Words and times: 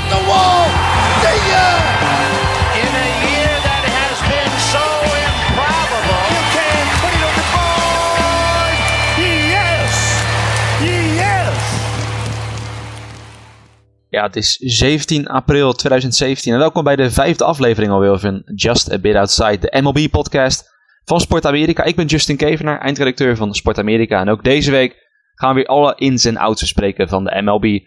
at 0.00 0.08
the 0.14 0.20
wall. 0.28 0.64
See 1.22 1.40
ya! 1.52 1.68
In 2.84 2.92
a 3.04 3.08
year 3.26 3.52
that 3.66 3.84
has 3.98 4.16
been 4.32 4.54
so 4.72 4.84
improbable. 5.24 6.22
You 6.34 6.42
can 6.56 6.84
put 7.02 7.12
it 7.18 7.22
on 7.28 7.34
the 7.40 7.46
board. 7.54 8.76
Yes! 9.54 9.92
Yes! 11.20 11.58
Ja, 14.08 14.22
het 14.22 14.36
is 14.36 14.56
17 14.56 15.26
april 15.26 15.72
2017 15.72 16.52
en 16.52 16.58
welkom 16.58 16.84
bij 16.84 16.96
de 16.96 17.10
vijfde 17.10 17.44
aflevering 17.44 17.92
alweer 17.92 18.18
van 18.18 18.42
Just 18.54 18.92
a 18.92 18.98
Bit 18.98 19.14
Outside, 19.14 19.58
de 19.58 19.80
MLB-podcast 19.80 20.78
van 21.04 21.20
Sport 21.20 21.46
Amerika. 21.46 21.84
Ik 21.84 21.96
ben 21.96 22.06
Justin 22.06 22.36
Kevenaar, 22.36 22.80
eindredacteur 22.80 23.36
van 23.36 23.54
Sport 23.54 23.78
Amerika 23.78 24.20
en 24.20 24.28
ook 24.28 24.44
deze 24.44 24.70
week 24.70 25.08
gaan 25.34 25.54
we 25.54 25.54
weer 25.54 25.66
alle 25.66 25.94
ins 25.96 26.24
en 26.24 26.36
outs 26.36 26.60
bespreken 26.60 27.08
van 27.08 27.24
de 27.24 27.42
MLB. 27.42 27.80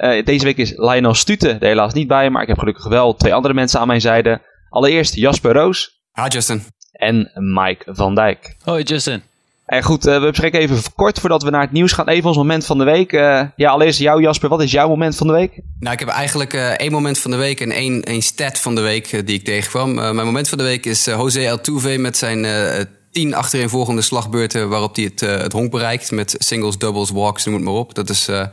Eh, 0.00 0.24
deze 0.24 0.44
week 0.44 0.56
is 0.56 0.72
Lionel 0.76 1.14
Stute 1.14 1.48
er 1.48 1.66
helaas 1.66 1.92
niet 1.92 2.08
bij, 2.08 2.30
maar 2.30 2.42
ik 2.42 2.48
heb 2.48 2.58
gelukkig 2.58 2.88
wel 2.88 3.14
twee 3.14 3.34
andere 3.34 3.54
mensen 3.54 3.80
aan 3.80 3.86
mijn 3.86 4.00
zijde. 4.00 4.40
Allereerst 4.68 5.14
Jasper 5.14 5.52
Roos 5.52 6.00
Hi 6.12 6.28
Justin. 6.28 6.62
en 6.92 7.30
Mike 7.34 7.94
van 7.94 8.14
Dijk. 8.14 8.56
Hoi 8.64 8.82
Justin. 8.82 9.22
En 9.66 9.82
goed, 9.82 10.06
eh, 10.06 10.20
we 10.20 10.26
bespreken 10.26 10.60
even 10.60 10.82
kort 10.94 11.20
voordat 11.20 11.42
we 11.42 11.50
naar 11.50 11.60
het 11.60 11.72
nieuws 11.72 11.92
gaan. 11.92 12.08
Even 12.08 12.28
ons 12.28 12.36
moment 12.36 12.66
van 12.66 12.78
de 12.78 12.84
week. 12.84 13.12
Eh, 13.12 13.42
ja, 13.56 13.70
allereerst 13.70 13.98
jou 13.98 14.22
Jasper, 14.22 14.48
wat 14.48 14.62
is 14.62 14.70
jouw 14.70 14.88
moment 14.88 15.16
van 15.16 15.26
de 15.26 15.32
week? 15.32 15.60
Nou, 15.80 15.92
ik 15.92 16.00
heb 16.00 16.08
eigenlijk 16.08 16.52
eh, 16.54 16.70
één 16.70 16.92
moment 16.92 17.18
van 17.18 17.30
de 17.30 17.36
week 17.36 17.60
en 17.60 17.70
één, 17.70 18.02
één 18.02 18.22
stat 18.22 18.58
van 18.58 18.74
de 18.74 18.80
week 18.80 19.26
die 19.26 19.38
ik 19.38 19.44
tegenkwam. 19.44 19.98
Eh, 19.98 20.10
mijn 20.10 20.26
moment 20.26 20.48
van 20.48 20.58
de 20.58 20.64
week 20.64 20.86
is 20.86 21.04
José 21.04 21.50
Altuve 21.50 21.98
met 21.98 22.16
zijn 22.16 22.44
eh, 22.44 22.84
tien 23.12 23.34
achtereenvolgende 23.34 24.02
slagbeurten 24.02 24.68
waarop 24.68 24.94
hij 24.94 25.04
het, 25.04 25.22
eh, 25.22 25.36
het 25.36 25.52
honk 25.52 25.70
bereikt. 25.70 26.10
Met 26.10 26.34
singles, 26.38 26.78
doubles, 26.78 27.10
walks, 27.10 27.44
noem 27.44 27.54
het 27.54 27.64
maar 27.64 27.74
op. 27.74 27.94
Dat 27.94 28.08
is 28.10 28.28
eh, 28.28 28.46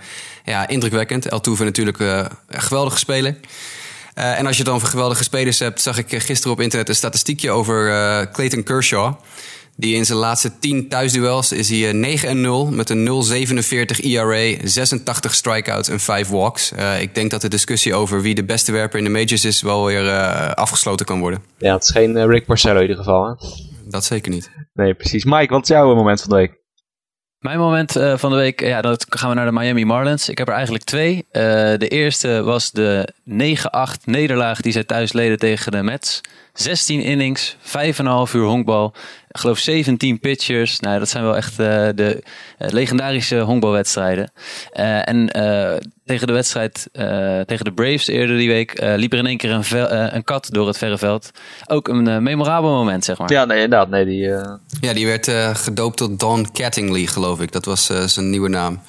ja, 0.46 0.68
indrukwekkend. 0.68 1.32
Altuve 1.32 1.64
natuurlijk 1.64 2.00
eh, 2.00 2.26
een 2.48 2.62
geweldige 2.62 2.98
speler. 2.98 3.38
Eh, 4.14 4.40
en 4.40 4.46
als 4.46 4.58
je 4.58 4.64
dan 4.64 4.76
over 4.76 4.88
geweldige 4.88 5.24
spelers 5.24 5.60
hebt, 5.60 5.82
zag 5.82 5.98
ik 5.98 6.12
eh, 6.12 6.20
gisteren 6.20 6.54
op 6.54 6.62
internet 6.62 6.90
een 6.90 6.96
statistiekje 6.96 7.52
over 7.52 7.92
eh, 7.92 8.32
Clayton 8.32 8.64
Kershaw. 8.64 9.14
Die 9.80 9.96
in 9.96 10.06
zijn 10.06 10.18
laatste 10.18 10.52
10 10.60 10.90
thuisduels 10.90 11.52
is 11.52 11.70
hij 11.70 11.88
eh, 11.88 11.94
9 11.94 12.30
en 12.30 12.42
0 12.42 12.66
met 12.66 12.90
een 12.90 13.08
0,47 13.08 14.00
ERA, 14.04 14.58
86 14.64 15.34
strikeouts 15.34 15.90
en 15.90 16.00
5 16.00 16.30
walks. 16.30 16.72
Eh, 16.72 17.02
ik 17.02 17.16
denk 17.16 17.32
dat 17.32 17.42
de 17.42 17.48
discussie 17.48 17.94
over 17.94 18.22
wie 18.22 18.36
de 18.36 18.44
beste 18.44 18.72
werper 18.72 18.98
in 18.98 19.04
de 19.04 19.10
majors 19.10 19.46
is 19.46 19.62
wel 19.62 19.86
weer 19.86 20.08
eh, 20.08 20.52
afgesloten 20.52 21.06
kan 21.06 21.20
worden. 21.20 21.44
Ja, 21.58 21.74
het 21.74 21.84
is 21.84 21.90
geen 21.90 22.18
eh, 22.18 22.26
Rick 22.26 22.46
Porcello 22.46 22.76
in 22.76 22.82
ieder 22.82 22.98
geval. 22.98 23.26
Hè? 23.26 23.34
Dat 23.90 24.04
zeker 24.04 24.32
niet. 24.32 24.52
Nee, 24.74 24.94
precies. 24.94 25.26
Mike, 25.26 25.54
wat 25.54 25.62
is 25.62 25.68
jouw 25.68 25.96
moment 25.96 26.22
van 26.22 26.30
de 26.30 26.36
week? 26.36 26.66
Mijn 27.40 27.60
moment 27.60 27.96
eh, 27.96 28.18
van 28.18 28.30
de 28.30 28.36
week, 28.36 28.60
ja, 28.62 28.82
dan 28.82 28.98
gaan 29.10 29.30
we 29.30 29.36
naar 29.36 29.46
de 29.46 29.52
Miami 29.52 29.86
Marlins. 29.86 30.30
Ik 30.30 30.38
heb 30.38 30.48
er 30.48 30.54
eigenlijk 30.54 30.84
twee. 30.84 31.26
Eh, 31.32 31.42
de 31.78 31.88
eerste 31.88 32.44
was 32.44 32.72
de 32.72 33.14
9-8 33.26 34.06
nederlaag 34.06 34.62
die 34.62 34.72
zij 34.72 34.84
thuis 34.84 35.14
leden 35.14 35.38
tegen 35.38 35.72
de 35.72 35.84
Mets. 35.84 36.22
16 36.62 37.02
innings, 37.02 37.56
5,5 37.62 38.34
uur 38.34 38.46
honkbal. 38.46 38.94
Ik 39.30 39.38
geloof 39.40 39.58
17 39.60 40.20
pitchers. 40.20 40.80
Nou, 40.80 41.00
dat 41.00 41.10
zijn 41.10 41.24
wel 41.24 41.36
echt 41.36 41.52
eh, 41.60 41.88
de 41.96 42.24
eh, 42.58 42.70
legendarische 42.70 43.40
honkbalwedstrijden. 43.40 44.32
Eh, 44.72 45.10
en 45.10 45.30
eh, 45.32 45.78
tegen 46.06 46.28
de 46.28 46.34
wedstrijd 46.34 46.88
eh, 46.92 47.40
tegen 47.40 47.66
de 47.66 47.72
Braves 47.74 48.08
eerder 48.08 48.38
die 48.38 48.48
week 48.50 48.72
eh, 48.72 48.94
liep 48.96 49.14
er 49.14 49.20
in 49.20 49.26
één 49.26 49.38
keer 49.38 49.52
een, 49.52 49.64
vel- 49.64 49.88
eh, 49.90 50.14
een 50.14 50.24
kat 50.24 50.48
door 50.52 50.68
het 50.68 50.78
verre 50.78 50.98
veld. 50.98 51.32
Ook 51.66 51.88
een 51.88 52.24
memorabel 52.24 52.70
moment, 52.70 53.06
zeg 53.06 53.18
maar. 53.18 53.32
Ja, 53.32 53.46
nee, 53.46 53.62
inderdaad. 53.62 53.90
Nee, 53.90 54.06
die, 54.06 54.34
eh, 54.34 54.54
Ja, 54.82 54.94
die 54.94 55.06
werd 55.06 55.28
eh, 55.28 55.56
gedoopt 55.56 55.98
tot 55.98 56.20
Don 56.20 56.52
Cattingley, 56.52 57.06
geloof 57.06 57.42
ik. 57.42 57.52
Dat 57.52 57.66
was 57.66 57.90
eh, 57.90 58.04
zijn 58.04 58.30
nieuwe 58.30 58.50
naam. 58.50 58.82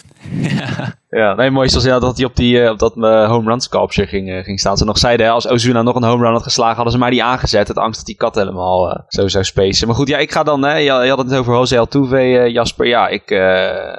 Ja, 1.10 1.34
nee, 1.34 1.50
mooi 1.50 1.66
is 1.66 1.84
ja, 1.84 1.98
dat 1.98 2.16
hij 2.16 2.26
op, 2.26 2.36
die, 2.36 2.62
eh, 2.62 2.70
op 2.70 2.78
dat 2.78 2.96
eh, 2.96 3.28
home 3.28 3.50
run 3.50 3.60
sculpture 3.60 4.06
ging, 4.06 4.30
eh, 4.30 4.44
ging 4.44 4.60
staan. 4.60 4.76
Ze 4.76 4.84
nog 4.84 4.98
zeiden, 4.98 5.30
als 5.30 5.48
Ozuna 5.48 5.82
nog 5.82 5.94
een 5.94 6.02
home 6.02 6.24
run 6.24 6.32
had 6.32 6.42
geslagen, 6.42 6.74
hadden 6.74 6.92
ze 6.92 6.98
maar 6.98 7.10
die 7.10 7.24
aangezet. 7.24 7.68
Het 7.68 7.78
angst 7.78 7.96
dat 7.96 8.06
die 8.06 8.16
kat 8.16 8.34
helemaal 8.34 8.90
eh, 8.90 9.00
zo 9.08 9.28
zou 9.28 9.44
spacen. 9.44 9.86
Maar 9.86 9.96
goed, 9.96 10.08
ja, 10.08 10.18
ik 10.18 10.32
ga 10.32 10.42
dan, 10.42 10.62
hè, 10.62 10.76
je, 10.76 10.92
je 10.92 11.08
had 11.08 11.18
het 11.18 11.34
over 11.34 11.54
Jose 11.54 11.78
Altuve, 11.78 12.50
Jasper. 12.52 12.86
Ja, 12.86 13.08
ik 13.08 13.22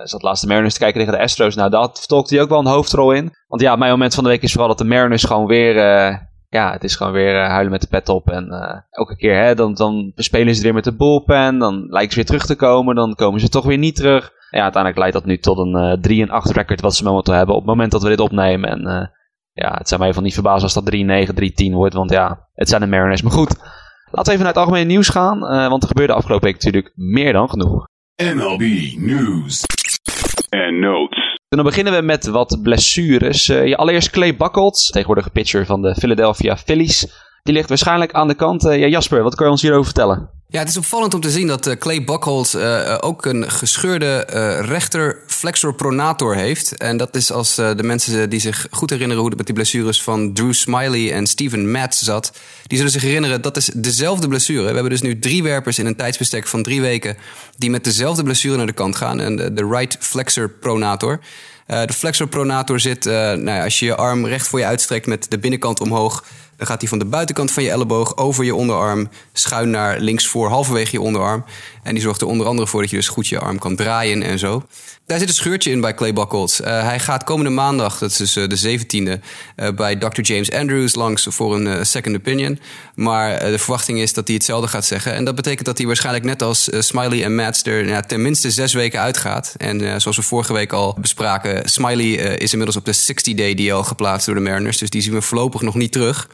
zat 0.03 0.21
laatst 0.21 0.41
de 0.41 0.47
Mariners 0.47 0.73
te 0.73 0.79
kijken 0.79 0.99
tegen 0.99 1.17
de 1.17 1.23
Astros. 1.23 1.55
Nou, 1.55 1.69
daar 1.69 1.89
vertolkt 1.93 2.29
hij 2.29 2.41
ook 2.41 2.49
wel 2.49 2.59
een 2.59 2.65
hoofdrol 2.65 3.11
in. 3.11 3.33
Want 3.47 3.61
ja, 3.61 3.75
mijn 3.75 3.91
moment 3.91 4.13
van 4.15 4.23
de 4.23 4.29
week 4.29 4.41
is 4.41 4.51
vooral 4.51 4.69
dat 4.69 4.77
de 4.77 4.83
Mariners 4.83 5.23
gewoon 5.23 5.45
weer... 5.45 6.27
eh, 6.49 6.59
ja, 6.61 6.71
het 6.71 6.83
is 6.83 6.95
gewoon 6.95 7.13
weer 7.13 7.41
eh, 7.41 7.49
huilen 7.49 7.71
met 7.71 7.81
de 7.81 7.87
pet 7.87 8.09
op. 8.09 8.29
En 8.29 8.49
eh, 8.49 8.81
elke 8.89 9.15
keer, 9.15 9.43
hè, 9.43 9.55
dan, 9.55 9.73
dan 9.73 10.11
spelen 10.15 10.55
ze 10.55 10.63
weer 10.63 10.73
met 10.73 10.83
de 10.83 10.95
bullpen. 10.95 11.57
Dan 11.57 11.85
lijken 11.89 12.09
ze 12.09 12.15
weer 12.15 12.25
terug 12.25 12.45
te 12.45 12.55
komen. 12.55 12.95
Dan 12.95 13.15
komen 13.15 13.39
ze 13.39 13.49
toch 13.49 13.65
weer 13.65 13.77
niet 13.77 13.95
terug. 13.95 14.31
Ja, 14.49 14.61
uiteindelijk 14.61 14.97
leidt 15.01 15.15
dat 15.15 15.25
nu 15.25 15.37
tot 15.37 15.57
een 15.57 15.75
eh 15.75 16.01
3 16.01 16.21
en 16.21 16.29
8 16.29 16.51
record 16.51 16.81
wat 16.81 16.95
ze 16.95 17.03
momenteel 17.03 17.33
hebben 17.33 17.55
op 17.55 17.61
het 17.61 17.69
moment 17.69 17.91
dat 17.91 18.03
we 18.03 18.09
dit 18.09 18.19
opnemen. 18.19 18.69
En 18.69 18.87
eh, 18.87 19.07
ja, 19.53 19.73
het 19.77 19.87
zou 19.87 20.01
mij 20.01 20.13
van 20.13 20.23
niet 20.23 20.33
verbazen 20.33 20.63
als 20.63 20.73
dat 20.73 20.95
3-9, 20.95 21.67
3-10 21.69 21.73
wordt. 21.73 21.93
Want 21.93 22.11
ja, 22.11 22.47
het 22.53 22.69
zijn 22.69 22.81
de 22.81 22.87
Mariners. 22.87 23.21
Maar 23.21 23.31
goed, 23.31 23.55
laten 24.11 24.25
we 24.25 24.31
even 24.31 24.37
naar 24.43 24.53
het 24.53 24.57
algemene 24.57 24.85
nieuws 24.85 25.09
gaan. 25.09 25.45
eh, 25.47 25.67
want 25.67 25.81
er 25.81 25.87
gebeurde 25.87 26.13
afgelopen 26.13 26.45
week 26.45 26.63
natuurlijk 26.63 26.91
meer 26.95 27.33
dan 27.33 27.49
genoeg. 27.49 27.87
MLB 28.35 28.61
news 28.97 29.65
and 30.49 30.79
notes. 30.79 31.18
En 31.49 31.57
dan 31.57 31.65
beginnen 31.65 31.93
we 31.93 32.01
met 32.01 32.25
wat 32.25 32.59
blessures. 32.61 33.49
Eh, 33.49 33.67
ja, 33.67 33.75
allereerst 33.75 34.09
Clay 34.09 34.35
Buchholz, 34.35 34.89
tegenwoordig 34.89 35.31
pitcher 35.31 35.65
van 35.65 35.81
de 35.81 35.95
Philadelphia 35.95 36.57
Phillies. 36.57 37.07
Die 37.43 37.53
ligt 37.53 37.69
waarschijnlijk 37.69 38.13
aan 38.13 38.27
de 38.27 38.33
kant. 38.33 38.65
Eh, 38.65 38.79
ja, 38.79 38.87
Jasper, 38.87 39.23
wat 39.23 39.35
kan 39.35 39.45
je 39.45 39.51
ons 39.51 39.61
hierover 39.61 39.85
vertellen? 39.85 40.29
Ja, 40.51 40.59
het 40.59 40.69
is 40.69 40.77
opvallend 40.77 41.13
om 41.13 41.21
te 41.21 41.31
zien 41.31 41.47
dat 41.47 41.67
eh, 41.67 41.77
Clay 41.77 42.03
Buchholz 42.03 42.55
eh, 42.55 42.93
eh, 42.93 42.97
ook 42.99 43.25
een 43.25 43.51
gescheurde 43.51 44.17
rechter 44.61 45.17
flexor 45.27 45.73
pronator 45.73 46.35
heeft. 46.35 46.77
En 46.77 46.97
dat 46.97 47.15
is 47.15 47.31
als 47.31 47.55
de 47.55 47.83
mensen 47.83 48.29
die 48.29 48.39
zich 48.39 48.67
goed 48.71 48.89
herinneren 48.89 49.19
hoe 49.19 49.29
het 49.29 49.37
met 49.37 49.45
die 49.45 49.55
blessures 49.55 50.03
van 50.03 50.33
Drew 50.33 50.53
Smiley 50.53 51.13
en 51.13 51.27
Steven 51.27 51.71
Matz 51.71 52.01
zat. 52.01 52.31
Die 52.63 52.77
zullen 52.77 52.91
zich 52.91 53.01
herinneren, 53.01 53.41
dat 53.41 53.57
is 53.57 53.69
dezelfde 53.75 54.27
blessure. 54.27 54.59
We 54.59 54.73
hebben 54.73 54.89
dus 54.89 55.01
nu 55.01 55.19
drie 55.19 55.43
werpers 55.43 55.79
in 55.79 55.85
een 55.85 55.95
tijdsbestek 55.95 56.47
van 56.47 56.63
drie 56.63 56.81
weken 56.81 57.17
die 57.57 57.69
met 57.69 57.83
dezelfde 57.83 58.23
blessure 58.23 58.57
naar 58.57 58.65
de 58.65 58.73
kant 58.73 58.95
gaan. 58.95 59.19
En 59.19 59.35
de, 59.35 59.67
right 59.69 59.97
flexor 59.99 60.49
pronator. 60.49 61.19
De 61.65 61.93
flexor 61.93 62.27
pronator 62.27 62.79
zit, 62.79 63.05
nou 63.05 63.45
ja, 63.45 63.63
als 63.63 63.79
je 63.79 63.85
je 63.85 63.95
arm 63.95 64.25
recht 64.25 64.47
voor 64.47 64.59
je 64.59 64.65
uitstrekt 64.65 65.05
met 65.05 65.25
de 65.29 65.39
binnenkant 65.39 65.81
omhoog, 65.81 66.23
dan 66.59 66.67
gaat 66.67 66.79
hij 66.79 66.89
van 66.89 66.99
de 66.99 67.05
buitenkant 67.05 67.51
van 67.51 67.63
je 67.63 67.69
elleboog 67.69 68.17
over 68.17 68.43
je 68.43 68.55
onderarm 68.55 69.09
schuin 69.33 69.69
naar 69.69 69.99
links 69.99 70.27
voor, 70.27 70.49
halverwege 70.49 70.91
je 70.91 71.01
onderarm. 71.01 71.43
En 71.83 71.93
die 71.93 72.03
zorgt 72.03 72.21
er 72.21 72.27
onder 72.27 72.47
andere 72.47 72.67
voor 72.67 72.81
dat 72.81 72.89
je 72.89 72.95
dus 72.95 73.07
goed 73.07 73.27
je 73.27 73.39
arm 73.39 73.59
kan 73.59 73.75
draaien 73.75 74.23
en 74.23 74.39
zo. 74.39 74.63
Daar 75.05 75.19
zit 75.19 75.27
een 75.27 75.33
scheurtje 75.33 75.71
in 75.71 75.81
bij 75.81 75.93
Clay. 75.93 76.13
Eh, 76.13 76.83
hij 76.83 76.99
gaat 76.99 77.23
komende 77.23 77.49
maandag, 77.49 77.97
dat 77.97 78.09
is 78.09 78.17
dus 78.17 78.35
eh, 78.35 78.47
de 78.47 78.57
17e, 78.57 79.21
eh, 79.55 79.69
bij 79.75 79.95
Dr. 79.95 80.21
James 80.21 80.51
Andrews 80.51 80.95
langs 80.95 81.27
voor 81.29 81.55
een 81.55 81.85
second 81.85 82.15
opinion. 82.15 82.59
Maar 82.95 83.39
de 83.39 83.59
verwachting 83.59 83.99
is 83.99 84.13
dat 84.13 84.27
hij 84.27 84.35
hetzelfde 84.35 84.67
gaat 84.67 84.85
zeggen. 84.85 85.13
En 85.13 85.25
dat 85.25 85.35
betekent 85.35 85.65
dat 85.65 85.77
hij 85.77 85.87
waarschijnlijk 85.87 86.25
net 86.25 86.41
als 86.41 86.69
Smiley 86.79 87.23
en 87.23 87.35
Mats 87.35 87.63
er 87.63 87.87
ja, 87.87 88.01
tenminste 88.01 88.51
zes 88.51 88.73
weken 88.73 88.99
uitgaat. 88.99 89.53
En 89.57 90.01
zoals 90.01 90.17
we 90.17 90.23
vorige 90.23 90.53
week 90.53 90.73
al 90.73 90.97
bespraken, 91.01 91.69
Smiley 91.69 92.13
is 92.37 92.51
inmiddels 92.51 92.77
op 92.77 92.85
de 92.85 92.95
60-day 92.95 93.55
DL 93.55 93.81
geplaatst 93.81 94.25
door 94.25 94.35
de 94.35 94.41
Mariners. 94.41 94.77
Dus 94.77 94.89
die 94.89 95.01
zien 95.01 95.13
we 95.13 95.21
voorlopig 95.21 95.61
nog 95.61 95.75
niet 95.75 95.91
terug. 95.91 96.27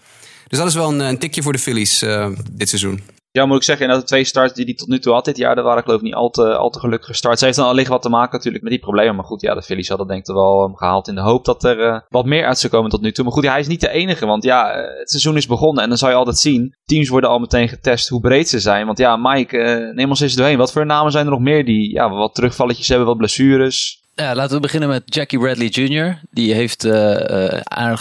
Dus 0.48 0.58
dat 0.58 0.68
is 0.68 0.76
wel 0.76 0.90
een, 0.90 1.00
een 1.00 1.18
tikje 1.18 1.42
voor 1.42 1.54
de 1.54 1.60
Phillies 1.60 2.02
eh, 2.02 2.30
dit 2.52 2.70
seizoen. 2.70 3.02
Ja, 3.36 3.46
moet 3.46 3.58
ik 3.58 3.64
zeggen, 3.64 3.86
inderdaad, 3.86 4.10
de 4.10 4.14
twee 4.14 4.26
starts 4.26 4.54
die 4.54 4.66
hij 4.66 4.74
tot 4.74 4.88
nu 4.88 5.00
toe 5.00 5.14
had 5.14 5.26
dit 5.26 5.38
jaar, 5.38 5.56
dat 5.56 5.64
waren 5.64 5.84
geloof 5.84 5.98
ik 5.98 6.06
niet 6.06 6.14
al 6.14 6.30
te, 6.30 6.56
al 6.56 6.70
te 6.70 6.80
gelukkig 6.80 7.08
gestart. 7.08 7.40
Ze 7.40 7.46
heeft 7.46 7.58
dan 7.58 7.68
allicht 7.68 7.88
wat 7.88 8.02
te 8.02 8.10
maken 8.10 8.38
natuurlijk 8.38 8.64
met 8.64 8.72
die 8.72 8.82
problemen. 8.82 9.16
Maar 9.16 9.26
goed, 9.26 9.42
ja, 9.42 9.54
de 9.54 9.62
Phillies 9.62 9.90
hadden 9.90 10.08
denk 10.08 10.28
ik 10.28 10.34
wel 10.34 10.64
um, 10.64 10.76
gehaald 10.76 11.08
in 11.08 11.16
de 11.16 11.22
hoop 11.22 11.46
dat 11.46 11.64
er 11.64 11.80
uh, 11.80 12.00
wat 12.10 12.26
meer 12.26 12.46
uit 12.46 12.58
zou 12.58 12.74
komen 12.74 12.90
tot 12.90 13.02
nu 13.02 13.12
toe. 13.12 13.24
Maar 13.24 13.34
goed, 13.34 13.48
hij 13.48 13.60
is 13.60 13.68
niet 13.68 13.82
de 13.82 13.90
enige, 13.90 14.26
want 14.26 14.44
ja, 14.44 14.72
het 15.00 15.10
seizoen 15.10 15.38
is 15.38 15.48
begonnen 15.48 15.84
en 15.84 15.90
dan 15.90 15.98
zou 15.98 16.12
je 16.12 16.18
altijd 16.18 16.38
zien. 16.38 16.76
Teams 16.86 17.10
worden 17.10 17.30
al 17.30 17.40
meteen 17.40 17.70
getest 17.70 18.10
hoe 18.10 18.22
breed 18.22 18.50
ze 18.50 18.60
zijn. 18.60 18.86
Want 18.86 18.98
ja, 18.98 19.18
Mike, 19.18 19.92
neem 19.96 20.10
ons 20.10 20.20
eens 20.20 20.36
doorheen. 20.36 20.58
Wat 20.58 20.72
voor 20.72 20.86
namen 20.86 21.12
zijn 21.12 21.26
er 21.26 21.32
nog 21.32 21.40
meer 21.40 21.66
die 21.66 21.92
ja, 21.92 22.10
wat 22.10 22.36
terugvalletjes 22.36 22.88
hebben, 22.88 23.08
wat 23.08 23.18
blessures? 23.18 24.04
Ja, 24.16 24.36
laten 24.36 24.56
we 24.56 24.62
beginnen 24.62 24.90
met 24.90 25.04
Jackie 25.06 25.40
Bradley 25.40 25.68
Jr. 25.68 26.20
Die 26.32 26.54
heeft 26.54 26.86
uh, 26.86 27.16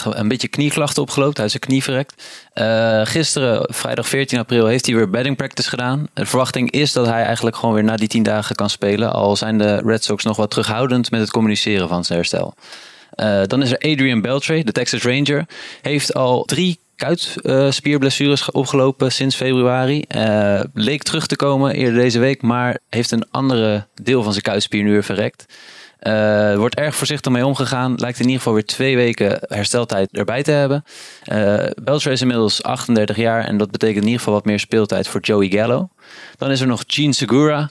een 0.03 0.27
beetje 0.27 0.47
knieklachten 0.47 1.01
opgelopen. 1.01 1.35
Hij 1.35 1.45
is 1.45 1.51
zijn 1.51 1.63
knie 1.63 1.83
verrekt. 1.83 2.23
Uh, 2.53 3.01
gisteren, 3.03 3.73
vrijdag 3.73 4.07
14 4.07 4.39
april, 4.39 4.65
heeft 4.65 4.85
hij 4.85 4.95
weer 4.95 5.09
batting 5.09 5.35
practice 5.37 5.69
gedaan. 5.69 6.07
De 6.13 6.25
verwachting 6.25 6.71
is 6.71 6.93
dat 6.93 7.05
hij 7.05 7.23
eigenlijk 7.23 7.55
gewoon 7.55 7.75
weer 7.75 7.83
na 7.83 7.95
die 7.95 8.07
10 8.07 8.23
dagen 8.23 8.55
kan 8.55 8.69
spelen. 8.69 9.13
Al 9.13 9.35
zijn 9.35 9.57
de 9.57 9.81
Red 9.85 10.03
Sox 10.03 10.23
nog 10.23 10.37
wat 10.37 10.49
terughoudend 10.49 11.11
met 11.11 11.19
het 11.19 11.31
communiceren 11.31 11.87
van 11.87 12.05
zijn 12.05 12.19
herstel. 12.19 12.53
Dan 13.47 13.61
is 13.61 13.71
er 13.71 13.91
Adrian 13.91 14.21
Beltre, 14.21 14.63
de 14.63 14.71
Texas 14.71 15.03
Ranger. 15.03 15.45
Heeft 15.81 16.13
al 16.13 16.43
drie 16.43 16.79
kuitspierblessures 16.95 18.51
opgelopen 18.51 19.11
sinds 19.11 19.35
februari. 19.35 20.05
Leek 20.73 21.03
terug 21.03 21.27
te 21.27 21.35
komen 21.35 21.73
eerder 21.73 22.01
deze 22.01 22.19
week, 22.19 22.41
maar 22.41 22.79
heeft 22.89 23.11
een 23.11 23.25
andere 23.31 23.87
deel 24.01 24.23
van 24.23 24.31
zijn 24.31 24.43
kuitspier 24.43 24.83
nu 24.83 24.91
weer 24.91 25.03
verrekt. 25.03 25.45
Er 26.05 26.57
wordt 26.57 26.75
erg 26.75 26.95
voorzichtig 26.95 27.31
mee 27.31 27.45
omgegaan. 27.45 27.95
Lijkt 27.95 28.17
in 28.17 28.25
ieder 28.25 28.37
geval 28.37 28.53
weer 28.53 28.65
twee 28.65 28.95
weken 28.95 29.39
hersteltijd 29.41 30.09
erbij 30.11 30.43
te 30.43 30.51
hebben. 30.51 30.83
Uh, 31.33 31.63
Belcher 31.83 32.11
is 32.11 32.21
inmiddels 32.21 32.63
38 32.63 33.15
jaar 33.15 33.43
en 33.43 33.57
dat 33.57 33.71
betekent 33.71 33.97
in 33.97 34.03
ieder 34.03 34.19
geval 34.19 34.33
wat 34.33 34.45
meer 34.45 34.59
speeltijd 34.59 35.07
voor 35.07 35.21
Joey 35.21 35.49
Gallo. 35.49 35.89
Dan 36.37 36.51
is 36.51 36.61
er 36.61 36.67
nog 36.67 36.83
Gene 36.87 37.13
Segura. 37.13 37.69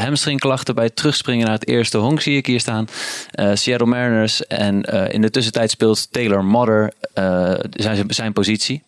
Hamstringklachten 0.00 0.74
bij 0.74 0.84
het 0.84 0.96
terugspringen 0.96 1.46
naar 1.46 1.54
het 1.54 1.68
eerste 1.68 1.98
honk, 1.98 2.20
zie 2.20 2.36
ik 2.36 2.46
hier 2.46 2.60
staan. 2.60 2.88
Uh, 3.34 3.50
Seattle 3.54 3.86
Mariners 3.86 4.46
en 4.46 4.94
uh, 4.94 5.12
in 5.12 5.20
de 5.20 5.30
tussentijd 5.30 5.70
speelt 5.70 6.12
Taylor 6.12 6.44
Modder 6.44 6.92
uh, 7.14 7.52
zijn, 7.70 8.04
zijn 8.08 8.32
positie. 8.32 8.82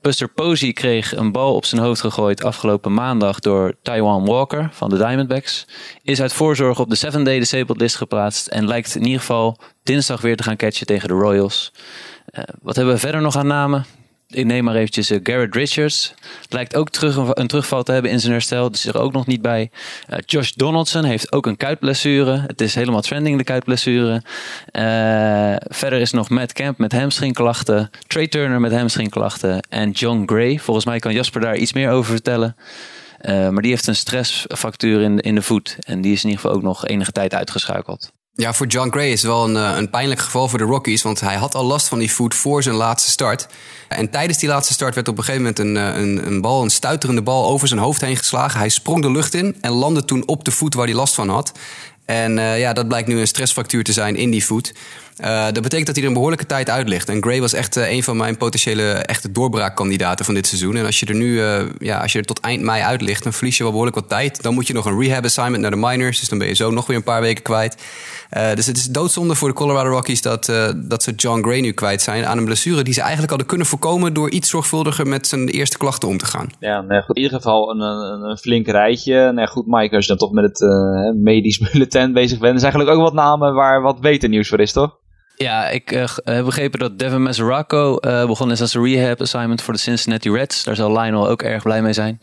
Buster 0.00 0.28
Posey 0.28 0.72
kreeg 0.72 1.16
een 1.16 1.32
bal 1.32 1.54
op 1.54 1.64
zijn 1.64 1.80
hoofd 1.80 2.00
gegooid 2.00 2.44
afgelopen 2.44 2.94
maandag 2.94 3.40
door 3.40 3.74
Taiwan 3.82 4.24
Walker 4.24 4.68
van 4.72 4.90
de 4.90 4.96
Diamondbacks. 4.96 5.66
Is 6.02 6.20
uit 6.20 6.32
voorzorg 6.32 6.80
op 6.80 6.90
de 6.90 7.10
7-day 7.12 7.38
disabled 7.38 7.80
list 7.80 7.96
geplaatst 7.96 8.46
en 8.46 8.66
lijkt 8.66 8.94
in 8.94 9.04
ieder 9.04 9.20
geval 9.20 9.58
dinsdag 9.82 10.20
weer 10.20 10.36
te 10.36 10.42
gaan 10.42 10.56
catchen 10.56 10.86
tegen 10.86 11.08
de 11.08 11.14
Royals. 11.14 11.72
wat 12.62 12.76
hebben 12.76 12.94
we 12.94 13.00
verder 13.00 13.20
nog 13.20 13.36
aan 13.36 13.46
namen? 13.46 13.86
Ik 14.28 14.44
neem 14.44 14.64
maar 14.64 14.74
eventjes 14.74 15.10
uh, 15.10 15.20
Garrett 15.22 15.54
Richards. 15.54 16.14
Lijkt 16.48 16.76
ook 16.76 16.90
terug, 16.90 17.16
een 17.16 17.46
terugval 17.46 17.82
te 17.82 17.92
hebben 17.92 18.10
in 18.10 18.20
zijn 18.20 18.32
herstel. 18.32 18.70
Dus 18.70 18.86
is 18.86 18.94
er 18.94 19.00
ook 19.00 19.12
nog 19.12 19.26
niet 19.26 19.42
bij. 19.42 19.70
Uh, 20.10 20.18
Josh 20.26 20.50
Donaldson 20.50 21.04
heeft 21.04 21.32
ook 21.32 21.46
een 21.46 21.56
kuitblessure. 21.56 22.44
Het 22.46 22.60
is 22.60 22.74
helemaal 22.74 23.00
trending, 23.00 23.38
de 23.38 23.44
kuitblessure. 23.44 24.22
Uh, 24.72 25.56
verder 25.76 26.00
is 26.00 26.12
nog 26.12 26.28
Matt 26.28 26.52
Camp 26.52 26.78
met 26.78 26.92
hamstringklachten. 26.92 27.90
Trey 28.06 28.26
Turner 28.26 28.60
met 28.60 28.72
hamstringklachten. 28.72 29.60
En 29.68 29.90
John 29.90 30.22
Gray. 30.26 30.58
Volgens 30.58 30.86
mij 30.86 30.98
kan 30.98 31.12
Jasper 31.12 31.40
daar 31.40 31.56
iets 31.56 31.72
meer 31.72 31.90
over 31.90 32.10
vertellen. 32.10 32.56
maar 33.24 33.62
die 33.62 33.70
heeft 33.70 33.86
een 33.86 33.96
stressfactuur 33.96 35.00
in, 35.00 35.20
in 35.20 35.34
de 35.34 35.42
voet. 35.42 35.76
En 35.80 36.00
die 36.00 36.12
is 36.12 36.24
in 36.24 36.28
ieder 36.28 36.40
geval 36.40 36.56
ook 36.56 36.62
nog 36.62 36.86
enige 36.86 37.12
tijd 37.12 37.34
uitgeschakeld. 37.34 38.12
Ja, 38.36 38.52
voor 38.52 38.66
John 38.66 38.90
Gray 38.90 39.10
is 39.10 39.22
het 39.22 39.30
wel 39.30 39.44
een, 39.44 39.56
eh, 39.56 39.76
een 39.76 39.90
pijnlijk 39.90 40.20
geval 40.20 40.48
voor 40.48 40.58
de 40.58 40.64
Rockies. 40.64 41.02
Want 41.02 41.20
hij 41.20 41.36
had 41.36 41.54
al 41.54 41.64
last 41.64 41.88
van 41.88 41.98
die 41.98 42.12
voet 42.12 42.34
voor 42.34 42.62
zijn 42.62 42.74
laatste 42.74 43.10
start. 43.10 43.46
En 43.88 44.10
tijdens 44.10 44.38
die 44.38 44.48
laatste 44.48 44.72
start 44.72 44.94
werd 44.94 45.08
op 45.08 45.18
een 45.18 45.24
gegeven 45.24 45.42
moment 45.42 45.58
een, 45.58 45.76
eh, 45.76 46.02
een, 46.02 46.26
een 46.26 46.40
bal, 46.40 46.62
een 46.62 46.70
stuiterende 46.70 47.22
bal, 47.22 47.46
over 47.46 47.68
zijn 47.68 47.80
hoofd 47.80 48.00
heen 48.00 48.16
geslagen. 48.16 48.58
Hij 48.58 48.68
sprong 48.68 49.02
de 49.02 49.10
lucht 49.10 49.34
in 49.34 49.56
en 49.60 49.72
landde 49.72 50.04
toen 50.04 50.26
op 50.26 50.44
de 50.44 50.50
voet 50.50 50.74
waar 50.74 50.86
hij 50.86 50.94
last 50.94 51.14
van 51.14 51.28
had. 51.28 51.52
En 52.06 52.36
uh, 52.36 52.58
ja, 52.58 52.72
dat 52.72 52.88
blijkt 52.88 53.08
nu 53.08 53.20
een 53.20 53.26
stressfractuur 53.26 53.84
te 53.84 53.92
zijn 53.92 54.16
in 54.16 54.30
die 54.30 54.44
voet. 54.44 54.74
Uh, 55.24 55.44
dat 55.44 55.62
betekent 55.62 55.86
dat 55.86 55.94
hij 55.94 56.04
er 56.04 56.08
een 56.08 56.14
behoorlijke 56.14 56.46
tijd 56.46 56.70
uit 56.70 56.88
ligt. 56.88 57.08
En 57.08 57.22
Gray 57.22 57.40
was 57.40 57.52
echt 57.52 57.76
uh, 57.76 57.90
een 57.90 58.02
van 58.02 58.16
mijn 58.16 58.36
potentiële 58.36 58.92
echte 58.92 59.32
doorbraakkandidaten 59.32 60.24
van 60.24 60.34
dit 60.34 60.46
seizoen. 60.46 60.76
En 60.76 60.86
als 60.86 61.00
je 61.00 61.06
er 61.06 61.14
nu, 61.14 61.40
ja, 61.78 62.00
als 62.00 62.12
je 62.12 62.18
er 62.18 62.24
tot 62.24 62.40
eind 62.40 62.62
mei 62.62 62.82
uit 62.82 63.00
ligt, 63.00 63.22
dan 63.22 63.32
verlies 63.32 63.56
je 63.56 63.62
wel 63.62 63.72
behoorlijk 63.72 63.98
wat 63.98 64.08
tijd. 64.08 64.42
Dan 64.42 64.54
moet 64.54 64.66
je 64.66 64.72
nog 64.72 64.84
een 64.84 65.00
rehab 65.00 65.24
assignment 65.24 65.62
naar 65.62 65.70
de 65.70 65.76
minors. 65.76 66.18
Dus 66.18 66.28
dan 66.28 66.38
ben 66.38 66.48
je 66.48 66.54
zo 66.54 66.70
nog 66.70 66.86
weer 66.86 66.96
een 66.96 67.02
paar 67.02 67.20
weken 67.20 67.42
kwijt. 67.42 67.76
dus 68.54 68.66
het 68.66 68.76
is 68.76 68.86
doodzonde 68.86 69.34
voor 69.34 69.48
de 69.48 69.54
Colorado 69.54 69.88
Rockies 69.88 70.22
dat, 70.22 70.52
dat 70.76 71.02
ze 71.02 71.12
John 71.12 71.42
Gray 71.42 71.60
nu 71.60 71.72
kwijt 71.72 72.02
zijn 72.02 72.26
aan 72.26 72.38
een 72.38 72.44
blessure 72.44 72.82
die 72.82 72.94
ze 72.94 73.00
eigenlijk 73.00 73.30
hadden 73.30 73.48
kunnen 73.48 73.66
voorkomen 73.66 74.12
door 74.12 74.30
iets 74.30 74.50
zorgvuldiger 74.50 75.06
met 75.06 75.26
zijn 75.26 75.48
eerste 75.48 75.78
klachten 75.78 76.08
om 76.08 76.18
te 76.18 76.26
gaan. 76.26 76.48
Ja, 76.60 76.80
nee, 76.80 77.02
goed, 77.02 77.16
in 77.16 77.22
ieder 77.22 77.36
geval 77.36 77.70
een, 77.70 77.80
een, 77.80 78.38
flink 78.38 78.66
rijtje. 78.66 79.32
Nee, 79.32 79.46
goed, 79.46 79.66
Mike, 79.66 79.96
als 79.96 80.06
je 80.06 80.16
dan 80.16 80.28
toch 80.28 80.32
met 80.32 80.44
het 80.44 81.14
medisch 81.16 81.58
bulletin 81.72 81.95
bezig 82.12 82.38
bent, 82.38 82.56
is 82.56 82.62
eigenlijk 82.62 82.94
ook 82.94 83.02
wat 83.02 83.14
namen 83.14 83.54
waar 83.54 83.82
wat 83.82 84.00
beter 84.00 84.28
nieuws 84.28 84.48
voor 84.48 84.60
is, 84.60 84.72
toch? 84.72 84.96
Ja, 85.36 85.68
ik 85.68 85.92
uh, 85.92 86.08
heb 86.24 86.44
begrepen 86.44 86.78
dat 86.78 86.98
Devin 86.98 87.22
Mesoraco 87.22 87.98
uh, 88.00 88.26
begonnen 88.26 88.54
is 88.56 88.60
als 88.60 88.74
een 88.74 88.84
rehab 88.84 89.20
assignment 89.20 89.62
voor 89.62 89.74
de 89.74 89.80
Cincinnati 89.80 90.30
Reds. 90.30 90.64
Daar 90.64 90.76
zal 90.76 90.98
Lionel 90.98 91.28
ook 91.28 91.42
erg 91.42 91.62
blij 91.62 91.82
mee 91.82 91.92
zijn. 91.92 92.18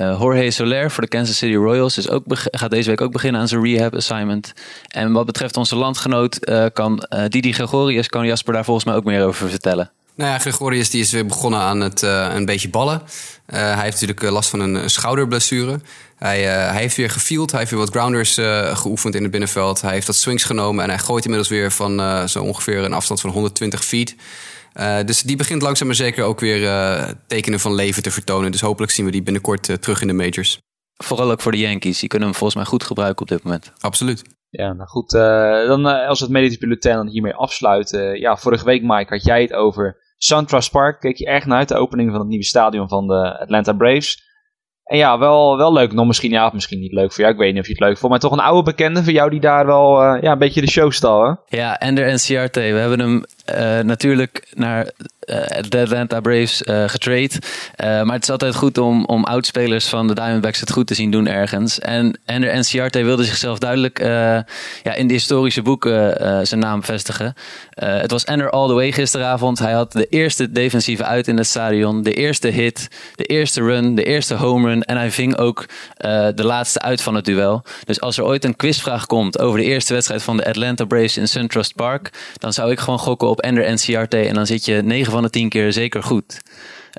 Uh, 0.00 0.16
Jorge 0.20 0.50
Soler 0.50 0.90
voor 0.90 1.02
de 1.02 1.08
Kansas 1.08 1.36
City 1.36 1.54
Royals 1.54 1.98
is 1.98 2.10
ook 2.10 2.22
gaat 2.28 2.70
deze 2.70 2.88
week 2.88 3.00
ook 3.00 3.12
beginnen 3.12 3.40
aan 3.40 3.48
zijn 3.48 3.64
rehab 3.64 3.94
assignment. 3.94 4.52
En 4.88 5.12
wat 5.12 5.26
betreft 5.26 5.56
onze 5.56 5.76
landgenoot 5.76 6.38
kan 6.72 7.06
Didi 7.28 7.52
Gregorius, 7.52 8.08
kan 8.08 8.26
Jasper 8.26 8.52
daar 8.52 8.64
volgens 8.64 8.86
mij 8.86 8.94
ook 8.94 9.04
meer 9.04 9.24
over 9.24 9.48
vertellen. 9.48 9.90
Nou 10.14 10.30
ja, 10.30 10.38
Gregorius 10.38 10.90
die 10.90 11.00
is 11.00 11.12
weer 11.12 11.26
begonnen 11.26 11.60
aan 11.60 11.80
het 11.80 12.02
een 12.02 12.44
beetje 12.44 12.68
ballen. 12.68 13.02
hij 13.46 13.82
heeft 13.82 14.00
natuurlijk 14.00 14.30
last 14.30 14.50
van 14.50 14.60
een 14.60 14.90
schouderblessure. 14.90 15.80
Hij, 16.18 16.40
uh, 16.40 16.70
hij 16.70 16.80
heeft 16.80 16.96
weer 16.96 17.10
gefield. 17.10 17.50
Hij 17.50 17.60
heeft 17.60 17.70
weer 17.70 17.80
wat 17.80 17.90
grounders 17.90 18.38
uh, 18.38 18.76
geoefend 18.76 19.14
in 19.14 19.22
het 19.22 19.30
binnenveld. 19.30 19.80
Hij 19.80 19.92
heeft 19.92 20.06
wat 20.06 20.16
swings 20.16 20.44
genomen 20.44 20.84
en 20.84 20.90
hij 20.90 20.98
gooit 20.98 21.24
inmiddels 21.24 21.50
weer 21.50 21.72
van 21.72 22.00
uh, 22.00 22.24
zo 22.24 22.42
ongeveer 22.42 22.84
een 22.84 22.92
afstand 22.92 23.20
van 23.20 23.30
120 23.30 23.84
feet. 23.84 24.16
dus 25.04 25.22
die 25.22 25.36
begint 25.36 25.62
langzaam 25.62 25.86
maar 25.86 25.96
zeker 25.96 26.24
ook 26.24 26.40
weer 26.40 26.60
tekenen 27.26 27.60
van 27.60 27.74
leven 27.74 28.02
te 28.02 28.10
vertonen. 28.10 28.52
Dus 28.52 28.60
hopelijk 28.60 28.92
zien 28.92 29.04
we 29.04 29.10
die 29.12 29.22
binnenkort 29.22 29.82
terug 29.82 30.00
in 30.00 30.06
de 30.06 30.12
majors. 30.12 30.58
Vooral 30.96 31.30
ook 31.30 31.40
voor 31.40 31.52
de 31.52 31.58
Yankees. 31.58 31.98
Die 31.98 32.08
kunnen 32.08 32.28
hem 32.28 32.36
volgens 32.36 32.58
mij 32.58 32.68
goed 32.68 32.84
gebruiken 32.84 33.22
op 33.22 33.28
dit 33.28 33.42
moment. 33.42 33.72
Absoluut. 33.80 34.22
Ja, 34.50 34.72
nou 34.72 34.88
goed. 34.88 35.10
dan 35.10 35.84
als 35.84 36.18
we 36.18 36.24
het 36.24 36.34
medisch 36.34 36.58
bulletin 36.58 36.94
dan 36.94 37.08
hiermee 37.08 37.34
afsluiten. 37.34 38.20
ja, 38.20 38.36
vorige 38.36 38.64
week 38.64 38.82
Mike 38.82 39.14
had 39.14 39.24
jij 39.24 39.42
het 39.42 39.52
over 39.52 39.96
SunTrust 40.16 40.70
Park. 40.70 41.00
Keek 41.00 41.16
je 41.16 41.26
erg 41.26 41.46
naar 41.46 41.58
uit 41.58 41.68
de 41.68 41.76
opening 41.76 42.10
van 42.10 42.20
het 42.20 42.28
nieuwe 42.28 42.44
stadion 42.44 42.88
van 42.88 43.06
de 43.06 43.38
Atlanta 43.40 43.72
Braves. 43.72 44.27
En 44.88 44.96
ja, 44.98 45.18
wel, 45.18 45.56
wel 45.56 45.72
leuk. 45.72 45.92
Nog 45.92 46.06
misschien, 46.06 46.30
ja, 46.30 46.50
misschien 46.52 46.80
niet 46.80 46.92
leuk 46.92 47.12
voor 47.12 47.20
jou. 47.20 47.32
Ik 47.32 47.38
weet 47.38 47.52
niet 47.52 47.60
of 47.60 47.66
je 47.66 47.72
het 47.72 47.82
leuk 47.82 47.98
vond. 47.98 48.10
Maar 48.10 48.20
toch 48.20 48.32
een 48.32 48.40
oude 48.40 48.62
bekende 48.62 49.04
voor 49.04 49.12
jou 49.12 49.30
die 49.30 49.40
daar 49.40 49.66
wel 49.66 50.02
uh, 50.02 50.22
ja, 50.22 50.32
een 50.32 50.38
beetje 50.38 50.60
de 50.60 50.70
show 50.70 50.92
stal, 50.92 51.24
hè? 51.24 51.56
Ja, 51.56 51.78
Ender 51.78 52.12
NCRT. 52.12 52.54
We 52.54 52.60
hebben 52.60 53.00
hem 53.00 53.24
uh, 53.54 53.84
natuurlijk 53.84 54.52
naar 54.54 54.90
de 55.68 55.80
Atlanta 55.80 56.20
Braves 56.20 56.62
uh, 56.62 56.84
getrade. 56.86 57.30
maar 57.78 58.14
het 58.14 58.22
is 58.22 58.30
altijd 58.30 58.54
goed 58.54 58.78
om, 58.78 59.04
om 59.04 59.24
oudspelers 59.24 59.86
van 59.86 60.06
de 60.06 60.14
Diamondbacks 60.14 60.60
het 60.60 60.72
goed 60.72 60.86
te 60.86 60.94
zien 60.94 61.10
doen 61.10 61.26
ergens. 61.26 61.78
En 61.78 62.18
Ender 62.24 62.58
NCRT 62.58 62.94
wilde 62.94 63.24
zichzelf 63.24 63.58
duidelijk 63.58 63.98
ja, 64.82 64.94
in 64.94 65.06
de 65.06 65.14
historische 65.14 65.62
boeken 65.62 66.46
zijn 66.46 66.60
naam 66.60 66.84
vestigen. 66.84 67.34
het 67.74 68.10
was 68.10 68.24
Ender 68.24 68.50
all 68.50 68.68
the 68.68 68.74
way 68.74 68.92
gisteravond. 68.92 69.58
Hij 69.58 69.72
had 69.72 69.92
de 69.92 70.06
eerste 70.06 70.52
defensieve 70.52 71.04
uit 71.04 71.28
in 71.28 71.36
het 71.36 71.46
stadion. 71.46 72.02
De 72.02 72.12
eerste 72.12 72.48
hit, 72.48 72.88
de 73.14 73.24
eerste 73.24 73.60
run, 73.60 73.94
de 73.94 74.04
eerste 74.04 74.34
home 74.34 74.68
run. 74.68 74.82
En 74.82 74.96
hij 74.96 75.10
ving 75.10 75.36
ook 75.36 75.66
de 76.34 76.44
laatste 76.44 76.80
uit 76.80 77.02
van 77.02 77.14
het 77.14 77.24
duel. 77.24 77.62
Dus 77.84 78.00
als 78.00 78.18
er 78.18 78.24
ooit 78.24 78.44
een 78.44 78.56
quizvraag 78.56 79.06
komt 79.06 79.38
over 79.38 79.58
de 79.58 79.64
eerste 79.64 79.92
wedstrijd 79.92 80.22
van 80.22 80.36
de 80.36 80.46
Atlanta 80.46 80.84
Braves 80.84 81.16
in 81.16 81.28
SunTrust 81.28 81.74
Park... 81.74 82.10
dan 82.38 82.52
zou 82.52 82.70
ik 82.70 82.80
gewoon 82.80 82.98
gokken 82.98 83.28
op 83.28 83.38
op 83.38 83.44
Ender 83.44 83.72
NCRT 83.72 84.14
en 84.14 84.34
dan 84.34 84.46
zit 84.46 84.64
je 84.64 84.82
9 84.82 85.12
van 85.12 85.17
de 85.22 85.30
10 85.30 85.48
keer 85.48 85.72
zeker 85.72 86.02
goed. 86.02 86.40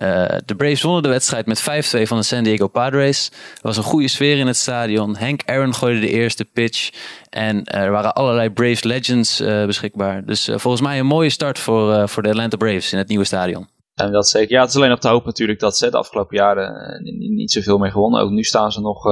Uh, 0.03 0.25
de 0.45 0.55
Braves 0.55 0.81
wonnen 0.81 1.03
de 1.03 1.09
wedstrijd 1.09 1.45
met 1.45 1.61
5-2 1.61 1.63
van 2.01 2.17
de 2.17 2.23
San 2.23 2.43
Diego 2.43 2.67
Padres. 2.67 3.29
Er 3.31 3.59
was 3.61 3.77
een 3.77 3.83
goede 3.83 4.07
sfeer 4.07 4.37
in 4.37 4.47
het 4.47 4.55
stadion. 4.55 5.15
Hank 5.15 5.41
Aaron 5.45 5.73
gooide 5.73 5.99
de 5.99 6.09
eerste 6.09 6.45
pitch. 6.45 6.89
En 7.29 7.63
er 7.63 7.91
waren 7.91 8.13
allerlei 8.13 8.49
Braves 8.49 8.83
legends 8.83 9.41
uh, 9.41 9.65
beschikbaar. 9.65 10.25
Dus 10.25 10.45
volgens 10.45 10.81
mij 10.81 10.99
een 10.99 11.05
mooie 11.05 11.29
start 11.29 11.59
voor, 11.59 12.09
voor 12.09 12.23
de 12.23 12.29
Atlanta 12.29 12.57
Braves 12.57 12.91
in 12.91 12.97
het 12.97 13.07
nieuwe 13.07 13.25
stadion. 13.25 13.67
En 13.95 14.11
dat 14.11 14.27
zeker. 14.27 14.51
Ja, 14.51 14.61
het 14.61 14.69
is 14.69 14.75
alleen 14.75 14.91
op 14.91 14.99
te 14.99 15.07
hoop 15.07 15.25
natuurlijk 15.25 15.59
dat 15.59 15.77
ze 15.77 15.89
de 15.89 15.97
afgelopen 15.97 16.37
jaren 16.37 17.03
niet, 17.03 17.31
niet 17.31 17.51
zoveel 17.51 17.77
meer 17.77 17.91
gewonnen. 17.91 18.21
Ook 18.21 18.29
nu 18.29 18.43
staan 18.43 18.71
ze 18.71 18.81
nog 18.81 19.03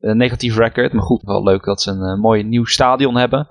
een 0.00 0.16
negatief 0.16 0.56
record. 0.56 0.92
Maar 0.92 1.04
goed, 1.04 1.22
wel 1.22 1.42
leuk 1.42 1.64
dat 1.64 1.82
ze 1.82 1.90
een 1.90 2.20
mooi 2.20 2.42
nieuw 2.42 2.64
stadion 2.64 3.16
hebben. 3.16 3.48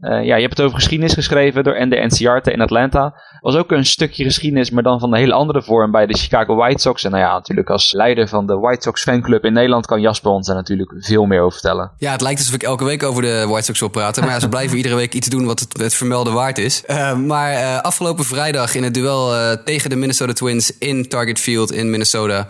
Uh, 0.00 0.24
ja, 0.24 0.34
je 0.34 0.42
hebt 0.42 0.56
het 0.56 0.60
over 0.60 0.76
geschiedenis 0.76 1.14
geschreven 1.14 1.64
door 1.64 1.74
de 1.74 2.06
NCR 2.08 2.50
in 2.50 2.60
Atlanta. 2.60 3.14
Was 3.40 3.56
ook 3.56 3.70
een 3.70 3.84
stukje 3.84 4.24
geschiedenis, 4.24 4.70
maar 4.70 4.82
dan 4.82 5.00
van 5.00 5.12
een 5.12 5.18
hele 5.18 5.32
andere 5.32 5.62
vorm 5.62 5.90
bij 5.90 6.06
de 6.06 6.18
Chicago 6.18 6.54
White 6.54 6.80
Sox. 6.80 7.04
En 7.04 7.10
nou 7.10 7.22
ja, 7.22 7.32
natuurlijk 7.32 7.70
als 7.70 7.92
leider 7.92 8.28
van 8.28 8.46
de 8.46 8.54
White 8.54 8.82
Sox 8.82 9.02
fanclub 9.02 9.44
in 9.44 9.52
Nederland 9.52 9.86
kan 9.86 10.00
Jasper 10.00 10.30
ons 10.30 10.46
daar 10.46 10.56
natuurlijk 10.56 10.94
veel 10.98 11.24
meer 11.24 11.40
over 11.40 11.52
vertellen. 11.52 11.90
Ja, 11.96 12.12
het 12.12 12.20
lijkt 12.20 12.38
alsof 12.38 12.54
ik 12.54 12.62
elke 12.62 12.84
week 12.84 13.02
over 13.02 13.22
de 13.22 13.44
White 13.48 13.64
Sox 13.64 13.80
wil 13.80 13.88
praten. 13.88 14.22
Maar 14.22 14.32
ja, 14.32 14.40
ze 14.40 14.48
blijven 14.48 14.76
iedere 14.76 14.94
week 14.94 15.14
iets 15.14 15.28
doen 15.28 15.46
wat 15.46 15.60
het, 15.60 15.80
het 15.80 15.94
vermelde 15.94 16.30
waard 16.30 16.58
is. 16.58 16.82
Uh, 16.86 17.16
maar 17.16 17.52
uh, 17.52 17.80
afgelopen 17.80 18.24
vrijdag 18.24 18.74
in 18.74 18.82
het 18.82 18.94
duel 18.94 19.32
tegen 19.64 19.90
de 19.90 19.96
Minnesota 19.96 20.32
Twins 20.32 20.78
in 20.78 21.08
Target 21.08 21.38
Field 21.38 21.72
in 21.72 21.90
Minnesota... 21.90 22.46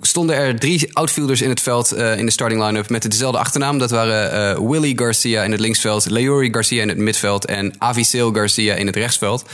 stonden 0.00 0.36
er 0.36 0.58
drie 0.58 0.94
outfielders 0.96 1.42
in 1.42 1.48
het 1.48 1.60
veld 1.60 1.94
in 1.94 2.26
de 2.26 2.32
starting 2.32 2.62
line-up 2.64 2.90
met 2.90 3.10
dezelfde 3.10 3.38
achternaam. 3.38 3.78
Dat 3.78 3.90
waren 3.90 4.68
Willie 4.70 4.98
Garcia 4.98 5.42
in 5.42 5.50
het 5.50 5.60
linksveld, 5.60 6.10
Leo 6.10 6.35
Garcia 6.44 6.82
in 6.82 6.88
het 6.88 6.98
midveld 6.98 7.44
en 7.44 7.74
Avisail 7.78 8.32
Garcia 8.32 8.74
in 8.74 8.86
het 8.86 8.96
rechtsveld. 8.96 9.44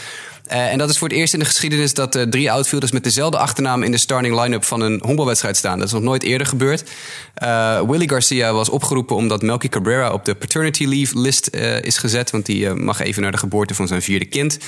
Uh, 0.50 0.72
en 0.72 0.78
dat 0.78 0.90
is 0.90 0.98
voor 0.98 1.08
het 1.08 1.16
eerst 1.16 1.32
in 1.32 1.38
de 1.38 1.44
geschiedenis 1.44 1.94
dat 1.94 2.16
uh, 2.16 2.22
drie 2.22 2.50
outfielders 2.50 2.92
met 2.92 3.04
dezelfde 3.04 3.38
achternaam 3.38 3.82
in 3.82 3.90
de 3.90 3.98
starting 3.98 4.40
line-up 4.40 4.64
van 4.64 4.80
een 4.80 5.00
honkbalwedstrijd 5.04 5.56
staan. 5.56 5.78
Dat 5.78 5.86
is 5.86 5.92
nog 5.92 6.02
nooit 6.02 6.22
eerder 6.22 6.46
gebeurd. 6.46 6.90
Uh, 7.42 7.80
Willie 7.80 8.08
Garcia 8.08 8.52
was 8.52 8.68
opgeroepen 8.68 9.16
omdat 9.16 9.42
Melky 9.42 9.68
Cabrera 9.68 10.12
op 10.12 10.24
de 10.24 10.34
paternity 10.34 10.84
leave 10.84 11.18
list 11.18 11.56
is 11.80 11.98
gezet, 11.98 12.30
want 12.30 12.46
die 12.46 12.70
mag 12.70 13.00
even 13.00 13.22
naar 13.22 13.30
de 13.30 13.38
geboorte 13.38 13.74
van 13.74 13.88
zijn 13.88 14.02
vierde 14.02 14.24
kind. 14.24 14.58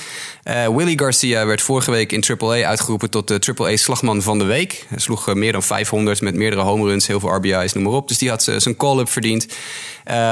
Willie 0.75 0.99
Garcia 0.99 1.45
werd 1.45 1.61
vorige 1.61 1.91
week 1.91 2.11
in 2.11 2.23
AAA 2.39 2.67
uitgeroepen 2.67 3.09
tot 3.09 3.27
de 3.27 3.53
AAA 3.57 3.75
slagman 3.75 4.21
van 4.21 4.39
de 4.39 4.43
week. 4.43 4.85
Hij 4.89 4.99
sloeg 4.99 5.33
meer 5.33 5.51
dan 5.51 5.63
500 5.63 6.21
met 6.21 6.35
meerdere 6.35 6.61
home 6.61 6.85
runs, 6.85 7.07
heel 7.07 7.19
veel 7.19 7.35
RBI's, 7.35 7.73
noem 7.73 7.83
maar 7.83 7.93
op. 7.93 8.07
Dus 8.07 8.17
die 8.17 8.29
had 8.29 8.43
zijn 8.57 8.75
call-up 8.75 9.09
verdiend. 9.09 9.47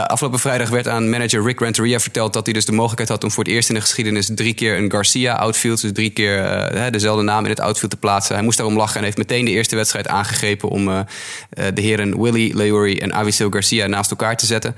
afgelopen 0.07 0.39
vrijdag 0.39 0.69
werd 0.69 0.87
aan 0.87 1.09
manager 1.09 1.43
Rick 1.43 1.59
Renteria 1.59 1.99
verteld 1.99 2.33
dat 2.33 2.45
hij 2.45 2.53
dus 2.53 2.65
de 2.65 2.71
mogelijkheid 2.71 3.09
had 3.09 3.23
om 3.23 3.31
voor 3.31 3.43
het 3.43 3.53
eerst 3.53 3.69
in 3.69 3.75
de 3.75 3.81
geschiedenis 3.81 4.29
drie 4.35 4.53
keer 4.53 4.77
een 4.77 4.91
Garcia 4.91 5.32
Outfield. 5.37 5.81
Dus 5.81 5.91
drie 5.91 6.09
keer 6.09 6.37
uh, 6.73 6.85
dezelfde 6.91 7.23
naam 7.23 7.43
in 7.43 7.49
het 7.49 7.59
outfield 7.59 7.91
te 7.91 7.97
plaatsen. 7.97 8.35
Hij 8.35 8.43
moest 8.43 8.57
daarom 8.57 8.77
lachen 8.77 8.97
en 8.97 9.03
heeft 9.03 9.17
meteen 9.17 9.45
de 9.45 9.51
eerste 9.51 9.75
wedstrijd 9.75 10.07
aangegrepen 10.07 10.69
om 10.69 10.87
uh, 10.87 10.99
de 11.73 11.81
heren 11.81 12.21
Willie 12.21 12.55
Leori 12.55 12.97
en 12.97 13.13
Avisil 13.13 13.49
Garcia 13.49 13.87
naast 13.87 14.11
elkaar 14.11 14.37
te 14.37 14.45
zetten. 14.45 14.75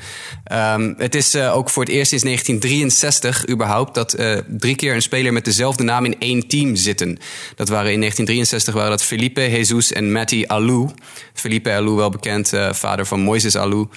Um, 0.51 0.95
het 0.97 1.15
is 1.15 1.35
ook 1.35 1.69
voor 1.69 1.83
het 1.83 1.91
eerst 1.91 2.09
sinds 2.09 2.23
1963 2.23 3.49
überhaupt 3.49 3.93
dat 3.93 4.17
drie 4.47 4.75
keer 4.75 4.93
een 4.93 5.01
speler 5.01 5.33
met 5.33 5.45
dezelfde 5.45 5.83
naam 5.83 6.05
in 6.05 6.15
één 6.19 6.47
team 6.47 6.75
zitten. 6.75 7.17
Dat 7.55 7.69
waren 7.69 7.91
in 7.91 7.99
1963 7.99 8.73
waren 8.73 8.89
dat 8.89 9.03
Felipe 9.03 9.49
Jesus 9.49 9.91
en 9.91 10.11
Matty 10.11 10.43
Alou. 10.47 10.89
Felipe 11.33 11.71
Alou, 11.71 11.95
wel 11.95 12.09
bekend, 12.09 12.53
vader 12.71 13.05
van 13.05 13.19
Moises 13.19 13.55
Alou. 13.55 13.87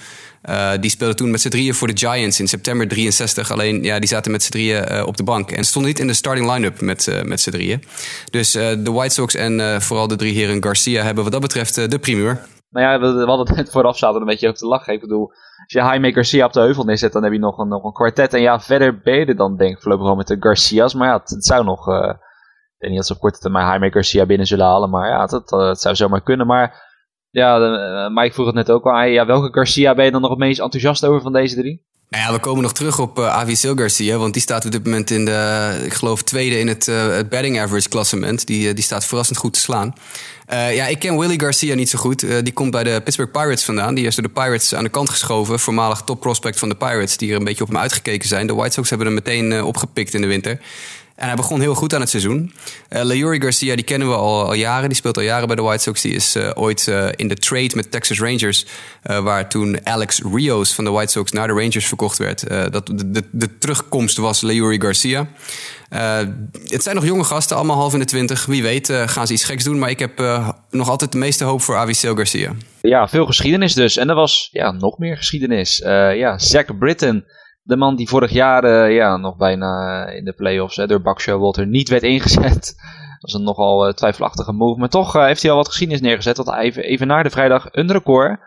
Uh, 0.49 0.71
die 0.79 0.89
speelden 0.89 1.15
toen 1.15 1.31
met 1.31 1.41
z'n 1.41 1.49
drieën 1.49 1.73
voor 1.73 1.87
de 1.87 1.97
Giants 1.97 2.39
in 2.39 2.47
september 2.47 2.87
63. 2.87 3.51
Alleen 3.51 3.83
ja, 3.83 3.99
die 3.99 4.07
zaten 4.07 4.31
met 4.31 4.43
z'n 4.43 4.51
drieën 4.51 4.91
uh, 4.91 5.07
op 5.07 5.17
de 5.17 5.23
bank. 5.23 5.51
En 5.51 5.63
stonden 5.63 5.91
niet 5.91 5.99
in 5.99 6.07
de 6.07 6.13
starting 6.13 6.51
line-up 6.51 6.81
met, 6.81 7.07
uh, 7.07 7.21
met 7.21 7.41
z'n 7.41 7.49
drieën. 7.49 7.83
Dus 8.31 8.51
de 8.51 8.91
White 8.91 9.13
Sox 9.13 9.35
en 9.35 9.81
vooral 9.81 10.07
de 10.07 10.15
drie 10.15 10.33
heren 10.33 10.63
Garcia 10.63 11.03
hebben 11.03 11.23
wat 11.23 11.31
dat 11.31 11.41
betreft 11.41 11.91
de 11.91 11.99
primeur. 11.99 12.41
Nou 12.69 12.85
ja, 12.85 12.99
we, 12.99 13.25
hadden 13.25 13.47
het 13.47 13.55
net 13.55 13.71
vooraf 13.71 13.97
zaten 13.97 14.21
een 14.21 14.27
beetje 14.27 14.47
over 14.47 14.59
te 14.59 14.65
lachen. 14.65 14.93
Ik 14.93 14.99
bedoel, 14.99 15.27
als 15.29 15.73
je 15.73 15.79
Jaime 15.79 16.13
Garcia 16.13 16.45
op 16.45 16.53
de 16.53 16.59
heuvel 16.59 16.83
neerzet, 16.83 17.13
dan 17.13 17.23
heb 17.23 17.31
je 17.31 17.39
nog 17.39 17.57
een, 17.57 17.67
nog 17.67 17.83
een 17.83 17.93
kwartet. 17.93 18.33
En 18.33 18.41
ja, 18.41 18.59
verder 18.59 18.99
ben 18.99 19.15
je 19.15 19.35
dan 19.35 19.57
denk 19.57 19.75
ik 19.75 19.81
voorlopig 19.81 20.05
wel 20.05 20.15
met 20.15 20.27
de 20.27 20.37
Garcia's. 20.39 20.93
Maar 20.93 21.07
ja, 21.07 21.21
het, 21.23 21.45
zou 21.45 21.63
nog... 21.63 21.87
ik 21.87 22.15
weet 22.77 22.89
niet 22.89 22.99
dat 22.99 23.07
ze 23.07 23.13
op 23.13 23.19
korte 23.19 23.39
termijn 23.39 23.65
Jaime 23.65 23.91
Garcia 23.91 24.25
binnen 24.25 24.47
zullen 24.47 24.65
halen. 24.65 24.89
Maar 24.89 25.09
ja, 25.09 25.21
het, 25.21 25.49
het 25.49 25.79
zou 25.79 25.95
zomaar 25.95 26.23
kunnen. 26.23 26.47
Maar 26.47 26.88
ja, 27.31 27.59
uh, 27.59 28.15
Mike 28.15 28.33
vroeg 28.33 28.45
het 28.45 28.55
net 28.55 28.71
ook 28.71 28.85
al. 28.85 29.03
Ja, 29.03 29.25
welke 29.25 29.49
Garcia 29.51 29.95
ben 29.95 30.05
je 30.05 30.11
dan 30.11 30.21
nog 30.21 30.29
het 30.29 30.39
meest 30.39 30.59
enthousiast 30.59 31.05
over 31.05 31.21
van 31.21 31.33
deze 31.33 31.55
drie? 31.55 31.87
Nou 32.09 32.23
ja, 32.23 32.31
we 32.31 32.39
komen 32.39 32.61
nog 32.61 32.73
terug 32.73 32.99
op 32.99 33.19
uh, 33.19 33.27
Avisil 33.27 33.75
Garcia, 33.75 34.17
want 34.17 34.33
die 34.33 34.41
staat 34.41 34.65
op 34.65 34.71
dit 34.71 34.83
moment 34.83 35.11
in 35.11 35.25
de, 35.25 35.81
ik 35.85 35.93
geloof, 35.93 36.21
tweede 36.21 36.59
in 36.59 36.67
het, 36.67 36.87
uh, 36.87 37.17
batting 37.29 37.59
average 37.59 37.89
klassement. 37.89 38.47
Die, 38.47 38.73
die 38.73 38.83
staat 38.83 39.05
verrassend 39.05 39.37
goed 39.37 39.53
te 39.53 39.59
slaan. 39.59 39.93
Ja, 40.47 40.87
ik 40.87 40.99
ken 40.99 41.17
Willie 41.17 41.39
Garcia 41.39 41.75
niet 41.75 41.89
zo 41.89 41.99
goed. 41.99 42.43
die 42.43 42.53
komt 42.53 42.71
bij 42.71 42.83
de 42.83 43.01
Pittsburgh 43.03 43.31
Pirates 43.31 43.63
vandaan. 43.63 43.93
Die 43.93 44.05
is 44.05 44.15
door 44.15 44.23
de 44.23 44.41
Pirates 44.41 44.75
aan 44.75 44.83
de 44.83 44.89
kant 44.89 45.09
geschoven. 45.09 45.59
Voormalig 45.59 46.01
top 46.01 46.19
prospect 46.19 46.59
van 46.59 46.69
de 46.69 46.75
Pirates, 46.75 47.17
die 47.17 47.31
er 47.31 47.37
een 47.37 47.43
beetje 47.43 47.63
op 47.63 47.69
hem 47.69 47.77
uitgekeken 47.77 48.27
zijn. 48.27 48.47
De 48.47 48.53
White 48.53 48.73
Sox 48.73 48.89
hebben 48.89 49.07
hem 49.07 49.15
meteen 49.15 49.63
opgepikt 49.63 50.13
in 50.13 50.21
de 50.21 50.27
winter. 50.27 50.59
En 51.19 51.27
hij 51.27 51.35
begon 51.35 51.59
heel 51.59 51.75
goed 51.75 51.93
aan 51.93 51.99
het 51.99 52.09
seizoen. 52.09 52.53
Uh, 52.89 53.03
Leori 53.03 53.41
Garcia, 53.41 53.75
die 53.75 53.83
kennen 53.83 54.07
we 54.07 54.15
al, 54.15 54.45
al, 54.45 54.53
jaren. 54.53 54.87
Die 54.87 54.97
speelt 54.97 55.17
al 55.17 55.23
jaren 55.23 55.47
bij 55.47 55.55
de 55.55 55.61
White 55.61 55.83
Sox. 55.83 56.01
Die 56.01 56.13
is 56.13 56.35
uh, 56.35 56.49
ooit 56.53 56.87
uh, 56.87 57.07
in 57.15 57.27
de 57.27 57.35
trade 57.35 57.75
met 57.75 57.91
Texas 57.91 58.19
Rangers... 58.19 58.65
waar 59.03 59.49
toen 59.49 59.87
Alex 59.87 60.21
Rios 60.33 60.73
van 60.73 60.83
de 60.83 60.89
White 60.89 61.11
Sox 61.11 61.31
naar 61.31 61.47
de 61.47 61.53
Rangers 61.53 61.87
verkocht 61.87 62.17
werd. 62.17 62.47
dat 62.71 62.87
de, 62.87 63.23
de, 63.31 63.57
terugkomst 63.57 64.17
was 64.17 64.41
Leori 64.41 64.81
Garcia. 64.81 65.27
het 66.67 66.83
zijn 66.83 66.95
nog 66.95 67.05
jonge 67.05 67.23
gasten, 67.23 67.55
allemaal 67.55 67.75
half 67.75 67.93
in 67.93 67.99
de 67.99 68.05
twintig. 68.05 68.45
Wie 68.45 68.61
weet 68.61 68.91
gaan 69.05 69.27
ze 69.27 69.33
iets 69.33 69.43
geks 69.43 69.63
doen. 69.63 69.79
Maar 69.79 69.89
ik 69.89 69.99
heb 69.99 70.17
nog 70.69 70.89
altijd 70.89 71.11
de 71.11 71.17
meeste 71.17 71.43
hoop 71.43 71.61
voor 71.61 71.75
Avisail 71.75 72.15
Garcia. 72.15 72.51
Ja, 72.81 73.07
veel 73.07 73.25
geschiedenis 73.25 73.73
dus. 73.73 73.97
En 73.97 74.09
er 74.09 74.15
was 74.15 74.49
ja, 74.51 74.71
nog 74.71 74.97
meer 74.97 75.17
geschiedenis. 75.17 75.77
ja, 76.15 76.37
Zach 76.37 76.77
Britton 76.77 77.23
de 77.69 77.77
man 77.77 77.95
die 77.95 78.07
vorig 78.07 78.31
jaar 78.31 78.63
uh, 78.63 78.95
ja, 78.95 79.17
nog 79.17 79.37
bijna 79.37 80.05
in 80.07 80.25
de 80.25 80.33
playoffs 80.33 80.75
hè, 80.75 80.87
door 80.87 81.01
Buck 81.01 81.19
Showalter 81.19 81.67
niet 81.67 81.89
werd 81.89 82.03
ingezet. 82.03 82.75
Dat 83.19 83.29
is 83.29 83.33
een 83.33 83.43
nogal 83.43 83.87
uh, 83.87 83.93
twijfelachtige 83.93 84.51
move. 84.51 84.79
Maar 84.79 84.89
toch 84.89 85.13
heeft 85.13 85.41
hij 85.41 85.51
al 85.51 85.57
wat 85.57 85.67
geschiedenis 85.67 86.01
neergezet. 86.01 86.37
Want 86.37 86.57
even, 86.57 86.83
even 86.83 87.07
naar 87.07 87.23
de 87.23 87.29
vrijdag 87.29 87.67
een 87.71 87.91
record. 87.91 88.39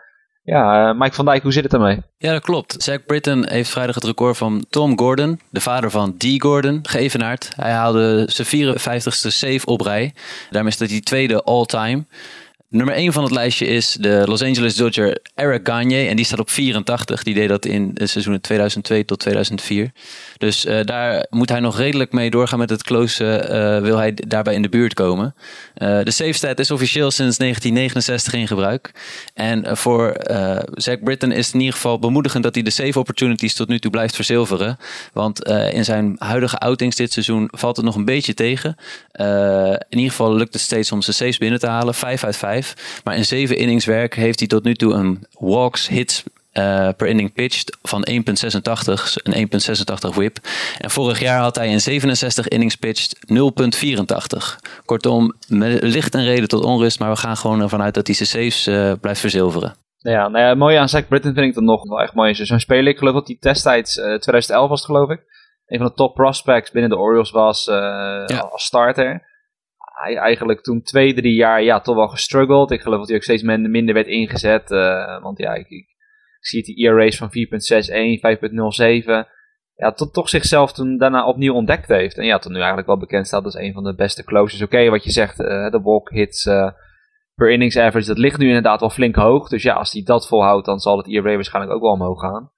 Ja, 0.43 0.93
Mike 0.93 1.15
van 1.15 1.25
Dijk, 1.25 1.43
hoe 1.43 1.51
zit 1.51 1.63
het 1.63 1.73
ermee? 1.73 2.01
Ja, 2.17 2.31
dat 2.31 2.41
klopt. 2.41 2.83
Zach 2.83 3.05
Britton 3.05 3.47
heeft 3.47 3.69
vrijdag 3.69 3.95
het 3.95 4.03
record 4.03 4.37
van 4.37 4.65
Tom 4.69 4.97
Gordon, 4.99 5.39
de 5.49 5.61
vader 5.61 5.91
van 5.91 6.15
Dee 6.17 6.41
Gordon, 6.41 6.79
geëvenaard. 6.81 7.51
Hij 7.55 7.71
haalde 7.71 8.25
zijn 8.27 8.47
54ste 8.47 9.27
save 9.27 9.65
op 9.65 9.81
rij. 9.81 10.13
Daarmee 10.49 10.71
is 10.71 10.77
dat 10.77 10.89
hij 10.89 11.01
tweede 11.01 11.43
all-time. 11.43 12.05
Nummer 12.73 12.95
1 12.95 13.13
van 13.13 13.23
het 13.23 13.31
lijstje 13.31 13.65
is 13.65 13.97
de 13.99 14.23
Los 14.25 14.41
Angeles 14.41 14.75
Dodger 14.75 15.17
Eric 15.35 15.67
Gagne. 15.67 16.07
En 16.07 16.15
die 16.15 16.25
staat 16.25 16.39
op 16.39 16.49
84. 16.49 17.23
Die 17.23 17.33
deed 17.33 17.49
dat 17.49 17.65
in 17.65 17.91
de 17.93 18.07
seizoenen 18.07 18.41
2002 18.41 19.05
tot 19.05 19.19
2004. 19.19 19.91
Dus 20.37 20.65
uh, 20.65 20.79
daar 20.83 21.25
moet 21.29 21.49
hij 21.49 21.59
nog 21.59 21.77
redelijk 21.77 22.11
mee 22.11 22.29
doorgaan 22.29 22.59
met 22.59 22.69
het 22.69 22.83
close. 22.83 23.23
Uh, 23.23 23.81
wil 23.81 23.97
hij 23.97 24.13
daarbij 24.27 24.53
in 24.53 24.61
de 24.61 24.69
buurt 24.69 24.93
komen. 24.93 25.35
Uh, 25.77 26.03
de 26.03 26.11
safe 26.11 26.33
stat 26.33 26.59
is 26.59 26.71
officieel 26.71 27.11
sinds 27.11 27.37
1969 27.37 28.33
in 28.33 28.47
gebruik. 28.47 28.91
En 29.33 29.77
voor 29.77 30.15
Zach 30.73 31.03
Britton 31.03 31.31
is 31.31 31.45
het 31.45 31.53
in 31.53 31.59
ieder 31.59 31.75
geval 31.75 31.99
bemoedigend 31.99 32.43
dat 32.43 32.53
hij 32.53 32.63
de 32.63 32.69
save 32.69 32.99
opportunities 32.99 33.53
tot 33.53 33.67
nu 33.67 33.79
toe 33.79 33.91
blijft 33.91 34.15
verzilveren. 34.15 34.77
Want 35.13 35.43
in 35.49 35.85
zijn 35.85 36.15
huidige 36.17 36.57
outings 36.57 36.95
dit 36.95 37.11
seizoen 37.11 37.47
valt 37.51 37.75
het 37.75 37.85
nog 37.85 37.95
een 37.95 38.05
beetje 38.05 38.33
tegen. 38.33 38.75
in 39.89 39.97
ieder 39.97 40.09
geval 40.09 40.35
lukt 40.35 40.53
het 40.53 40.61
steeds 40.61 40.91
om 40.91 41.01
zijn 41.01 41.15
saves 41.15 41.37
binnen 41.37 41.59
te 41.59 41.67
halen. 41.67 41.93
5 41.93 42.23
uit 42.23 42.37
5. 42.37 42.62
Maar 43.03 43.15
in 43.15 43.25
7 43.25 43.57
innings 43.57 43.85
werk 43.85 44.15
heeft 44.15 44.39
hij 44.39 44.47
tot 44.47 44.63
nu 44.63 44.75
toe 44.75 44.93
een 44.93 45.27
walks, 45.39 45.87
hits 45.87 46.23
uh, 46.53 46.89
per 46.97 47.07
inning 47.07 47.33
pitched 47.33 47.77
van 47.81 48.07
1,86, 48.09 48.15
een 49.23 49.49
1,86 50.11 50.15
whip. 50.15 50.37
En 50.79 50.89
vorig 50.89 51.19
jaar 51.19 51.39
had 51.39 51.55
hij 51.55 51.67
in 51.67 51.81
67 51.81 52.47
innings 52.47 52.75
pitched 52.75 53.17
0,84. 53.33 54.83
Kortom, 54.85 55.33
licht 55.79 56.15
en 56.15 56.23
reden 56.23 56.47
tot 56.47 56.63
onrust, 56.63 56.99
maar 56.99 57.09
we 57.09 57.15
gaan 57.15 57.37
gewoon 57.37 57.61
ervan 57.61 57.81
uit 57.81 57.93
dat 57.93 58.07
hij 58.07 58.15
zijn 58.15 58.29
saves 58.29 58.67
uh, 58.67 58.93
blijft 59.01 59.19
verzilveren. 59.19 59.75
Ja, 59.97 60.27
nou 60.27 60.45
ja, 60.45 60.55
mooi 60.55 60.75
aan 60.75 60.89
Zach 60.89 61.07
Britton 61.07 61.33
vind 61.33 61.45
ik 61.45 61.53
dat 61.53 61.63
nog 61.63 61.89
wel 61.89 62.01
echt 62.01 62.13
mooi. 62.13 62.35
Zo'n 62.35 62.59
speler, 62.59 62.87
ik 62.87 62.97
geloof 62.97 63.13
dat 63.13 63.27
hij 63.27 63.37
destijds, 63.39 63.97
uh, 63.97 64.03
2011 64.03 64.69
was 64.69 64.81
het 64.81 64.89
geloof 64.91 65.09
ik, 65.09 65.21
een 65.65 65.77
van 65.77 65.87
de 65.87 65.93
top 65.93 66.13
prospects 66.13 66.71
binnen 66.71 66.89
de 66.91 66.97
Orioles 66.97 67.31
was 67.31 67.65
ja. 67.65 68.25
als 68.51 68.63
starter. 68.63 69.31
Hij 69.93 70.17
eigenlijk 70.17 70.61
toen 70.61 70.81
twee, 70.81 71.13
drie 71.13 71.33
jaar 71.33 71.63
ja, 71.63 71.79
toch 71.79 71.95
wel 71.95 72.07
gestruggeld. 72.07 72.71
Ik 72.71 72.81
geloof 72.81 72.99
dat 72.99 73.07
hij 73.07 73.17
ook 73.17 73.23
steeds 73.23 73.43
minder 73.43 73.93
werd 73.93 74.07
ingezet. 74.07 74.71
Uh, 74.71 75.21
want 75.21 75.37
ja, 75.37 75.53
ik, 75.53 75.69
ik 75.69 75.87
zie 76.39 76.63
die 76.63 76.87
ERA's 76.87 77.17
van 77.17 77.29
4.61, 77.29 77.33
5.07. 79.25 79.31
Ja, 79.75 79.91
tot 79.91 80.13
toch 80.13 80.29
zichzelf 80.29 80.73
toen 80.73 80.97
daarna 80.97 81.25
opnieuw 81.25 81.53
ontdekt 81.53 81.87
heeft. 81.87 82.17
En 82.17 82.25
ja, 82.25 82.37
tot 82.37 82.51
nu 82.51 82.57
eigenlijk 82.57 82.87
wel 82.87 82.97
bekend 82.97 83.27
staat 83.27 83.43
als 83.43 83.55
een 83.55 83.73
van 83.73 83.83
de 83.83 83.95
beste 83.95 84.23
closers. 84.23 84.61
Oké, 84.61 84.89
wat 84.89 85.03
je 85.03 85.11
zegt, 85.11 85.39
uh, 85.39 85.71
de 85.71 85.81
walk 85.81 86.09
hits 86.09 86.45
uh, 86.45 86.69
per 87.35 87.51
innings 87.51 87.77
average, 87.77 88.07
dat 88.07 88.17
ligt 88.17 88.37
nu 88.37 88.47
inderdaad 88.47 88.79
wel 88.79 88.89
flink 88.89 89.15
hoog. 89.15 89.49
Dus 89.49 89.63
ja, 89.63 89.73
als 89.73 89.91
hij 89.91 90.03
dat 90.03 90.27
volhoudt, 90.27 90.65
dan 90.65 90.79
zal 90.79 90.97
het 90.97 91.07
ERA 91.07 91.35
waarschijnlijk 91.35 91.75
ook 91.75 91.81
wel 91.81 91.91
omhoog 91.91 92.19
gaan. 92.19 92.51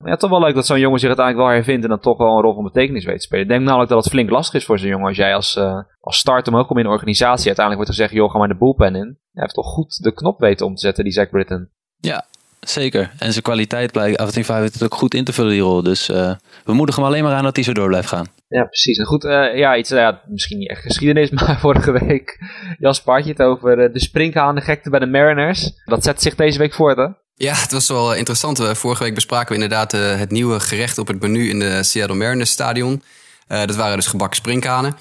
Maar 0.00 0.10
ja, 0.10 0.16
toch 0.16 0.30
wel 0.30 0.40
leuk 0.40 0.54
dat 0.54 0.66
zo'n 0.66 0.80
jongen 0.80 0.98
zich 0.98 1.08
uiteindelijk 1.08 1.46
wel 1.46 1.56
hervindt 1.56 1.82
en 1.82 1.90
dan 1.90 2.00
toch 2.00 2.18
wel 2.18 2.36
een 2.36 2.42
rol 2.42 2.54
van 2.54 2.64
betekenis 2.64 3.04
weet 3.04 3.18
te 3.18 3.22
spelen. 3.22 3.44
Ik 3.44 3.50
denk 3.50 3.62
namelijk 3.62 3.90
dat 3.90 4.04
het 4.04 4.12
flink 4.12 4.30
lastig 4.30 4.60
is 4.60 4.66
voor 4.66 4.78
zo'n 4.78 4.88
jongen 4.88 5.06
als 5.06 5.16
jij 5.16 5.34
als, 5.34 5.56
uh, 5.56 5.82
als 6.00 6.18
start 6.18 6.48
omhoog 6.48 6.66
komt 6.66 6.78
in 6.78 6.84
een 6.84 6.90
organisatie. 6.90 7.46
Uiteindelijk 7.46 7.76
wordt 7.76 7.88
er 7.88 8.04
gezegd, 8.04 8.12
joh, 8.12 8.30
ga 8.32 8.38
maar 8.38 8.48
de 8.48 8.56
bullpen 8.56 8.94
in. 8.94 9.18
Hij 9.32 9.42
heeft 9.42 9.54
toch 9.54 9.66
goed 9.66 10.02
de 10.02 10.12
knop 10.12 10.40
weten 10.40 10.66
om 10.66 10.74
te 10.74 10.80
zetten, 10.80 11.04
die 11.04 11.12
Zach 11.12 11.30
Britton. 11.30 11.68
Ja, 11.96 12.24
Zeker. 12.60 13.10
En 13.18 13.32
zijn 13.32 13.44
kwaliteit 13.44 13.92
blijkt 13.92 14.18
af 14.18 14.36
en 14.36 14.44
toe 14.44 14.54
het 14.54 14.82
ook 14.84 14.94
goed 14.94 15.14
in 15.14 15.24
te 15.24 15.32
vullen, 15.32 15.50
die 15.50 15.60
rol. 15.60 15.82
Dus 15.82 16.08
uh, 16.08 16.34
we 16.64 16.72
moedigen 16.72 17.02
hem 17.02 17.12
alleen 17.12 17.24
maar 17.24 17.34
aan 17.34 17.44
dat 17.44 17.56
hij 17.56 17.64
zo 17.64 17.72
door 17.72 17.88
blijft 17.88 18.08
gaan. 18.08 18.26
Ja, 18.48 18.64
precies. 18.64 18.98
En 18.98 19.04
goed, 19.04 19.24
uh, 19.24 19.56
ja, 19.56 19.76
iets, 19.76 19.90
ja, 19.90 20.22
misschien 20.26 20.58
niet 20.58 20.68
echt 20.68 20.82
geschiedenis, 20.82 21.30
maar 21.40 21.58
vorige 21.58 21.92
week 21.92 22.38
Jas 22.78 23.02
Paardje 23.02 23.30
het 23.30 23.42
over 23.42 23.78
uh, 23.78 23.92
de 24.54 24.60
gekte 24.60 24.90
bij 24.90 24.98
de 24.98 25.06
Mariners. 25.06 25.72
Dat 25.84 26.04
zet 26.04 26.22
zich 26.22 26.34
deze 26.34 26.58
week 26.58 26.74
voort, 26.74 26.96
hè? 26.96 27.06
Ja, 27.40 27.54
het 27.54 27.72
was 27.72 27.88
wel 27.88 28.14
interessant. 28.14 28.60
Vorige 28.72 29.02
week 29.02 29.14
bespraken 29.14 29.48
we 29.48 29.62
inderdaad 29.62 29.92
het 29.92 30.30
nieuwe 30.30 30.60
gerecht 30.60 30.98
op 30.98 31.06
het 31.06 31.20
menu 31.20 31.48
in 31.48 31.58
de 31.58 31.82
Seattle 31.82 32.16
Mariners 32.16 32.50
stadion. 32.50 33.02
dat 33.46 33.76
waren 33.76 33.96
dus 33.96 34.06
gebakken 34.06 34.36
sprinkhanen. 34.36 34.96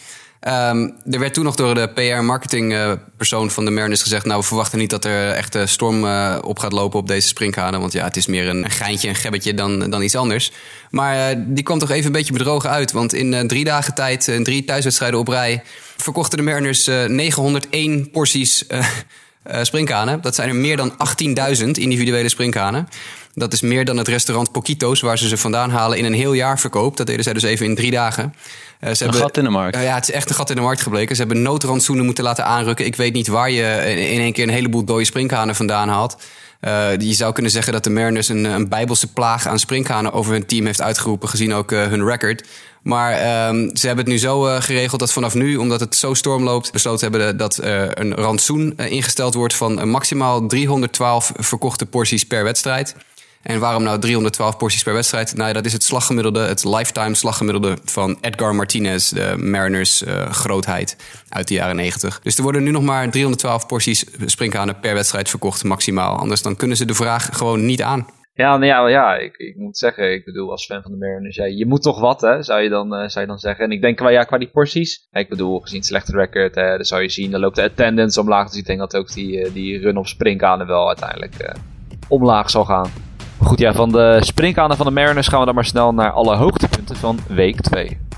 Um, 0.48 0.96
er 1.12 1.20
werd 1.20 1.34
toen 1.34 1.44
nog 1.44 1.56
door 1.56 1.76
de 1.76 1.90
PR-marketing 1.94 2.74
uh, 2.74 2.92
persoon 3.18 3.52
van 3.52 3.66
de 3.66 3.72
Mariners 3.72 4.02
gezegd... 4.02 4.26
nou, 4.26 4.40
we 4.40 4.46
verwachten 4.46 4.80
niet 4.80 4.90
dat 4.90 5.06
er 5.06 5.32
echt 5.32 5.56
een 5.56 5.68
storm 5.68 6.04
op 6.42 6.60
gaat 6.60 6.72
lopen 6.72 7.00
op 7.00 7.08
deze 7.08 7.28
springkanen. 7.28 7.80
Want 7.80 7.94
ja, 7.94 8.04
het 8.04 8.18
is 8.18 8.28
meer 8.28 8.48
een 8.48 8.70
geintje, 8.70 9.10
een 9.10 9.16
gebbetje 9.16 9.54
dan, 9.54 9.90
dan 9.90 10.02
iets 10.02 10.16
anders. 10.16 10.52
Maar 10.90 11.36
die 11.54 11.64
kwam 11.64 11.80
toch 11.80 11.92
even 11.92 12.06
een 12.06 12.12
beetje 12.12 12.34
bedrogen 12.34 12.70
uit. 12.70 12.92
Want 12.92 13.14
in 13.14 13.48
drie 13.48 13.64
dagen 13.64 13.94
tijd, 13.94 14.28
in 14.28 14.44
drie 14.44 14.66
thuiswedstrijden 14.66 15.20
op 15.20 15.28
rij... 15.28 15.64
verkochten 15.98 16.38
de 16.38 16.44
Mariners 16.44 16.86
901 16.86 18.12
porties 18.12 18.66
springkanen. 19.62 20.22
Dat 20.22 20.36
zijn 20.36 20.50
er 20.50 20.56
meer 20.56 20.78
dan 20.78 20.92
18.000 21.60 21.70
individuele 21.72 22.30
springkanen. 22.30 22.88
Dat 23.34 23.54
is 23.54 23.62
meer 23.62 23.86
dan 23.86 23.98
het 23.98 24.08
restaurant 24.08 24.52
Poquitos, 24.52 25.02
waar 25.02 25.18
ze 25.18 25.28
ze 25.28 25.38
vandaan 25.38 25.70
halen, 25.70 25.98
in 25.98 26.06
een 26.06 26.14
heel 26.14 26.34
jaar 26.34 26.60
verkoopt. 26.60 26.98
Dat 26.98 27.08
deden 27.08 27.24
zij 27.24 27.34
dus 27.34 27.44
even 27.44 27.66
in 27.66 27.76
drie 27.76 27.92
dagen. 27.92 28.24
Uh, 28.24 28.30
ze 28.80 28.86
een 28.88 28.98
hebben, 28.98 29.22
gat 29.22 29.38
in 29.38 29.44
de 29.44 29.50
markt. 29.50 29.76
Uh, 29.76 29.84
ja, 29.84 29.96
het 29.96 30.10
is 30.10 30.14
echt 30.14 30.30
een 30.30 30.36
gat 30.36 30.50
in 30.50 30.56
de 30.56 30.62
markt 30.62 30.82
gebleken. 30.82 31.16
Ze 31.16 31.22
hebben 31.22 31.42
noodrandsoenen 31.42 32.06
moeten 32.06 32.24
laten 32.24 32.46
aanrukken. 32.46 32.86
Ik 32.86 32.96
weet 32.96 33.14
niet 33.14 33.28
waar 33.28 33.52
je 33.52 33.96
in 34.12 34.20
één 34.20 34.34
keer 34.34 34.44
een 34.44 34.54
heleboel 34.54 34.84
dode 34.84 35.06
sprinkhanen 35.06 35.56
vandaan 35.56 35.90
haalt. 35.90 36.18
Uh, 36.62 36.98
je 36.98 37.14
zou 37.14 37.34
kunnen 37.34 37.52
zeggen 37.52 37.74
dat 37.74 37.84
de 37.84 37.90
Mariners 37.90 38.30
een, 38.30 38.44
een 38.44 38.70
bijbelse 38.70 39.14
plaag 39.14 39.48
aan 39.48 39.60
sprinkhanen 39.60 40.14
over 40.14 40.32
hun 40.32 40.46
team 40.46 40.66
heeft 40.66 40.82
uitgeroepen, 40.82 41.30
gezien 41.30 41.54
ook 41.54 41.72
hun 41.72 42.06
record. 42.06 42.48
Maar 42.84 43.48
um, 43.50 43.76
ze 43.76 43.88
hebben 43.88 44.06
het 44.06 44.14
nu 44.14 44.20
zo 44.20 44.42
geregeld 44.42 45.00
dat 45.00 45.14
vanaf 45.14 45.34
nu, 45.34 45.56
omdat 45.56 45.80
het 45.80 45.96
zo 45.96 46.14
storm 46.14 46.44
loopt, 46.44 46.72
besloten 46.72 47.12
hebben 47.12 47.38
dat 47.38 47.58
er 47.58 48.00
een 48.00 48.16
rantsoen 48.16 48.78
ingesteld 48.78 49.34
wordt 49.34 49.56
van 49.56 49.90
maximaal 49.90 50.48
312 50.48 51.32
verkochte 51.36 51.86
porties 51.86 52.24
per 52.24 52.44
wedstrijd. 52.44 52.96
En 53.42 53.60
waarom 53.60 53.84
nou 53.84 54.00
312 54.00 54.58
porties 54.58 54.84
per 54.84 54.94
wedstrijd? 54.94 55.36
Nou 55.36 55.54
dat 55.54 55.66
is 55.66 55.74
het 55.74 55.84
slaggemiddelde, 55.84 56.40
het 56.40 56.64
lifetime 56.64 57.16
slaggemiddelde 57.16 57.78
van 57.86 58.18
Edgar 58.22 58.56
Martinez, 58.56 59.10
de 59.10 59.36
Mariners 59.38 60.02
uh, 60.02 60.32
grootheid 60.32 60.96
uit 61.30 61.48
de 61.48 61.54
jaren 61.54 61.76
90. 61.76 62.20
Dus 62.24 62.38
er 62.38 62.44
worden 62.44 62.64
nu 62.64 62.72
nog 62.72 62.84
maar 62.84 63.10
312 63.10 63.68
porties 63.68 64.06
sprinkhanen 64.26 64.80
per 64.80 64.94
wedstrijd 64.94 65.30
verkocht, 65.30 65.64
maximaal. 65.64 66.16
Anders 66.16 66.42
dan 66.42 66.56
kunnen 66.56 66.78
ze 66.78 66.86
de 66.86 66.94
vraag 66.94 67.30
gewoon 67.32 67.66
niet 67.66 67.82
aan. 67.82 68.08
Ja, 68.40 68.58
nou 68.58 68.66
ja, 68.66 68.88
ja 68.88 69.16
ik, 69.16 69.38
ik, 69.38 69.56
moet 69.56 69.78
zeggen, 69.78 70.14
ik 70.14 70.26
bedoel, 70.26 70.52
als 70.52 70.66
fan 70.66 70.82
van 70.82 70.92
de 70.92 70.98
Mariners, 70.98 71.36
ja, 71.36 71.46
je 71.46 71.66
moet 71.66 71.82
toch 71.82 72.00
wat, 72.00 72.22
hè, 72.22 72.44
zou 72.44 72.62
je 72.62 72.70
dan, 72.70 72.94
uh, 72.94 73.08
zou 73.08 73.20
je 73.20 73.32
dan 73.32 73.40
zeggen. 73.40 73.66
En 73.66 73.72
ik 73.72 73.82
denk, 73.82 73.98
qua, 73.98 74.10
ja, 74.10 74.24
qua 74.24 74.38
die 74.38 74.50
porties, 74.50 75.08
ik 75.12 75.30
bedoel, 75.30 75.60
gezien 75.60 75.84
slechte 75.84 76.12
record, 76.12 76.56
hè, 76.56 76.76
dan 76.76 76.86
zou 76.86 77.02
je 77.02 77.10
zien, 77.10 77.32
dan 77.32 77.40
loopt 77.40 77.56
de 77.56 77.64
attendance 77.64 78.20
omlaag. 78.20 78.50
Dus 78.50 78.60
ik 78.60 78.66
denk 78.66 78.80
dat 78.80 78.96
ook 78.96 79.14
die, 79.14 79.46
uh, 79.46 79.54
die 79.54 79.80
run 79.80 79.98
op 79.98 80.08
springkanen 80.08 80.68
wel 80.68 80.88
uiteindelijk 80.88 81.56
omlaag 82.08 82.50
zal 82.50 82.66
gaan. 82.66 82.90
Goed, 83.42 83.60
ja, 83.60 83.74
van 83.74 83.92
de 83.92 84.18
springkanen 84.20 84.78
van 84.78 84.86
de 84.86 84.92
Mariners 84.92 85.28
gaan 85.28 85.40
we 85.40 85.46
dan 85.46 85.56
maar 85.56 85.66
snel 85.66 85.94
naar 85.94 86.12
alle 86.12 86.36
hoogtepunten 86.36 86.96
van 86.96 87.20
week 87.28 87.62
2. 87.62 88.09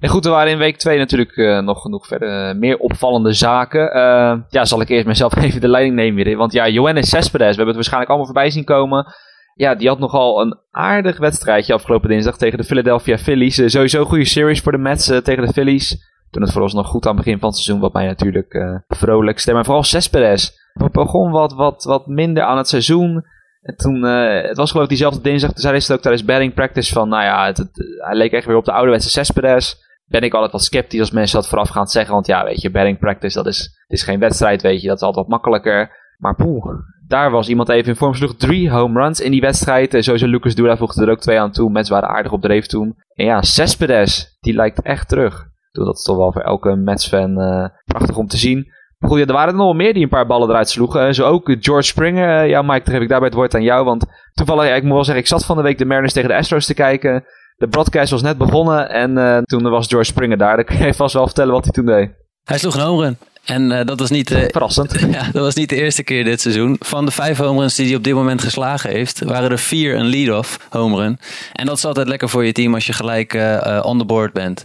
En 0.00 0.08
goed, 0.08 0.24
er 0.24 0.30
waren 0.30 0.52
in 0.52 0.58
week 0.58 0.76
2 0.76 0.98
natuurlijk 0.98 1.36
uh, 1.36 1.58
nog 1.58 1.80
genoeg 1.82 2.06
verder 2.06 2.48
uh, 2.48 2.58
meer 2.58 2.76
opvallende 2.76 3.32
zaken. 3.32 3.96
Uh, 3.96 4.36
ja, 4.48 4.64
zal 4.64 4.80
ik 4.80 4.88
eerst 4.88 5.06
mezelf 5.06 5.36
even 5.44 5.60
de 5.60 5.68
leiding 5.68 5.94
nemen 5.94 6.24
weer. 6.24 6.36
Want 6.36 6.52
ja, 6.52 6.68
Johannes 6.68 7.08
Cespedes, 7.08 7.48
we 7.48 7.62
hebben 7.62 7.66
het 7.66 7.74
waarschijnlijk 7.74 8.10
allemaal 8.10 8.28
voorbij 8.28 8.50
zien 8.50 8.64
komen. 8.64 9.06
Ja, 9.54 9.74
die 9.74 9.88
had 9.88 9.98
nogal 9.98 10.40
een 10.40 10.58
aardig 10.70 11.18
wedstrijdje 11.18 11.74
afgelopen 11.74 12.08
dinsdag 12.08 12.36
tegen 12.36 12.58
de 12.58 12.64
Philadelphia 12.64 13.18
Phillies. 13.18 13.54
sowieso 13.54 14.00
een 14.00 14.06
goede 14.06 14.24
series 14.24 14.60
voor 14.60 14.72
de 14.72 14.78
Mets 14.78 15.06
tegen 15.06 15.46
de 15.46 15.52
Phillies. 15.52 16.08
Toen 16.30 16.42
het 16.42 16.52
voor 16.52 16.62
ons 16.62 16.74
nog 16.74 16.86
goed 16.86 17.06
aan 17.06 17.16
het 17.16 17.24
begin 17.24 17.38
van 17.38 17.48
het 17.48 17.58
seizoen, 17.58 17.82
wat 17.82 17.92
mij 17.92 18.06
natuurlijk 18.06 18.82
vrolijk 18.88 19.38
stemde. 19.38 19.54
Maar 19.54 19.64
vooral 19.64 19.84
Cespedes 19.84 20.58
begon 20.92 21.30
wat, 21.30 21.52
wat, 21.52 21.84
wat 21.84 22.06
minder 22.06 22.42
aan 22.42 22.56
het 22.56 22.68
seizoen. 22.68 23.24
En 23.62 23.76
toen, 23.76 24.02
het 24.02 24.56
was 24.56 24.70
geloof 24.70 24.84
ik 24.84 24.90
diezelfde 24.90 25.20
dinsdag, 25.20 25.50
toen 25.50 25.60
zei 25.62 25.78
hij 25.78 25.94
ook 25.96 26.02
tijdens 26.02 26.24
batting 26.24 26.54
practice 26.54 26.92
van, 26.92 27.08
nou 27.08 27.22
ja, 27.22 27.46
het, 27.46 27.56
het, 27.56 27.70
hij 27.98 28.14
leek 28.14 28.32
echt 28.32 28.46
weer 28.46 28.56
op 28.56 28.64
de 28.64 28.72
ouderwetse 28.72 29.10
Cespedes 29.10 29.88
ben 30.10 30.22
ik 30.22 30.34
altijd 30.34 30.52
wat 30.52 30.62
sceptisch 30.62 31.00
als 31.00 31.10
mensen 31.10 31.40
dat 31.40 31.48
voorafgaand 31.48 31.90
zeggen. 31.90 32.14
Want 32.14 32.26
ja, 32.26 32.44
weet 32.44 32.60
je, 32.60 32.70
batting 32.70 32.98
practice, 32.98 33.36
dat 33.36 33.46
is, 33.46 33.58
het 33.58 33.98
is 33.98 34.02
geen 34.02 34.18
wedstrijd, 34.18 34.62
weet 34.62 34.80
je. 34.80 34.88
Dat 34.88 34.96
is 34.96 35.02
altijd 35.02 35.26
wat 35.26 35.34
makkelijker. 35.34 35.98
Maar 36.18 36.34
poeh, 36.34 36.66
daar 37.06 37.30
was 37.30 37.48
iemand 37.48 37.68
even 37.68 37.88
in 37.88 37.96
vorm. 37.96 38.14
Sloeg 38.14 38.36
drie 38.36 38.70
home 38.70 39.00
runs 39.00 39.20
in 39.20 39.30
die 39.30 39.40
wedstrijd. 39.40 39.94
En 39.94 40.02
sowieso 40.02 40.26
Lucas 40.26 40.54
Dura 40.54 40.76
voegde 40.76 41.02
er 41.02 41.10
ook 41.10 41.20
twee 41.20 41.40
aan 41.40 41.50
toe. 41.50 41.70
Mensen 41.70 41.94
waren 41.94 42.08
aardig 42.08 42.32
op 42.32 42.40
dreef 42.40 42.66
toen. 42.66 42.96
En 43.14 43.24
ja, 43.24 43.42
Cespedes, 43.42 44.36
die 44.40 44.54
lijkt 44.54 44.82
echt 44.82 45.08
terug. 45.08 45.48
Dat 45.72 45.96
is 45.96 46.02
toch 46.02 46.16
wel 46.16 46.32
voor 46.32 46.42
elke 46.42 46.76
Mets-fan 46.76 47.40
uh, 47.40 47.66
prachtig 47.84 48.16
om 48.16 48.26
te 48.26 48.36
zien. 48.36 48.66
Goed, 48.98 49.18
ja, 49.18 49.26
er 49.26 49.32
waren 49.32 49.48
er 49.48 49.56
nog 49.56 49.64
wel 49.64 49.74
meer 49.74 49.92
die 49.92 50.02
een 50.02 50.08
paar 50.08 50.26
ballen 50.26 50.48
eruit 50.48 50.68
sloegen. 50.68 51.14
Zo 51.14 51.26
ook 51.26 51.56
George 51.60 51.86
Springer. 51.86 52.46
ja, 52.46 52.62
Mike, 52.62 52.84
dan 52.84 52.94
geef 52.94 53.02
ik 53.02 53.08
daarbij 53.08 53.28
het 53.28 53.36
woord 53.36 53.54
aan 53.54 53.62
jou. 53.62 53.84
Want 53.84 54.06
toevallig, 54.32 54.76
ik 54.76 54.82
moet 54.82 54.92
wel 54.92 55.04
zeggen, 55.04 55.22
ik 55.22 55.28
zat 55.28 55.44
van 55.44 55.56
de 55.56 55.62
week 55.62 55.78
de 55.78 55.84
Mariners 55.84 56.12
tegen 56.12 56.28
de 56.28 56.36
Astros 56.36 56.66
te 56.66 56.74
kijken. 56.74 57.24
De 57.60 57.68
broadcast 57.68 58.10
was 58.10 58.22
net 58.22 58.38
begonnen 58.38 58.90
en 58.90 59.10
uh, 59.10 59.38
toen 59.38 59.62
was 59.62 59.86
George 59.86 60.10
Springer 60.10 60.38
daar. 60.38 60.56
Dan 60.56 60.64
kun 60.64 60.86
je 60.86 60.94
vast 60.94 61.14
wel 61.14 61.26
vertellen 61.26 61.52
wat 61.52 61.64
hij 61.64 61.72
toen 61.72 61.86
deed. 61.86 62.10
Hij 62.44 62.58
sloeg 62.58 62.74
een 62.74 62.80
home 62.80 63.02
run. 63.02 63.16
En 63.44 63.70
uh, 63.70 63.84
dat 63.84 63.98
was 63.98 64.10
niet 64.10 64.28
de, 64.28 64.48
Verrassend. 64.50 65.00
Ja, 65.12 65.22
dat 65.32 65.42
was 65.42 65.54
niet 65.54 65.68
de 65.68 65.76
eerste 65.76 66.02
keer 66.02 66.24
dit 66.24 66.40
seizoen. 66.40 66.76
Van 66.80 67.04
de 67.04 67.10
vijf 67.10 67.38
home 67.38 67.60
runs 67.60 67.74
die 67.74 67.86
hij 67.86 67.94
op 67.94 68.04
dit 68.04 68.14
moment 68.14 68.42
geslagen 68.42 68.90
heeft, 68.90 69.24
waren 69.24 69.50
er 69.50 69.58
vier 69.58 69.96
een 69.96 70.06
lead-off 70.06 70.58
home 70.70 70.96
run. 70.96 71.18
En 71.52 71.66
dat 71.66 71.76
is 71.76 71.84
altijd 71.84 72.08
lekker 72.08 72.28
voor 72.28 72.44
je 72.44 72.52
team 72.52 72.74
als 72.74 72.86
je 72.86 72.92
gelijk 72.92 73.34
uh, 73.34 73.80
on 73.82 73.98
the 73.98 74.04
board 74.04 74.32
bent. 74.32 74.64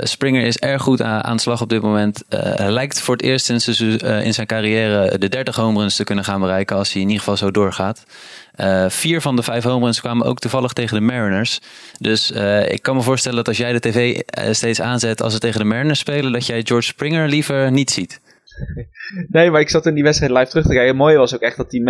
Springer 0.00 0.42
is 0.42 0.58
erg 0.58 0.82
goed 0.82 1.02
aan, 1.02 1.24
aan 1.24 1.36
de 1.36 1.42
slag 1.42 1.62
op 1.62 1.68
dit 1.68 1.82
moment. 1.82 2.22
hij 2.28 2.70
lijkt 2.70 3.00
voor 3.00 3.14
het 3.14 3.24
eerst 3.24 3.48
in, 3.48 3.60
in 4.24 4.34
zijn 4.34 4.46
carrière 4.46 5.18
de 5.18 5.28
30 5.28 5.56
home 5.56 5.80
runs 5.80 5.96
te 5.96 6.04
kunnen 6.04 6.24
gaan 6.24 6.40
bereiken 6.40 6.76
als 6.76 6.92
hij 6.92 7.02
in 7.02 7.08
ieder 7.08 7.22
geval 7.22 7.36
zo 7.36 7.50
doorgaat. 7.50 8.04
Uh, 8.60 8.88
vier 8.88 9.20
van 9.20 9.36
de 9.36 9.42
vijf 9.42 9.64
home 9.64 9.84
runs 9.84 10.00
kwamen 10.00 10.26
ook 10.26 10.38
toevallig 10.38 10.72
tegen 10.72 10.96
de 10.96 11.02
Mariners. 11.02 11.60
Dus 11.98 12.30
uh, 12.30 12.72
ik 12.72 12.82
kan 12.82 12.96
me 12.96 13.02
voorstellen 13.02 13.36
dat 13.36 13.48
als 13.48 13.56
jij 13.56 13.72
de 13.72 13.80
tv 13.80 14.16
uh, 14.16 14.52
steeds 14.52 14.80
aanzet 14.80 15.22
als 15.22 15.32
ze 15.32 15.38
tegen 15.38 15.60
de 15.60 15.66
Mariners 15.66 15.98
spelen, 15.98 16.32
dat 16.32 16.46
jij 16.46 16.62
George 16.62 16.86
Springer 16.86 17.28
liever 17.28 17.70
niet 17.72 17.90
ziet. 17.90 18.20
Nee, 19.28 19.50
maar 19.50 19.60
ik 19.60 19.68
zat 19.68 19.86
in 19.86 19.94
die 19.94 20.02
wedstrijd 20.02 20.32
live 20.32 20.46
terug 20.46 20.64
te 20.64 20.70
kijken. 20.70 20.88
Het 20.88 20.96
mooie 20.96 21.16
was 21.16 21.34
ook 21.34 21.40
echt 21.40 21.56
dat 21.56 21.70
die 21.70 21.82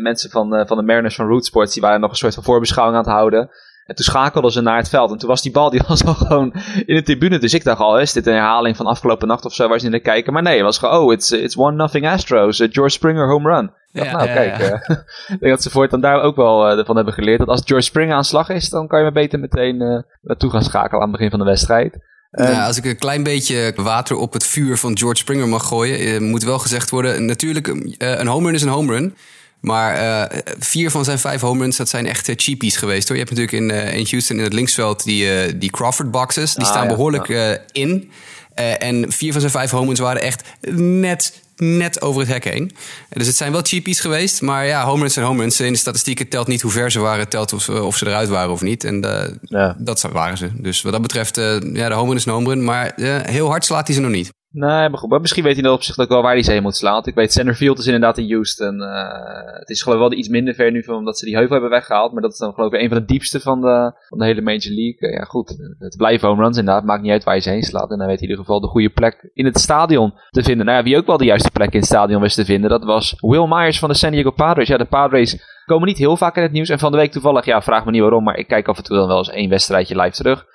mensen 0.00 0.30
van, 0.30 0.66
van 0.66 0.76
de 0.76 0.82
Mariners 0.82 1.14
van 1.14 1.26
Root 1.26 1.44
Sports, 1.44 1.72
die 1.72 1.82
waren 1.82 2.00
nog 2.00 2.10
een 2.10 2.16
soort 2.16 2.34
van 2.34 2.42
voorbeschouwing 2.42 2.98
aan 2.98 3.04
het 3.04 3.12
houden. 3.12 3.50
En 3.90 3.96
toen 3.96 4.04
schakelden 4.04 4.52
ze 4.52 4.60
naar 4.60 4.76
het 4.76 4.88
veld. 4.88 5.10
En 5.10 5.18
toen 5.18 5.28
was 5.28 5.42
die 5.42 5.52
bal 5.52 5.70
die 5.70 5.82
was 5.88 6.04
al 6.04 6.14
gewoon 6.14 6.52
in 6.86 6.94
de 6.94 7.02
tribune. 7.02 7.38
Dus 7.38 7.54
ik 7.54 7.64
dacht 7.64 7.80
al, 7.80 7.98
is 7.98 8.12
dit 8.12 8.26
een 8.26 8.32
herhaling 8.32 8.76
van 8.76 8.86
afgelopen 8.86 9.28
nacht 9.28 9.44
of 9.44 9.54
zo 9.54 9.68
waar 9.68 9.78
ze 9.78 9.88
naar 9.88 10.00
kijken? 10.00 10.32
Maar 10.32 10.42
nee, 10.42 10.54
het 10.54 10.64
was 10.64 10.78
gewoon, 10.78 11.00
oh, 11.00 11.12
it's, 11.12 11.30
it's 11.30 11.56
one 11.56 11.76
nothing 11.76 12.08
Astros. 12.08 12.56
George 12.56 12.88
Springer 12.88 13.28
home 13.28 13.54
run. 13.54 13.72
Ja, 13.92 14.02
dacht, 14.02 14.16
nou, 14.16 14.28
ja, 14.28 14.34
kijk. 14.34 14.58
Ja. 14.58 14.66
Uh, 14.66 14.96
ik 15.34 15.40
denk 15.40 15.52
dat 15.52 15.62
ze 15.62 15.70
voortaan 15.70 16.00
daar 16.00 16.22
ook 16.22 16.36
wel 16.36 16.70
uh, 16.70 16.78
ervan 16.78 16.96
hebben 16.96 17.14
geleerd. 17.14 17.38
Dat 17.38 17.48
als 17.48 17.62
George 17.64 17.84
Springer 17.84 18.14
aan 18.14 18.24
slag 18.24 18.48
is, 18.48 18.68
dan 18.68 18.86
kan 18.86 18.98
je 18.98 19.04
maar 19.04 19.22
beter 19.22 19.38
meteen 19.38 19.80
uh, 19.80 19.98
naartoe 20.22 20.50
gaan 20.50 20.62
schakelen 20.62 21.02
aan 21.02 21.08
het 21.08 21.16
begin 21.16 21.30
van 21.30 21.38
de 21.38 21.44
wedstrijd. 21.44 21.98
Ja, 22.30 22.66
als 22.66 22.76
ik 22.76 22.84
een 22.84 22.98
klein 22.98 23.22
beetje 23.22 23.72
water 23.76 24.16
op 24.16 24.32
het 24.32 24.46
vuur 24.46 24.76
van 24.76 24.98
George 24.98 25.16
Springer 25.16 25.48
mag 25.48 25.66
gooien, 25.66 26.22
moet 26.22 26.44
wel 26.44 26.58
gezegd 26.58 26.90
worden: 26.90 27.24
natuurlijk, 27.24 27.66
een 27.98 28.26
home 28.26 28.46
run 28.46 28.54
is 28.54 28.62
een 28.62 28.68
home 28.68 28.92
run. 28.92 29.16
Maar 29.60 30.02
uh, 30.32 30.38
vier 30.58 30.90
van 30.90 31.04
zijn 31.04 31.18
vijf 31.18 31.40
home 31.40 31.60
runs, 31.60 31.76
dat 31.76 31.88
zijn 31.88 32.06
echt 32.06 32.28
uh, 32.28 32.34
cheapies 32.38 32.76
geweest. 32.76 33.08
Hoor. 33.08 33.16
Je 33.16 33.24
hebt 33.24 33.36
natuurlijk 33.36 33.62
in, 33.62 33.70
uh, 33.70 33.98
in 33.98 34.06
Houston 34.10 34.36
in 34.36 34.42
het 34.42 34.52
linksveld 34.52 35.04
die, 35.04 35.58
die 35.58 35.70
Crawford 35.70 36.10
boxes. 36.10 36.54
Die 36.54 36.64
ah, 36.64 36.70
staan 36.70 36.82
ja, 36.82 36.88
behoorlijk 36.88 37.28
ja. 37.28 37.58
in. 37.72 38.10
en 38.54 39.12
vier 39.12 39.32
van 39.32 39.40
zijn 39.40 39.52
vijf 39.52 39.70
home 39.70 39.86
runs 39.86 39.98
waren 39.98 40.22
echt 40.22 40.42
net, 40.76 41.40
net 41.56 42.02
over 42.02 42.20
het 42.20 42.30
hek 42.30 42.44
heen. 42.44 42.72
Dus 43.08 43.26
het 43.26 43.36
zijn 43.36 43.52
wel 43.52 43.60
cheapies 43.62 44.00
geweest. 44.00 44.42
Maar 44.42 44.66
ja, 44.66 44.84
home 44.84 45.00
runs 45.00 45.12
zijn 45.12 45.26
home 45.26 45.40
runs. 45.40 45.60
In 45.60 45.72
de 45.72 45.78
statistieken 45.78 46.28
telt 46.28 46.46
niet 46.46 46.62
hoe 46.62 46.70
ver 46.70 46.90
ze 46.90 46.98
waren. 46.98 47.28
Telt 47.28 47.52
of, 47.52 47.68
of 47.68 47.96
ze 47.96 48.06
eruit 48.06 48.28
waren 48.28 48.52
of 48.52 48.60
niet. 48.60 48.84
En 48.84 49.00
ja. 49.42 49.76
dat 49.78 50.00
waren 50.12 50.38
ze. 50.38 50.50
Dus 50.54 50.82
wat 50.82 50.92
dat 50.92 51.02
betreft, 51.02 51.36
ja, 51.72 51.88
de 51.88 51.94
home 51.94 52.08
run 52.08 52.16
is 52.16 52.26
een 52.26 52.32
home 52.32 52.48
run. 52.48 52.64
Maar 52.64 52.92
heel 53.22 53.48
hard 53.48 53.64
slaat 53.64 53.86
hij 53.86 53.96
ze 53.96 54.02
nog 54.02 54.10
niet. 54.10 54.30
Nee, 54.52 54.88
maar 54.88 54.98
goed. 54.98 55.20
Misschien 55.20 55.44
weet 55.44 55.54
hij 55.54 55.62
dat 55.62 55.74
op 55.74 55.82
zich 55.82 55.98
ook 55.98 56.08
wel 56.08 56.22
waar 56.22 56.32
hij 56.32 56.42
ze 56.42 56.52
heen 56.52 56.62
moet 56.62 56.76
slaan. 56.76 57.02
Ik 57.04 57.14
weet, 57.14 57.32
Centerfield 57.32 57.78
is 57.78 57.86
inderdaad 57.86 58.18
in 58.18 58.30
Houston. 58.32 58.80
Uh, 58.80 59.58
het 59.58 59.68
is 59.68 59.82
geloof 59.82 59.98
ik 59.98 60.08
wel 60.08 60.18
iets 60.18 60.28
minder 60.28 60.54
ver 60.54 60.70
nu 60.70 60.82
van 60.82 60.94
omdat 60.94 61.18
ze 61.18 61.24
die 61.24 61.34
heuvel 61.34 61.52
hebben 61.52 61.70
weggehaald. 61.70 62.12
Maar 62.12 62.22
dat 62.22 62.32
is 62.32 62.38
dan 62.38 62.54
geloof 62.54 62.72
ik 62.72 62.80
een 62.80 62.88
van 62.88 62.98
de 62.98 63.04
diepste 63.04 63.40
van 63.40 63.60
de, 63.60 63.92
van 64.08 64.18
de 64.18 64.24
hele 64.24 64.40
Major 64.40 64.74
League. 64.74 65.10
Uh, 65.10 65.12
ja 65.12 65.24
goed, 65.24 65.56
het 65.78 65.96
blijven 65.96 66.28
home 66.28 66.42
runs 66.42 66.58
inderdaad. 66.58 66.84
Maakt 66.84 67.02
niet 67.02 67.10
uit 67.10 67.24
waar 67.24 67.34
je 67.34 67.40
ze 67.40 67.50
heen 67.50 67.62
slaat. 67.62 67.90
En 67.90 67.98
dan 67.98 68.06
weet 68.06 68.18
hij 68.18 68.28
in 68.28 68.30
ieder 68.30 68.44
geval 68.44 68.60
de 68.60 68.66
goede 68.66 68.90
plek 68.90 69.30
in 69.34 69.44
het 69.44 69.58
stadion 69.58 70.14
te 70.30 70.42
vinden. 70.42 70.66
Nou 70.66 70.78
ja, 70.78 70.84
wie 70.84 70.96
ook 70.96 71.06
wel 71.06 71.18
de 71.18 71.24
juiste 71.24 71.50
plek 71.50 71.72
in 71.72 71.78
het 71.78 71.88
stadion 71.88 72.22
wist 72.22 72.36
te 72.36 72.44
vinden. 72.44 72.70
Dat 72.70 72.84
was 72.84 73.14
Will 73.20 73.46
Myers 73.48 73.78
van 73.78 73.88
de 73.88 73.94
San 73.94 74.10
Diego 74.10 74.30
Padres. 74.30 74.68
Ja, 74.68 74.76
de 74.76 74.84
Padres 74.84 75.62
komen 75.64 75.88
niet 75.88 75.98
heel 75.98 76.16
vaak 76.16 76.36
in 76.36 76.42
het 76.42 76.52
nieuws. 76.52 76.68
En 76.68 76.78
van 76.78 76.92
de 76.92 76.98
week 76.98 77.12
toevallig, 77.12 77.44
ja, 77.44 77.62
vraag 77.62 77.84
me 77.84 77.90
niet 77.90 78.00
waarom. 78.00 78.24
Maar 78.24 78.36
ik 78.36 78.46
kijk 78.46 78.68
af 78.68 78.76
en 78.76 78.84
toe 78.84 78.96
dan 78.96 79.08
wel 79.08 79.18
eens 79.18 79.30
één 79.30 79.50
wedstrijdje 79.50 80.00
live 80.00 80.16
terug 80.16 80.46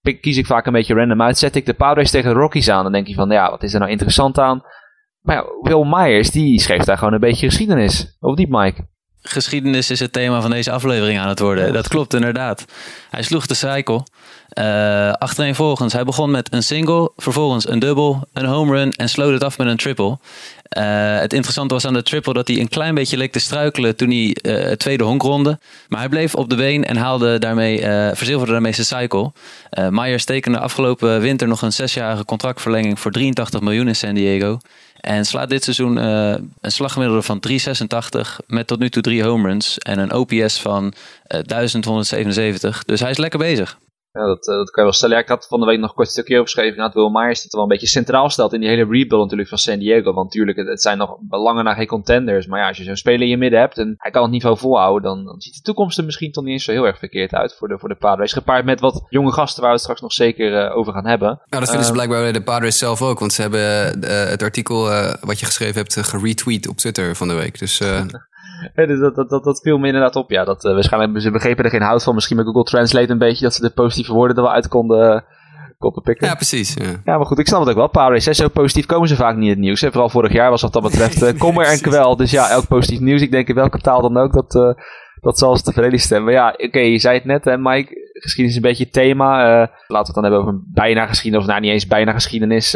kies 0.00 0.36
ik 0.36 0.46
vaak 0.46 0.66
een 0.66 0.72
beetje 0.72 0.94
random 0.94 1.22
uit. 1.22 1.38
Zet 1.38 1.56
ik 1.56 1.66
de 1.66 1.74
Padres 1.74 2.10
tegen 2.10 2.34
de 2.34 2.40
Rockies 2.40 2.68
aan. 2.68 2.82
Dan 2.82 2.92
denk 2.92 3.06
je 3.06 3.14
van, 3.14 3.30
ja, 3.30 3.50
wat 3.50 3.62
is 3.62 3.72
er 3.72 3.78
nou 3.78 3.90
interessant 3.90 4.38
aan? 4.38 4.62
Maar 5.20 5.36
ja, 5.36 5.44
Will 5.60 5.86
Myers, 5.86 6.30
die 6.30 6.60
schreef 6.60 6.84
daar 6.84 6.98
gewoon 6.98 7.12
een 7.12 7.20
beetje 7.20 7.46
geschiedenis. 7.46 8.16
Of 8.20 8.36
niet, 8.36 8.48
Mike? 8.48 8.88
Geschiedenis 9.28 9.90
is 9.90 10.00
het 10.00 10.12
thema 10.12 10.40
van 10.40 10.50
deze 10.50 10.70
aflevering 10.70 11.18
aan 11.18 11.28
het 11.28 11.38
worden. 11.38 11.72
Dat 11.72 11.88
klopt 11.88 12.14
inderdaad. 12.14 12.64
Hij 13.10 13.22
sloeg 13.22 13.46
de 13.46 13.54
cycle. 13.54 14.02
Uh, 14.58 15.12
achtereenvolgens, 15.12 15.92
hij 15.92 16.04
begon 16.04 16.30
met 16.30 16.52
een 16.52 16.62
single, 16.62 17.10
vervolgens 17.16 17.68
een 17.68 17.78
dubbel, 17.78 18.28
een 18.32 18.44
home 18.44 18.76
run 18.76 18.92
en 18.92 19.08
sloot 19.08 19.32
het 19.32 19.44
af 19.44 19.58
met 19.58 19.66
een 19.66 19.76
triple. 19.76 20.18
Uh, 20.78 21.18
het 21.18 21.32
interessante 21.32 21.74
was 21.74 21.84
aan 21.84 21.92
de 21.92 22.02
triple 22.02 22.32
dat 22.32 22.48
hij 22.48 22.60
een 22.60 22.68
klein 22.68 22.94
beetje 22.94 23.16
leek 23.16 23.32
te 23.32 23.38
struikelen 23.38 23.96
toen 23.96 24.08
hij 24.08 24.36
uh, 24.42 24.64
het 24.64 24.78
tweede 24.78 25.04
honk 25.04 25.22
ronde. 25.22 25.58
Maar 25.88 26.00
hij 26.00 26.08
bleef 26.08 26.34
op 26.34 26.50
de 26.50 26.56
been 26.56 26.84
en 26.84 26.96
haalde 26.96 27.38
daarmee, 27.38 27.80
verzilverde 28.14 28.52
daarmee 28.52 28.72
zijn 28.72 28.86
cycle. 28.86 29.32
Myers 29.90 30.24
tekende 30.24 30.58
afgelopen 30.58 31.20
winter 31.20 31.48
nog 31.48 31.62
een 31.62 31.72
zesjarige 31.72 32.24
contractverlenging 32.24 33.00
voor 33.00 33.10
83 33.10 33.60
miljoen 33.60 33.88
in 33.88 33.96
San 33.96 34.14
Diego. 34.14 34.58
En 35.00 35.24
slaat 35.24 35.48
dit 35.48 35.64
seizoen 35.64 35.96
een 35.96 36.72
slaggemiddelde 36.72 37.22
van 37.22 37.42
3,86 37.48 37.56
met 38.46 38.66
tot 38.66 38.78
nu 38.78 38.90
toe 38.90 39.02
drie 39.02 39.24
home 39.24 39.48
runs 39.48 39.78
en 39.78 39.98
een 39.98 40.12
OPS 40.12 40.60
van 40.60 40.92
1177. 41.26 42.84
Dus 42.84 43.00
hij 43.00 43.10
is 43.10 43.16
lekker 43.16 43.38
bezig. 43.38 43.78
Ja, 44.18 44.26
dat, 44.26 44.48
uh, 44.48 44.54
dat 44.54 44.70
kan 44.70 44.82
je 44.82 44.88
wel 44.90 44.92
stellen. 44.92 45.16
Ja, 45.16 45.22
ik 45.22 45.28
had 45.28 45.46
van 45.46 45.60
de 45.60 45.66
week 45.66 45.78
nog 45.78 45.88
een 45.88 45.94
kort 45.94 46.08
stukje 46.08 46.38
opgeschreven. 46.38 46.78
Dat 46.78 46.94
Will 46.94 47.10
Myers 47.10 47.42
het 47.42 47.52
wel 47.52 47.62
een 47.62 47.68
beetje 47.68 47.86
centraal 47.86 48.30
stelt 48.30 48.52
in 48.52 48.60
die 48.60 48.68
hele 48.68 48.84
rebuild 48.84 49.22
natuurlijk 49.22 49.48
van 49.48 49.58
San 49.58 49.78
Diego. 49.78 50.12
Want 50.12 50.26
natuurlijk, 50.26 50.58
het, 50.58 50.68
het 50.68 50.82
zijn 50.82 50.98
nog 50.98 51.16
belangen 51.20 51.64
naar 51.64 51.74
geen 51.74 51.86
contenders. 51.86 52.46
Maar 52.46 52.60
ja, 52.60 52.68
als 52.68 52.76
je 52.76 52.84
zo'n 52.84 52.96
speler 52.96 53.20
in 53.20 53.28
je 53.28 53.36
midden 53.36 53.60
hebt 53.60 53.78
en 53.78 53.94
hij 53.96 54.10
kan 54.10 54.22
het 54.22 54.30
niveau 54.30 54.58
volhouden, 54.58 55.02
dan, 55.02 55.24
dan, 55.24 55.40
ziet 55.40 55.54
de 55.54 55.62
toekomst 55.62 55.98
er 55.98 56.04
misschien 56.04 56.32
toch 56.32 56.44
niet 56.44 56.52
eens 56.52 56.64
zo 56.64 56.72
heel 56.72 56.86
erg 56.86 56.98
verkeerd 56.98 57.34
uit 57.34 57.54
voor 57.54 57.68
de, 57.68 57.78
voor 57.78 57.88
de 57.88 57.94
Padres. 57.94 58.32
Gepaard 58.32 58.64
met 58.64 58.80
wat 58.80 59.04
jonge 59.08 59.32
gasten 59.32 59.60
waar 59.60 59.70
we 59.70 59.76
het 59.76 59.84
straks 59.84 60.00
nog 60.00 60.12
zeker 60.12 60.64
uh, 60.64 60.76
over 60.76 60.92
gaan 60.92 61.06
hebben. 61.06 61.28
Nou, 61.28 61.60
dat 61.60 61.68
vinden 61.68 61.86
ze 61.86 61.92
blijkbaar 61.92 62.22
bij 62.22 62.32
de 62.32 62.42
Padres 62.42 62.78
zelf 62.78 63.02
ook. 63.02 63.18
Want 63.18 63.32
ze 63.32 63.40
hebben 63.40 63.60
uh, 64.04 64.24
het 64.24 64.42
artikel 64.42 64.82
wat 65.20 65.40
je 65.40 65.46
geschreven 65.46 65.74
hebt 65.74 65.96
geretweet 66.06 66.68
op 66.68 66.76
Twitter 66.76 67.16
van 67.16 67.28
de 67.28 67.34
week. 67.34 67.58
Dus 67.58 67.80
dus 68.74 69.00
dat, 69.00 69.14
dat, 69.14 69.28
dat, 69.28 69.44
dat 69.44 69.60
viel 69.60 69.78
me 69.78 69.86
inderdaad 69.86 70.16
op. 70.16 70.30
Ja, 70.30 70.44
dat, 70.44 70.64
uh, 70.64 70.72
waarschijnlijk 70.72 71.20
ze 71.20 71.30
begrepen 71.30 71.64
er 71.64 71.70
geen 71.70 71.82
hout 71.82 72.02
van. 72.02 72.14
Misschien 72.14 72.36
met 72.36 72.46
Google 72.46 72.62
Translate 72.62 73.12
een 73.12 73.18
beetje 73.18 73.44
dat 73.44 73.54
ze 73.54 73.62
de 73.62 73.70
positieve 73.70 74.12
woorden 74.12 74.36
er 74.36 74.42
wel 74.42 74.52
uit 74.52 74.68
konden, 74.68 75.24
koppen 75.78 76.02
pikken. 76.02 76.26
Ja, 76.26 76.34
precies. 76.34 76.74
Ja. 76.74 76.84
Ja, 77.04 77.16
maar 77.16 77.26
goed, 77.26 77.38
ik 77.38 77.46
snap 77.46 77.60
het 77.60 77.68
ook 77.68 77.76
wel. 77.76 77.88
Power 77.88 78.12
race, 78.12 78.34
zo 78.34 78.48
positief 78.48 78.86
komen 78.86 79.08
ze 79.08 79.16
vaak 79.16 79.36
niet 79.36 79.44
in 79.44 79.50
het 79.50 79.58
nieuws. 79.58 79.80
Hè. 79.80 79.90
Vooral 79.90 80.08
vorig 80.08 80.32
jaar 80.32 80.50
was 80.50 80.62
wat 80.62 80.72
dat 80.72 80.82
betreft 80.82 81.22
uh, 81.22 81.38
kommer 81.44 81.66
en 81.66 81.80
kwel. 81.80 82.16
Dus 82.16 82.30
ja, 82.30 82.50
elk 82.50 82.68
positief 82.68 83.00
nieuws, 83.00 83.22
ik 83.22 83.30
denk 83.30 83.48
in 83.48 83.54
welke 83.54 83.78
taal 83.78 84.00
dan 84.00 84.16
ook, 84.16 84.32
dat, 84.32 84.54
uh, 84.54 84.84
dat 85.20 85.38
zal 85.38 85.56
ze 85.56 85.62
tevreden 85.62 85.98
stemmen. 85.98 86.32
Ja, 86.32 86.48
oké, 86.48 86.64
okay, 86.64 86.90
je 86.90 86.98
zei 86.98 87.14
het 87.14 87.24
net, 87.24 87.44
hè, 87.44 87.58
Mike. 87.58 88.06
Geschiedenis 88.12 88.56
is 88.56 88.62
een 88.62 88.68
beetje 88.68 88.84
het 88.84 88.92
thema. 88.92 89.40
Uh, 89.40 89.66
laten 89.86 89.86
we 89.88 89.96
het 89.96 90.14
dan 90.14 90.22
hebben 90.22 90.40
over 90.40 90.60
bijna 90.72 91.06
geschiedenis, 91.06 91.46
of 91.46 91.50
nou 91.50 91.64
niet 91.64 91.72
eens 91.72 91.86
bijna 91.86 92.12
geschiedenis. 92.12 92.74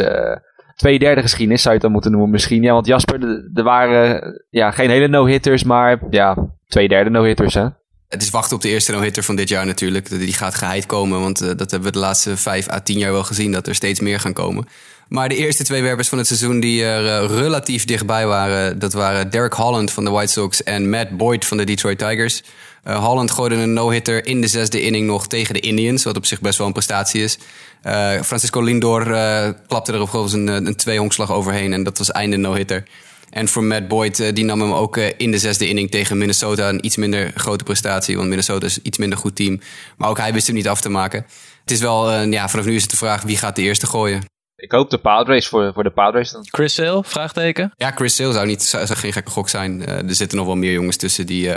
Twee 0.83 0.99
derde 0.99 1.21
geschiedenis 1.21 1.63
zou 1.63 1.75
je 1.75 1.81
het 1.81 1.83
dan 1.83 1.93
moeten 1.93 2.11
noemen 2.11 2.31
misschien. 2.31 2.63
Ja, 2.63 2.73
want 2.73 2.87
Jasper, 2.87 3.45
er 3.55 3.63
waren 3.63 4.43
ja, 4.51 4.71
geen 4.71 4.91
hele 4.91 5.09
no-hitters, 5.09 5.65
maar 5.65 5.99
ja, 6.11 6.37
twee 6.67 6.89
derde 6.89 7.11
no-hitters, 7.11 7.55
hè. 7.55 7.67
Het 8.09 8.23
is 8.23 8.31
wachten 8.31 8.57
op 8.57 8.63
de 8.63 8.69
eerste 8.69 8.93
no-hitter 8.93 9.23
van 9.23 9.37
dit 9.37 9.49
jaar 9.49 9.67
natuurlijk. 9.67 10.09
Die 10.09 10.33
gaat 10.33 10.55
geheid 10.55 10.87
komen, 10.87 11.21
want 11.21 11.43
uh, 11.43 11.49
dat 11.49 11.71
hebben 11.71 11.89
we 11.89 11.91
de 11.91 11.99
laatste 11.99 12.37
vijf 12.37 12.71
à 12.71 12.81
tien 12.81 12.99
jaar 12.99 13.13
wel 13.13 13.25
gezien... 13.25 13.53
dat 13.53 13.67
er 13.67 13.75
steeds 13.75 14.01
meer 14.01 14.21
gaan 14.21 14.33
komen. 14.33 14.67
Maar 15.09 15.29
de 15.29 15.37
eerste 15.37 15.65
twee 15.65 15.83
werpers 15.83 16.09
van 16.09 16.19
het 16.19 16.27
seizoen 16.27 16.61
die 16.61 16.85
er 16.85 17.05
uh, 17.05 17.39
relatief 17.39 17.85
dichtbij 17.85 18.27
waren... 18.27 18.79
dat 18.79 18.93
waren 18.93 19.31
Derek 19.31 19.53
Holland 19.53 19.93
van 19.93 20.05
de 20.05 20.11
White 20.11 20.33
Sox 20.33 20.63
en 20.63 20.91
Matt 20.91 21.17
Boyd 21.17 21.45
van 21.45 21.57
de 21.57 21.65
Detroit 21.65 21.99
Tigers. 21.99 22.43
Uh, 22.85 23.05
Holland 23.05 23.31
gooide 23.31 23.55
een 23.55 23.73
no-hitter 23.73 24.27
in 24.27 24.41
de 24.41 24.47
zesde 24.47 24.83
inning 24.83 25.07
nog 25.07 25.27
tegen 25.27 25.55
de 25.55 25.61
Indians... 25.61 26.05
wat 26.05 26.17
op 26.17 26.27
zich 26.27 26.41
best 26.41 26.59
wel 26.59 26.67
een 26.67 26.73
prestatie 26.73 27.23
is. 27.23 27.39
Francisco 28.23 28.61
Lindor 28.61 29.05
klapte 29.67 29.93
er 29.93 30.01
op 30.01 30.13
een, 30.13 30.47
een 30.47 30.77
twee-honkslag 30.77 31.33
overheen... 31.33 31.73
en 31.73 31.83
dat 31.83 31.99
was 31.99 32.11
einde 32.11 32.37
no-hitter. 32.37 32.85
En 33.33 33.49
voor 33.49 33.65
Matt 33.65 33.89
Boyd, 33.89 34.19
uh, 34.19 34.33
die 34.33 34.45
nam 34.45 34.61
hem 34.61 34.73
ook 34.73 34.97
uh, 34.97 35.07
in 35.17 35.31
de 35.31 35.39
zesde 35.39 35.69
inning 35.69 35.91
tegen 35.91 36.19
Minnesota. 36.19 36.69
Een 36.69 36.85
iets 36.85 36.97
minder 36.97 37.33
grote 37.35 37.65
prestatie, 37.65 38.17
want 38.17 38.29
Minnesota 38.29 38.67
is 38.67 38.77
een 38.77 38.87
iets 38.87 38.99
minder 38.99 39.19
goed 39.19 39.37
team. 39.37 39.61
Maar 39.97 40.09
ook 40.09 40.19
hij 40.19 40.33
wist 40.33 40.47
hem 40.47 40.57
niet 40.57 40.69
af 40.69 40.81
te 40.81 40.89
maken. 40.89 41.27
Het 41.61 41.71
is 41.71 41.81
wel, 41.81 42.13
uh, 42.13 42.33
ja, 42.33 42.49
vanaf 42.49 42.67
nu 42.67 42.75
is 42.75 42.83
het 42.83 42.91
de 42.91 42.97
vraag 42.97 43.23
wie 43.23 43.37
gaat 43.37 43.57
de 43.57 43.63
eerste 43.63 43.87
gooien. 43.87 44.25
Ik 44.57 44.73
hoop 44.73 44.91
de 44.91 44.99
Padres 44.99 45.49
voor, 45.49 45.73
voor 45.75 45.83
de 45.83 45.91
Padres 45.91 46.31
dan. 46.31 46.47
Chris 46.51 46.75
Sale, 46.75 47.05
vraagteken? 47.05 47.73
Ja, 47.77 47.91
Chris 47.91 48.15
Sale 48.15 48.33
zou, 48.33 48.47
niet, 48.47 48.63
zou, 48.63 48.87
zou 48.87 48.99
geen 48.99 49.13
gekke 49.13 49.31
gok 49.31 49.49
zijn. 49.49 49.87
er 49.87 50.15
zitten 50.15 50.39
nog 50.39 50.47
wel 50.47 50.57
meer 50.57 50.73
jongens 50.73 50.97
tussen 50.97 51.27
die, 51.27 51.51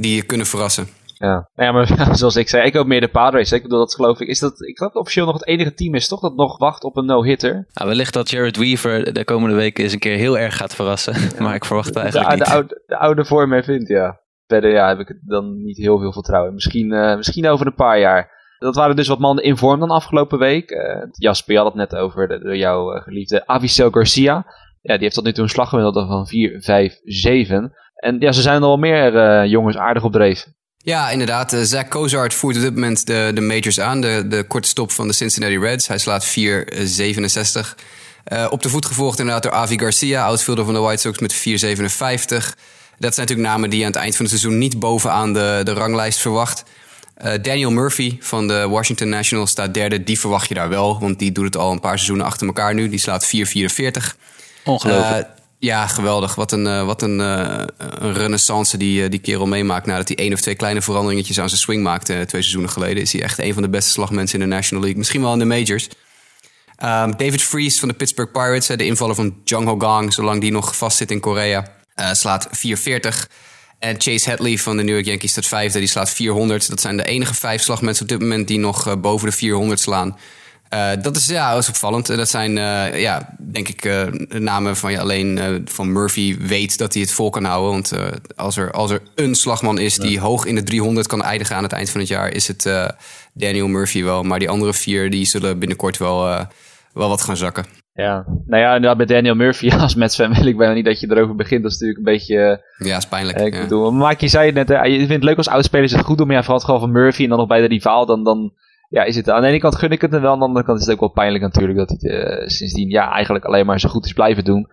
die 0.00 0.22
kunnen 0.22 0.46
verrassen. 0.46 0.88
Ja. 1.18 1.48
Nou 1.54 1.68
ja, 1.68 1.72
maar 1.72 2.16
zoals 2.16 2.36
ik 2.36 2.48
zei, 2.48 2.66
ik 2.66 2.74
hoop 2.74 2.86
meer 2.86 3.00
de 3.00 3.08
Padres. 3.08 3.52
Ik 3.52 3.62
bedoel, 3.62 3.78
dat 3.78 3.94
geloof 3.94 4.20
ik. 4.20 4.28
Is 4.28 4.38
dat, 4.38 4.60
ik 4.60 4.76
geloof 4.76 4.92
dat 4.92 5.02
officieel 5.02 5.26
nog 5.26 5.34
het 5.34 5.46
enige 5.46 5.74
team 5.74 5.94
is, 5.94 6.08
toch? 6.08 6.20
Dat 6.20 6.36
nog 6.36 6.58
wacht 6.58 6.84
op 6.84 6.96
een 6.96 7.04
no-hitter. 7.04 7.66
Nou, 7.72 7.88
wellicht 7.88 8.12
dat 8.12 8.30
Jared 8.30 8.56
Weaver 8.56 9.12
de 9.12 9.24
komende 9.24 9.56
weken 9.56 9.84
eens 9.84 9.92
een 9.92 9.98
keer 9.98 10.16
heel 10.16 10.38
erg 10.38 10.56
gaat 10.56 10.74
verrassen. 10.74 11.14
Ja. 11.20 11.42
maar 11.44 11.54
ik 11.54 11.64
verwacht 11.64 11.88
het 11.88 11.96
eigenlijk 11.96 12.30
de, 12.30 12.36
niet. 12.36 12.46
De 12.46 12.52
oude, 12.52 12.82
de 12.86 12.98
oude 12.98 13.24
vorm 13.24 13.52
hij 13.52 13.62
vindt, 13.62 13.88
ja. 13.88 14.20
Verder 14.46 14.70
ja, 14.70 14.88
heb 14.88 14.98
ik 14.98 15.18
dan 15.24 15.62
niet 15.62 15.76
heel 15.76 15.98
veel 15.98 16.12
vertrouwen. 16.12 16.54
Misschien, 16.54 16.92
uh, 16.92 17.16
misschien 17.16 17.48
over 17.48 17.66
een 17.66 17.74
paar 17.74 17.98
jaar. 17.98 18.36
Dat 18.58 18.74
waren 18.74 18.96
dus 18.96 19.08
wat 19.08 19.18
mannen 19.18 19.44
in 19.44 19.56
vorm 19.56 19.80
dan 19.80 19.90
afgelopen 19.90 20.38
week. 20.38 20.70
Uh, 20.70 21.02
Jasper, 21.10 21.52
je 21.52 21.58
had 21.58 21.66
het 21.66 21.76
net 21.76 21.94
over 21.94 22.28
de, 22.28 22.38
door 22.38 22.56
jouw 22.56 22.94
uh, 22.94 23.02
geliefde 23.02 23.46
Avisel 23.46 23.90
Garcia. 23.90 24.46
Ja, 24.80 24.94
die 24.94 25.02
heeft 25.02 25.14
tot 25.14 25.24
nu 25.24 25.32
toe 25.32 25.42
een 25.42 25.50
slaggemiddelde 25.50 26.06
van 26.06 26.26
4, 26.26 26.62
5, 26.62 27.00
7. 27.04 27.72
En 27.98 28.16
ja, 28.18 28.32
ze 28.32 28.42
zijn 28.42 28.54
er 28.54 28.60
wel 28.60 28.76
meer 28.76 29.46
jongens 29.46 29.76
aardig 29.76 30.04
op 30.04 30.12
dreef. 30.12 30.46
Ja, 30.88 31.10
inderdaad. 31.10 31.52
Uh, 31.52 31.60
Zach 31.62 31.88
Cozart 31.88 32.34
voert 32.34 32.56
op 32.56 32.62
dit 32.62 32.74
moment 32.74 33.06
de, 33.06 33.30
de 33.34 33.40
majors 33.40 33.80
aan. 33.80 34.00
De, 34.00 34.24
de 34.28 34.42
korte 34.42 34.68
stop 34.68 34.90
van 34.90 35.06
de 35.06 35.12
Cincinnati 35.12 35.58
Reds. 35.58 35.88
Hij 35.88 35.98
slaat 35.98 36.26
4,67. 36.26 36.32
Uh, 38.32 38.46
op 38.50 38.62
de 38.62 38.68
voet 38.68 38.86
gevolgd 38.86 39.18
inderdaad 39.18 39.42
door 39.42 39.52
Avi 39.52 39.78
Garcia, 39.78 40.24
outfielder 40.24 40.64
van 40.64 40.74
de 40.74 40.80
White 40.80 41.00
Sox 41.00 41.18
met 41.18 41.34
4,57. 41.34 41.40
Dat 42.98 43.14
zijn 43.14 43.26
natuurlijk 43.26 43.48
namen 43.48 43.70
die 43.70 43.78
je 43.78 43.84
aan 43.84 43.90
het 43.90 44.00
eind 44.00 44.16
van 44.16 44.24
het 44.24 44.38
seizoen 44.38 44.58
niet 44.58 44.78
bovenaan 44.78 45.32
de, 45.32 45.60
de 45.64 45.72
ranglijst 45.72 46.18
verwacht. 46.18 46.64
Uh, 47.24 47.32
Daniel 47.42 47.70
Murphy 47.70 48.16
van 48.20 48.48
de 48.48 48.68
Washington 48.68 49.08
Nationals 49.08 49.50
staat 49.50 49.74
derde. 49.74 50.04
Die 50.04 50.20
verwacht 50.20 50.48
je 50.48 50.54
daar 50.54 50.68
wel, 50.68 51.00
want 51.00 51.18
die 51.18 51.32
doet 51.32 51.44
het 51.44 51.56
al 51.56 51.72
een 51.72 51.80
paar 51.80 51.96
seizoenen 51.96 52.26
achter 52.26 52.46
elkaar 52.46 52.74
nu. 52.74 52.88
Die 52.88 52.98
slaat 52.98 53.26
4,44. 53.26 53.32
Ongelooflijk. 54.64 55.28
Ja, 55.58 55.86
geweldig. 55.86 56.34
Wat 56.34 56.52
een, 56.52 56.64
uh, 56.66 56.84
wat 56.84 57.02
een, 57.02 57.20
uh, 57.20 57.62
een 57.78 58.12
renaissance 58.12 58.76
die, 58.76 59.02
uh, 59.02 59.10
die 59.10 59.18
kerel 59.18 59.46
meemaakt. 59.46 59.86
Nadat 59.86 60.08
hij 60.08 60.16
één 60.16 60.32
of 60.32 60.40
twee 60.40 60.54
kleine 60.54 60.82
veranderingetjes 60.82 61.40
aan 61.40 61.48
zijn 61.48 61.60
swing 61.60 61.82
maakte 61.82 62.12
twee 62.12 62.42
seizoenen 62.42 62.70
geleden. 62.70 63.02
Is 63.02 63.12
hij 63.12 63.22
echt 63.22 63.38
een 63.38 63.52
van 63.52 63.62
de 63.62 63.68
beste 63.68 63.90
slagmensen 63.90 64.40
in 64.40 64.48
de 64.48 64.54
National 64.54 64.82
League. 64.82 64.98
Misschien 64.98 65.22
wel 65.22 65.32
in 65.32 65.38
de 65.38 65.44
majors. 65.44 65.88
Um, 66.82 67.16
David 67.16 67.42
Freese 67.42 67.78
van 67.78 67.88
de 67.88 67.94
Pittsburgh 67.94 68.32
Pirates, 68.32 68.66
de 68.66 68.84
invaller 68.84 69.14
van 69.14 69.36
Jung 69.44 69.66
Ho 69.66 69.78
Gang, 69.78 70.12
zolang 70.12 70.40
die 70.40 70.50
nog 70.50 70.76
vast 70.76 70.96
zit 70.96 71.10
in 71.10 71.20
Korea, 71.20 71.72
slaat 72.12 72.48
440. 72.50 73.28
En 73.78 74.00
Chase 74.00 74.30
Hadley 74.30 74.58
van 74.58 74.76
de 74.76 74.82
New 74.82 74.94
York 74.94 75.06
Yankees 75.06 75.30
staat 75.30 75.46
vijfde, 75.46 75.78
die 75.78 75.88
slaat 75.88 76.10
400. 76.10 76.68
Dat 76.68 76.80
zijn 76.80 76.96
de 76.96 77.04
enige 77.04 77.34
vijf 77.34 77.62
slagmensen 77.62 78.02
op 78.02 78.08
dit 78.08 78.20
moment 78.20 78.48
die 78.48 78.58
nog 78.58 79.00
boven 79.00 79.28
de 79.28 79.36
400 79.36 79.80
slaan. 79.80 80.16
Uh, 80.74 80.90
dat 81.02 81.16
is 81.16 81.26
ja, 81.26 81.52
dat 81.52 81.62
is 81.62 81.68
opvallend. 81.68 82.06
Dat 82.06 82.28
zijn, 82.28 82.56
uh, 82.56 83.00
ja, 83.00 83.34
denk 83.38 83.68
ik, 83.68 83.84
uh, 83.84 84.06
namen 84.28 84.76
van 84.76 84.92
je 84.92 85.00
alleen 85.00 85.62
van 85.64 85.92
Murphy 85.92 86.38
weet 86.38 86.78
dat 86.78 86.92
hij 86.92 87.02
het 87.02 87.12
vol 87.12 87.30
kan 87.30 87.44
houden. 87.44 87.70
Want 87.70 87.92
als, 88.36 88.56
er, 88.56 88.70
als 88.70 88.90
er 88.90 89.02
een 89.14 89.34
slagman 89.34 89.78
is 89.78 89.96
die 89.96 90.12
ja. 90.12 90.20
hoog 90.20 90.44
in 90.44 90.54
de 90.54 90.62
300 90.62 91.06
kan 91.06 91.22
eindigen 91.22 91.56
aan 91.56 91.62
het 91.62 91.72
eind 91.72 91.90
van 91.90 92.00
het 92.00 92.08
jaar, 92.08 92.28
is 92.28 92.48
het 92.48 92.70
Daniel 93.32 93.68
Murphy 93.68 94.02
wel. 94.02 94.22
Maar 94.22 94.38
die 94.38 94.50
andere 94.50 94.74
vier 94.74 95.10
die 95.10 95.24
zullen 95.24 95.58
binnenkort 95.58 95.98
wel, 95.98 96.46
wel 96.92 97.08
wat 97.08 97.22
gaan 97.22 97.36
zakken. 97.36 97.64
Ja, 97.92 98.24
nou 98.46 98.62
ja, 98.62 98.74
inderdaad, 98.74 98.98
met 98.98 99.08
Daniel 99.08 99.34
Murphy 99.34 99.70
als 99.80 99.94
Mets 99.94 100.16
fan 100.16 100.34
wil 100.34 100.46
ik 100.46 100.56
bijna 100.56 100.74
niet 100.74 100.84
dat 100.84 101.00
je 101.00 101.10
erover 101.10 101.34
begint. 101.34 101.62
Dat 101.62 101.72
is 101.72 101.78
natuurlijk 101.78 102.06
een 102.06 102.12
beetje... 102.12 102.64
ja, 102.78 102.96
is 102.96 103.06
pijnlijk. 103.06 103.40
ik 103.40 103.54
ja. 103.54 103.60
bedoel, 103.60 103.92
maar 103.92 104.14
je 104.18 104.28
zei 104.28 104.46
het 104.46 104.54
net, 104.54 104.68
hè, 104.68 104.82
je 104.82 104.96
vindt 104.96 105.12
het 105.12 105.22
leuk 105.22 105.36
als 105.36 105.48
oudspelers 105.48 105.92
het 105.92 106.04
goed 106.04 106.18
doen, 106.18 106.26
maar 106.26 106.36
ja, 106.36 106.42
vooral 106.42 106.58
het 106.58 106.66
geval 106.66 106.80
van 106.80 106.92
Murphy 106.92 107.22
en 107.22 107.28
dan 107.28 107.38
nog 107.38 107.48
bij 107.48 107.60
de 107.60 107.66
rivaal, 107.66 108.06
dan... 108.06 108.24
dan 108.24 108.52
ja, 108.88 109.02
is 109.02 109.16
het 109.16 109.30
aan 109.30 109.40
de 109.40 109.48
ene 109.48 109.58
kant 109.58 109.76
gun 109.76 109.90
ik 109.90 110.00
het 110.00 110.12
hem 110.12 110.20
wel, 110.20 110.32
aan 110.32 110.38
de 110.38 110.44
andere 110.44 110.64
kant 110.64 110.78
is 110.80 110.84
het 110.84 110.94
ook 110.94 111.00
wel 111.00 111.10
pijnlijk 111.10 111.44
natuurlijk 111.44 111.78
dat 111.78 111.88
hij 111.88 112.10
uh, 112.10 112.46
sindsdien 112.48 112.88
ja, 112.88 113.12
eigenlijk 113.12 113.44
alleen 113.44 113.66
maar 113.66 113.80
zo 113.80 113.88
goed 113.88 114.04
is 114.04 114.12
blijven 114.12 114.44
doen. 114.44 114.68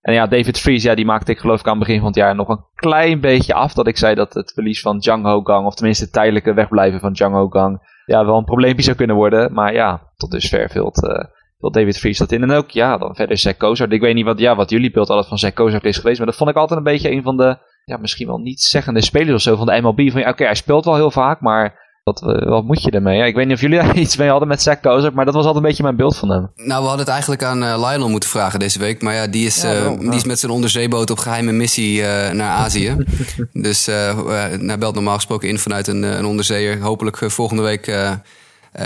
En 0.00 0.14
ja, 0.14 0.26
David 0.26 0.58
Fries, 0.58 0.82
ja, 0.82 0.94
die 0.94 1.04
maakte 1.04 1.32
ik 1.32 1.38
geloof 1.38 1.60
ik 1.60 1.66
aan 1.66 1.78
het 1.78 1.86
begin 1.86 1.98
van 1.98 2.06
het 2.06 2.16
jaar 2.16 2.34
nog 2.34 2.48
een 2.48 2.64
klein 2.74 3.20
beetje 3.20 3.54
af. 3.54 3.74
Dat 3.74 3.86
ik 3.86 3.96
zei 3.96 4.14
dat 4.14 4.34
het 4.34 4.52
verlies 4.52 4.80
van 4.80 4.98
Jang 4.98 5.24
Ho 5.24 5.40
Gang, 5.40 5.66
of 5.66 5.74
tenminste 5.74 6.04
het 6.04 6.12
tijdelijke 6.12 6.54
wegblijven 6.54 7.00
van 7.00 7.12
Jang 7.12 7.34
Ho 7.34 7.48
Gang, 7.48 8.02
ja, 8.06 8.24
wel 8.24 8.38
een 8.38 8.44
probleempje 8.44 8.82
zou 8.82 8.96
kunnen 8.96 9.16
worden. 9.16 9.52
Maar 9.52 9.72
ja, 9.72 10.02
tot 10.16 10.30
dusver 10.30 10.70
vult, 10.70 11.00
vult 11.58 11.74
David 11.74 11.98
Fries 11.98 12.18
dat 12.18 12.32
in. 12.32 12.42
En 12.42 12.50
ook, 12.50 12.70
ja, 12.70 12.98
dan 12.98 13.14
verder 13.14 13.38
Zach 13.38 13.56
Kozart. 13.56 13.92
Ik 13.92 14.00
weet 14.00 14.14
niet 14.14 14.24
wat, 14.24 14.38
ja, 14.38 14.56
wat 14.56 14.70
jullie 14.70 14.90
beeld 14.90 15.08
altijd 15.08 15.28
van 15.28 15.38
Zach 15.38 15.52
Kozart 15.52 15.84
is 15.84 15.96
geweest, 15.96 16.18
maar 16.18 16.26
dat 16.26 16.36
vond 16.36 16.50
ik 16.50 16.56
altijd 16.56 16.78
een 16.78 16.84
beetje 16.84 17.10
een 17.10 17.22
van 17.22 17.36
de, 17.36 17.58
ja, 17.84 17.96
misschien 17.96 18.26
wel 18.26 18.38
niet 18.38 18.60
zeggende 18.60 19.00
spelers 19.00 19.34
of 19.34 19.40
zo 19.40 19.56
van 19.56 19.66
de 19.66 19.80
MLB. 19.80 20.10
Van 20.10 20.20
ja, 20.20 20.28
oké, 20.28 20.44
hij 20.44 20.54
speelt 20.54 20.84
wel 20.84 20.94
heel 20.94 21.10
vaak, 21.10 21.40
maar 21.40 21.87
wat, 22.08 22.44
wat, 22.44 22.64
moet 22.64 22.82
je 22.82 22.90
ermee? 22.90 23.16
Ja, 23.16 23.24
ik 23.24 23.34
weet 23.34 23.46
niet 23.46 23.54
of 23.54 23.60
jullie 23.60 23.78
daar 23.82 23.96
iets 23.96 24.16
mee 24.16 24.28
hadden 24.28 24.48
met 24.48 24.62
Zach 24.62 24.80
Kozart, 24.80 25.14
maar 25.14 25.24
dat 25.24 25.34
was 25.34 25.44
altijd 25.44 25.62
een 25.62 25.68
beetje 25.68 25.82
mijn 25.82 25.96
beeld 25.96 26.16
van 26.16 26.30
hem. 26.30 26.50
Nou, 26.56 26.82
we 26.82 26.88
hadden 26.88 26.98
het 26.98 27.08
eigenlijk 27.08 27.42
aan 27.42 27.62
uh, 27.62 27.88
Lionel 27.88 28.08
moeten 28.08 28.28
vragen 28.28 28.58
deze 28.58 28.78
week. 28.78 29.02
Maar 29.02 29.14
ja, 29.14 29.26
die 29.26 29.46
is, 29.46 29.62
ja, 29.62 29.72
wel, 29.72 29.92
uh, 29.92 30.00
die 30.00 30.14
is 30.14 30.24
met 30.24 30.38
zijn 30.38 30.52
onderzeeboot 30.52 31.10
op 31.10 31.18
geheime 31.18 31.52
missie 31.52 32.00
uh, 32.00 32.30
naar 32.30 32.50
Azië. 32.50 32.96
dus 33.52 33.86
hij 33.86 34.78
belt 34.78 34.94
normaal 34.94 35.14
gesproken 35.14 35.48
in 35.48 35.58
vanuit 35.58 35.86
een, 35.86 36.02
een 36.02 36.24
onderzeeër. 36.24 36.80
Hopelijk 36.80 37.16
volgende 37.30 37.62
week 37.62 37.86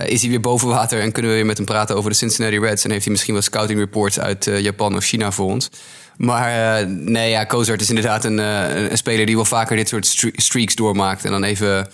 is 0.06 0.20
hij 0.20 0.30
weer 0.30 0.40
boven 0.40 0.68
water 0.68 1.00
en 1.00 1.12
kunnen 1.12 1.30
we 1.30 1.36
weer 1.36 1.46
met 1.46 1.56
hem 1.56 1.66
praten 1.66 1.96
over 1.96 2.10
de 2.10 2.16
Cincinnati 2.16 2.58
Reds. 2.58 2.84
En 2.84 2.90
heeft 2.90 3.02
hij 3.02 3.12
misschien 3.12 3.34
wel 3.34 3.42
scouting 3.42 3.78
reports 3.78 4.20
uit 4.20 4.44
Japan 4.44 4.96
of 4.96 5.04
China 5.04 5.30
voor 5.30 5.46
ons. 5.46 5.70
Maar 6.16 6.86
nee, 6.88 7.30
ja, 7.30 7.44
Kozart 7.44 7.80
is 7.80 7.88
inderdaad 7.88 8.24
een, 8.24 8.38
een 8.38 8.96
speler 8.96 9.26
die 9.26 9.34
wel 9.34 9.44
vaker 9.44 9.76
dit 9.76 9.88
soort 9.88 10.30
streaks 10.32 10.74
doormaakt. 10.74 11.24
En 11.24 11.30
dan 11.30 11.44
even 11.44 11.88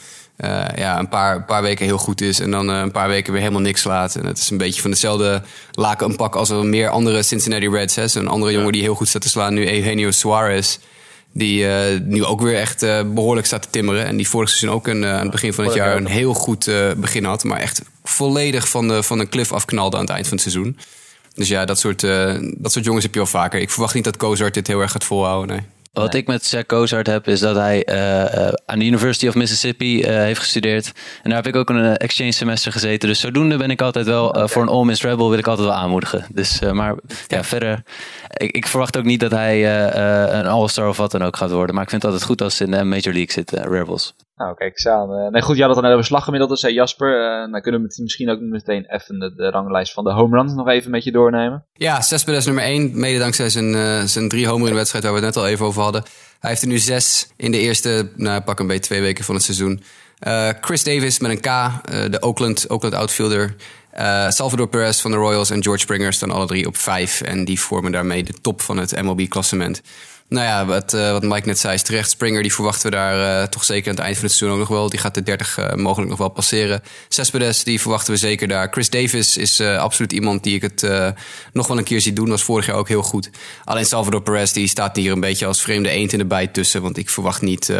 uh, 0.44 0.64
ja, 0.76 0.98
een 0.98 1.08
paar, 1.08 1.44
paar 1.44 1.62
weken 1.62 1.84
heel 1.84 1.98
goed 1.98 2.20
is 2.20 2.40
en 2.40 2.50
dan 2.50 2.70
uh, 2.70 2.78
een 2.78 2.90
paar 2.90 3.08
weken 3.08 3.32
weer 3.32 3.40
helemaal 3.40 3.62
niks 3.62 3.80
slaat. 3.80 4.14
En 4.14 4.26
het 4.26 4.38
is 4.38 4.50
een 4.50 4.56
beetje 4.56 4.80
van 4.80 4.90
hetzelfde 4.90 5.42
laken 5.72 6.10
een 6.10 6.16
pak 6.16 6.34
als 6.36 6.50
er 6.50 6.66
meer 6.66 6.88
andere 6.88 7.22
Cincinnati 7.22 7.68
Reds. 7.68 7.94
Hè. 7.94 8.08
Zo'n 8.08 8.28
andere 8.28 8.52
jongen 8.52 8.72
die 8.72 8.82
heel 8.82 8.94
goed 8.94 9.08
staat 9.08 9.22
te 9.22 9.28
slaan, 9.28 9.54
nu 9.54 9.72
Eugenio 9.72 10.10
Suarez. 10.10 10.78
Die 11.32 11.64
uh, 11.64 12.00
nu 12.04 12.24
ook 12.24 12.40
weer 12.40 12.56
echt 12.56 12.80
behoorlijk 13.14 13.46
staat 13.46 13.62
te 13.62 13.70
timmeren. 13.70 14.06
En 14.06 14.16
die 14.16 14.28
vorig 14.28 14.48
seizoen 14.48 14.70
ook 14.70 14.86
een, 14.86 15.04
aan 15.04 15.20
het 15.22 15.30
begin 15.30 15.52
van 15.52 15.64
het 15.64 15.74
jaar 15.74 15.96
een 15.96 16.06
heel 16.06 16.34
goed 16.34 16.70
begin 16.96 17.24
had. 17.24 17.44
Maar 17.44 17.58
echt 17.58 17.82
volledig 18.04 18.68
van, 18.68 18.88
de, 18.88 19.02
van 19.02 19.18
een 19.18 19.28
cliff 19.28 19.52
afknalde 19.52 19.96
aan 19.96 20.02
het 20.02 20.12
eind 20.12 20.28
van 20.28 20.38
het 20.38 20.50
seizoen. 20.50 20.78
Dus 21.34 21.48
ja, 21.48 21.64
dat 21.64 21.78
soort, 21.78 22.00
dat 22.56 22.72
soort 22.72 22.84
jongens 22.84 23.04
heb 23.04 23.12
je 23.12 23.20
wel 23.20 23.28
vaker. 23.28 23.60
Ik 23.60 23.70
verwacht 23.70 23.94
niet 23.94 24.04
dat 24.04 24.16
Kozart 24.16 24.54
dit 24.54 24.66
heel 24.66 24.80
erg 24.80 24.92
gaat 24.92 25.04
volhouden, 25.04 25.56
nee. 25.56 25.77
Wat 25.98 26.14
ik 26.14 26.26
met 26.26 26.44
Zach 26.44 26.66
Kozart 26.66 27.06
heb, 27.06 27.28
is 27.28 27.40
dat 27.40 27.56
hij 27.56 27.88
uh, 27.88 27.96
uh, 27.96 28.52
aan 28.66 28.78
de 28.78 28.84
University 28.84 29.28
of 29.28 29.34
Mississippi 29.34 29.98
uh, 29.98 30.06
heeft 30.06 30.40
gestudeerd. 30.40 30.92
En 31.22 31.30
daar 31.30 31.42
heb 31.42 31.46
ik 31.46 31.56
ook 31.56 31.70
een 31.70 31.96
exchange 31.96 32.32
semester 32.32 32.72
gezeten. 32.72 33.08
Dus 33.08 33.20
zodoende 33.20 33.56
ben 33.56 33.70
ik 33.70 33.82
altijd 33.82 34.06
wel, 34.06 34.28
okay. 34.28 34.48
voor 34.48 34.62
een 34.62 34.68
All 34.68 34.84
Miss 34.84 35.02
Rebel 35.02 35.28
wil 35.30 35.38
ik 35.38 35.46
altijd 35.46 35.68
wel 35.68 35.76
aanmoedigen. 35.76 36.26
Dus, 36.32 36.60
maar 36.60 36.94
ja, 37.26 37.44
verder, 37.44 37.82
ik, 38.28 38.50
ik, 38.56 38.66
verwacht 38.66 38.96
ook 38.96 39.04
niet 39.04 39.20
dat 39.20 39.30
hij 39.30 39.84
een 40.38 40.46
All-Star 40.46 40.88
of 40.88 40.96
wat 40.96 41.10
dan 41.10 41.24
ook 41.24 41.36
gaat 41.36 41.50
worden. 41.50 41.74
Maar 41.74 41.84
ik 41.84 41.90
vind 41.90 42.02
het 42.02 42.10
altijd 42.10 42.30
goed 42.30 42.42
als 42.42 42.56
ze 42.56 42.64
in 42.64 42.70
de 42.70 42.84
Major 42.84 43.12
League 43.12 43.32
zitten, 43.32 43.68
Rebels. 43.68 44.14
Nou, 44.38 44.54
kijk 44.54 44.70
eens 44.70 44.86
aan. 44.86 45.12
Uh, 45.12 45.28
nee, 45.28 45.42
goed, 45.42 45.56
je 45.56 45.62
had 45.62 45.74
het 45.74 45.84
dan 45.84 45.92
over 45.92 46.04
slaggemiddelde, 46.04 46.56
zei 46.56 46.74
Jasper. 46.74 47.20
Uh, 47.20 47.52
dan 47.52 47.60
kunnen 47.60 47.82
we 47.82 48.02
misschien 48.02 48.30
ook 48.30 48.40
meteen 48.40 48.84
even 48.88 49.18
de, 49.18 49.50
ranglijst 49.50 49.92
van 49.92 50.04
de 50.04 50.12
home 50.12 50.36
runs 50.36 50.54
nog 50.54 50.68
even 50.68 50.90
met 50.90 51.04
je 51.04 51.12
doornemen. 51.12 51.64
Ja, 51.72 52.00
Cespedes 52.00 52.46
nummer 52.46 52.64
1, 52.64 53.00
mede 53.00 53.18
dankzij 53.18 53.48
zijn, 53.48 53.72
uh, 53.72 54.02
zijn 54.02 54.28
drie 54.28 54.46
homer 54.46 54.66
in 54.66 54.72
de 54.72 54.78
wedstrijd 54.78 55.04
waar 55.04 55.12
we 55.12 55.18
het 55.18 55.34
net 55.34 55.44
al 55.44 55.50
even 55.50 55.66
over 55.66 55.82
hadden. 55.82 56.02
Hij 56.40 56.50
heeft 56.50 56.62
er 56.62 56.68
nu 56.68 56.78
zes 56.78 57.32
in 57.36 57.50
de 57.50 57.58
eerste, 57.58 58.10
nou, 58.16 58.40
pak 58.40 58.58
een 58.58 58.66
beetje 58.66 58.82
twee 58.82 59.00
weken 59.00 59.24
van 59.24 59.34
het 59.34 59.44
seizoen. 59.44 59.82
Chris 60.60 60.84
Davis 60.84 61.18
met 61.18 61.30
een 61.30 61.40
K, 61.40 61.44
de 62.10 62.20
Oakland, 62.20 62.68
Oakland 62.68 62.94
outfielder. 62.94 63.54
Eh, 63.98 64.28
Salvador 64.28 64.68
Perez 64.68 65.00
van 65.00 65.10
de 65.10 65.16
Royals 65.16 65.50
en 65.50 65.62
George 65.62 65.80
Springer 65.80 66.12
staan 66.12 66.30
alle 66.30 66.46
drie 66.46 66.66
op 66.66 66.76
vijf. 66.76 67.20
En 67.20 67.44
die 67.44 67.60
vormen 67.60 67.92
daarmee 67.92 68.22
de 68.22 68.34
top 68.40 68.60
van 68.60 68.76
het 68.76 69.02
MLB-klassement. 69.02 69.82
Nou 70.28 70.46
ja, 70.46 70.66
wat, 70.66 70.94
uh, 70.94 71.10
wat 71.10 71.22
Mike 71.22 71.46
net 71.46 71.58
zei 71.58 71.74
is 71.74 71.82
terecht. 71.82 72.10
Springer, 72.10 72.42
die 72.42 72.52
verwachten 72.54 72.90
we 72.90 72.96
daar 72.96 73.42
uh, 73.42 73.48
toch 73.48 73.64
zeker 73.64 73.90
aan 73.90 73.94
het 73.94 74.04
eind 74.04 74.16
van 74.16 74.26
het 74.26 74.34
seizoen 74.34 74.58
ook 74.58 74.68
nog 74.68 74.78
wel. 74.78 74.88
Die 74.88 74.98
gaat 74.98 75.14
de 75.14 75.22
30 75.22 75.58
uh, 75.58 75.74
mogelijk 75.74 76.10
nog 76.10 76.18
wel 76.18 76.28
passeren. 76.28 76.82
Cespedes, 77.08 77.64
die 77.64 77.80
verwachten 77.80 78.12
we 78.12 78.18
zeker 78.18 78.48
daar. 78.48 78.68
Chris 78.70 78.90
Davis 78.90 79.36
is 79.36 79.60
absoluut 79.60 80.12
iemand 80.12 80.42
die 80.42 80.54
ik 80.54 80.62
het 80.62 80.82
nog 81.52 81.66
wel 81.66 81.78
een 81.78 81.84
keer 81.84 82.00
zie 82.00 82.12
doen. 82.12 82.28
Was 82.28 82.42
vorig 82.42 82.66
jaar 82.66 82.76
ook 82.76 82.88
heel 82.88 83.02
goed. 83.02 83.30
Alleen 83.64 83.86
Salvador 83.86 84.22
Perez, 84.22 84.52
die 84.52 84.68
staat 84.68 84.96
hier 84.96 85.12
een 85.12 85.20
beetje 85.20 85.46
als 85.46 85.60
vreemde 85.60 85.88
eend 85.88 86.12
in 86.12 86.18
de 86.18 86.26
bijt 86.26 86.54
tussen. 86.54 86.82
Want 86.82 86.96
ik 86.96 87.10
verwacht 87.10 87.42
niet 87.42 87.72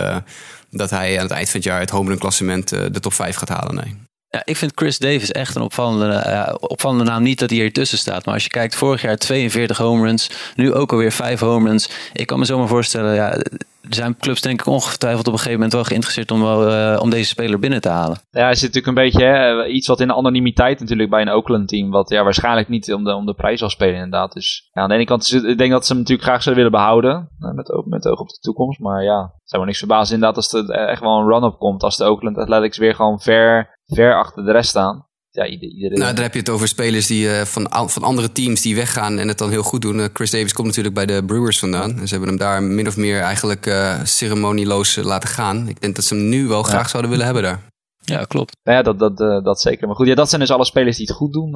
dat 0.70 0.90
hij 0.90 1.16
aan 1.16 1.22
het 1.22 1.30
eind 1.30 1.50
van 1.50 1.60
het 1.60 1.68
jaar 1.68 1.80
het 1.80 1.90
home 1.90 2.08
run 2.08 2.18
klassement 2.18 2.68
de 2.68 3.00
top 3.00 3.12
5 3.12 3.36
gaat 3.36 3.48
halen. 3.48 3.74
Nee. 3.74 4.07
Ja, 4.30 4.42
ik 4.44 4.56
vind 4.56 4.72
Chris 4.74 4.98
Davis 4.98 5.32
echt 5.32 5.54
een 5.54 5.62
opvallende, 5.62 6.24
uh, 6.26 6.54
opvallende 6.58 7.04
naam. 7.04 7.22
Niet 7.22 7.38
dat 7.38 7.50
hij 7.50 7.58
hier 7.58 7.72
tussen 7.72 7.98
staat. 7.98 8.24
Maar 8.24 8.34
als 8.34 8.42
je 8.42 8.50
kijkt, 8.50 8.74
vorig 8.74 9.02
jaar 9.02 9.16
42 9.16 9.76
home 9.76 10.06
runs. 10.06 10.52
Nu 10.54 10.74
ook 10.74 10.92
alweer 10.92 11.12
5 11.12 11.40
home 11.40 11.68
runs. 11.68 12.10
Ik 12.12 12.26
kan 12.26 12.38
me 12.38 12.44
zomaar 12.44 12.68
voorstellen, 12.68 13.14
ja, 13.14 13.32
er 13.32 13.94
zijn 13.94 14.16
clubs 14.16 14.40
denk 14.40 14.60
ik 14.60 14.66
ongetwijfeld 14.66 15.26
op 15.26 15.32
een 15.32 15.38
gegeven 15.38 15.56
moment 15.58 15.72
wel 15.72 15.84
geïnteresseerd 15.84 16.30
om, 16.30 16.42
uh, 16.42 16.98
om 17.02 17.10
deze 17.10 17.28
speler 17.28 17.58
binnen 17.58 17.80
te 17.80 17.88
halen. 17.88 18.18
Ja, 18.30 18.42
hij 18.42 18.54
zit 18.54 18.74
natuurlijk 18.74 18.86
een 18.86 19.04
beetje 19.04 19.24
hè, 19.24 19.66
iets 19.66 19.86
wat 19.86 20.00
in 20.00 20.06
de 20.06 20.14
anonimiteit 20.14 20.80
natuurlijk 20.80 21.10
bij 21.10 21.20
een 21.20 21.30
Oakland 21.30 21.68
team. 21.68 21.90
Wat 21.90 22.08
ja, 22.08 22.24
waarschijnlijk 22.24 22.68
niet 22.68 22.92
om 22.92 23.04
de, 23.04 23.14
om 23.14 23.26
de 23.26 23.34
prijs 23.34 23.58
zal 23.58 23.70
spelen 23.70 23.94
inderdaad. 23.94 24.32
Dus 24.32 24.68
ja, 24.72 24.82
aan 24.82 24.88
de 24.88 24.94
ene 24.94 25.04
kant, 25.04 25.32
ik 25.32 25.58
denk 25.58 25.70
dat 25.70 25.86
ze 25.86 25.92
hem 25.92 26.00
natuurlijk 26.00 26.28
graag 26.28 26.42
zouden 26.42 26.64
willen 26.64 26.78
behouden. 26.78 27.28
Met, 27.38 27.84
met 27.86 28.06
oog 28.06 28.20
op 28.20 28.28
de 28.28 28.38
toekomst. 28.40 28.80
Maar 28.80 29.02
ja, 29.02 29.32
zou 29.44 29.60
me 29.60 29.66
niks 29.66 29.78
verbazen 29.78 30.14
inderdaad 30.14 30.36
als 30.36 30.52
er 30.52 30.70
echt 30.70 31.00
wel 31.00 31.18
een 31.18 31.28
run-up 31.28 31.58
komt. 31.58 31.82
Als 31.82 31.96
de 31.96 32.04
Oakland 32.04 32.38
Athletics 32.38 32.78
weer 32.78 32.94
gewoon 32.94 33.20
ver 33.20 33.77
ver 33.94 34.14
achter 34.14 34.44
de 34.44 34.52
rest 34.52 34.68
staan. 34.68 35.06
Ja, 35.30 35.46
iedereen... 35.46 35.98
Nou, 35.98 36.14
daar 36.14 36.22
heb 36.22 36.32
je 36.32 36.38
het 36.38 36.48
over 36.48 36.68
spelers 36.68 37.06
die, 37.06 37.26
uh, 37.26 37.40
van, 37.40 37.90
van 37.90 38.02
andere 38.02 38.32
teams 38.32 38.60
die 38.60 38.74
weggaan 38.74 39.18
en 39.18 39.28
het 39.28 39.38
dan 39.38 39.50
heel 39.50 39.62
goed 39.62 39.82
doen. 39.82 39.98
Uh, 39.98 40.04
Chris 40.12 40.30
Davis 40.30 40.52
komt 40.52 40.66
natuurlijk 40.66 40.94
bij 40.94 41.06
de 41.06 41.24
Brewers 41.24 41.58
vandaan. 41.58 41.98
En 41.98 42.08
ze 42.08 42.14
hebben 42.14 42.28
hem 42.28 42.38
daar 42.38 42.62
min 42.62 42.86
of 42.86 42.96
meer 42.96 43.20
eigenlijk 43.20 43.66
uh, 43.66 44.04
ceremonieloos 44.04 44.96
laten 44.96 45.28
gaan. 45.28 45.68
Ik 45.68 45.80
denk 45.80 45.94
dat 45.94 46.04
ze 46.04 46.14
hem 46.14 46.28
nu 46.28 46.46
wel 46.46 46.62
graag 46.62 46.88
zouden 46.88 47.10
willen 47.10 47.24
hebben 47.24 47.42
daar. 47.42 47.62
Ja, 48.08 48.24
klopt. 48.24 48.56
Ja, 48.62 48.82
dat, 48.82 48.98
dat, 48.98 49.16
dat 49.44 49.60
zeker. 49.60 49.86
Maar 49.86 49.96
goed, 49.96 50.06
ja, 50.06 50.14
dat 50.14 50.28
zijn 50.28 50.40
dus 50.40 50.50
alle 50.50 50.64
spelers 50.64 50.96
die 50.96 51.06
het 51.06 51.16
goed 51.16 51.32
doen. 51.32 51.50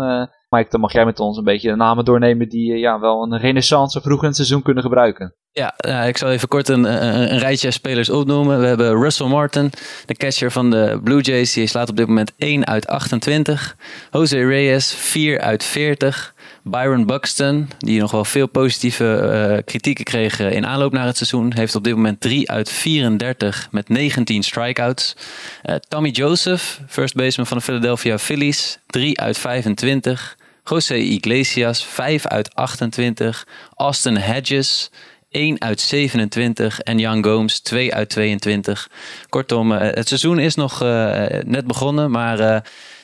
Mike, 0.49 0.71
dan 0.71 0.81
mag 0.81 0.93
jij 0.93 1.05
met 1.05 1.21
ons 1.21 1.37
een 1.37 1.45
beetje 1.45 1.69
de 1.69 1.77
namen 1.77 2.05
doornemen 2.05 2.49
die 2.49 2.79
ja, 2.79 3.01
wel 3.01 3.23
een 3.23 3.39
renaissance 3.39 4.01
vroeg 4.01 4.21
in 4.21 4.27
het 4.27 4.37
seizoen 4.37 4.63
kunnen 4.63 4.83
gebruiken. 4.83 5.35
Ja, 5.55 5.75
uh, 5.87 6.09
ik 6.09 6.17
zal 6.17 6.31
even 6.31 6.49
kort 6.49 6.69
een, 6.69 6.85
een, 6.85 7.33
een, 7.33 7.39
rijtje 7.39 7.71
spelers 7.71 8.11
opnoemen. 8.11 8.61
We 8.61 8.67
hebben 8.67 9.03
Russell 9.03 9.27
Martin, 9.27 9.71
de 10.07 10.15
catcher 10.15 10.51
van 10.53 10.71
de 10.71 11.01
Blue 11.05 11.21
Jays. 11.21 11.53
Die 11.53 11.67
slaat 11.67 11.89
op 11.89 11.97
dit 11.97 12.07
moment 12.07 12.33
1 12.37 12.67
uit 12.67 12.87
28. 12.87 13.77
Jose 14.11 14.47
Reyes, 14.47 14.95
4 14.95 15.41
uit 15.41 15.65
40. 15.65 16.32
Byron 16.63 17.07
Buxton, 17.07 17.69
die 17.79 18.01
nog 18.01 18.11
wel 18.11 18.25
veel 18.25 18.47
positieve 18.47 19.31
uh, 19.57 19.65
kritieken 19.65 20.05
kreeg 20.05 20.39
in 20.39 20.67
aanloop 20.67 20.93
naar 20.93 21.07
het 21.07 21.17
seizoen, 21.17 21.53
heeft 21.55 21.75
op 21.75 21.85
dit 21.85 21.95
moment 21.95 22.21
3 22.21 22.51
uit 22.51 22.71
34 22.71 23.69
met 23.71 23.89
19 23.89 24.43
strikeouts. 24.43 25.17
Uh, 25.65 25.75
Tommy 25.75 26.09
Joseph, 26.09 26.81
first 26.89 27.15
baseman 27.15 27.47
van 27.47 27.57
de 27.57 27.63
Philadelphia 27.63 28.19
Phillies, 28.19 28.79
3 28.87 29.21
uit 29.21 29.39
25. 29.39 30.37
José 30.65 30.95
Iglesias, 30.95 31.85
5 31.85 32.27
uit 32.27 32.55
28. 32.55 33.47
Austin 33.77 34.17
Hedges, 34.17 34.91
1 35.33 35.61
uit 35.61 35.81
27 35.81 36.81
en 36.81 36.99
Jan 36.99 37.25
Gomes 37.25 37.61
2 37.61 37.95
uit 37.95 38.09
22. 38.09 38.89
Kortom, 39.29 39.73
eh, 39.73 39.95
het 39.95 40.09
seizoen 40.09 40.39
is 40.39 40.55
nog 40.55 40.83
uh, 40.83 41.27
net 41.45 41.67
begonnen, 41.67 42.11
maar 42.11 42.41
uh, 42.41 42.57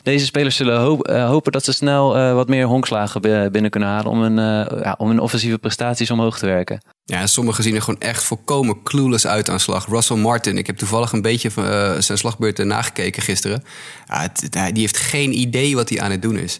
deze 0.08 0.24
spelers 0.24 0.56
zullen 0.56 0.80
hoop, 0.80 1.06
hopen 1.06 1.52
dat 1.52 1.64
ze 1.64 1.72
snel 1.72 2.34
wat 2.34 2.48
meer 2.48 2.66
honkslagen 2.66 3.20
binnen 3.52 3.70
kunnen 3.70 3.88
halen 3.88 4.10
om 4.10 4.20
hun, 4.20 4.36
ja, 4.82 4.94
om 4.98 5.08
hun 5.08 5.20
offensieve 5.20 5.58
prestaties 5.58 6.10
omhoog 6.10 6.38
te 6.38 6.46
werken. 6.46 6.80
Ja, 7.04 7.26
sommigen 7.26 7.62
zien 7.62 7.74
er 7.74 7.82
gewoon 7.82 8.00
echt 8.00 8.22
volkomen 8.22 8.82
clueless 8.82 9.26
uit 9.26 9.50
aan 9.50 9.60
slag. 9.60 9.86
Russell 9.86 10.16
Martin, 10.16 10.58
ik 10.58 10.66
heb 10.66 10.76
toevallig 10.76 11.12
een 11.12 11.22
beetje 11.22 11.50
zijn 11.98 12.18
slagbeurt 12.18 12.64
nagekeken 12.64 13.22
gisteren. 13.22 13.64
Uh, 14.10 14.64
die 14.72 14.80
heeft 14.80 14.96
geen 14.96 15.38
idee 15.38 15.74
wat 15.74 15.88
hij 15.88 16.00
aan 16.00 16.10
het 16.10 16.22
doen 16.22 16.38
is. 16.38 16.58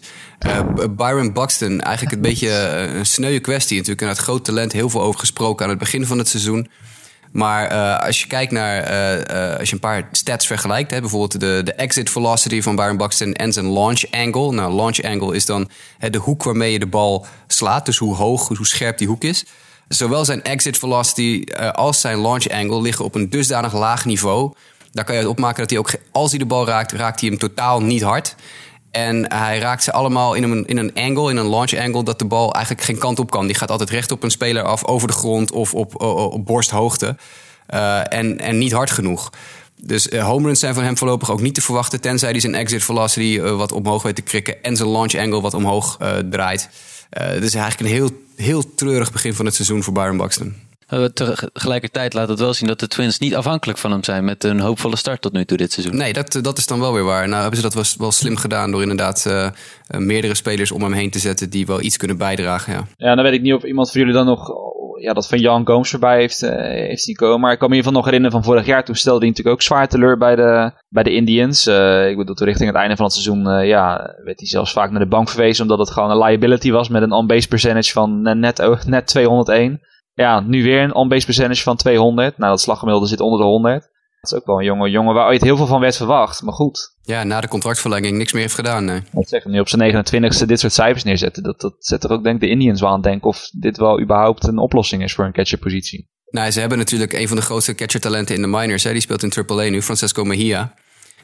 Byron 0.89 1.33
Buxton, 1.33 1.81
eigenlijk 1.81 2.15
een 2.15 2.21
beetje 2.21 2.49
een 2.95 3.05
sneuwe 3.05 3.39
kwestie. 3.39 3.77
Natuurlijk, 3.77 4.01
en 4.01 4.07
het 4.07 4.17
groot 4.17 4.45
talent, 4.45 4.71
heel 4.71 4.89
veel 4.89 5.01
over 5.01 5.19
gesproken 5.19 5.63
aan 5.63 5.71
het 5.71 5.79
begin 5.79 6.05
van 6.05 6.17
het 6.17 6.27
seizoen. 6.27 6.69
Maar 7.31 7.71
uh, 7.71 8.05
als 8.05 8.21
je 8.21 8.27
kijkt 8.27 8.51
naar, 8.51 8.91
uh, 8.91 9.51
uh, 9.51 9.57
als 9.59 9.69
je 9.69 9.73
een 9.73 9.81
paar 9.81 10.07
stats 10.11 10.47
vergelijkt, 10.47 10.91
hè, 10.91 10.99
bijvoorbeeld 10.99 11.39
de, 11.39 11.61
de 11.63 11.73
exit 11.73 12.09
velocity 12.09 12.61
van 12.61 12.75
Byron 12.75 12.97
Buxton 12.97 13.33
en 13.33 13.53
zijn 13.53 13.73
launch 13.73 14.03
angle. 14.11 14.51
Nou, 14.51 14.73
launch 14.73 15.01
angle 15.01 15.35
is 15.35 15.45
dan 15.45 15.69
de 16.09 16.17
hoek 16.17 16.43
waarmee 16.43 16.71
je 16.71 16.79
de 16.79 16.87
bal 16.87 17.25
slaat, 17.47 17.85
dus 17.85 17.97
hoe 17.97 18.15
hoog, 18.15 18.47
hoe 18.47 18.67
scherp 18.67 18.97
die 18.97 19.07
hoek 19.07 19.23
is. 19.23 19.45
Zowel 19.87 20.25
zijn 20.25 20.43
exit 20.43 20.77
velocity 20.77 21.43
als 21.71 22.01
zijn 22.01 22.21
launch 22.21 22.49
angle 22.49 22.81
liggen 22.81 23.05
op 23.05 23.15
een 23.15 23.29
dusdanig 23.29 23.73
laag 23.73 24.05
niveau. 24.05 24.53
Daar 24.91 25.05
kan 25.05 25.15
je 25.15 25.21
uit 25.21 25.29
opmaken 25.29 25.59
dat 25.59 25.69
hij 25.69 25.79
ook, 25.79 25.91
als 26.11 26.29
hij 26.29 26.39
de 26.39 26.45
bal 26.45 26.67
raakt, 26.67 26.91
raakt 26.91 27.19
hij 27.19 27.29
hem 27.29 27.37
totaal 27.37 27.81
niet 27.81 28.01
hard. 28.01 28.35
En 28.91 29.33
hij 29.33 29.59
raakt 29.59 29.83
ze 29.83 29.91
allemaal 29.91 30.33
in 30.33 30.43
een, 30.43 30.65
in 30.65 30.77
een 30.77 30.93
angle, 30.93 31.29
in 31.29 31.37
een 31.37 31.49
launch 31.49 31.73
angle, 31.73 32.03
dat 32.03 32.19
de 32.19 32.25
bal 32.25 32.53
eigenlijk 32.53 32.85
geen 32.85 32.97
kant 32.97 33.19
op 33.19 33.31
kan. 33.31 33.45
Die 33.45 33.55
gaat 33.55 33.71
altijd 33.71 33.89
recht 33.89 34.11
op 34.11 34.23
een 34.23 34.31
speler 34.31 34.63
af, 34.63 34.85
over 34.85 35.07
de 35.07 35.13
grond 35.13 35.51
of 35.51 35.73
op, 35.73 36.01
op, 36.01 36.33
op 36.33 36.45
borsthoogte. 36.45 37.15
Uh, 37.73 38.13
en, 38.13 38.39
en 38.39 38.57
niet 38.57 38.71
hard 38.71 38.91
genoeg. 38.91 39.29
Dus 39.81 40.09
home 40.09 40.45
runs 40.45 40.59
zijn 40.59 40.73
van 40.73 40.83
hem 40.83 40.97
voorlopig 40.97 41.31
ook 41.31 41.41
niet 41.41 41.55
te 41.55 41.61
verwachten. 41.61 42.01
Tenzij 42.01 42.29
hij 42.29 42.39
zijn 42.39 42.55
exit 42.55 42.83
velocity 42.83 43.39
wat 43.39 43.71
omhoog 43.71 44.03
weet 44.03 44.15
te 44.15 44.21
krikken. 44.21 44.63
En 44.63 44.75
zijn 44.75 44.89
launch 44.89 45.15
angle 45.15 45.41
wat 45.41 45.53
omhoog 45.53 45.97
draait. 46.29 46.69
Het 47.09 47.43
is 47.43 47.55
eigenlijk 47.55 47.79
een 47.79 47.97
heel, 47.97 48.09
heel 48.35 48.75
treurig 48.75 49.11
begin 49.11 49.33
van 49.33 49.45
het 49.45 49.55
seizoen 49.55 49.83
voor 49.83 49.93
Byron 49.93 50.17
Buxton. 50.17 50.55
Tegelijkertijd 51.13 52.13
laat 52.13 52.29
het 52.29 52.39
wel 52.39 52.53
zien 52.53 52.67
dat 52.67 52.79
de 52.79 52.87
Twins 52.87 53.19
niet 53.19 53.35
afhankelijk 53.35 53.77
van 53.77 53.91
hem 53.91 54.03
zijn 54.03 54.23
met 54.23 54.43
een 54.43 54.59
hoopvolle 54.59 54.95
start 54.95 55.21
tot 55.21 55.33
nu 55.33 55.45
toe 55.45 55.57
dit 55.57 55.71
seizoen. 55.71 55.95
Nee, 55.97 56.13
dat, 56.13 56.39
dat 56.41 56.57
is 56.57 56.67
dan 56.67 56.79
wel 56.79 56.93
weer 56.93 57.03
waar. 57.03 57.27
Nou 57.27 57.41
hebben 57.41 57.59
ze 57.59 57.69
dat 57.69 57.73
wel, 57.73 57.83
wel 57.97 58.11
slim 58.11 58.37
gedaan 58.37 58.71
door 58.71 58.81
inderdaad 58.81 59.25
uh, 59.27 59.49
meerdere 59.87 60.35
spelers 60.35 60.71
om 60.71 60.81
hem 60.81 60.93
heen 60.93 61.11
te 61.11 61.19
zetten 61.19 61.49
die 61.49 61.65
wel 61.65 61.81
iets 61.81 61.97
kunnen 61.97 62.17
bijdragen. 62.17 62.73
Ja, 62.73 62.87
ja 62.97 63.15
dan 63.15 63.23
weet 63.23 63.33
ik 63.33 63.41
niet 63.41 63.53
of 63.53 63.63
iemand 63.63 63.91
van 63.91 63.99
jullie 63.99 64.15
dan 64.15 64.25
nog 64.25 64.51
ja, 64.99 65.13
dat 65.13 65.27
van 65.27 65.39
Jan 65.39 65.67
Gomes 65.67 65.89
voorbij 65.89 66.19
heeft, 66.19 66.43
uh, 66.43 66.49
heeft 66.61 67.03
zien 67.03 67.15
komen. 67.15 67.39
Maar 67.39 67.51
ik 67.51 67.59
kan 67.59 67.69
me 67.69 67.75
in 67.75 67.79
ieder 67.81 67.91
geval 67.91 67.93
nog 67.93 68.05
herinneren 68.05 68.43
van 68.43 68.51
vorig 68.51 68.65
jaar. 68.65 68.85
Toen 68.85 68.95
stelde 68.95 69.19
hij 69.19 69.27
natuurlijk 69.27 69.55
ook 69.55 69.61
zwaar 69.61 69.87
teleur 69.87 70.17
bij 70.17 70.35
de, 70.35 70.71
bij 70.89 71.03
de 71.03 71.13
Indians. 71.13 71.67
Uh, 71.67 72.09
ik 72.09 72.17
bedoel, 72.17 72.35
toen 72.35 72.47
richting 72.47 72.69
het 72.69 72.77
einde 72.77 72.95
van 72.95 73.05
het 73.05 73.13
seizoen 73.13 73.65
ja, 73.65 74.15
werd 74.23 74.39
hij 74.39 74.47
zelfs 74.47 74.71
vaak 74.71 74.91
naar 74.91 74.99
de 74.99 75.07
bank 75.07 75.29
verwezen. 75.29 75.61
Omdat 75.61 75.79
het 75.79 75.91
gewoon 75.91 76.11
een 76.11 76.23
liability 76.23 76.71
was 76.71 76.89
met 76.89 77.01
een 77.01 77.11
on-base 77.11 77.47
percentage 77.47 77.91
van 77.91 78.21
net, 78.21 78.85
net 78.85 79.07
201. 79.07 79.81
Ja, 80.19 80.39
nu 80.39 80.63
weer 80.63 80.81
een 80.81 80.93
on-base 80.93 81.25
percentage 81.25 81.63
van 81.63 81.75
200. 81.75 82.37
Nou, 82.37 82.51
dat 82.51 82.61
slaggemiddelde 82.61 83.07
zit 83.07 83.19
onder 83.19 83.39
de 83.39 83.45
100. 83.45 83.81
Dat 84.21 84.31
is 84.31 84.37
ook 84.37 84.45
wel 84.45 84.57
een 84.57 84.65
jonge 84.65 84.89
jongen 84.89 85.13
waar 85.13 85.27
ooit 85.27 85.41
heel 85.41 85.57
veel 85.57 85.65
van 85.65 85.79
werd 85.79 85.95
verwacht. 85.95 86.41
Maar 86.41 86.53
goed. 86.53 86.95
Ja, 87.01 87.23
na 87.23 87.41
de 87.41 87.47
contractverlenging 87.47 88.17
niks 88.17 88.33
meer 88.33 88.41
heeft 88.41 88.55
gedaan. 88.55 88.85
Nee. 88.85 89.01
Wat 89.11 89.29
zeggen 89.29 89.51
nu 89.51 89.59
op 89.59 89.69
zijn 89.69 89.93
29ste 89.93 90.45
dit 90.45 90.59
soort 90.59 90.73
cijfers 90.73 91.03
neerzetten. 91.03 91.43
Dat, 91.43 91.59
dat 91.59 91.75
zet 91.79 92.03
er 92.03 92.11
ook 92.11 92.23
denk 92.23 92.35
ik 92.35 92.41
de 92.41 92.49
Indians 92.49 92.81
wel 92.81 92.89
aan 92.89 93.01
denken 93.01 93.27
of 93.27 93.49
dit 93.59 93.77
wel 93.77 94.01
überhaupt 94.01 94.47
een 94.47 94.57
oplossing 94.57 95.03
is 95.03 95.13
voor 95.13 95.25
een 95.25 95.33
catcherpositie. 95.33 96.09
Nou, 96.29 96.51
ze 96.51 96.59
hebben 96.59 96.77
natuurlijk 96.77 97.13
een 97.13 97.27
van 97.27 97.37
de 97.37 97.43
grootste 97.43 97.75
catchertalenten 97.75 98.35
in 98.35 98.41
de 98.41 98.47
minors. 98.47 98.83
Hè. 98.83 98.91
Die 98.91 99.01
speelt 99.01 99.23
in 99.23 99.45
AAA 99.47 99.69
nu, 99.69 99.81
Francesco 99.81 100.23
Mejia. 100.23 100.73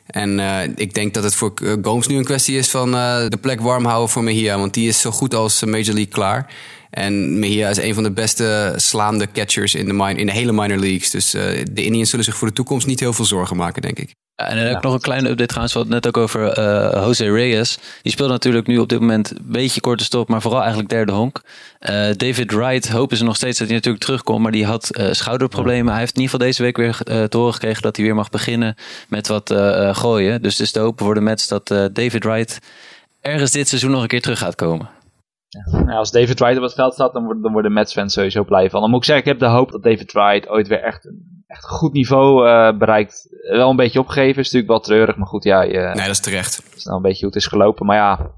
En 0.05 0.39
uh, 0.39 0.63
ik 0.75 0.93
denk 0.93 1.13
dat 1.13 1.23
het 1.23 1.35
voor 1.35 1.53
Gomes 1.81 2.07
nu 2.07 2.17
een 2.17 2.23
kwestie 2.23 2.57
is 2.57 2.69
van 2.69 2.95
uh, 2.95 3.27
de 3.27 3.37
plek 3.41 3.61
warm 3.61 3.85
houden 3.85 4.09
voor 4.09 4.23
Mejia. 4.23 4.57
Want 4.57 4.73
die 4.73 4.87
is 4.87 4.99
zo 4.99 5.11
goed 5.11 5.33
als 5.33 5.63
Major 5.63 5.93
League 5.93 6.07
klaar. 6.07 6.53
En 6.89 7.39
Mejia 7.39 7.69
is 7.69 7.77
een 7.77 7.93
van 7.93 8.03
de 8.03 8.11
beste 8.11 8.73
slaande 8.75 9.31
catchers 9.31 9.75
in 9.75 9.85
de, 9.85 10.13
in 10.15 10.25
de 10.25 10.31
hele 10.31 10.51
minor 10.51 10.77
leagues. 10.77 11.09
Dus 11.09 11.31
de 11.71 11.83
Indians 11.83 12.09
zullen 12.09 12.25
zich 12.25 12.37
voor 12.37 12.47
de 12.47 12.53
toekomst 12.53 12.87
niet 12.87 12.99
heel 12.99 13.13
veel 13.13 13.25
zorgen 13.25 13.57
maken, 13.57 13.81
denk 13.81 13.99
ik. 13.99 14.13
En 14.35 14.55
dan 14.55 14.65
heb 14.65 14.77
ik 14.77 14.83
nog 14.83 14.93
een 14.93 14.99
kleine 14.99 15.29
update 15.29 15.47
trouwens, 15.47 15.73
wat 15.73 15.87
net 15.87 16.07
ook 16.07 16.17
over 16.17 16.57
uh, 16.57 17.03
Jose 17.05 17.31
Reyes. 17.31 17.77
Die 18.01 18.11
speelt 18.11 18.29
natuurlijk 18.29 18.67
nu 18.67 18.77
op 18.77 18.89
dit 18.89 18.99
moment 18.99 19.31
een 19.31 19.45
beetje 19.45 19.81
korte 19.81 20.03
stop, 20.03 20.29
maar 20.29 20.41
vooral 20.41 20.59
eigenlijk 20.59 20.89
derde 20.89 21.11
honk. 21.11 21.41
Uh, 21.79 21.89
David 22.15 22.51
Wright 22.51 22.89
hopen 22.89 23.17
ze 23.17 23.23
nog 23.23 23.35
steeds 23.35 23.57
dat 23.57 23.67
hij 23.67 23.75
natuurlijk 23.75 24.03
terugkomt, 24.03 24.41
maar 24.41 24.51
die 24.51 24.65
had 24.65 24.89
uh, 24.91 25.11
schouderproblemen. 25.11 25.91
Hij 25.91 25.99
heeft 25.99 26.15
in 26.15 26.21
ieder 26.21 26.33
geval 26.33 26.47
deze 26.47 26.63
week 26.63 26.77
weer 26.77 27.27
te 27.29 27.37
horen 27.37 27.53
gekregen 27.53 27.81
dat 27.81 27.95
hij 27.95 28.05
weer 28.05 28.15
mag 28.15 28.29
beginnen 28.29 28.75
met 29.09 29.27
wat 29.27 29.53
gooien. 29.91 30.41
Dus 30.41 30.51
het 30.51 30.61
is 30.61 30.71
te 30.71 30.79
hopen 30.79 31.05
voor 31.05 31.13
de 31.13 31.21
Mets 31.21 31.47
dat 31.47 31.67
David 31.67 32.23
Wright 32.23 32.59
ergens 33.21 33.51
dit 33.51 33.67
seizoen 33.67 33.91
nog 33.91 34.01
een 34.01 34.07
keer 34.07 34.21
terug 34.21 34.39
gaat 34.39 34.55
komen. 34.55 34.89
Ja, 35.85 35.97
als 35.97 36.11
David 36.11 36.39
Wright 36.39 36.57
op 36.57 36.63
het 36.63 36.73
veld 36.73 36.93
staat, 36.93 37.13
dan 37.13 37.23
worden, 37.23 37.43
dan 37.43 37.51
worden 37.51 37.73
Mets 37.73 37.93
fans 37.93 38.13
sowieso 38.13 38.43
blij 38.43 38.69
van. 38.69 38.81
Dan 38.81 38.89
moet 38.89 38.99
ik 38.99 39.05
zeggen, 39.05 39.25
ik 39.25 39.31
heb 39.31 39.39
de 39.39 39.55
hoop 39.55 39.71
dat 39.71 39.83
David 39.83 40.11
Wright 40.11 40.49
ooit 40.49 40.67
weer 40.67 40.83
echt 40.83 41.05
een 41.05 41.34
echt 41.47 41.65
goed 41.65 41.93
niveau 41.93 42.47
uh, 42.47 42.77
bereikt. 42.77 43.27
Wel 43.49 43.69
een 43.69 43.75
beetje 43.75 43.99
opgegeven, 43.99 44.41
is 44.41 44.51
natuurlijk 44.51 44.67
wel 44.67 44.79
treurig, 44.79 45.15
maar 45.15 45.27
goed, 45.27 45.43
ja. 45.43 45.61
Je, 45.61 45.77
nee, 45.77 45.93
dat 45.93 46.07
is 46.07 46.19
terecht. 46.19 46.55
Het 46.55 46.75
is 46.75 46.83
nou 46.83 46.97
een 46.97 47.01
beetje 47.01 47.25
hoe 47.25 47.33
het 47.33 47.43
is 47.43 47.47
gelopen, 47.47 47.85
maar 47.85 47.95
ja, 47.97 48.31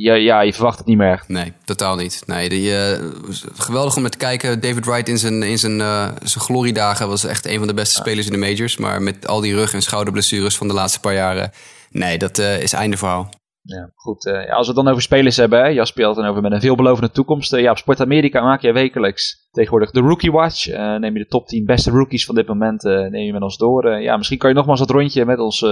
ja, 0.00 0.14
ja, 0.14 0.40
je 0.40 0.52
verwacht 0.52 0.78
het 0.78 0.86
niet 0.86 0.96
meer. 0.96 1.24
Nee, 1.26 1.52
totaal 1.64 1.96
niet. 1.96 2.22
Nee, 2.26 2.48
die, 2.48 2.70
uh, 2.70 3.10
geweldig 3.54 3.96
om 3.96 4.02
met 4.02 4.12
te 4.12 4.18
kijken. 4.18 4.60
David 4.60 4.84
Wright 4.84 5.08
in 5.08 5.18
zijn, 5.18 5.42
in 5.42 5.58
zijn, 5.58 5.78
uh, 5.78 6.08
zijn 6.22 6.44
gloriedagen 6.44 7.08
was 7.08 7.24
echt 7.24 7.46
een 7.46 7.58
van 7.58 7.66
de 7.66 7.74
beste 7.74 7.94
spelers 7.94 8.26
in 8.26 8.32
de 8.32 8.38
majors. 8.38 8.76
Maar 8.76 9.02
met 9.02 9.26
al 9.26 9.40
die 9.40 9.54
rug- 9.54 9.72
en 9.74 9.82
schouderblessures 9.82 10.56
van 10.56 10.68
de 10.68 10.74
laatste 10.74 11.00
paar 11.00 11.14
jaren, 11.14 11.50
nee, 11.90 12.18
dat 12.18 12.38
is 12.38 12.72
einde 12.72 12.96
verhaal. 12.96 13.28
Ja, 13.76 13.90
goed. 13.94 14.26
eh, 14.26 14.52
als 14.56 14.66
we 14.66 14.72
het 14.72 14.84
dan 14.84 14.88
over 14.88 15.02
spelers 15.02 15.36
hebben, 15.36 15.58
hè, 15.58 15.66
Jasper 15.66 16.04
had 16.04 16.14
het 16.14 16.24
dan 16.24 16.30
over 16.30 16.42
met 16.42 16.52
een 16.52 16.60
veelbelovende 16.60 17.10
toekomst. 17.10 17.52
Eh, 17.52 17.60
ja, 17.60 17.70
op 17.70 17.78
Sport 17.78 18.00
Amerika 18.00 18.42
maak 18.42 18.62
je 18.62 18.72
wekelijks 18.72 19.48
tegenwoordig 19.50 19.90
de 19.90 20.00
Rookie 20.00 20.32
Watch. 20.32 20.68
Eh, 20.68 20.96
neem 20.96 21.12
je 21.12 21.22
de 21.22 21.28
top 21.28 21.46
10 21.46 21.64
beste 21.64 21.90
rookies 21.90 22.24
van 22.24 22.34
dit 22.34 22.46
moment, 22.46 22.82
neem 22.82 23.24
je 23.24 23.32
met 23.32 23.42
ons 23.42 23.56
door. 23.56 24.00
Ja, 24.00 24.16
misschien 24.16 24.38
kan 24.38 24.50
je 24.50 24.56
nogmaals 24.56 24.78
dat 24.78 24.90
rondje 24.90 25.24
met 25.24 25.38
ons 25.38 25.66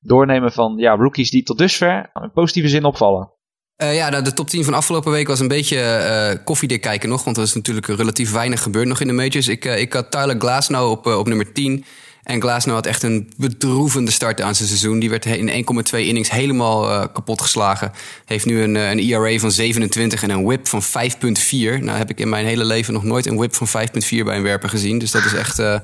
doornemen 0.00 0.52
van 0.52 0.74
ja, 0.76 0.94
rookies 0.94 1.30
die 1.30 1.42
tot 1.42 1.58
dusver 1.58 2.10
in 2.22 2.30
positieve 2.32 2.68
zin 2.68 2.84
opvallen. 2.84 3.32
Ja, 3.76 4.10
de, 4.10 4.22
de 4.22 4.32
top 4.32 4.48
10 4.48 4.64
van 4.64 4.74
afgelopen 4.74 5.12
week 5.12 5.26
was 5.26 5.40
een 5.40 5.48
beetje 5.48 5.80
eh 5.80 6.44
koffiedik 6.44 6.80
kijken 6.80 7.08
nog. 7.08 7.24
Want 7.24 7.36
er 7.36 7.42
is 7.42 7.54
natuurlijk 7.54 7.86
relatief 7.86 8.32
weinig 8.32 8.62
gebeurd 8.62 8.86
nog 8.86 9.00
in 9.00 9.06
de 9.06 9.12
majors. 9.12 9.48
Ik, 9.48 9.64
ik 9.64 9.92
had 9.92 10.10
Tyler 10.10 10.36
Glasnow 10.38 10.90
op, 10.90 11.06
op 11.06 11.26
nummer 11.26 11.52
10. 11.52 11.84
En 12.22 12.40
Glasnow 12.40 12.74
had 12.74 12.86
echt 12.86 13.02
een 13.02 13.32
bedroevende 13.36 14.10
start 14.10 14.40
aan 14.40 14.54
zijn 14.54 14.68
seizoen. 14.68 14.98
Die 14.98 15.10
werd 15.10 15.26
in 15.26 15.64
1,2 15.94 15.98
innings 15.98 16.30
helemaal 16.30 16.90
eh, 16.90 17.06
kapot 17.12 17.40
geslagen. 17.40 17.92
Heeft 18.24 18.46
nu 18.46 18.62
een, 18.62 18.76
eh, 18.76 18.90
een 18.90 18.98
ERA 18.98 19.38
van 19.38 19.50
27 19.50 20.22
en 20.22 20.30
een 20.30 20.44
whip 20.44 20.68
van 20.68 20.82
5,4. 20.82 21.82
Nou 21.82 21.98
heb 21.98 22.10
ik 22.10 22.20
in 22.20 22.28
mijn 22.28 22.46
hele 22.46 22.64
leven 22.64 22.92
nog 22.92 23.04
nooit 23.04 23.26
een 23.26 23.36
whip 23.36 23.54
van 23.54 23.68
5,4 23.68 24.24
bij 24.24 24.36
een 24.36 24.42
werper 24.42 24.68
gezien. 24.68 24.98
Dus 24.98 25.10
dat 25.10 25.24
is 25.24 25.34
echt... 25.34 25.58
eh, 25.58 25.80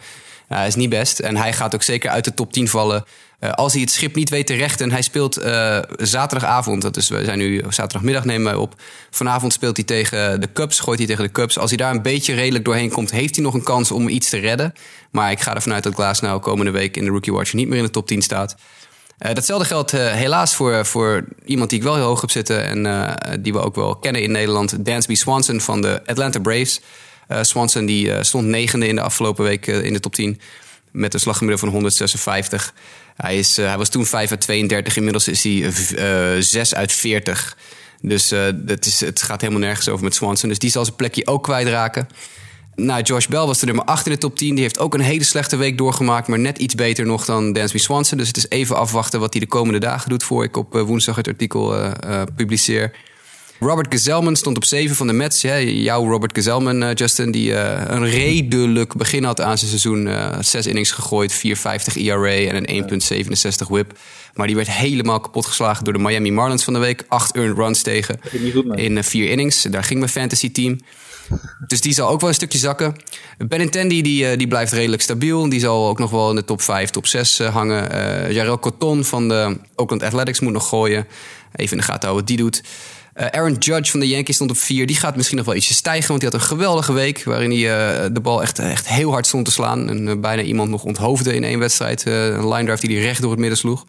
is 0.66 0.75
niet 0.75 0.90
best. 0.90 1.18
En 1.18 1.37
hij 1.37 1.53
gaat 1.53 1.75
ook 1.75 1.83
zeker 1.83 2.11
uit 2.11 2.25
de 2.25 2.35
top 2.35 2.53
10 2.53 2.68
vallen. 2.68 3.05
Eh, 3.38 3.51
als 3.51 3.72
hij 3.72 3.83
het 3.83 3.90
schip 3.90 4.14
niet 4.14 4.31
weet 4.31 4.46
te 4.46 4.55
rechten. 4.55 4.90
Hij 4.90 5.03
speelt 5.03 5.37
eh, 5.37 5.79
zaterdagavond. 5.96 6.83
Dat 6.83 6.96
is, 6.96 7.09
we 7.09 7.25
zijn 7.25 7.38
nu 7.38 7.62
zaterdagmiddag 7.68 8.25
nemen 8.25 8.44
wij 8.44 8.55
op. 8.55 8.75
Vanavond 9.11 9.53
speelt 9.53 9.77
hij 9.77 9.87
tegen 9.87 10.40
de 10.40 10.53
Cubs. 10.53 10.81
Gooit 10.81 10.99
hij 10.99 11.07
tegen 11.07 11.25
de 11.25 11.31
Cubs. 11.31 11.59
Als 11.59 11.70
hij 11.70 11.79
daar 11.79 11.94
een 11.94 12.03
beetje 12.03 12.35
redelijk 12.35 12.64
doorheen 12.64 12.90
komt, 12.90 13.11
heeft 13.11 13.35
hij 13.35 13.44
nog 13.44 13.55
een 13.55 13.62
kans 13.62 13.90
om 13.90 14.09
iets 14.09 14.29
te 14.29 14.38
redden. 14.38 14.72
Maar 15.11 15.31
ik 15.31 15.40
ga 15.40 15.55
ervan 15.55 15.72
uit 15.72 15.83
dat 15.83 15.94
Glasnow 15.94 16.42
komende 16.42 16.70
week 16.70 16.96
in 16.96 17.05
de 17.05 17.11
Rookie 17.11 17.33
Watch 17.33 17.53
niet 17.53 17.68
meer 17.68 17.79
in 17.79 17.85
de 17.85 17.90
top 17.90 18.07
10 18.07 18.22
staat. 18.22 18.57
Eh, 19.18 19.35
datzelfde 19.35 19.66
geldt 19.66 19.90
helaas 19.90 20.55
voor, 20.55 20.87
voor 20.87 21.25
iemand 21.44 21.70
die 21.70 21.79
ik 21.79 21.85
wel 21.85 21.94
heel 21.94 22.05
hoog 22.05 22.20
heb 22.20 22.31
zitten. 22.31 22.87
En 22.87 23.42
die 23.42 23.53
we 23.53 23.59
ook 23.59 23.75
wel 23.75 23.96
kennen 23.96 24.22
in 24.22 24.31
Nederland. 24.31 24.85
Dansby 24.85 25.14
Swanson 25.14 25.61
van 25.61 25.81
de 25.81 26.03
Atlanta 26.07 26.38
Braves. 26.38 26.81
Swanson 27.40 27.87
die 27.87 28.25
stond 28.25 28.46
negende 28.46 28.88
in 28.88 28.94
de 28.94 29.03
afgelopen 29.03 29.44
week 29.44 29.66
in 29.66 29.92
de 29.92 30.01
top 30.01 30.14
10. 30.14 30.40
Met 30.96 31.14
een 31.14 31.20
slaggemiddelde 31.20 31.64
van 31.64 31.74
156. 31.74 32.74
Hij, 33.16 33.38
is, 33.38 33.59
eh, 33.59 33.66
hij 33.66 33.78
was 33.78 33.88
toen 33.88 34.06
5 34.06 34.30
uit 34.30 34.40
32. 34.40 34.96
Inmiddels 34.96 35.28
is 35.28 35.42
hij 35.42 35.72
eh 36.35 36.42
6 36.42 36.74
uit 36.74 36.92
40. 36.92 37.56
Dus 38.00 38.30
eh, 38.30 38.40
dat 38.54 38.87
is, 38.87 39.00
het 39.00 39.22
gaat 39.22 39.40
helemaal 39.40 39.62
nergens 39.62 39.88
over 39.88 40.04
met 40.04 40.14
Swanson. 40.14 40.48
Dus 40.48 40.59
die 40.59 40.70
zal 40.70 40.85
zijn 40.85 40.96
plekje 40.96 41.26
ook 41.26 41.42
kwijtraken. 41.42 42.09
Nou, 42.76 43.02
Josh 43.02 43.26
Bell 43.26 43.46
was 43.46 43.59
de 43.59 43.66
nummer 43.66 43.85
8 43.85 44.06
in 44.06 44.12
de 44.12 44.18
top 44.18 44.37
10. 44.37 44.54
Die 44.54 44.62
heeft 44.62 44.78
ook 44.78 44.94
een 44.94 45.00
hele 45.00 45.24
slechte 45.24 45.56
week 45.56 45.78
doorgemaakt. 45.78 46.28
Maar 46.28 46.38
net 46.38 46.59
iets 46.59 46.74
beter 46.74 47.06
nog 47.06 47.24
dan 47.24 47.52
Dansby 47.52 47.78
Swanson. 47.78 48.18
Dus 48.18 48.26
het 48.26 48.37
is 48.37 48.48
even 48.48 48.76
afwachten 48.76 49.20
wat 49.20 49.32
hij 49.32 49.40
de 49.40 49.48
komende 49.48 49.78
dagen 49.78 50.09
doet... 50.09 50.22
voor 50.22 50.44
ik 50.44 50.56
op 50.56 50.74
eh, 50.74 50.82
woensdag 50.82 51.16
het 51.16 51.28
artikel 51.28 51.76
eh, 51.76 51.92
eh, 52.00 52.22
publiceer. 52.37 52.92
Robert 53.61 53.87
Gezelman 53.90 54.37
stond 54.37 54.57
op 54.57 54.64
7 54.64 54.97
van 54.97 55.07
de 55.07 55.12
Mets. 55.12 55.42
Hè. 55.42 55.57
Jouw 55.57 56.11
Robert 56.11 56.35
Gezelman, 56.35 56.83
eh, 56.83 56.95
Justin, 56.95 57.31
die 57.31 57.55
eh, 57.55 57.83
een 57.97 58.09
redelijk 58.09 58.95
begin 58.97 59.25
had 59.25 59.40
aan 59.40 59.59
zijn 59.59 59.71
seizoen. 59.71 60.07
eh, 60.09 60.38
zes 60.40 60.66
innings 60.66 60.90
gegooid, 60.90 61.33
4,50 61.33 61.97
ERA 61.97 62.31
en 62.31 62.57
een 62.57 62.69
1,67 62.69 63.69
whip. 63.69 63.99
Maar 64.35 64.47
die 64.47 64.57
werd 64.57 64.71
helemaal 64.71 65.21
kapot 65.21 65.47
geslagen 65.47 65.85
door 65.85 65.92
de 65.92 65.99
Miami 65.99 66.31
Marlins 66.33 66.64
van 66.64 66.73
de 66.73 66.79
week. 66.79 67.05
Acht 67.09 67.37
earned 67.37 67.57
runs 67.57 67.83
tegen 67.83 68.21
in 68.75 69.05
vier 69.05 69.31
innings. 69.31 69.62
Daar 69.62 69.85
ging 69.85 69.99
mijn 69.99 70.11
fantasy 70.11 70.53
team. 70.53 70.79
Dus 71.66 71.81
die 71.81 71.92
zal 71.95 72.09
ook 72.09 72.21
wel 72.21 72.29
een 72.29 72.35
stukje 72.35 72.59
zakken. 72.59 72.97
Benintendi 73.38 74.03
die, 74.03 74.37
die 74.37 74.49
blijft 74.49 74.73
redelijk 74.73 75.03
stabiel. 75.03 75.49
Die 75.49 75.61
zal 75.61 75.88
ook 75.88 75.99
nog 75.99 76.11
wel 76.11 76.31
in 76.31 76.37
de 76.37 76.45
top 76.45 76.62
5, 76.62 76.90
top 76.90 77.07
6 77.07 77.38
eh, 77.38 77.53
hangen. 77.55 77.90
Eh 77.90 78.33
Jarel 78.33 78.59
Coton 78.59 79.05
van 79.05 79.29
de 79.29 79.59
Oakland 79.75 80.03
Athletics 80.03 80.40
moet 80.40 80.53
nog 80.53 80.69
gooien. 80.69 81.07
Even 81.57 81.73
in 81.73 81.79
de 81.79 81.90
gaten 81.90 82.09
houden 82.09 82.27
wat 82.27 82.27
die 82.27 82.37
doet. 82.37 82.62
Eh, 83.16 83.26
Aaron 83.26 83.57
Judge 83.59 83.90
van 83.90 84.00
de 84.00 84.09
Yankees 84.09 84.35
stond 84.35 84.50
op 84.50 84.57
4. 84.57 84.87
Die 84.87 84.96
gaat 84.96 85.16
misschien 85.16 85.37
nog 85.37 85.46
wel 85.46 85.55
ietsje 85.55 85.74
stijgen. 85.74 86.09
Want 86.09 86.20
die 86.20 86.31
had 86.31 86.40
een 86.40 86.46
geweldige 86.46 86.92
week. 86.92 87.24
Waarin 87.24 87.50
hij 87.50 87.59
eh, 87.59 88.11
de 88.12 88.20
bal 88.20 88.42
echt, 88.42 88.59
echt 88.59 88.88
heel 88.88 89.11
hard 89.11 89.26
stond 89.26 89.44
te 89.44 89.50
slaan. 89.50 89.88
En 89.88 90.09
eh, 90.09 90.16
bijna 90.16 90.42
iemand 90.42 90.70
nog 90.70 90.85
onthoofde 90.85 91.35
in 91.35 91.44
één 91.44 91.59
wedstrijd. 91.59 92.05
Een 92.05 92.48
line 92.48 92.64
drive 92.64 92.87
die 92.87 92.96
hij 92.96 93.07
recht 93.07 93.20
door 93.20 93.31
het 93.31 93.40
midden 93.40 93.59
sloeg. 93.59 93.87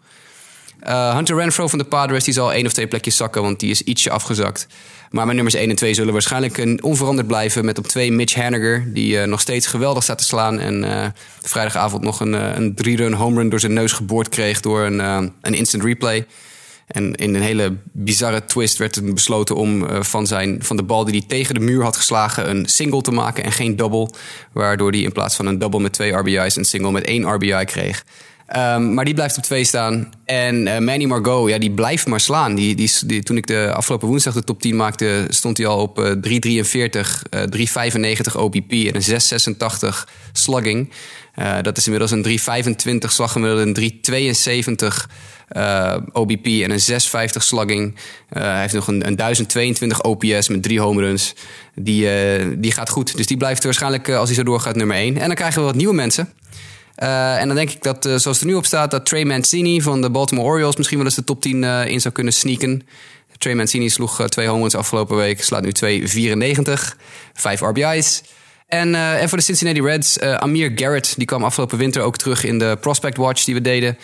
Hunter 1.14 1.36
Renfro 1.36 1.68
van 1.68 1.78
de 1.78 1.84
Padres 1.84 2.24
die 2.24 2.34
zal 2.34 2.52
één 2.52 2.66
of 2.66 2.72
twee 2.72 2.86
plekjes 2.86 3.16
zakken, 3.16 3.42
want 3.42 3.60
die 3.60 3.70
is 3.70 3.82
ietsje 3.82 4.10
afgezakt. 4.10 4.66
Maar 5.10 5.24
mijn 5.24 5.34
nummers 5.34 5.56
1 5.56 5.70
en 5.70 5.76
2 5.76 5.94
zullen 5.94 6.12
waarschijnlijk 6.12 6.78
onveranderd 6.80 7.26
blijven. 7.26 7.64
Met 7.64 7.78
op 7.78 7.86
2 7.86 8.12
Mitch 8.12 8.34
Haniger, 8.34 8.92
die 8.92 9.18
nog 9.18 9.40
steeds 9.40 9.66
geweldig 9.66 10.02
staat 10.02 10.18
te 10.18 10.24
slaan. 10.24 10.60
En 10.60 11.14
vrijdagavond 11.42 12.02
nog 12.02 12.20
een, 12.20 12.32
een 12.32 12.74
drie-run 12.74 13.12
home 13.12 13.36
run 13.36 13.48
door 13.48 13.60
zijn 13.60 13.72
neus 13.72 13.92
geboord 13.92 14.28
kreeg 14.28 14.60
door 14.60 14.82
een, 14.82 14.98
een 15.40 15.54
instant 15.54 15.84
replay. 15.84 16.26
En 16.88 17.14
in 17.14 17.34
een 17.34 17.42
hele 17.42 17.76
bizarre 17.92 18.44
twist 18.44 18.78
werd 18.78 18.96
er 18.96 19.14
besloten 19.14 19.56
om 19.56 19.82
uh, 19.82 20.02
van, 20.02 20.26
zijn, 20.26 20.62
van 20.62 20.76
de 20.76 20.82
bal 20.82 21.04
die 21.04 21.18
hij 21.18 21.28
tegen 21.28 21.54
de 21.54 21.60
muur 21.60 21.82
had 21.82 21.96
geslagen... 21.96 22.50
een 22.50 22.66
single 22.66 23.00
te 23.00 23.10
maken 23.10 23.44
en 23.44 23.52
geen 23.52 23.76
double. 23.76 24.10
Waardoor 24.52 24.90
hij 24.90 25.00
in 25.00 25.12
plaats 25.12 25.36
van 25.36 25.46
een 25.46 25.58
double 25.58 25.80
met 25.80 25.92
twee 25.92 26.12
RBI's... 26.12 26.56
een 26.56 26.64
single 26.64 26.90
met 26.90 27.04
één 27.04 27.34
RBI 27.34 27.64
kreeg. 27.64 28.04
Um, 28.56 28.94
maar 28.94 29.04
die 29.04 29.14
blijft 29.14 29.36
op 29.36 29.42
twee 29.42 29.64
staan. 29.64 30.12
En 30.24 30.66
uh, 30.66 30.78
Manny 30.78 31.04
Margot, 31.04 31.48
ja, 31.48 31.58
die 31.58 31.70
blijft 31.70 32.06
maar 32.06 32.20
slaan. 32.20 32.54
Die, 32.54 32.74
die, 33.06 33.22
toen 33.22 33.36
ik 33.36 33.46
de 33.46 33.72
afgelopen 33.72 34.08
woensdag 34.08 34.34
de 34.34 34.44
top 34.44 34.60
10 34.60 34.76
maakte, 34.76 35.26
stond 35.28 35.56
hij 35.56 35.66
al 35.66 35.80
op 35.80 35.98
uh, 35.98 36.10
3,43, 36.10 37.00
uh, 37.30 37.42
3,95 38.30 38.36
OBP 38.36 38.70
en 38.70 38.94
een 38.94 39.02
6,86 39.02 40.12
slugging. 40.32 40.92
Uh, 41.38 41.56
dat 41.62 41.76
is 41.76 41.84
inmiddels 41.84 42.10
een 42.10 42.24
3,25 42.24 42.98
slaggemiddelde, 42.98 43.82
een 43.82 44.32
3,72 44.80 45.14
uh, 45.56 45.96
OBP 46.12 46.46
en 46.46 46.70
een 46.70 46.80
6,50 46.80 46.96
slugging. 47.28 47.94
Uh, 48.32 48.42
hij 48.42 48.60
heeft 48.60 48.74
nog 48.74 48.88
een, 48.88 49.06
een 49.06 49.16
1022 49.16 50.02
OPS 50.02 50.48
met 50.48 50.62
drie 50.62 50.80
home 50.80 51.00
runs. 51.00 51.34
Die, 51.74 52.04
uh, 52.38 52.46
die 52.58 52.72
gaat 52.72 52.90
goed. 52.90 53.16
Dus 53.16 53.26
die 53.26 53.36
blijft 53.36 53.64
waarschijnlijk, 53.64 54.08
als 54.08 54.28
hij 54.28 54.36
zo 54.36 54.44
doorgaat, 54.44 54.76
nummer 54.76 54.96
1. 54.96 55.16
En 55.16 55.26
dan 55.26 55.34
krijgen 55.34 55.60
we 55.60 55.66
wat 55.66 55.74
nieuwe 55.74 55.94
mensen. 55.94 56.32
En 56.94 57.46
dan 57.46 57.56
denk 57.56 57.70
ik 57.70 57.82
dat, 57.82 58.02
zoals 58.02 58.24
het 58.24 58.40
er 58.40 58.46
nu 58.46 58.54
op 58.54 58.66
staat, 58.66 58.90
dat 58.90 59.06
Trey 59.06 59.24
Mancini 59.24 59.80
van 59.80 60.00
de 60.00 60.10
Baltimore 60.10 60.48
Orioles 60.48 60.76
misschien 60.76 60.98
wel 60.98 61.06
eens 61.06 61.16
de 61.16 61.24
top 61.24 61.40
10 61.40 61.62
uh, 61.62 61.86
in 61.86 62.00
zou 62.00 62.14
kunnen 62.14 62.32
sneaken. 62.32 62.82
Trey 63.38 63.54
Mancini 63.54 63.88
sloeg 63.88 64.28
twee 64.28 64.46
home 64.46 64.60
runs 64.60 64.74
afgelopen 64.74 65.16
week, 65.16 65.42
slaat 65.42 65.62
nu 65.62 66.00
2,94, 66.02 66.72
5 67.32 67.60
RBI's. 67.60 68.22
En, 68.68 68.94
en 68.94 69.28
voor 69.28 69.38
de 69.38 69.44
Cincinnati 69.44 69.82
Reds, 69.82 70.20
Amir 70.20 70.72
Garrett, 70.74 71.14
die 71.16 71.26
kwam 71.26 71.44
afgelopen 71.44 71.78
winter 71.78 72.02
ook 72.02 72.16
terug 72.16 72.44
in 72.44 72.58
de 72.58 72.76
Prospect 72.80 73.16
Watch 73.16 73.44
die 73.44 73.54
we 73.54 73.60
deden. 73.60 73.98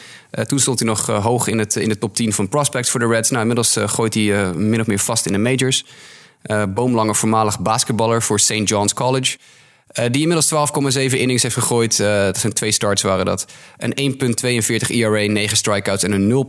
toen 0.47 0.59
stond 0.59 0.79
hij 0.79 0.89
nog 0.89 1.07
hoog 1.07 1.47
in, 1.47 1.59
het, 1.59 1.77
in 1.77 1.89
de 1.89 1.99
top 1.99 2.15
10 2.15 2.33
van 2.33 2.49
prospects 2.49 2.91
voor 2.91 3.01
de 3.01 3.07
Reds. 3.07 3.31
Nou, 3.31 3.41
inmiddels 3.41 3.77
gooit 3.85 4.15
hij 4.15 4.53
min 4.55 4.81
of 4.81 4.87
meer 4.87 4.99
vast 4.99 5.27
in 5.27 5.33
de 5.33 5.39
majors. 5.39 5.85
boomlanger 6.75 7.15
voormalig 7.15 7.61
basketballer 7.61 8.23
voor 8.23 8.41
St. 8.41 8.69
John's 8.69 8.95
College. 8.95 9.37
Die 10.11 10.23
inmiddels 10.23 10.53
12,7 10.99 11.01
innings 11.19 11.43
heeft 11.43 11.55
gegooid. 11.55 11.97
Dat 11.97 12.39
zijn 12.39 12.53
twee 12.53 12.73
starts 12.73 13.03
waren 13.03 13.25
dat. 13.25 13.47
Een 13.79 14.17
1,42 14.83 14.89
ERA, 14.89 15.33
9 15.33 15.57
strikeouts 15.57 16.03
en 16.03 16.13
een 16.13 16.47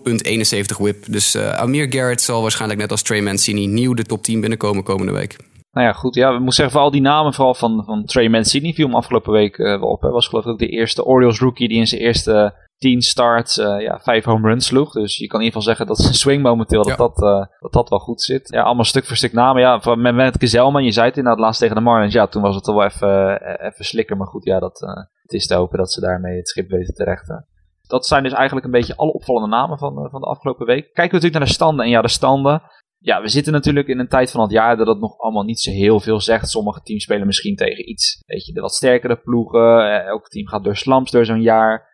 0,71 0.73 0.77
whip. 0.77 1.03
Dus 1.07 1.37
Amir 1.37 1.87
Garrett 1.89 2.21
zal 2.21 2.41
waarschijnlijk 2.41 2.79
net 2.79 2.91
als 2.91 3.01
Trey 3.01 3.21
Mancini 3.21 3.65
nieuw 3.65 3.93
de 3.93 4.03
top 4.03 4.23
10 4.23 4.39
binnenkomen 4.39 4.83
komende 4.83 5.11
week. 5.11 5.35
Nou 5.75 5.87
ja, 5.87 5.93
goed. 5.93 6.15
Ja, 6.15 6.27
we 6.27 6.35
moeten 6.35 6.53
zeggen, 6.53 6.75
voor 6.75 6.83
al 6.83 6.91
die 6.91 7.01
namen, 7.01 7.33
vooral 7.33 7.53
van, 7.53 7.83
van 7.85 8.05
Trey 8.05 8.29
Mancini, 8.29 8.73
viel 8.73 8.85
hem 8.85 8.95
afgelopen 8.95 9.31
week 9.31 9.57
wel 9.57 9.89
op. 9.89 10.01
Hij 10.01 10.11
was 10.11 10.27
geloof 10.27 10.45
ik 10.45 10.51
ook 10.51 10.59
de 10.59 10.67
eerste 10.67 11.05
Orioles 11.05 11.39
rookie 11.39 11.67
die 11.67 11.77
in 11.77 11.87
zijn 11.87 12.01
eerste 12.01 12.53
10 12.77 13.01
starts 13.01 13.57
uh, 13.57 13.81
ja, 13.81 13.99
5 13.99 14.25
home 14.25 14.47
runs 14.47 14.65
sloeg. 14.65 14.91
Dus 14.91 15.17
je 15.17 15.27
kan 15.27 15.39
in 15.39 15.45
ieder 15.45 15.61
geval 15.61 15.75
zeggen 15.75 15.95
dat 15.95 16.05
zijn 16.05 16.13
swing 16.13 16.43
momenteel 16.43 16.87
ja. 16.87 16.95
dat, 16.95 17.15
dat, 17.15 17.23
uh, 17.23 17.45
dat 17.59 17.73
dat 17.73 17.89
wel 17.89 17.99
goed 17.99 18.21
zit. 18.21 18.49
Ja, 18.49 18.61
allemaal 18.61 18.85
stuk 18.85 19.05
voor 19.05 19.15
stuk 19.15 19.33
namen. 19.33 19.61
Ja, 19.61 19.79
van, 19.79 20.01
met, 20.01 20.15
met 20.15 20.39
Gezelman, 20.39 20.83
je 20.83 20.91
zei 20.91 21.07
het 21.07 21.17
inderdaad 21.17 21.41
laatst 21.41 21.59
tegen 21.59 21.75
de 21.75 21.81
Marlins. 21.81 22.13
Ja, 22.13 22.27
toen 22.27 22.41
was 22.41 22.55
het 22.55 22.67
al 22.67 22.75
wel 22.75 22.85
even, 22.85 23.41
even 23.61 23.85
slikker. 23.85 24.17
Maar 24.17 24.27
goed, 24.27 24.45
ja, 24.45 24.59
dat, 24.59 24.79
het 25.21 25.33
is 25.33 25.47
te 25.47 25.55
hopen 25.55 25.77
dat 25.77 25.91
ze 25.91 26.01
daarmee 26.01 26.37
het 26.37 26.47
schip 26.47 26.69
weten 26.69 26.93
te 26.93 27.03
rechten. 27.03 27.47
Dat 27.87 28.05
zijn 28.05 28.23
dus 28.23 28.33
eigenlijk 28.33 28.65
een 28.65 28.71
beetje 28.71 28.95
alle 28.95 29.13
opvallende 29.13 29.47
namen 29.47 29.77
van, 29.77 30.07
van 30.11 30.21
de 30.21 30.27
afgelopen 30.27 30.65
week. 30.65 30.83
Kijken 30.83 31.03
we 31.03 31.13
natuurlijk 31.13 31.33
naar 31.33 31.47
de 31.47 31.53
standen. 31.53 31.85
En 31.85 31.91
ja, 31.91 32.01
de 32.01 32.07
standen. 32.07 32.61
Ja, 33.05 33.21
we 33.21 33.27
zitten 33.27 33.53
natuurlijk 33.53 33.87
in 33.87 33.99
een 33.99 34.07
tijd 34.07 34.31
van 34.31 34.41
het 34.41 34.51
jaar 34.51 34.77
dat 34.77 34.87
het 34.87 34.99
nog 34.99 35.17
allemaal 35.17 35.43
niet 35.43 35.59
zo 35.59 35.71
heel 35.71 35.99
veel 35.99 36.21
zegt. 36.21 36.49
Sommige 36.49 36.81
teams 36.81 37.03
spelen 37.03 37.25
misschien 37.25 37.55
tegen 37.55 37.89
iets, 37.89 38.23
weet 38.25 38.45
je, 38.45 38.53
de 38.53 38.61
wat 38.61 38.73
sterkere 38.73 39.15
ploegen. 39.15 40.05
Elk 40.05 40.27
team 40.27 40.47
gaat 40.47 40.63
door 40.63 40.75
slumps 40.75 41.11
door 41.11 41.25
zo'n 41.25 41.41
jaar. 41.41 41.87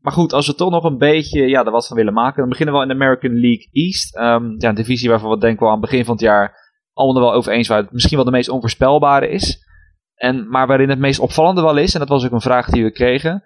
Maar 0.00 0.12
goed, 0.12 0.32
als 0.32 0.46
we 0.46 0.54
toch 0.54 0.70
nog 0.70 0.84
een 0.84 0.98
beetje 0.98 1.48
ja, 1.48 1.64
er 1.64 1.70
wat 1.70 1.86
van 1.86 1.96
willen 1.96 2.12
maken, 2.12 2.40
dan 2.40 2.48
beginnen 2.48 2.74
we 2.74 2.82
in 2.82 2.88
de 2.88 2.94
American 2.94 3.40
League 3.40 3.68
East. 3.72 4.16
Um, 4.16 4.54
ja, 4.58 4.68
een 4.68 4.74
divisie 4.74 5.08
waarvan 5.08 5.30
we 5.30 5.38
denken 5.38 5.66
we 5.66 5.72
aan 5.72 5.80
het 5.80 5.90
begin 5.90 6.04
van 6.04 6.14
het 6.14 6.22
jaar 6.22 6.56
allemaal 6.92 7.22
wel 7.22 7.32
over 7.32 7.52
eens 7.52 7.68
waren. 7.68 7.84
Het 7.84 7.92
misschien 7.92 8.16
wel 8.16 8.24
de 8.24 8.30
meest 8.30 8.48
onvoorspelbare 8.48 9.28
is. 9.28 9.66
En, 10.14 10.48
maar 10.48 10.66
waarin 10.66 10.88
het 10.88 10.98
meest 10.98 11.20
opvallende 11.20 11.62
wel 11.62 11.76
is, 11.76 11.94
en 11.94 12.00
dat 12.00 12.08
was 12.08 12.24
ook 12.24 12.32
een 12.32 12.40
vraag 12.40 12.70
die 12.70 12.84
we 12.84 12.90
kregen. 12.90 13.42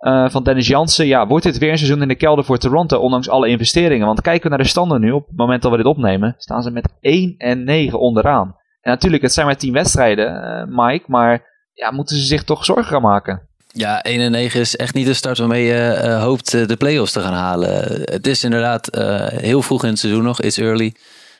Uh, 0.00 0.28
van 0.28 0.44
Dennis 0.44 0.66
Jansen. 0.66 1.06
Ja, 1.06 1.26
wordt 1.26 1.44
dit 1.44 1.58
weer 1.58 1.70
een 1.70 1.78
seizoen 1.78 2.02
in 2.02 2.08
de 2.08 2.14
kelder 2.14 2.44
voor 2.44 2.58
Toronto, 2.58 2.98
ondanks 2.98 3.28
alle 3.28 3.48
investeringen? 3.48 4.06
Want 4.06 4.20
kijken 4.20 4.42
we 4.42 4.48
naar 4.48 4.64
de 4.64 4.70
standen 4.70 5.00
nu, 5.00 5.10
op 5.10 5.26
het 5.26 5.36
moment 5.36 5.62
dat 5.62 5.70
we 5.70 5.76
dit 5.76 5.86
opnemen, 5.86 6.34
staan 6.38 6.62
ze 6.62 6.70
met 6.70 6.88
1 7.00 7.34
en 7.38 7.64
9 7.64 8.00
onderaan. 8.00 8.56
En 8.80 8.90
natuurlijk, 8.90 9.22
het 9.22 9.32
zijn 9.32 9.46
maar 9.46 9.56
10 9.56 9.72
wedstrijden, 9.72 10.34
uh, 10.34 10.86
Mike, 10.86 11.04
maar 11.06 11.44
ja, 11.72 11.90
moeten 11.90 12.16
ze 12.16 12.24
zich 12.24 12.44
toch 12.44 12.64
zorgen 12.64 12.84
gaan 12.84 13.02
maken? 13.02 13.48
Ja, 13.76 14.02
1 14.02 14.20
en 14.20 14.30
9 14.30 14.60
is 14.60 14.76
echt 14.76 14.94
niet 14.94 15.06
de 15.06 15.14
start 15.14 15.38
waarmee 15.38 15.64
je 15.64 15.82
eh, 15.82 16.22
hoopt 16.22 16.54
eh, 16.54 16.66
de 16.66 16.76
play-offs 16.76 17.12
te 17.12 17.20
gaan 17.20 17.32
halen. 17.32 17.68
Het 18.04 18.26
is 18.26 18.44
inderdaad 18.44 18.88
eh, 18.88 19.26
heel 19.26 19.62
vroeg 19.62 19.82
in 19.82 19.88
het 19.88 19.98
seizoen 19.98 20.22
nog, 20.22 20.40
it's 20.40 20.58
early. 20.58 20.94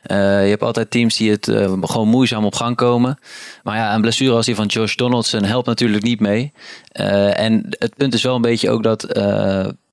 Eh, 0.07 0.42
je 0.42 0.48
hebt 0.48 0.62
altijd 0.62 0.90
teams 0.90 1.16
die 1.16 1.30
het 1.30 1.48
eh, 1.48 1.72
gewoon 1.80 2.09
moeizaam 2.09 2.44
op 2.44 2.54
gang 2.54 2.76
komen. 2.76 3.18
Maar 3.62 3.76
ja, 3.76 3.94
een 3.94 4.00
blessure 4.00 4.34
als 4.34 4.46
die 4.46 4.54
van 4.54 4.66
Josh 4.66 4.94
Donaldson 4.94 5.44
helpt 5.44 5.66
natuurlijk 5.66 6.02
niet 6.02 6.20
mee. 6.20 6.52
Eh, 6.88 7.38
en 7.38 7.66
het 7.70 7.94
punt 7.96 8.14
is 8.14 8.22
wel 8.22 8.34
een 8.34 8.40
beetje 8.40 8.70
ook 8.70 8.82
dat 8.82 9.00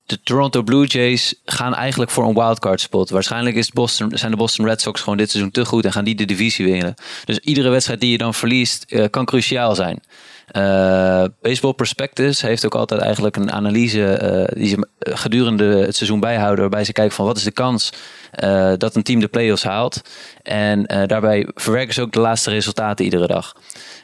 de 0.05 0.19
Toronto 0.23 0.61
Blue 0.61 0.85
Jays 0.85 1.35
gaan 1.45 1.75
eigenlijk 1.75 2.11
voor 2.11 2.27
een 2.27 2.33
wildcard 2.33 2.81
spot. 2.81 3.09
Waarschijnlijk 3.09 3.55
is 3.55 3.71
Boston, 3.71 4.11
zijn 4.13 4.31
de 4.31 4.37
Boston 4.37 4.65
Red 4.65 4.81
Sox 4.81 5.01
gewoon 5.01 5.17
dit 5.17 5.29
seizoen 5.31 5.51
te 5.51 5.65
goed 5.65 5.85
en 5.85 5.91
gaan 5.91 6.03
die 6.03 6.15
de 6.15 6.25
divisie 6.25 6.65
winnen. 6.65 6.93
Dus 7.25 7.37
iedere 7.37 7.69
wedstrijd 7.69 7.99
die 7.99 8.11
je 8.11 8.17
dan 8.17 8.33
verliest 8.33 9.09
kan 9.09 9.25
cruciaal 9.25 9.75
zijn. 9.75 10.01
Eh, 10.47 11.23
Baseball 11.41 11.73
Prospectus 11.73 12.41
heeft 12.41 12.65
ook 12.65 12.75
altijd 12.75 13.01
eigenlijk 13.01 13.35
een 13.35 13.51
analyse 13.51 14.13
eh, 14.13 14.57
die 14.57 14.67
ze 14.67 14.87
gedurende 14.99 15.65
het 15.65 15.95
seizoen 15.95 16.19
bijhouden. 16.19 16.59
Waarbij 16.59 16.83
ze 16.83 16.91
kijken 16.93 17.15
van 17.15 17.25
wat 17.25 17.37
is 17.37 17.43
de 17.43 17.51
kans 17.51 17.93
eh, 18.31 18.73
dat 18.77 18.95
een 18.95 19.03
team 19.03 19.19
de 19.19 19.27
playoffs 19.27 19.63
haalt. 19.63 20.01
En 20.43 20.85
eh, 20.85 21.07
daarbij 21.07 21.47
verwerken 21.53 21.93
ze 21.93 22.01
ook 22.01 22.11
de 22.11 22.19
laatste 22.19 22.49
resultaten 22.49 23.05
iedere 23.05 23.27
dag. 23.27 23.55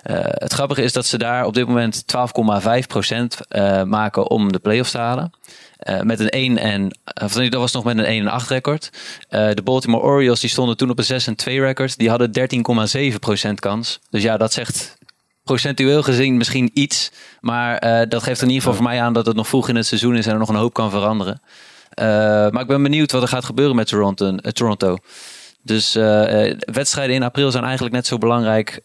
Eh, 0.04 0.18
het 0.22 0.54
grappige 0.54 0.82
is 0.82 0.94
dat 0.94 1.06
ze 1.06 1.18
daar 1.18 1.46
op 1.46 1.54
dit 1.54 1.68
moment 1.68 2.04
12,5% 2.06 3.42
eh 3.48 3.84
maken 3.84 4.30
om 4.30 4.52
de 4.52 4.60
playoffs 4.60 4.92
te 4.92 4.98
halen. 4.98 5.32
Eh, 5.80 6.02
met 6.02 6.20
een 6.20 6.30
1 6.30 6.58
en, 6.58 6.98
of 7.24 7.34
dat 7.34 7.54
was 7.54 7.72
nog 7.72 7.84
met 7.84 7.98
een 7.98 8.06
1 8.06 8.22
en 8.22 8.32
8 8.32 8.50
record. 8.50 8.90
Eh, 9.30 9.50
de 9.54 9.62
Baltimore 9.62 10.04
Orioles 10.04 10.40
die 10.40 10.50
stonden 10.50 10.78
toen 10.78 10.90
op 10.90 10.98
een 10.98 11.04
6 11.04 11.28
en 11.28 11.36
2 11.36 11.60
record. 11.60 11.98
Die 11.98 12.10
hadden 12.10 12.32
13,7% 12.32 13.54
kans. 13.60 14.00
Dus 14.10 14.24
ja, 14.24 14.38
dat 14.38 14.54
zegt 14.54 14.98
procentueel 15.50 16.04
gezien 16.04 16.38
misschien 16.38 16.70
iets. 16.74 17.12
Maar 17.42 17.78
eh, 17.78 18.10
dat 18.10 18.24
geeft 18.24 18.42
in 18.42 18.48
ieder 18.48 18.62
geval 18.62 18.78
voor 18.78 18.88
mij 18.90 19.02
aan 19.02 19.14
dat 19.14 19.26
het 19.26 19.36
nog 19.36 19.48
vroeg 19.48 19.70
in 19.70 19.76
het 19.76 19.86
seizoen 19.86 20.16
is 20.16 20.26
en 20.26 20.34
er 20.34 20.40
nog 20.40 20.50
een 20.50 20.56
hoop 20.56 20.74
kan 20.74 20.90
veranderen. 20.90 21.42
Eh, 21.90 22.06
maar 22.50 22.62
ik 22.62 22.68
ben 22.68 22.84
benieuwd 22.84 23.12
wat 23.12 23.22
er 23.22 23.28
gaat 23.28 23.46
gebeuren 23.46 23.76
met 23.76 23.88
Toronto. 23.88 24.36
eh, 24.36 24.52
Toronto. 24.52 24.98
Dus 25.62 25.94
wedstrijden 26.60 27.16
in 27.16 27.24
april 27.24 27.52
zijn 27.52 27.64
eigenlijk 27.64 27.96
net 27.96 28.08
zo 28.08 28.18
belangrijk 28.18 28.82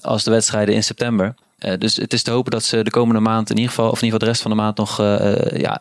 als 0.00 0.24
de 0.24 0.30
wedstrijden 0.30 0.74
in 0.74 0.84
september. 0.84 1.34
Dus 1.78 1.96
het 1.96 2.12
is 2.12 2.22
te 2.22 2.30
hopen 2.30 2.50
dat 2.50 2.64
ze 2.64 2.82
de 2.82 2.90
komende 2.90 3.20
maand 3.20 3.50
in 3.50 3.56
ieder 3.56 3.70
geval, 3.70 3.90
of 3.90 3.98
in 3.98 4.04
ieder 4.04 4.20
geval 4.20 4.26
de 4.26 4.32
rest 4.32 4.42
van 4.42 4.50
de 4.50 4.56
maand 4.56 4.76
nog 4.76 4.96
ja, 5.60 5.80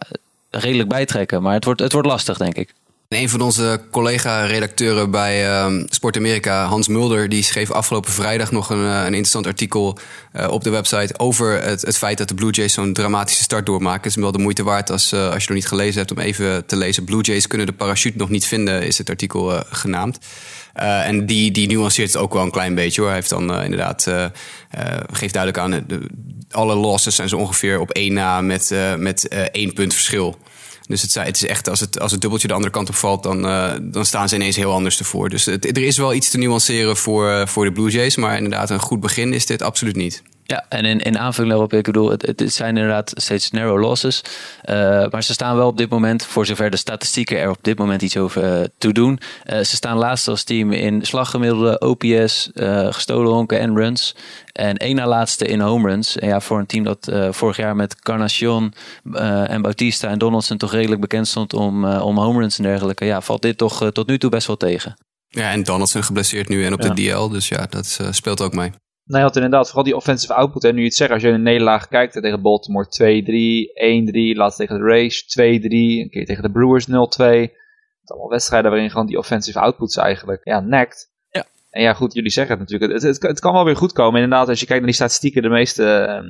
redelijk 0.49 0.89
bijtrekken. 0.89 1.41
Maar 1.41 1.53
het 1.53 1.65
wordt, 1.65 1.79
het 1.79 1.91
wordt 1.91 2.07
lastig, 2.07 2.37
denk 2.37 2.55
ik. 2.55 2.73
En 3.09 3.17
een 3.17 3.29
van 3.29 3.41
onze 3.41 3.81
collega-redacteuren 3.91 5.11
bij 5.11 5.47
ehm, 5.47 5.85
Sport 5.89 6.17
Amerika, 6.17 6.65
Hans 6.65 6.87
Mulder, 6.87 7.29
die 7.29 7.43
schreef 7.43 7.71
afgelopen 7.71 8.11
vrijdag 8.11 8.51
nog 8.51 8.69
een, 8.69 8.85
eh, 8.85 8.97
een 8.99 9.05
interessant 9.05 9.47
artikel 9.47 9.97
eh, 10.31 10.51
op 10.51 10.63
de 10.63 10.69
website 10.69 11.19
over 11.19 11.61
het, 11.63 11.81
het 11.81 11.97
feit 11.97 12.17
dat 12.17 12.27
de 12.27 12.33
Blue 12.33 12.51
Jays 12.51 12.73
zo'n 12.73 12.93
dramatische 12.93 13.43
start 13.43 13.65
doormaken. 13.65 14.01
Het 14.01 14.15
is 14.15 14.21
wel 14.21 14.31
de 14.31 14.39
moeite 14.39 14.63
waard 14.63 14.91
als, 14.91 15.11
eh, 15.11 15.29
als 15.31 15.43
je 15.43 15.49
nog 15.49 15.57
niet 15.57 15.67
gelezen 15.67 15.97
hebt 15.97 16.11
om 16.11 16.19
even 16.19 16.65
te 16.65 16.75
lezen. 16.75 17.03
Blue 17.03 17.21
Jays 17.21 17.47
kunnen 17.47 17.67
de 17.67 17.73
parachute 17.73 18.17
nog 18.17 18.29
niet 18.29 18.45
vinden, 18.45 18.83
is 18.83 18.97
het 18.97 19.09
artikel 19.09 19.63
genaamd. 19.69 20.19
En 20.73 21.25
die, 21.25 21.51
die 21.51 21.67
nuanceert 21.67 22.13
het 22.13 22.21
ook 22.21 22.33
wel 22.33 22.43
een 22.43 22.51
klein 22.51 22.75
beetje 22.75 23.01
hoor. 23.01 23.09
Hij 23.09 23.19
heeft 23.19 23.29
dan 23.29 23.61
inderdaad, 23.61 24.07
geeft 25.11 25.33
duidelijk 25.33 25.57
aan, 25.57 25.83
de, 25.87 26.07
alle 26.51 26.75
losses 26.75 27.15
zijn 27.15 27.29
zo 27.29 27.37
ongeveer 27.37 27.79
op 27.79 27.91
één 27.91 28.13
na 28.13 28.41
met, 28.41 28.73
met 28.97 29.27
één 29.51 29.73
punt 29.73 29.93
verschil. 29.93 30.37
Dus 30.89 31.01
het, 31.01 31.13
het 31.13 31.35
is 31.35 31.45
echt, 31.45 31.69
als 31.69 31.79
het, 31.79 31.99
als 31.99 32.11
het 32.11 32.21
dubbeltje 32.21 32.47
de 32.47 32.53
andere 32.53 32.73
kant 32.73 32.89
op 32.89 32.95
valt, 32.95 33.23
dan, 33.23 33.47
eh, 33.47 33.73
dan 33.81 34.05
staan 34.05 34.29
ze 34.29 34.35
ineens 34.35 34.55
heel 34.55 34.71
anders 34.71 34.99
ervoor. 34.99 35.29
Dus 35.29 35.45
het, 35.45 35.65
er 35.65 35.83
is 35.83 35.97
wel 35.97 36.13
iets 36.13 36.29
te 36.29 36.37
nuanceren 36.37 36.97
voor, 36.97 37.29
eh, 37.29 37.47
voor 37.47 37.65
de 37.65 37.71
Blue 37.71 37.89
Jays. 37.89 38.15
Maar 38.15 38.35
inderdaad, 38.35 38.69
een 38.69 38.79
goed 38.79 38.99
begin 38.99 39.33
is 39.33 39.45
dit 39.45 39.61
absoluut 39.61 39.95
niet. 39.95 40.23
Ja, 40.49 40.65
en 40.69 40.85
in, 40.85 40.99
in 40.99 41.19
aanvulling 41.19 41.51
daarop, 41.51 41.73
ik 41.73 41.83
bedoel, 41.83 42.09
het, 42.09 42.21
het 42.21 42.53
zijn 42.53 42.77
inderdaad 42.77 43.11
steeds 43.15 43.51
narrow 43.51 43.79
losses. 43.79 44.21
Uh, 44.69 44.75
maar 45.09 45.23
ze 45.23 45.33
staan 45.33 45.55
wel 45.55 45.67
op 45.67 45.77
dit 45.77 45.89
moment, 45.89 46.25
voor 46.25 46.45
zover 46.45 46.69
de 46.69 46.77
statistieken 46.77 47.39
er 47.39 47.49
op 47.49 47.57
dit 47.61 47.77
moment 47.77 48.01
iets 48.01 48.17
over 48.17 48.59
uh, 48.59 48.65
toe 48.77 48.93
doen. 48.93 49.19
Uh, 49.45 49.57
ze 49.57 49.75
staan 49.75 49.97
laatst 49.97 50.27
als 50.27 50.43
team 50.43 50.71
in 50.71 51.05
slaggemiddelde, 51.05 51.79
OPS, 51.79 52.49
gestolen 52.89 53.31
honken 53.31 53.59
en 53.59 53.75
runs. 53.75 54.15
En 54.51 54.77
één 54.77 54.95
na 54.95 55.07
laatste 55.07 55.45
in 55.45 55.59
home 55.59 55.89
runs. 55.89 56.17
En 56.17 56.27
ja, 56.27 56.41
voor 56.41 56.59
een 56.59 56.65
team 56.65 56.83
dat 56.83 57.11
vorig 57.29 57.57
jaar 57.57 57.75
met 57.75 57.95
Carnacion 57.95 58.73
en 59.45 59.61
Bautista 59.61 60.07
en 60.07 60.19
Donaldson 60.19 60.57
toch 60.57 60.71
redelijk 60.71 61.01
bekend 61.01 61.27
stond 61.27 61.53
om, 61.53 61.85
om 61.85 62.17
home 62.17 62.39
runs 62.39 62.57
en 62.57 62.63
dergelijke. 62.63 63.05
Ja, 63.05 63.21
valt 63.21 63.41
dit 63.41 63.57
toch 63.57 63.91
tot 63.91 64.07
nu 64.07 64.17
toe 64.17 64.29
best 64.29 64.47
wel 64.47 64.57
tegen. 64.57 64.97
Ja, 65.27 65.51
en 65.51 65.63
Donaldson 65.63 66.03
geblesseerd 66.03 66.49
nu 66.49 66.65
en 66.65 66.73
op 66.73 66.81
ja. 66.81 66.89
de 66.89 67.11
DL. 67.11 67.27
Dus 67.27 67.47
ja, 67.47 67.65
dat 67.69 67.99
speelt 68.11 68.41
ook 68.41 68.53
mee. 68.53 68.71
Nee, 69.09 69.21
had 69.21 69.35
inderdaad 69.35 69.65
vooral 69.65 69.83
die 69.83 69.95
offensive 69.95 70.33
output. 70.33 70.63
En 70.63 70.73
nu 70.73 70.79
je 70.79 70.85
het 70.85 70.95
zegt, 70.95 71.11
als 71.11 71.21
je 71.21 71.29
een 71.29 71.41
nederlaag 71.41 71.87
kijkt 71.87 72.13
tegen 72.13 72.41
Baltimore 72.41 72.85
2-3, 72.85 74.33
1-3, 74.33 74.37
laatst 74.37 74.57
tegen 74.57 74.77
de 74.77 74.83
Rays 74.83 75.23
2-3, 75.23 75.41
een 75.41 76.09
keer 76.09 76.25
tegen 76.25 76.43
de 76.43 76.51
Brewers 76.51 76.87
0-2. 76.87 76.91
Allemaal 78.03 78.29
wedstrijden 78.29 78.71
waarin 78.71 78.89
gewoon 78.89 79.05
die 79.05 79.17
offensive 79.17 79.59
outputs 79.59 79.95
eigenlijk 79.95 80.41
ja, 80.43 80.59
nekt. 80.59 81.11
Ja. 81.29 81.45
En 81.69 81.81
ja, 81.81 81.93
goed, 81.93 82.13
jullie 82.13 82.31
zeggen 82.31 82.59
het 82.59 82.69
natuurlijk. 82.69 82.91
Het, 82.91 83.03
het, 83.03 83.21
het, 83.21 83.39
kan 83.39 83.53
wel 83.53 83.65
weer 83.65 83.75
goed 83.75 83.93
komen. 83.93 84.21
Inderdaad, 84.21 84.47
als 84.47 84.59
je 84.59 84.65
kijkt 84.65 84.81
naar 84.81 84.91
die 84.91 84.99
statistieken, 84.99 85.41
de 85.41 85.49
meeste 85.49 85.83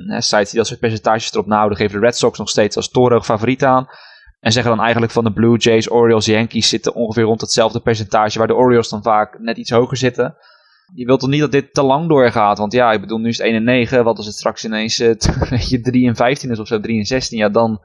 uh, 0.06 0.20
sites 0.20 0.50
die 0.50 0.58
dat 0.58 0.66
soort 0.66 0.80
percentages 0.80 1.32
erop 1.32 1.46
nahouden, 1.46 1.78
geven 1.78 2.00
de 2.00 2.06
Red 2.06 2.16
Sox 2.16 2.38
nog 2.38 2.48
steeds 2.48 2.76
als 2.76 2.90
torenhoog 2.90 3.24
favoriet 3.24 3.64
aan. 3.64 3.88
En 4.40 4.52
zeggen 4.52 4.72
dan 4.72 4.82
eigenlijk 4.82 5.12
van 5.12 5.24
de 5.24 5.32
Blue 5.32 5.58
Jays, 5.58 5.90
Orioles, 5.90 6.26
Yankees 6.26 6.68
zitten 6.68 6.94
ongeveer 6.94 7.24
rond 7.24 7.40
hetzelfde 7.40 7.80
percentage, 7.80 8.38
waar 8.38 8.46
de 8.46 8.54
Orioles 8.54 8.88
dan 8.88 9.02
vaak 9.02 9.38
net 9.38 9.56
iets 9.56 9.70
hoger 9.70 9.96
zitten 9.96 10.36
je 10.94 11.06
wilt 11.06 11.20
toch 11.20 11.28
niet 11.28 11.40
dat 11.40 11.52
dit 11.52 11.74
te 11.74 11.82
lang 11.82 12.08
doorgaat? 12.08 12.58
Want 12.58 12.72
ja, 12.72 12.92
ik 12.92 13.00
bedoel, 13.00 13.18
nu 13.18 13.28
is 13.28 13.38
het 13.38 13.46
1 13.46 13.54
en 13.54 13.64
9. 13.64 14.04
Wat 14.04 14.16
als 14.16 14.26
het 14.26 14.34
straks 14.34 14.64
ineens 14.64 14.98
uh, 15.00 15.14
je 15.68 15.80
3 15.80 16.08
en 16.08 16.16
15 16.16 16.50
is 16.50 16.58
of 16.58 16.66
zo, 16.66 16.80
3 16.80 16.98
en 16.98 17.04
16? 17.04 17.38
Ja, 17.38 17.48
dan, 17.48 17.80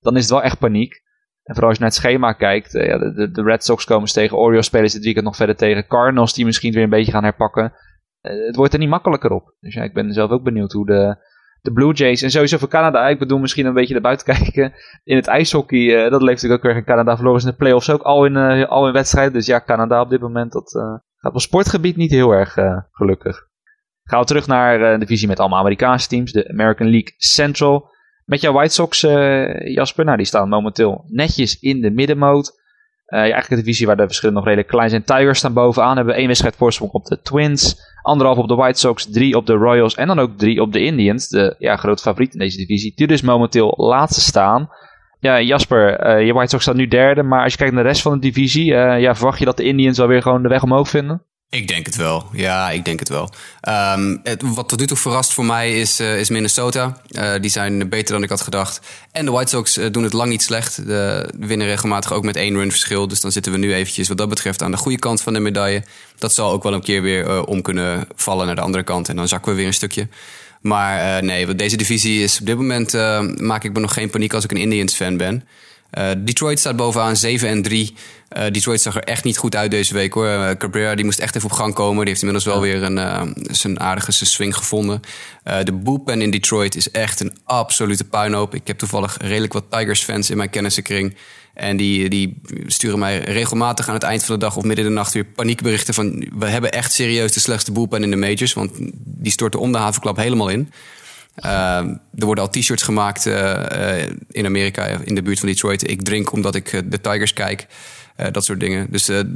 dan 0.00 0.16
is 0.16 0.22
het 0.22 0.30
wel 0.30 0.42
echt 0.42 0.58
paniek. 0.58 1.02
En 1.42 1.54
vooral 1.54 1.68
als 1.68 1.78
je 1.78 1.84
naar 1.84 1.92
het 1.92 2.02
schema 2.02 2.32
kijkt. 2.32 2.74
Uh, 2.74 2.86
ja, 2.86 2.98
de, 2.98 3.30
de, 3.30 3.42
Red 3.42 3.64
Sox 3.64 3.84
komen 3.84 4.08
tegen 4.08 4.38
Orioles, 4.38 4.66
spelen 4.66 4.88
ze 4.88 4.96
dit 4.96 5.04
weekend 5.04 5.24
nog 5.24 5.36
verder 5.36 5.56
tegen 5.56 5.86
Cardinals, 5.86 6.34
die 6.34 6.44
misschien 6.44 6.72
weer 6.72 6.82
een 6.82 6.90
beetje 6.90 7.12
gaan 7.12 7.24
herpakken. 7.24 7.72
Uh, 8.22 8.46
het 8.46 8.56
wordt 8.56 8.72
er 8.72 8.78
niet 8.78 8.88
makkelijker 8.88 9.30
op. 9.30 9.54
Dus 9.60 9.74
ja, 9.74 9.82
ik 9.82 9.94
ben 9.94 10.12
zelf 10.12 10.30
ook 10.30 10.42
benieuwd 10.42 10.72
hoe 10.72 10.86
de, 10.86 11.16
de 11.60 11.72
Blue 11.72 11.92
Jays 11.92 12.22
en 12.22 12.30
sowieso 12.30 12.58
voor 12.58 12.68
Canada. 12.68 13.08
Ik 13.08 13.18
bedoel, 13.18 13.38
misschien 13.38 13.66
een 13.66 13.74
beetje 13.74 13.92
naar 13.92 14.02
buiten 14.02 14.26
kijken. 14.34 14.72
In 15.04 15.16
het 15.16 15.26
ijshockey, 15.26 16.08
dat 16.08 16.22
leeft 16.22 16.42
natuurlijk 16.42 16.64
ook 16.64 16.70
weer 16.70 16.76
in 16.76 16.84
Canada. 16.84 17.16
Verloren 17.16 17.40
in 17.40 17.46
de 17.46 17.56
playoffs 17.56 17.90
ook 17.90 18.02
al 18.02 18.24
in, 18.24 18.36
al 18.66 18.86
in 18.86 18.92
wedstrijden. 18.92 19.32
Dus 19.32 19.46
ja, 19.46 19.62
Canada 19.66 20.00
op 20.00 20.10
dit 20.10 20.20
moment, 20.20 20.52
dat 20.52 20.72
Gaat 21.20 21.34
op 21.34 21.40
sportgebied 21.40 21.96
niet 21.96 22.10
heel 22.10 22.30
erg 22.30 22.56
uh, 22.56 22.78
gelukkig. 22.90 23.48
Gaan 24.02 24.20
we 24.20 24.26
terug 24.26 24.46
naar 24.46 24.80
uh, 24.80 24.92
de 24.92 24.98
divisie 24.98 25.28
met 25.28 25.40
allemaal 25.40 25.58
Amerikaanse 25.58 26.08
teams. 26.08 26.32
De 26.32 26.48
American 26.48 26.90
League 26.90 27.14
Central. 27.16 27.90
Met 28.24 28.40
jouw 28.40 28.52
White 28.52 28.74
Sox, 28.74 29.02
uh, 29.02 29.74
Jasper. 29.74 30.04
Nou, 30.04 30.16
die 30.16 30.26
staan 30.26 30.48
momenteel 30.48 31.04
netjes 31.06 31.58
in 31.58 31.80
de 31.80 31.90
middenmoot. 31.90 32.58
eigenlijk 33.06 33.50
een 33.50 33.56
divisie 33.56 33.86
waar 33.86 33.96
de 33.96 34.06
verschillen 34.06 34.34
nog 34.34 34.44
redelijk 34.44 34.68
klein 34.68 34.90
zijn. 34.90 35.04
Tigers 35.04 35.38
staan 35.38 35.52
bovenaan. 35.52 35.96
Hebben 35.96 36.14
één 36.14 36.26
wedstrijd 36.26 36.56
voorsprong 36.56 36.92
op 36.92 37.04
de 37.04 37.20
Twins. 37.20 37.76
Anderhalf 38.02 38.38
op 38.38 38.48
de 38.48 38.54
White 38.54 38.78
Sox. 38.78 39.10
Drie 39.10 39.36
op 39.36 39.46
de 39.46 39.54
Royals. 39.54 39.94
En 39.94 40.06
dan 40.06 40.18
ook 40.18 40.38
drie 40.38 40.60
op 40.60 40.72
de 40.72 40.84
Indians. 40.84 41.28
De 41.28 41.54
ja, 41.58 41.76
grote 41.76 42.02
favoriet 42.02 42.32
in 42.32 42.38
deze 42.38 42.56
divisie. 42.56 42.92
Die 42.94 43.06
dus 43.06 43.22
momenteel 43.22 43.74
laatste 43.76 44.20
staan. 44.20 44.68
Ja, 45.20 45.40
Jasper, 45.40 46.06
uh, 46.06 46.26
je 46.26 46.32
White 46.32 46.50
Sox 46.50 46.62
staat 46.62 46.74
nu 46.74 46.88
derde, 46.88 47.22
maar 47.22 47.42
als 47.42 47.52
je 47.52 47.58
kijkt 47.58 47.74
naar 47.74 47.82
de 47.82 47.88
rest 47.88 48.02
van 48.02 48.12
de 48.12 48.18
divisie, 48.18 48.72
uh, 48.72 49.00
ja, 49.00 49.14
verwacht 49.14 49.38
je 49.38 49.44
dat 49.44 49.56
de 49.56 49.64
Indians 49.64 50.00
alweer 50.00 50.22
gewoon 50.22 50.42
de 50.42 50.48
weg 50.48 50.62
omhoog 50.62 50.88
vinden? 50.88 51.22
Ik 51.48 51.68
denk 51.68 51.86
het 51.86 51.96
wel. 51.96 52.26
Ja, 52.32 52.70
ik 52.70 52.84
denk 52.84 52.98
het 52.98 53.08
wel. 53.08 53.30
Het, 54.22 54.42
wat 54.42 54.68
tot 54.68 54.78
nu 54.78 54.86
toe 54.86 54.96
verrast 54.96 55.32
voor 55.32 55.44
mij 55.44 55.80
is, 55.80 56.00
uh, 56.00 56.18
is 56.18 56.28
Minnesota. 56.28 56.96
die 57.40 57.50
zijn 57.50 57.88
beter 57.88 58.14
dan 58.14 58.22
ik 58.22 58.28
had 58.28 58.40
gedacht. 58.40 58.80
En 59.12 59.24
de 59.24 59.30
White 59.30 59.50
Sox 59.50 59.74
doen 59.74 60.02
het 60.02 60.12
lang 60.12 60.30
niet 60.30 60.42
slecht. 60.42 60.86
De 60.86 61.32
winnen 61.38 61.66
regelmatig 61.66 62.12
ook 62.12 62.24
met 62.24 62.36
één 62.36 62.54
run 62.54 62.70
verschil. 62.70 63.08
Dus 63.08 63.20
dan 63.20 63.32
zitten 63.32 63.52
we 63.52 63.58
nu 63.58 63.74
eventjes 63.74 64.08
wat 64.08 64.18
dat 64.18 64.28
betreft 64.28 64.62
aan 64.62 64.70
de 64.70 64.76
goede 64.76 64.98
kant 64.98 65.22
van 65.22 65.32
de 65.32 65.40
medaille. 65.40 65.84
Dat 66.18 66.34
zal 66.34 66.50
ook 66.50 66.62
wel 66.62 66.72
een 66.72 66.82
keer 66.82 67.02
weer 67.02 67.44
om 67.46 67.62
kunnen 67.62 68.06
vallen 68.14 68.46
naar 68.46 68.54
de 68.54 68.60
andere 68.60 68.84
kant. 68.84 69.08
En 69.08 69.16
dan 69.16 69.28
zakken 69.28 69.50
we 69.50 69.58
weer 69.58 69.66
een 69.66 69.74
stukje. 69.74 70.08
Maar 70.60 71.22
uh, 71.22 71.28
nee, 71.28 71.54
deze 71.54 71.76
divisie 71.76 72.22
is 72.22 72.40
op 72.40 72.46
dit 72.46 72.56
moment 72.56 72.94
uh, 72.94 73.20
maak 73.36 73.64
ik 73.64 73.72
me 73.72 73.80
nog 73.80 73.92
geen 73.92 74.10
paniek 74.10 74.34
als 74.34 74.44
ik 74.44 74.50
een 74.50 74.56
Indians 74.56 74.94
fan 74.94 75.16
ben. 75.16 75.44
Uh, 75.98 76.10
Detroit 76.18 76.58
staat 76.58 76.76
bovenaan 76.76 77.16
7 77.16 77.48
en 77.48 77.62
3. 77.62 77.94
Detroit 78.50 78.80
zag 78.80 78.96
er 78.96 79.02
echt 79.02 79.24
niet 79.24 79.36
goed 79.36 79.56
uit 79.56 79.70
deze 79.70 79.94
week 79.94 80.12
hoor. 80.12 80.56
Cabrera 80.56 80.94
die 80.94 81.04
moest 81.04 81.18
echt 81.18 81.36
even 81.36 81.50
op 81.50 81.56
gang 81.56 81.74
komen. 81.74 81.98
Die 81.98 82.08
heeft 82.08 82.22
inmiddels 82.22 82.44
wel 82.44 82.60
weer 82.60 82.82
een, 82.82 83.34
zijn 83.50 83.80
aardige 83.80 84.12
swing 84.12 84.56
gevonden. 84.56 85.00
de 85.64 85.72
bullpen 85.72 86.22
in 86.22 86.30
Detroit 86.30 86.76
is 86.76 86.90
echt 86.90 87.20
een 87.20 87.36
absolute 87.44 88.04
puinhoop. 88.04 88.54
Ik 88.54 88.66
heb 88.66 88.78
toevallig 88.78 89.16
redelijk 89.20 89.52
wat 89.52 89.70
Tigers 89.70 90.02
fans 90.02 90.30
in 90.30 90.36
mijn 90.36 90.50
kennissenkring. 90.50 91.14
En 91.54 91.76
die, 91.76 92.08
die 92.08 92.40
sturen 92.66 92.98
mij 92.98 93.18
regelmatig 93.18 93.88
aan 93.88 93.94
het 93.94 94.02
eind 94.02 94.24
van 94.24 94.34
de 94.34 94.40
dag 94.40 94.56
of 94.56 94.64
midden 94.64 94.84
in 94.84 94.90
de 94.90 94.96
nacht 94.96 95.12
weer 95.12 95.24
paniekberichten 95.24 95.94
van... 95.94 96.26
we 96.38 96.46
hebben 96.46 96.72
echt 96.72 96.92
serieus 96.92 97.32
de 97.32 97.40
slechtste 97.40 97.72
bullpen 97.72 98.02
in 98.02 98.10
de 98.10 98.16
majors, 98.16 98.52
want 98.52 98.70
die 99.04 99.32
storten 99.32 99.60
om 99.60 99.72
de 99.72 99.78
havenklap 99.78 100.16
helemaal 100.16 100.48
in. 100.48 100.72
Uh, 101.44 101.76
er 102.18 102.26
worden 102.26 102.44
al 102.44 102.50
t-shirts 102.50 102.82
gemaakt 102.82 103.26
uh, 103.26 103.34
uh, 103.34 104.02
in 104.30 104.46
Amerika, 104.46 104.84
in 105.04 105.14
de 105.14 105.22
buurt 105.22 105.38
van 105.38 105.48
Detroit. 105.48 105.90
Ik 105.90 106.02
drink 106.02 106.32
omdat 106.32 106.54
ik 106.54 106.82
de 106.90 107.00
Tigers 107.00 107.32
kijk, 107.32 107.66
dat 108.32 108.44
soort 108.44 108.60
dingen. 108.60 108.86
Dus 108.90 109.06
het 109.06 109.26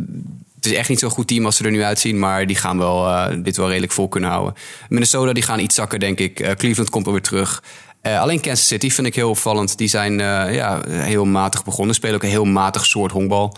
is 0.60 0.72
echt 0.72 0.88
niet 0.88 0.98
zo'n 0.98 1.10
goed 1.10 1.28
team 1.28 1.44
als 1.44 1.56
ze 1.56 1.64
er 1.64 1.70
nu 1.70 1.82
uitzien, 1.82 2.18
maar 2.18 2.46
die 2.46 2.56
gaan 2.56 2.78
wel, 2.78 3.28
dit 3.42 3.56
wel 3.56 3.68
redelijk 3.68 3.92
vol 3.92 4.08
kunnen 4.08 4.30
houden. 4.30 4.54
Minnesota 4.88 5.32
die 5.32 5.42
gaan 5.42 5.58
iets 5.58 5.74
zakken, 5.74 6.00
denk 6.00 6.18
ik. 6.18 6.54
Cleveland 6.56 6.90
komt 6.90 7.06
alweer 7.06 7.22
terug. 7.22 7.62
Alleen 8.02 8.40
Kansas 8.40 8.66
City 8.66 8.90
vind 8.90 9.06
ik 9.06 9.14
heel 9.14 9.30
opvallend. 9.30 9.78
Die 9.78 9.88
zijn 9.88 10.18
ja, 10.52 10.80
heel 10.88 11.24
matig 11.24 11.64
begonnen. 11.64 11.94
Spelen 11.94 12.14
ook 12.14 12.22
een 12.22 12.28
heel 12.28 12.44
matig 12.44 12.86
soort 12.86 13.12
honkbal. 13.12 13.56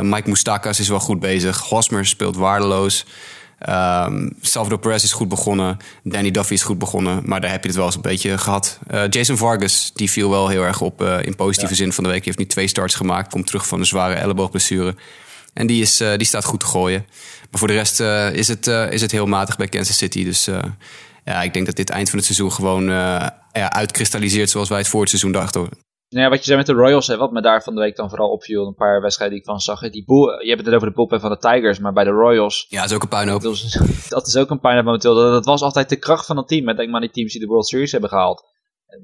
Mike 0.00 0.26
Moustakas 0.28 0.80
is 0.80 0.88
wel 0.88 1.00
goed 1.00 1.20
bezig. 1.20 1.58
Hosmer 1.58 2.06
speelt 2.06 2.36
waardeloos. 2.36 3.06
Um, 3.68 4.32
Salvador 4.40 4.78
Perez 4.78 5.02
is 5.02 5.12
goed 5.12 5.28
begonnen. 5.28 5.76
Danny 6.02 6.30
Duffy 6.30 6.52
is 6.52 6.62
goed 6.62 6.78
begonnen. 6.78 7.22
Maar 7.24 7.40
daar 7.40 7.50
heb 7.50 7.62
je 7.62 7.68
het 7.68 7.76
wel 7.76 7.86
eens 7.86 7.94
een 7.94 8.00
beetje 8.00 8.38
gehad. 8.38 8.78
Jason 9.10 9.36
Vargas, 9.36 9.90
die 9.94 10.10
viel 10.10 10.30
wel 10.30 10.48
heel 10.48 10.62
erg 10.62 10.80
op 10.80 11.02
in 11.02 11.36
positieve 11.36 11.72
ja. 11.72 11.78
zin 11.78 11.92
van 11.92 12.04
de 12.04 12.10
week. 12.10 12.18
Die 12.18 12.26
heeft 12.26 12.38
nu 12.38 12.46
twee 12.46 12.68
starts 12.68 12.94
gemaakt. 12.94 13.30
Komt 13.30 13.46
terug 13.46 13.66
van 13.66 13.78
een 13.78 13.86
zware 13.86 14.14
elleboogblessure. 14.14 14.94
En 15.52 15.66
die, 15.66 15.82
is, 15.82 15.96
die 15.96 16.26
staat 16.26 16.44
goed 16.44 16.60
te 16.60 16.66
gooien. 16.66 17.06
Maar 17.50 17.58
voor 17.58 17.68
de 17.68 17.74
rest 17.74 18.00
is, 18.34 18.48
het, 18.48 18.66
is 18.66 19.00
het 19.00 19.10
heel 19.10 19.26
matig 19.26 19.56
bij 19.56 19.68
Kansas 19.68 19.96
City. 19.96 20.24
Dus 20.24 20.48
ja, 21.24 21.42
ik 21.42 21.52
denk 21.52 21.66
dat 21.66 21.76
dit 21.76 21.90
eind 21.90 22.08
van 22.08 22.18
het 22.18 22.26
seizoen 22.26 22.52
gewoon 22.52 22.84
ja, 23.52 23.72
uitkristalliseert 23.72 24.50
zoals 24.50 24.68
wij 24.68 24.78
het 24.78 24.88
voor 24.88 25.00
het 25.00 25.08
seizoen 25.08 25.32
dachten. 25.32 25.68
Nou 26.08 26.24
ja, 26.24 26.30
wat 26.30 26.38
je 26.38 26.44
zei 26.44 26.56
met 26.56 26.66
de 26.66 26.72
Royals, 26.72 27.06
hè, 27.06 27.16
wat 27.16 27.32
me 27.32 27.42
daar 27.42 27.62
van 27.62 27.74
de 27.74 27.80
week 27.80 27.96
dan 27.96 28.08
vooral 28.08 28.30
opviel, 28.30 28.66
een 28.66 28.74
paar 28.74 29.00
wedstrijden 29.00 29.36
die 29.36 29.46
ik 29.46 29.50
van 29.50 29.60
zag. 29.60 29.90
Die 29.90 30.04
boel, 30.04 30.42
je 30.42 30.48
hebt 30.48 30.66
het 30.66 30.74
over 30.74 30.88
de 30.88 30.94
bullpen 30.94 31.20
van 31.20 31.30
de 31.30 31.38
Tigers, 31.38 31.78
maar 31.78 31.92
bij 31.92 32.04
de 32.04 32.10
Royals... 32.10 32.66
Ja, 32.68 32.80
dat 32.80 32.90
is 32.90 32.96
ook 32.96 33.02
een 33.02 33.08
puinhoop. 33.08 33.42
Dat 33.42 33.52
is, 33.52 33.80
dat 34.08 34.26
is 34.26 34.36
ook 34.36 34.50
een 34.50 34.60
puinhoop 34.60 34.84
momenteel. 34.84 35.14
Dat, 35.14 35.32
dat 35.32 35.44
was 35.44 35.62
altijd 35.62 35.88
de 35.88 35.96
kracht 35.96 36.26
van 36.26 36.36
het 36.36 36.48
team. 36.48 36.64
Met 36.64 36.76
denk 36.76 36.90
maar 36.90 37.00
die 37.00 37.10
teams 37.10 37.32
die 37.32 37.40
de 37.40 37.46
World 37.46 37.66
Series 37.66 37.92
hebben 37.92 38.10
gehaald. 38.10 38.44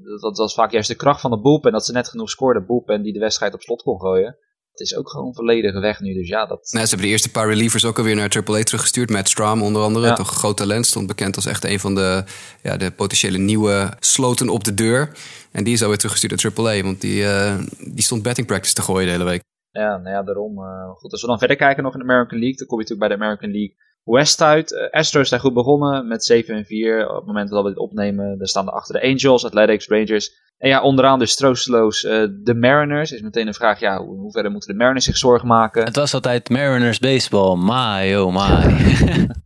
Dat, 0.03 0.21
dat 0.21 0.37
was 0.37 0.53
vaak 0.53 0.71
juist 0.71 0.87
de 0.87 0.95
kracht 0.95 1.21
van 1.21 1.31
de 1.31 1.41
bullpen, 1.41 1.71
dat 1.71 1.85
ze 1.85 1.91
net 1.91 2.09
genoeg 2.09 2.29
scoorden. 2.29 2.65
Bullpen 2.65 3.01
die 3.01 3.13
de 3.13 3.19
wedstrijd 3.19 3.53
op 3.53 3.61
slot 3.61 3.81
kon 3.81 3.99
gooien 3.99 4.37
het 4.75 4.87
is 4.87 4.95
ook 4.95 5.09
gewoon 5.09 5.33
volledig 5.33 5.79
weg 5.79 5.99
nu. 5.99 6.13
Dus 6.13 6.27
ja, 6.27 6.45
dat... 6.45 6.67
Nou, 6.71 6.83
ze 6.83 6.89
hebben 6.89 7.07
de 7.07 7.11
eerste 7.11 7.31
paar 7.31 7.47
relievers 7.47 7.85
ook 7.85 7.97
alweer 7.97 8.15
naar 8.15 8.43
AAA 8.45 8.63
teruggestuurd. 8.63 9.09
Matt 9.09 9.29
Strom 9.29 9.61
onder 9.61 9.81
andere, 9.81 10.13
toch 10.13 10.29
een 10.29 10.35
groot 10.35 10.57
talent. 10.57 10.85
Stond 10.85 11.07
bekend 11.07 11.35
als 11.35 11.45
echt 11.45 11.63
een 11.63 11.79
van 11.79 11.95
de, 11.95 12.23
ja, 12.63 12.77
de 12.77 12.91
potentiële 12.91 13.37
nieuwe 13.37 13.93
sloten 13.99 14.49
op 14.49 14.63
de 14.63 14.73
deur. 14.73 15.11
En 15.55 15.63
die 15.63 15.73
is 15.73 15.81
alweer 15.81 15.97
teruggestuurd 15.97 16.43
naar 16.43 16.73
AAA. 16.73 16.83
Want 16.83 17.01
die, 17.01 17.21
uh, 17.21 17.57
die 17.79 18.03
stond 18.03 18.23
betting 18.23 18.47
practice 18.47 18.73
te 18.73 18.81
gooien 18.81 19.05
de 19.05 19.11
hele 19.11 19.23
week. 19.23 19.43
Ja, 19.71 19.97
nou 19.97 20.09
ja, 20.09 20.23
daarom. 20.23 20.57
Uh, 20.59 20.89
goed, 20.95 21.11
als 21.11 21.21
we 21.21 21.27
dan 21.27 21.39
verder 21.39 21.57
kijken 21.57 21.83
nog 21.83 21.93
in 21.93 21.99
de 21.99 22.05
American 22.05 22.39
League. 22.39 22.57
Dan 22.57 22.67
kom 22.67 22.77
je 22.79 22.83
natuurlijk 22.83 23.09
bij 23.09 23.17
de 23.17 23.23
American 23.23 23.51
League 23.51 23.75
West 24.03 24.41
uit. 24.41 24.71
Uh, 24.71 24.89
Astros 24.89 25.29
zijn 25.29 25.41
goed 25.41 25.53
begonnen 25.53 26.07
met 26.07 26.23
7 26.23 26.55
en 26.55 26.65
4. 26.65 27.09
Op 27.09 27.15
het 27.15 27.25
moment 27.25 27.49
dat 27.49 27.63
we 27.63 27.69
dit 27.69 27.77
opnemen, 27.77 28.37
dan 28.37 28.47
staan 28.47 28.67
er 28.67 28.73
achter 28.73 28.93
de 28.93 29.07
Angels, 29.07 29.45
Athletics, 29.45 29.87
Rangers. 29.87 30.43
En 30.57 30.69
ja, 30.69 30.81
onderaan 30.81 31.19
dus 31.19 31.35
troosteloos 31.35 32.03
uh, 32.03 32.27
de 32.43 32.55
Mariners. 32.55 33.11
Is 33.11 33.21
meteen 33.21 33.47
een 33.47 33.53
vraag, 33.53 33.79
ja, 33.79 34.03
hoe, 34.03 34.17
hoe 34.17 34.31
verder 34.31 34.51
moeten 34.51 34.71
de 34.71 34.77
Mariners 34.77 35.05
zich 35.05 35.17
zorgen 35.17 35.47
maken? 35.47 35.83
Het 35.83 35.95
was 35.95 36.13
altijd 36.13 36.49
Mariners 36.49 36.99
baseball. 36.99 37.55
My, 37.57 38.15
oh 38.15 38.33
my. 38.33 39.27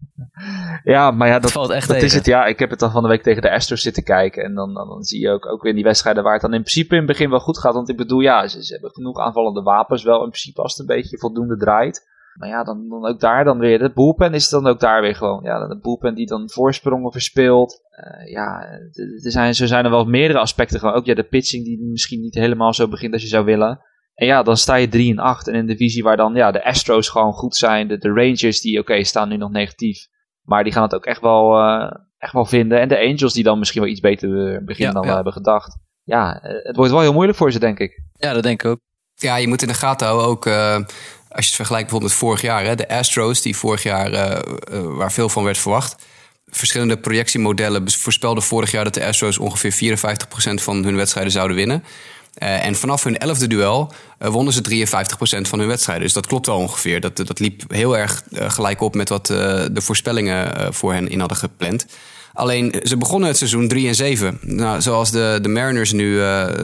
ja, 0.83 1.11
maar 1.11 1.27
ja, 1.27 1.39
dat, 1.39 1.51
valt 1.51 1.69
echt 1.69 1.87
dat 1.87 1.95
tegen. 1.95 2.07
is 2.07 2.13
het. 2.13 2.25
Ja, 2.25 2.45
ik 2.45 2.59
heb 2.59 2.69
het 2.69 2.79
dan 2.79 2.91
van 2.91 3.03
de 3.03 3.09
week 3.09 3.23
tegen 3.23 3.41
de 3.41 3.51
Astros 3.51 3.81
zitten 3.81 4.03
kijken. 4.03 4.43
En 4.43 4.53
dan, 4.53 4.73
dan, 4.73 4.87
dan 4.87 5.03
zie 5.03 5.21
je 5.21 5.29
ook, 5.29 5.45
ook 5.45 5.63
weer 5.63 5.73
die 5.73 5.83
wedstrijden 5.83 6.23
waar 6.23 6.33
het 6.33 6.41
dan 6.41 6.53
in 6.53 6.61
principe 6.61 6.93
in 6.93 6.97
het 6.97 7.07
begin 7.07 7.29
wel 7.29 7.39
goed 7.39 7.59
gaat. 7.59 7.73
Want 7.73 7.89
ik 7.89 7.97
bedoel, 7.97 8.19
ja, 8.19 8.47
ze, 8.47 8.63
ze 8.63 8.73
hebben 8.73 8.91
genoeg 8.91 9.19
aanvallende 9.19 9.61
wapens 9.61 10.03
wel 10.03 10.23
in 10.23 10.29
principe 10.29 10.61
als 10.61 10.71
het 10.71 10.89
een 10.89 10.95
beetje 10.95 11.17
voldoende 11.17 11.57
draait. 11.57 12.07
Maar 12.39 12.49
ja, 12.49 12.63
dan, 12.63 12.89
dan 12.89 13.05
ook 13.05 13.19
daar 13.19 13.43
dan 13.43 13.59
weer. 13.59 13.79
De 13.79 13.91
bullpen 13.91 14.33
is 14.33 14.49
dan 14.49 14.67
ook 14.67 14.79
daar 14.79 15.01
weer 15.01 15.15
gewoon. 15.15 15.43
Ja, 15.43 15.67
de 15.67 15.79
bullpen 15.79 16.15
die 16.15 16.27
dan 16.27 16.49
voorsprongen 16.49 17.11
verspeelt. 17.11 17.81
Uh, 17.91 18.31
ja, 18.31 18.61
er 19.23 19.31
zijn, 19.31 19.55
zo 19.55 19.65
zijn 19.65 19.85
er 19.85 19.91
wel 19.91 20.05
meerdere 20.05 20.39
aspecten. 20.39 20.79
Gewoon. 20.79 20.95
Ook 20.95 21.05
ja, 21.05 21.13
de 21.13 21.23
pitching 21.23 21.65
die 21.65 21.79
misschien 21.81 22.21
niet 22.21 22.35
helemaal 22.35 22.73
zo 22.73 22.87
begint 22.87 23.13
als 23.13 23.21
je 23.21 23.27
zou 23.27 23.45
willen. 23.45 23.81
En 24.13 24.25
ja, 24.25 24.43
dan 24.43 24.57
sta 24.57 24.75
je 24.75 24.87
3 24.87 25.11
en 25.11 25.19
8. 25.19 25.47
En 25.47 25.53
in 25.53 25.59
een 25.59 25.65
divisie 25.65 26.03
waar 26.03 26.17
dan 26.17 26.35
ja, 26.35 26.51
de 26.51 26.63
Astros 26.63 27.09
gewoon 27.09 27.33
goed 27.33 27.55
zijn. 27.55 27.87
De, 27.87 27.97
de 27.97 28.09
Rangers 28.09 28.61
die, 28.61 28.79
oké, 28.79 28.91
okay, 28.91 29.03
staan 29.03 29.29
nu 29.29 29.37
nog 29.37 29.51
negatief. 29.51 30.07
Maar 30.49 30.63
die 30.63 30.73
gaan 30.73 30.83
het 30.83 30.95
ook 30.95 31.05
echt 31.05 31.21
wel, 31.21 31.59
uh, 31.59 31.91
echt 32.17 32.33
wel 32.33 32.45
vinden. 32.45 32.79
En 32.79 32.87
de 32.87 32.99
Angels 32.99 33.33
die 33.33 33.43
dan 33.43 33.59
misschien 33.59 33.81
wel 33.81 33.89
iets 33.91 33.99
beter 33.99 34.29
beginnen 34.63 34.87
ja, 34.87 34.91
dan 34.91 35.01
ja. 35.01 35.09
we 35.09 35.15
hebben 35.15 35.33
gedacht. 35.33 35.77
Ja, 36.03 36.39
het 36.41 36.75
wordt 36.75 36.91
wel 36.91 37.01
heel 37.01 37.13
moeilijk 37.13 37.37
voor 37.37 37.51
ze, 37.51 37.59
denk 37.59 37.79
ik. 37.79 38.01
Ja, 38.13 38.33
dat 38.33 38.43
denk 38.43 38.63
ik 38.63 38.69
ook. 38.69 38.79
Ja, 39.15 39.35
je 39.35 39.47
moet 39.47 39.61
in 39.61 39.67
de 39.67 39.73
gaten 39.73 40.07
houden 40.07 40.27
ook... 40.27 40.45
Uh 40.45 40.77
als 41.29 41.43
je 41.43 41.47
het 41.47 41.55
vergelijkt 41.55 41.89
bijvoorbeeld 41.89 42.11
met 42.11 42.21
vorig 42.21 42.41
jaar, 42.41 42.63
hè, 42.63 42.75
de 42.75 42.89
Astros, 42.89 43.41
die 43.41 43.57
vorig 43.57 43.83
jaar 43.83 44.11
uh, 44.11 44.39
waar 44.97 45.11
veel 45.11 45.29
van 45.29 45.43
werd 45.43 45.57
verwacht. 45.57 45.95
Verschillende 46.47 46.97
projectiemodellen 46.97 47.91
voorspelden 47.91 48.43
vorig 48.43 48.71
jaar 48.71 48.83
dat 48.83 48.93
de 48.93 49.05
Astros 49.05 49.37
ongeveer 49.37 49.97
54% 49.97 50.53
van 50.53 50.83
hun 50.83 50.95
wedstrijden 50.95 51.31
zouden 51.31 51.55
winnen. 51.55 51.83
Uh, 52.39 52.65
en 52.65 52.75
vanaf 52.75 53.03
hun 53.03 53.17
elfde 53.17 53.47
duel 53.47 53.93
wonnen 54.17 54.53
ze 54.53 54.87
53% 54.87 55.41
van 55.41 55.59
hun 55.59 55.67
wedstrijden. 55.67 56.03
Dus 56.03 56.13
dat 56.13 56.27
klopt 56.27 56.45
wel 56.45 56.57
ongeveer. 56.57 56.99
Dat, 57.01 57.17
dat 57.17 57.39
liep 57.39 57.63
heel 57.67 57.97
erg 57.97 58.23
gelijk 58.31 58.81
op 58.81 58.95
met 58.95 59.09
wat 59.09 59.25
de 59.25 59.71
voorspellingen 59.73 60.73
voor 60.73 60.93
hen 60.93 61.09
in 61.09 61.19
hadden 61.19 61.37
gepland. 61.37 61.85
Alleen 62.33 62.81
ze 62.83 62.97
begonnen 62.97 63.29
het 63.29 63.37
seizoen 63.37 63.67
3 63.67 63.87
en 63.87 63.95
7. 63.95 64.39
Nou, 64.41 64.81
zoals 64.81 65.11
de, 65.11 65.39
de 65.41 65.49
Mariners 65.49 65.91
nu, 65.91 66.19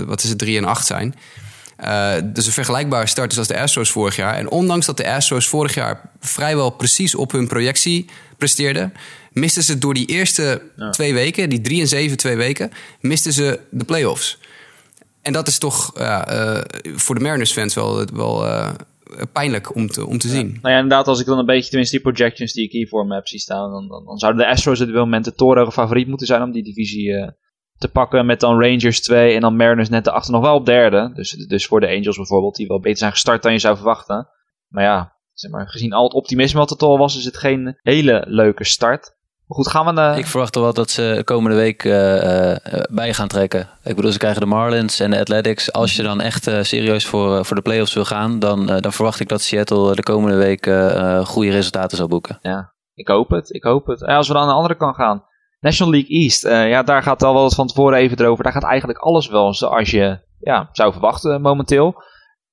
wat 0.05 0.23
is 0.23 0.30
het, 0.30 0.38
3 0.38 0.57
en 0.57 0.65
8 0.65 0.86
zijn. 0.86 1.15
Dus 2.23 2.45
een 2.45 2.51
vergelijkbare 2.51 3.07
start 3.07 3.32
is 3.32 3.38
als 3.38 3.47
de 3.47 3.59
Astros 3.59 3.91
vorig 3.91 4.15
jaar. 4.15 4.36
En 4.36 4.49
ondanks 4.49 4.86
dat 4.86 4.97
de 4.97 5.11
Astros 5.11 5.47
vorig 5.47 5.73
jaar 5.73 6.09
vrijwel 6.19 6.69
precies 6.69 7.15
op 7.15 7.32
hun 7.32 7.47
projectie 7.47 8.05
presteerden, 8.38 8.93
misten 9.32 9.63
ze 9.63 9.78
door 9.78 9.93
die 9.93 10.05
eerste 10.05 10.61
ja. 10.78 10.89
twee 10.89 11.13
weken, 11.13 11.49
die 11.49 11.61
drie 11.61 11.82
en 11.82 11.88
zeven 11.88 12.17
twee 12.17 12.36
weken, 12.36 12.71
misten 12.99 13.34
ze 13.34 13.59
de 13.69 13.84
playoffs. 13.84 14.38
En 15.26 15.34
dat 15.34 15.47
is 15.47 15.57
toch 15.57 15.99
uh, 15.99 16.61
voor 16.95 17.15
de 17.15 17.21
Mariners-fans 17.21 17.76
wel, 17.76 18.05
wel 18.05 18.45
pijnlijk 19.32 19.76
om 19.76 19.88
te, 19.88 20.05
om 20.05 20.17
te 20.17 20.28
zien. 20.28 20.47
Nou 20.61 20.73
ja, 20.73 20.82
inderdaad, 20.82 21.07
als 21.07 21.19
ik 21.19 21.26
dan 21.26 21.38
een 21.38 21.45
beetje, 21.45 21.69
tenminste 21.69 21.95
die 21.95 22.05
projections 22.11 22.53
die 22.53 22.63
ik 22.63 22.71
hier 22.71 22.88
voor 22.88 23.05
me 23.05 23.15
heb 23.15 23.28
zien 23.28 23.39
staan, 23.39 23.71
dan, 23.71 23.88
dan, 23.88 24.05
dan 24.05 24.17
zouden 24.17 24.41
de 24.41 24.51
Astros 24.51 24.82
op 24.82 24.88
dit 24.88 24.95
moment 24.95 25.26
de 25.26 25.34
torenhoge 25.34 25.71
favoriet 25.71 26.07
moeten 26.07 26.28
zijn 26.28 26.41
om 26.41 26.51
die 26.51 26.63
divisie 26.63 27.34
te 27.78 27.88
pakken 27.88 28.26
met 28.26 28.39
dan 28.39 28.61
Rangers 28.61 29.01
2 29.01 29.36
en 29.36 29.41
dan 29.41 29.55
Mariners 29.55 29.89
net 29.89 30.07
erachter 30.07 30.32
nog 30.32 30.41
wel 30.41 30.55
op 30.55 30.65
derde. 30.65 31.11
Dus, 31.13 31.32
dus 31.32 31.65
voor 31.65 31.80
de 31.80 31.88
Angels 31.88 32.15
bijvoorbeeld, 32.15 32.55
die 32.55 32.67
wel 32.67 32.80
beter 32.80 32.97
zijn 32.97 33.11
gestart 33.11 33.43
dan 33.43 33.51
je 33.51 33.59
zou 33.59 33.76
verwachten. 33.76 34.28
Maar 34.67 34.84
ja, 34.84 35.15
zeg 35.34 35.51
maar, 35.51 35.67
gezien 35.67 35.93
al 35.93 36.03
het 36.03 36.13
optimisme 36.13 36.59
wat 36.59 36.71
er 36.71 36.88
al 36.88 36.97
was, 36.97 37.17
is 37.17 37.26
het 37.26 37.38
geen 37.38 37.80
hele 37.82 38.26
leuke 38.28 38.63
start. 38.63 39.14
Maar 39.48 39.58
goed, 39.58 39.68
gaan 39.68 39.96
we... 39.96 40.18
Ik 40.18 40.26
verwacht 40.26 40.56
wel 40.56 40.74
dat 40.74 40.89
ze 40.89 41.22
komende 41.26 41.58
week 41.58 41.84
uh, 41.84 42.52
uh, 42.52 42.56
bij 42.91 43.14
gaan 43.14 43.28
trekken. 43.28 43.70
Ik 43.84 43.96
bedoel, 43.96 44.12
ze 44.12 44.18
krijgen 44.18 44.41
de 44.41 44.48
Marlins 44.48 45.00
en 45.00 45.12
de 45.12 45.20
Athletics. 45.20 45.72
Als 45.72 45.96
je 45.96 46.04
dan 46.04 46.22
echt 46.22 46.43
serieus 46.62 47.06
voor, 47.06 47.46
voor 47.46 47.56
de 47.56 47.62
playoffs 47.62 47.93
wil 47.93 48.06
gaan, 48.06 48.39
dan, 48.39 48.66
dan 48.66 48.93
verwacht 48.93 49.20
ik 49.20 49.28
dat 49.28 49.41
Seattle 49.41 49.96
de 49.96 50.04
komende 50.04 50.38
week 50.38 50.64
goede 51.28 51.52
resultaten 51.52 51.98
zal 51.98 52.08
boeken. 52.08 52.39
Ja, 52.41 52.74
ik 52.93 53.08
hoop 53.08 53.30
het. 53.30 53.54
Ik 53.54 53.64
hoop 53.64 53.88
het. 53.88 54.06
als 54.06 54.28
we 54.28 54.34
dan 54.34 54.41
aan 54.41 54.48
de 54.48 54.54
andere 54.54 54.76
kant 54.76 54.96
gaan, 54.96 55.24
National 55.66 55.93
League 55.93 56.10
East, 56.10 56.46
uh, 56.46 56.70
ja, 56.70 56.84
daar 56.84 57.04
gaat 57.04 57.24
al 57.24 57.34
wel 57.34 57.43
eens 57.43 57.56
van 57.56 57.68
tevoren 57.68 57.98
even 57.98 58.20
erover. 58.20 58.43
Daar 58.43 58.54
gaat 58.54 58.64
eigenlijk 58.64 59.00
alles 59.00 59.28
wel 59.28 59.54
zoals 59.54 59.91
je 59.91 60.20
ja, 60.39 60.70
zou 60.72 60.91
verwachten 60.91 61.41
momenteel. 61.41 62.04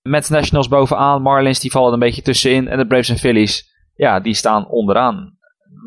Met 0.03 0.31
Nationals 0.31 0.69
bovenaan, 0.69 1.23
Marlins 1.23 1.61
die 1.61 1.71
vallen 1.71 1.93
een 1.93 1.99
beetje 1.99 2.23
tussenin. 2.23 2.69
En 2.69 2.79
de 2.79 2.87
Braves 2.87 3.09
en 3.09 3.19
Phillies, 3.19 3.73
ja, 3.95 4.21
die 4.21 4.35
staan 4.35 4.69
onderaan. 4.69 5.37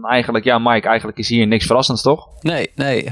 Eigenlijk, 0.10 0.46
ja, 0.46 0.60
Mike, 0.60 0.88
eigenlijk 0.88 1.18
is 1.18 1.30
hier 1.30 1.48
niks 1.48 1.66
verrassends, 1.66 2.02
toch? 2.02 2.28
Nee, 2.42 2.72
nee. 2.76 3.04
Uh, 3.04 3.12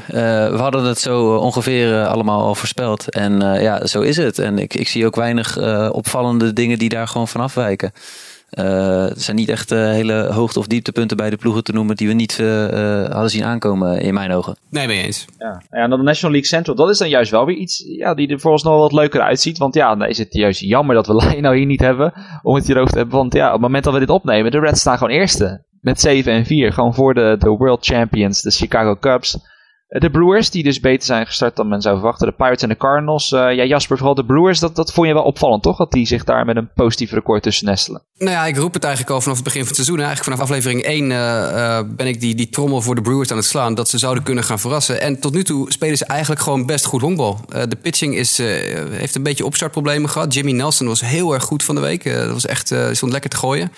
we 0.49 0.57
hadden 0.57 0.83
het 0.83 0.99
zo 0.99 1.35
ongeveer 1.35 1.91
uh, 1.91 2.07
allemaal 2.07 2.41
al 2.41 2.55
voorspeld. 2.55 3.09
En 3.09 3.39
ja, 3.61 3.85
zo 3.85 4.01
is 4.01 4.17
het. 4.17 4.39
En 4.39 4.57
ik, 4.57 4.73
ik 4.73 4.87
zie 4.87 5.05
ook 5.05 5.15
weinig 5.15 5.57
opvallende 5.91 6.53
dingen 6.53 6.77
die 6.77 6.89
daar 6.89 7.07
gewoon 7.07 7.27
van 7.27 7.41
afwijken. 7.41 7.91
Uh, 8.59 9.09
er 9.09 9.21
zijn 9.21 9.35
niet 9.35 9.49
echt 9.49 9.71
uh, 9.71 9.79
hele 9.79 10.13
hoogte- 10.31 10.59
of 10.59 10.67
dieptepunten 10.67 11.17
bij 11.17 11.29
de 11.29 11.35
ploegen 11.35 11.63
te 11.63 11.71
noemen 11.71 11.95
die 11.95 12.07
we 12.07 12.13
niet 12.13 12.37
uh, 12.39 12.67
hadden 13.09 13.29
zien 13.29 13.43
aankomen 13.43 14.01
in 14.01 14.13
mijn 14.13 14.31
ogen. 14.31 14.57
Nee, 14.69 14.87
mee 14.87 15.03
eens. 15.03 15.25
Ja. 15.37 15.61
ja, 15.71 15.77
en 15.77 15.89
dan 15.89 15.99
de 15.99 16.05
National 16.05 16.31
League 16.31 16.49
Central, 16.49 16.75
dat 16.75 16.89
is 16.89 16.97
dan 16.97 17.09
juist 17.09 17.31
wel 17.31 17.45
weer 17.45 17.55
iets 17.55 17.83
ja, 17.87 18.13
die 18.13 18.27
er 18.27 18.39
volgens 18.39 18.63
nog 18.63 18.77
wat 18.77 18.91
leuker 18.91 19.21
uitziet. 19.21 19.57
Want 19.57 19.73
ja, 19.73 19.95
dan 19.95 20.07
is 20.07 20.17
het 20.17 20.33
juist 20.33 20.59
jammer 20.59 20.95
dat 20.95 21.07
we 21.07 21.15
Lino 21.33 21.51
hier 21.51 21.65
niet 21.65 21.79
hebben 21.79 22.13
om 22.41 22.55
het 22.55 22.65
hierover 22.65 22.91
te 22.91 22.97
hebben. 22.97 23.17
Want 23.17 23.33
ja, 23.33 23.45
op 23.45 23.51
het 23.51 23.61
moment 23.61 23.83
dat 23.83 23.93
we 23.93 23.99
dit 23.99 24.09
opnemen, 24.09 24.51
de 24.51 24.59
Reds 24.59 24.79
staan 24.79 24.97
gewoon 24.97 25.13
eerste. 25.13 25.63
Met 25.83 26.01
7 26.01 26.33
en 26.33 26.45
4, 26.45 26.73
gewoon 26.73 26.93
voor 26.93 27.13
de, 27.13 27.35
de 27.39 27.49
World 27.49 27.85
Champions, 27.85 28.41
de 28.41 28.51
Chicago 28.51 28.95
Cubs. 28.95 29.37
De 29.87 30.09
Brewers, 30.09 30.49
die 30.49 30.63
dus 30.63 30.79
beter 30.79 31.05
zijn 31.05 31.25
gestart 31.25 31.55
dan 31.55 31.67
men 31.67 31.81
zou 31.81 31.95
verwachten. 31.95 32.27
De 32.27 32.33
Pirates 32.33 32.61
en 32.61 32.69
de 32.69 32.77
Cardinals. 32.77 33.31
Uh, 33.31 33.39
ja, 33.39 33.63
Jasper, 33.63 33.97
vooral 33.97 34.15
de 34.15 34.25
Brewers, 34.25 34.59
dat, 34.59 34.75
dat 34.75 34.93
vond 34.93 35.07
je 35.07 35.13
wel 35.13 35.23
opvallend, 35.23 35.63
toch? 35.63 35.77
Dat 35.77 35.91
die 35.91 36.05
zich 36.05 36.23
daar 36.23 36.45
met 36.45 36.55
een 36.55 36.69
positief 36.73 37.11
record 37.11 37.43
tussen 37.43 37.65
nestelen. 37.65 38.03
Nou 38.17 38.31
ja, 38.31 38.45
ik 38.45 38.57
roep 38.57 38.73
het 38.73 38.83
eigenlijk 38.83 39.13
al 39.13 39.21
vanaf 39.21 39.35
het 39.35 39.45
begin 39.45 39.59
van 39.59 39.67
het 39.67 39.77
seizoen. 39.85 40.05
Eigenlijk 40.05 40.29
vanaf 40.29 40.49
aflevering 40.49 40.81
1 40.81 41.09
uh, 41.09 41.17
uh, 41.17 41.79
ben 41.95 42.07
ik 42.07 42.19
die, 42.19 42.35
die 42.35 42.49
trommel 42.49 42.81
voor 42.81 42.95
de 42.95 43.01
Brewers 43.01 43.31
aan 43.31 43.37
het 43.37 43.45
slaan. 43.45 43.75
Dat 43.75 43.89
ze 43.89 43.97
zouden 43.97 44.23
kunnen 44.23 44.43
gaan 44.43 44.59
verrassen. 44.59 45.01
En 45.01 45.19
tot 45.19 45.33
nu 45.33 45.43
toe 45.43 45.71
spelen 45.71 45.97
ze 45.97 46.05
eigenlijk 46.05 46.41
gewoon 46.41 46.65
best 46.65 46.85
goed 46.85 47.01
honkbal. 47.01 47.39
de 47.47 47.77
pitching 47.81 48.15
is, 48.15 48.37
heeft 48.37 49.15
een 49.15 49.23
beetje 49.23 49.45
opstartproblemen 49.45 50.09
gehad. 50.09 50.33
Jimmy 50.33 50.51
Nelson 50.51 50.87
was 50.87 51.01
heel 51.01 51.33
erg 51.33 51.43
goed 51.43 51.63
van 51.63 51.75
de 51.75 51.81
week. 51.81 52.03
dat 52.03 52.31
was 52.31 52.45
echt, 52.45 52.75
stond 52.91 53.11
lekker 53.11 53.29
te 53.29 53.37
gooien. 53.37 53.71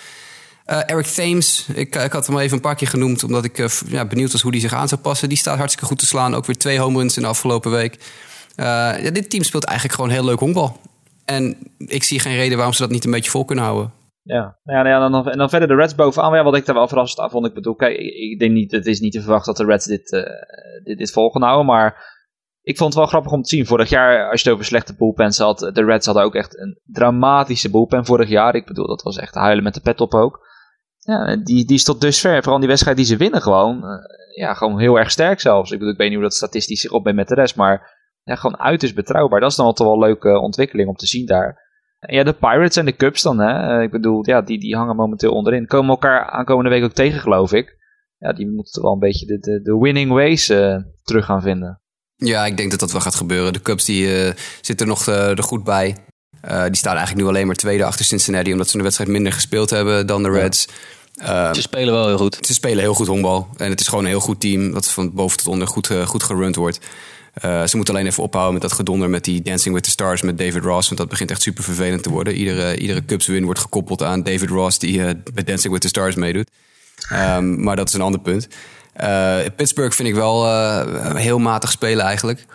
Uh, 0.66 0.90
Eric 0.90 1.06
Thames, 1.06 1.68
ik, 1.74 1.96
ik, 1.96 2.12
had 2.12 2.26
hem 2.26 2.38
even 2.38 2.56
een 2.56 2.62
paar 2.62 2.74
keer 2.74 2.88
genoemd... 2.88 3.24
omdat 3.24 3.44
ik 3.44 3.58
uh, 3.58 3.68
ja, 3.86 4.06
benieuwd 4.06 4.32
was 4.32 4.42
hoe 4.42 4.52
die 4.52 4.60
zich 4.60 4.72
aan 4.72 4.88
zou 4.88 5.00
passen. 5.00 5.28
Die 5.28 5.38
staat 5.38 5.56
hartstikke 5.58 5.86
goed 5.86 5.98
te 5.98 6.06
slaan. 6.06 6.34
Ook 6.34 6.46
weer 6.46 6.56
twee 6.56 6.78
home 6.78 6.98
runs 6.98 7.16
in 7.16 7.22
de 7.22 7.28
afgelopen 7.28 7.70
week. 7.70 7.98
Ja, 8.56 9.10
dit 9.10 9.30
team 9.30 9.42
speelt 9.42 9.64
eigenlijk 9.64 9.98
gewoon 9.98 10.14
heel 10.14 10.24
leuk 10.24 10.38
honkbal. 10.38 10.76
En 11.24 11.56
ik 11.78 12.02
zie 12.02 12.20
geen 12.20 12.36
reden 12.36 12.56
waarom 12.56 12.74
ze 12.74 12.82
dat 12.82 12.90
niet 12.90 13.04
een 13.04 13.10
beetje 13.10 13.30
vol 13.30 13.44
kunnen 13.44 13.64
houden. 13.64 13.92
Ja, 14.22 14.58
ja, 14.64 14.82
nou 14.82 14.88
ja 14.88 15.08
dan, 15.08 15.28
en 15.28 15.38
dan 15.38 15.48
verder 15.48 15.68
de 15.68 15.74
Reds 15.74 15.94
bovenaan. 15.94 16.34
Ja, 16.34 16.44
wat 16.44 16.56
ik 16.56 16.66
daar 16.66 16.74
wel 16.74 16.88
verrast 16.88 17.20
aan 17.20 17.30
vond. 17.30 17.46
Ik 17.46 17.54
bedoel, 17.54 17.74
kijk, 17.74 17.96
ik 17.98 18.38
denk 18.38 18.52
niet, 18.52 18.70
het 18.70 18.86
is 18.86 19.00
niet 19.00 19.12
te 19.12 19.20
verwachten 19.20 19.54
dat 19.54 19.66
de 19.66 19.72
Reds 19.72 19.86
dit, 19.86 20.10
dit, 20.84 20.98
dit 20.98 21.12
vol 21.12 21.30
gaan 21.30 21.42
houden. 21.42 21.66
Maar 21.66 22.14
ik 22.62 22.76
vond 22.76 22.90
het 22.90 22.98
wel 22.98 23.08
grappig 23.08 23.32
om 23.32 23.42
te 23.42 23.56
zien. 23.56 23.66
Vorig 23.66 23.88
jaar, 23.88 24.30
als 24.30 24.42
je 24.42 24.46
het 24.48 24.54
over 24.54 24.68
slechte 24.68 24.96
bullpens 24.96 25.38
had, 25.38 25.58
de 25.58 25.84
Reds 25.84 26.06
hadden 26.06 26.24
ook 26.24 26.34
echt 26.34 26.58
een 26.58 26.80
dramatische 26.84 27.70
bullpen 27.70 28.06
vorig 28.06 28.28
jaar. 28.28 28.54
Ik 28.54 28.66
bedoel, 28.66 28.86
dat 28.86 29.02
was 29.02 29.16
echt 29.16 29.34
huilen 29.34 29.64
met 29.64 29.74
de 29.74 29.80
pet 29.80 30.00
op 30.00 30.14
ook. 30.14 30.45
Ja, 31.06 31.36
die, 31.36 31.64
die 31.64 31.76
is 31.76 31.84
tot 31.84 32.00
dusver, 32.00 32.42
vooral 32.42 32.58
die 32.58 32.68
wedstrijd 32.68 32.96
die 32.96 33.06
ze 33.06 33.16
winnen 33.16 33.42
gewoon, 33.42 33.84
uh, 33.84 33.90
ja, 34.34 34.54
gewoon 34.54 34.78
heel 34.78 34.98
erg 34.98 35.10
sterk 35.10 35.40
zelfs. 35.40 35.70
Ik 35.70 35.78
bedoel, 35.78 35.92
ik 35.92 35.98
weet 35.98 36.08
niet 36.08 36.16
hoe 36.16 36.26
dat 36.26 36.34
statistisch 36.34 36.80
zich 36.80 36.90
opbrengt 36.90 37.18
met 37.18 37.28
de 37.28 37.34
rest, 37.34 37.56
maar 37.56 37.94
ja, 38.22 38.34
gewoon 38.34 38.58
uiterst 38.58 38.94
betrouwbaar. 38.94 39.40
Dat 39.40 39.50
is 39.50 39.56
dan 39.56 39.66
altijd 39.66 39.88
wel 39.88 39.98
een 39.98 40.04
leuke 40.04 40.40
ontwikkeling 40.40 40.88
om 40.88 40.96
te 40.96 41.06
zien 41.06 41.26
daar. 41.26 41.64
En 41.98 42.14
ja, 42.14 42.22
de 42.22 42.32
Pirates 42.32 42.76
en 42.76 42.84
de 42.84 42.96
Cubs 42.96 43.22
dan, 43.22 43.38
hè. 43.38 43.82
Ik 43.82 43.90
bedoel, 43.90 44.26
ja, 44.28 44.42
die, 44.42 44.58
die 44.58 44.76
hangen 44.76 44.96
momenteel 44.96 45.32
onderin. 45.32 45.66
Komen 45.66 45.90
elkaar 45.90 46.30
aankomende 46.30 46.70
week 46.70 46.84
ook 46.84 46.92
tegen, 46.92 47.20
geloof 47.20 47.52
ik. 47.52 47.76
Ja, 48.18 48.32
die 48.32 48.50
moeten 48.50 48.82
wel 48.82 48.92
een 48.92 48.98
beetje 48.98 49.26
de, 49.26 49.38
de, 49.38 49.62
de 49.62 49.78
winning 49.78 50.10
ways 50.10 50.50
uh, 50.50 50.76
terug 51.02 51.24
gaan 51.24 51.42
vinden. 51.42 51.80
Ja, 52.14 52.46
ik 52.46 52.56
denk 52.56 52.70
dat 52.70 52.80
dat 52.80 52.92
wel 52.92 53.00
gaat 53.00 53.14
gebeuren. 53.14 53.52
De 53.52 53.62
Cubs 53.62 53.84
die, 53.84 54.26
uh, 54.26 54.32
zitten 54.60 54.86
nog 54.86 55.06
uh, 55.06 55.30
er 55.30 55.42
goed 55.42 55.64
bij. 55.64 55.96
Die 56.40 56.76
staan 56.76 56.96
eigenlijk 56.96 57.24
nu 57.24 57.28
alleen 57.28 57.46
maar 57.46 57.56
tweede 57.56 57.84
achter 57.84 58.04
Cincinnati, 58.04 58.52
omdat 58.52 58.68
ze 58.68 58.76
een 58.76 58.82
wedstrijd 58.82 59.10
minder 59.10 59.32
gespeeld 59.32 59.70
hebben 59.70 60.06
dan 60.06 60.22
de 60.22 60.30
Reds. 60.30 60.66
Ja. 60.66 60.72
Ze 61.24 61.60
spelen 61.60 61.94
wel 61.94 62.06
heel 62.06 62.16
goed. 62.16 62.38
Ze 62.40 62.54
spelen 62.54 62.78
heel 62.78 62.94
goed 62.94 63.06
honkbal. 63.06 63.48
En 63.56 63.70
het 63.70 63.80
is 63.80 63.88
gewoon 63.88 64.04
een 64.04 64.10
heel 64.10 64.20
goed 64.20 64.40
team 64.40 64.72
dat 64.72 64.90
van 64.90 65.12
boven 65.14 65.38
tot 65.38 65.46
onder 65.46 65.68
goed, 65.68 65.90
goed 66.04 66.22
gerund 66.22 66.56
wordt. 66.56 66.78
ze 67.40 67.72
moeten 67.72 67.94
alleen 67.94 68.06
even 68.06 68.22
ophouden 68.22 68.52
met 68.52 68.62
dat 68.62 68.72
gedonder 68.72 69.10
met 69.10 69.24
die 69.24 69.42
Dancing 69.42 69.74
with 69.74 69.84
the 69.84 69.90
Stars 69.90 70.22
met 70.22 70.38
David 70.38 70.62
Ross. 70.62 70.86
Want 70.86 71.00
dat 71.00 71.08
begint 71.08 71.30
echt 71.30 71.42
super 71.42 71.64
vervelend 71.64 72.02
te 72.02 72.10
worden. 72.10 72.34
Iedere, 72.34 72.76
iedere 72.76 73.04
Cubs 73.04 73.26
win 73.26 73.44
wordt 73.44 73.60
gekoppeld 73.60 74.02
aan 74.02 74.22
David 74.22 74.48
Ross 74.48 74.78
die 74.78 75.00
bij 75.32 75.44
Dancing 75.44 75.72
with 75.72 75.82
the 75.82 75.88
Stars 75.88 76.14
meedoet. 76.14 76.50
Um, 77.12 77.62
maar 77.62 77.76
dat 77.76 77.88
is 77.88 77.94
een 77.94 78.00
ander 78.00 78.20
punt. 78.20 78.48
Uh, 79.00 79.36
Pittsburgh 79.56 79.96
vind 79.96 80.08
ik 80.08 80.14
wel 80.14 80.46
heel 81.16 81.38
matig 81.38 81.70
spelen 81.70 82.04
eigenlijk. 82.04 82.46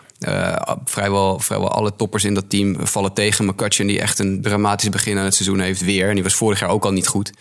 Vrijwel, 0.86 1.39
vrijwel 1.39 1.72
alle 1.72 1.95
toppers 1.95 2.24
in 2.24 2.34
dat 2.34 2.49
team 2.49 2.88
vallen 2.88 3.14
tegen. 3.14 3.45
McCutcheon 3.45 3.88
die 3.88 3.99
echt 3.99 4.20
een 4.20 4.41
dramatisch 4.41 4.89
begin 4.89 5.18
aan 5.18 5.26
het 5.26 5.36
seizoen 5.36 5.59
heeft 5.59 5.82
weer. 5.82 6.07
En 6.07 6.14
die 6.14 6.24
was 6.24 6.34
vorig 6.34 6.59
jaar 6.59 6.70
ook 6.70 6.86
al 6.86 6.91
niet 6.91 7.07
goed. 7.07 7.32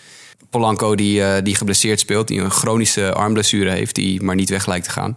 Polanco 0.51 0.95
die, 0.95 1.43
die 1.43 1.55
geblesseerd 1.55 2.01
speelt, 2.01 2.29
die 2.29 2.41
een 2.41 2.51
chronische 2.51 3.13
armblessure 3.13 3.71
heeft... 3.71 3.95
die 3.95 4.23
maar 4.23 4.35
niet 4.35 4.51
weg 4.51 4.67
lijkt 4.67 4.85
te 4.85 4.91
gaan. 4.91 5.17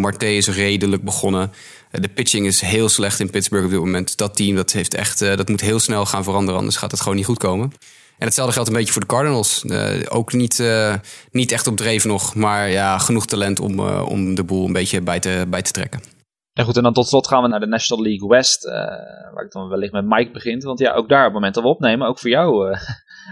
Marte 0.00 0.36
is 0.36 0.48
redelijk 0.48 1.02
begonnen. 1.02 1.52
de 1.90 2.08
pitching 2.08 2.46
is 2.46 2.60
heel 2.60 2.88
slecht 2.88 3.20
in 3.20 3.30
Pittsburgh 3.30 3.64
op 3.64 3.70
dit 3.70 3.80
moment. 3.80 4.16
Dat 4.16 4.36
team 4.36 4.56
dat 4.56 4.72
heeft 4.72 4.94
echt, 4.94 5.18
dat 5.18 5.48
moet 5.48 5.60
heel 5.60 5.78
snel 5.78 6.06
gaan 6.06 6.24
veranderen, 6.24 6.58
anders 6.58 6.76
gaat 6.76 6.90
het 6.90 7.00
gewoon 7.00 7.16
niet 7.16 7.26
goed 7.26 7.38
komen. 7.38 7.72
En 8.18 8.26
hetzelfde 8.26 8.54
geldt 8.54 8.68
een 8.68 8.74
beetje 8.74 8.92
voor 8.92 9.00
de 9.00 9.08
Cardinals. 9.08 9.64
Uh, 9.64 10.02
ook 10.08 10.32
niet, 10.32 10.58
uh, 10.58 10.94
niet 11.30 11.52
echt 11.52 11.66
op 11.66 11.76
dreef 11.76 12.04
nog, 12.04 12.34
maar 12.34 12.70
ja, 12.70 12.98
genoeg 12.98 13.26
talent 13.26 13.60
om, 13.60 13.78
uh, 13.78 14.08
om 14.08 14.34
de 14.34 14.44
boel 14.44 14.66
een 14.66 14.72
beetje 14.72 15.00
bij 15.00 15.20
te, 15.20 15.46
bij 15.48 15.62
te 15.62 15.72
trekken. 15.72 16.00
Ja 16.52 16.64
goed, 16.64 16.76
en 16.76 16.82
dan 16.82 16.92
tot 16.92 17.08
slot 17.08 17.26
gaan 17.26 17.42
we 17.42 17.48
naar 17.48 17.60
de 17.60 17.66
National 17.66 18.04
League 18.04 18.28
West, 18.28 18.64
waar 19.34 19.44
ik 19.44 19.52
dan 19.52 19.68
wellicht 19.68 19.92
met 19.92 20.04
Mike 20.06 20.30
begint. 20.30 20.62
Want 20.62 20.78
ja, 20.78 20.92
ook 20.92 21.08
daar 21.08 21.18
op 21.18 21.24
het 21.24 21.34
moment 21.34 21.54
dat 21.54 21.64
opnemen, 21.64 22.08
ook 22.08 22.18
voor 22.18 22.30
jou 22.30 22.76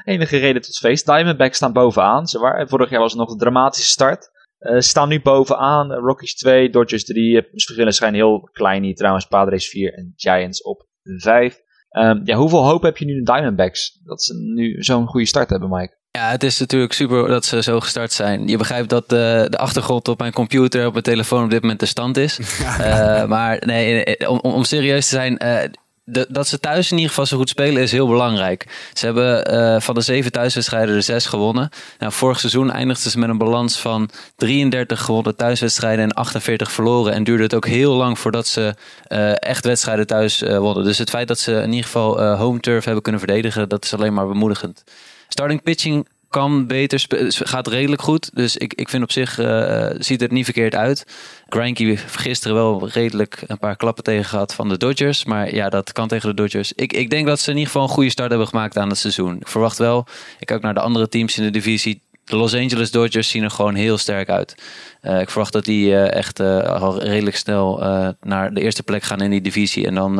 enige 0.04 0.36
reden 0.36 0.62
tot 0.62 0.78
feest. 0.78 1.06
Diamondbacks 1.06 1.56
staan 1.56 1.72
bovenaan. 1.72 2.26
Ze 2.26 2.38
waren, 2.38 2.68
vorig 2.68 2.90
jaar 2.90 3.00
was 3.00 3.12
het 3.12 3.20
nog 3.20 3.30
een 3.30 3.38
dramatische 3.38 3.90
start. 3.90 4.30
staan 4.78 5.08
nu 5.08 5.20
bovenaan, 5.20 5.92
Rockies 5.92 6.34
2, 6.34 6.70
Dodgers 6.70 7.04
3. 7.04 7.42
Verschillen 7.50 7.92
schijnen 7.92 8.20
heel 8.20 8.48
klein 8.52 8.82
hier 8.82 8.94
trouwens, 8.94 9.26
Padres 9.26 9.68
4 9.68 9.94
en 9.94 10.12
Giants 10.16 10.62
op 10.62 10.86
5. 11.02 11.62
Um, 11.98 12.20
ja, 12.24 12.36
hoeveel 12.36 12.64
hoop 12.64 12.82
heb 12.82 12.96
je 12.96 13.04
nu 13.04 13.12
in 13.12 13.24
de 13.24 13.32
Diamondbacks 13.32 14.00
dat 14.04 14.22
ze 14.22 14.34
nu 14.34 14.82
zo'n 14.82 15.06
goede 15.06 15.26
start 15.26 15.50
hebben, 15.50 15.68
Mike? 15.68 15.96
Ja, 16.10 16.30
het 16.30 16.42
is 16.42 16.58
natuurlijk 16.58 16.92
super 16.92 17.28
dat 17.28 17.44
ze 17.44 17.62
zo 17.62 17.80
gestart 17.80 18.12
zijn. 18.12 18.48
Je 18.48 18.56
begrijpt 18.56 18.88
dat 18.88 19.08
de, 19.08 19.46
de 19.50 19.58
achtergrond 19.58 20.08
op 20.08 20.18
mijn 20.18 20.32
computer, 20.32 20.86
op 20.86 20.92
mijn 20.92 21.04
telefoon 21.04 21.44
op 21.44 21.50
dit 21.50 21.60
moment 21.60 21.80
de 21.80 21.86
stand 21.86 22.16
is. 22.16 22.38
uh, 22.38 23.24
maar 23.34 23.62
nee, 23.66 24.28
om, 24.28 24.38
om 24.38 24.64
serieus 24.64 25.08
te 25.08 25.14
zijn, 25.14 25.40
uh, 25.44 25.58
dat 26.04 26.48
ze 26.48 26.60
thuis 26.60 26.90
in 26.90 26.96
ieder 26.96 27.10
geval 27.10 27.26
zo 27.26 27.36
goed 27.36 27.48
spelen 27.48 27.82
is 27.82 27.92
heel 27.92 28.06
belangrijk. 28.06 28.90
Ze 28.92 29.04
hebben 29.04 29.54
uh, 29.54 29.80
van 29.80 29.94
de 29.94 30.00
zeven 30.00 30.32
thuiswedstrijden 30.32 30.94
er 30.94 31.02
zes 31.02 31.26
gewonnen. 31.26 31.68
Nou, 31.98 32.12
vorig 32.12 32.40
seizoen 32.40 32.70
eindigden 32.70 33.10
ze 33.10 33.18
met 33.18 33.28
een 33.28 33.38
balans 33.38 33.78
van 33.78 34.10
33 34.36 35.00
gewonnen 35.00 35.36
thuiswedstrijden 35.36 36.04
en 36.04 36.12
48 36.12 36.72
verloren. 36.72 37.12
En 37.12 37.24
duurde 37.24 37.42
het 37.42 37.54
ook 37.54 37.66
heel 37.66 37.94
lang 37.94 38.18
voordat 38.18 38.46
ze 38.46 38.74
uh, 39.08 39.42
echt 39.42 39.64
wedstrijden 39.64 40.06
thuis 40.06 40.42
uh, 40.42 40.58
wonnen. 40.58 40.84
Dus 40.84 40.98
het 40.98 41.10
feit 41.10 41.28
dat 41.28 41.38
ze 41.38 41.52
in 41.52 41.70
ieder 41.70 41.84
geval 41.84 42.22
home 42.22 42.60
turf 42.60 42.84
hebben 42.84 43.02
kunnen 43.02 43.20
verdedigen, 43.20 43.68
dat 43.68 43.84
is 43.84 43.94
alleen 43.94 44.14
maar 44.14 44.28
bemoedigend. 44.28 44.84
Starting 45.28 45.62
pitching 45.62 46.08
kan 46.34 46.66
beter, 46.66 47.04
gaat 47.28 47.66
redelijk 47.66 48.02
goed. 48.02 48.30
Dus 48.34 48.56
ik, 48.56 48.74
ik 48.74 48.88
vind 48.88 49.02
op 49.02 49.12
zich, 49.12 49.38
uh, 49.38 49.86
ziet 49.98 50.20
het 50.20 50.30
niet 50.30 50.44
verkeerd 50.44 50.74
uit. 50.74 51.06
Granky 51.48 51.96
gisteren 51.96 52.56
wel 52.56 52.88
redelijk 52.88 53.42
een 53.46 53.58
paar 53.58 53.76
klappen 53.76 54.04
tegen 54.04 54.24
gehad 54.24 54.54
van 54.54 54.68
de 54.68 54.76
Dodgers. 54.76 55.24
Maar 55.24 55.54
ja, 55.54 55.68
dat 55.68 55.92
kan 55.92 56.08
tegen 56.08 56.28
de 56.28 56.34
Dodgers. 56.34 56.72
Ik, 56.72 56.92
ik 56.92 57.10
denk 57.10 57.26
dat 57.26 57.40
ze 57.40 57.50
in 57.50 57.56
ieder 57.56 57.72
geval 57.72 57.88
een 57.88 57.94
goede 57.94 58.10
start 58.10 58.28
hebben 58.30 58.48
gemaakt 58.48 58.78
aan 58.78 58.88
het 58.88 58.98
seizoen. 58.98 59.36
Ik 59.36 59.48
verwacht 59.48 59.78
wel, 59.78 60.06
ik 60.38 60.46
kijk 60.46 60.62
naar 60.62 60.74
de 60.74 60.80
andere 60.80 61.08
teams 61.08 61.38
in 61.38 61.44
de 61.44 61.50
divisie. 61.50 62.00
De 62.24 62.36
Los 62.36 62.54
Angeles 62.54 62.90
Dodgers 62.90 63.28
zien 63.28 63.42
er 63.42 63.50
gewoon 63.50 63.74
heel 63.74 63.98
sterk 63.98 64.28
uit. 64.28 64.54
Uh, 65.02 65.20
ik 65.20 65.30
verwacht 65.30 65.52
dat 65.52 65.64
die 65.64 65.96
echt 65.96 66.40
al 66.40 67.02
redelijk 67.02 67.36
snel 67.36 67.78
naar 68.20 68.54
de 68.54 68.60
eerste 68.60 68.82
plek 68.82 69.02
gaan 69.02 69.20
in 69.20 69.30
die 69.30 69.40
divisie. 69.40 69.86
En 69.86 69.94
dan 69.94 70.18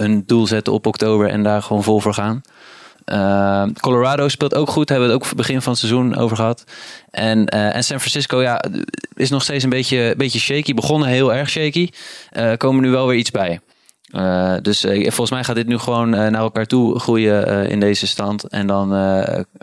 hun 0.00 0.22
doel 0.26 0.46
zetten 0.46 0.72
op 0.72 0.86
oktober 0.86 1.28
en 1.28 1.42
daar 1.42 1.62
gewoon 1.62 1.82
vol 1.82 2.00
voor 2.00 2.14
gaan. 2.14 2.42
Uh, 3.12 3.64
Colorado 3.80 4.28
speelt 4.28 4.54
ook 4.54 4.68
goed, 4.70 4.88
hebben 4.88 5.08
we 5.08 5.14
het 5.14 5.24
ook 5.24 5.34
begin 5.34 5.62
van 5.62 5.72
het 5.72 5.80
seizoen 5.80 6.16
over 6.16 6.36
gehad. 6.36 6.64
En, 7.10 7.54
uh, 7.54 7.76
en 7.76 7.84
San 7.84 8.00
Francisco 8.00 8.42
ja, 8.42 8.64
is 9.14 9.30
nog 9.30 9.42
steeds 9.42 9.64
een 9.64 9.70
beetje, 9.70 10.14
beetje 10.16 10.38
shaky. 10.38 10.74
Begonnen 10.74 11.08
heel 11.08 11.34
erg 11.34 11.50
shaky. 11.50 11.88
Uh, 12.32 12.52
komen 12.56 12.82
nu 12.82 12.90
wel 12.90 13.06
weer 13.06 13.18
iets 13.18 13.30
bij. 13.30 13.60
Uh, 14.10 14.54
dus 14.62 14.80
volgens 14.80 15.30
mij 15.30 15.44
gaat 15.44 15.54
dit 15.54 15.66
nu 15.66 15.78
gewoon 15.78 16.10
naar 16.10 16.34
elkaar 16.34 16.66
toe 16.66 16.98
groeien 16.98 17.68
in 17.68 17.80
deze 17.80 18.06
stand. 18.06 18.48
En 18.48 18.66
dan 18.66 18.88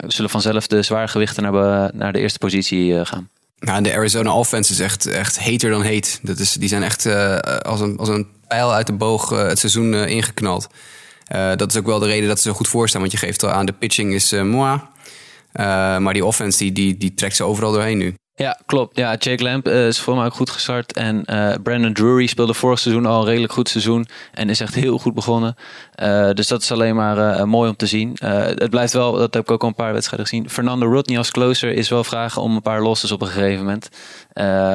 zullen 0.07 0.29
vanzelf 0.29 0.67
de 0.67 0.81
zwaargewichten 0.81 1.43
naar, 1.43 1.89
naar 1.93 2.13
de 2.13 2.19
eerste 2.19 2.39
positie 2.39 3.05
gaan. 3.05 3.29
Nou, 3.59 3.83
de 3.83 3.93
Arizona 3.93 4.33
offense 4.33 4.71
is 4.71 4.79
echt, 4.79 5.05
echt 5.05 5.39
heter 5.39 5.69
dan 5.69 5.81
heet. 5.81 6.19
Dat 6.21 6.39
is, 6.39 6.53
die 6.53 6.69
zijn 6.69 6.83
echt 6.83 7.05
als, 7.61 7.79
een, 7.79 7.97
als 7.97 8.09
een 8.09 8.27
pijl 8.47 8.73
uit 8.73 8.87
de 8.87 8.93
boog 8.93 9.29
het 9.29 9.59
seizoen 9.59 9.93
ingeknald. 9.93 10.67
Uh, 11.35 11.51
dat 11.55 11.71
is 11.71 11.77
ook 11.77 11.85
wel 11.85 11.99
de 11.99 12.05
reden 12.05 12.27
dat 12.27 12.39
ze 12.39 12.49
zo 12.49 12.55
goed 12.55 12.67
voorstaan. 12.67 13.01
Want 13.01 13.13
je 13.13 13.17
geeft 13.17 13.43
al 13.43 13.49
aan, 13.49 13.65
de 13.65 13.73
pitching 13.73 14.13
is 14.13 14.33
uh, 14.33 14.41
moi. 14.41 14.73
Uh, 14.73 15.97
maar 15.97 16.13
die 16.13 16.25
offense 16.25 16.57
die, 16.57 16.71
die, 16.71 16.97
die 16.97 17.13
trekt 17.13 17.35
ze 17.35 17.43
overal 17.43 17.71
doorheen 17.71 17.97
nu. 17.97 18.13
Ja, 18.35 18.59
klopt. 18.65 18.97
Ja, 18.97 19.15
Jake 19.15 19.43
Lamp 19.43 19.67
is 19.67 19.99
voor 19.99 20.15
mij 20.15 20.25
ook 20.25 20.33
goed 20.33 20.49
gestart. 20.49 20.93
En 20.93 21.23
Brandon 21.63 21.93
Drury 21.93 22.27
speelde 22.27 22.53
vorig 22.53 22.79
seizoen 22.79 23.05
al 23.05 23.19
een 23.19 23.27
redelijk 23.27 23.53
goed 23.53 23.69
seizoen. 23.69 24.07
En 24.31 24.49
is 24.49 24.59
echt 24.59 24.75
heel 24.75 24.97
goed 24.97 25.13
begonnen. 25.13 25.55
Dus 26.33 26.47
dat 26.47 26.61
is 26.61 26.71
alleen 26.71 26.95
maar 26.95 27.47
mooi 27.47 27.69
om 27.69 27.75
te 27.75 27.85
zien. 27.85 28.17
het 28.21 28.69
blijft 28.69 28.93
wel, 28.93 29.11
dat 29.11 29.33
heb 29.33 29.43
ik 29.43 29.51
ook 29.51 29.61
al 29.61 29.67
een 29.67 29.75
paar 29.75 29.93
wedstrijden 29.93 30.27
gezien. 30.27 30.49
Fernando 30.49 30.85
Rodney 30.85 31.17
als 31.17 31.31
closer 31.31 31.71
is 31.71 31.89
wel 31.89 32.03
vragen 32.03 32.41
om 32.41 32.55
een 32.55 32.61
paar 32.61 32.81
losses 32.81 33.11
op 33.11 33.21
een 33.21 33.27
gegeven 33.27 33.65
moment. 33.65 33.89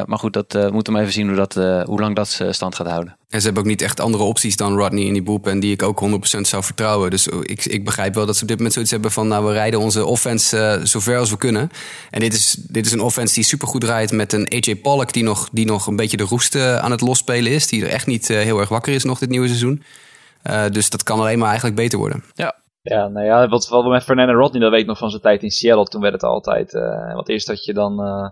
maar 0.08 0.18
goed, 0.18 0.32
dat 0.32 0.72
moeten 0.72 0.92
we 0.92 1.00
even 1.00 1.12
zien 1.12 1.26
hoe, 1.26 1.36
dat, 1.36 1.54
hoe 1.86 2.00
lang 2.00 2.16
dat 2.16 2.40
stand 2.50 2.74
gaat 2.74 2.88
houden. 2.88 3.16
En 3.28 3.38
ze 3.40 3.44
hebben 3.46 3.62
ook 3.62 3.68
niet 3.68 3.82
echt 3.82 4.00
andere 4.00 4.24
opties 4.24 4.56
dan 4.56 4.76
Rodney 4.76 5.04
in 5.04 5.12
die 5.12 5.22
boep. 5.22 5.44
die 5.44 5.72
ik 5.72 5.82
ook 5.82 6.02
100% 6.36 6.40
zou 6.40 6.64
vertrouwen. 6.64 7.10
Dus 7.10 7.26
ik, 7.26 7.64
ik 7.64 7.84
begrijp 7.84 8.14
wel 8.14 8.26
dat 8.26 8.36
ze 8.36 8.42
op 8.42 8.48
dit 8.48 8.56
moment 8.56 8.74
zoiets 8.74 8.92
hebben 8.92 9.10
van... 9.10 9.28
nou, 9.28 9.44
we 9.44 9.52
rijden 9.52 9.80
onze 9.80 10.04
offense 10.04 10.78
uh, 10.78 10.84
zo 10.84 11.00
ver 11.00 11.18
als 11.18 11.30
we 11.30 11.36
kunnen. 11.36 11.70
En 12.10 12.20
dit 12.20 12.32
is, 12.32 12.56
dit 12.68 12.86
is 12.86 12.92
een 12.92 13.00
offense 13.00 13.34
die 13.34 13.44
supergoed 13.44 13.80
draait 13.80 14.12
met 14.12 14.32
een 14.32 14.48
AJ 14.48 14.76
Pollock... 14.76 15.12
die 15.12 15.22
nog, 15.22 15.48
die 15.52 15.66
nog 15.66 15.86
een 15.86 15.96
beetje 15.96 16.16
de 16.16 16.22
roest 16.22 16.54
uh, 16.54 16.78
aan 16.78 16.90
het 16.90 17.00
losspelen 17.00 17.52
is. 17.52 17.66
Die 17.66 17.84
er 17.84 17.90
echt 17.90 18.06
niet 18.06 18.30
uh, 18.30 18.38
heel 18.38 18.58
erg 18.58 18.68
wakker 18.68 18.94
is 18.94 19.04
nog 19.04 19.18
dit 19.18 19.28
nieuwe 19.28 19.46
seizoen. 19.46 19.82
dus 20.72 20.90
dat 20.90 21.02
kan 21.02 21.18
alleen 21.18 21.38
maar 21.38 21.48
eigenlijk 21.48 21.76
beter 21.76 21.98
worden. 21.98 22.24
Ja, 22.34 22.54
ja, 22.88 23.08
nou 23.08 23.26
ja, 23.26 23.48
wat, 23.48 23.68
wat 23.68 23.86
met 23.86 24.04
Fernando 24.04 24.32
Rodney, 24.32 24.60
dat 24.60 24.70
weet 24.70 24.80
ik 24.80 24.86
nog 24.86 24.98
van 24.98 25.10
zijn 25.10 25.22
tijd 25.22 25.42
in 25.42 25.50
Seattle. 25.50 25.84
Toen 25.84 26.00
werd 26.00 26.12
het 26.12 26.22
altijd, 26.22 26.74
uh, 26.74 27.14
want 27.14 27.28
eerst 27.28 27.46
had 27.46 27.64
je 27.64 27.72
dan 27.72 27.92
uh, 28.00 28.30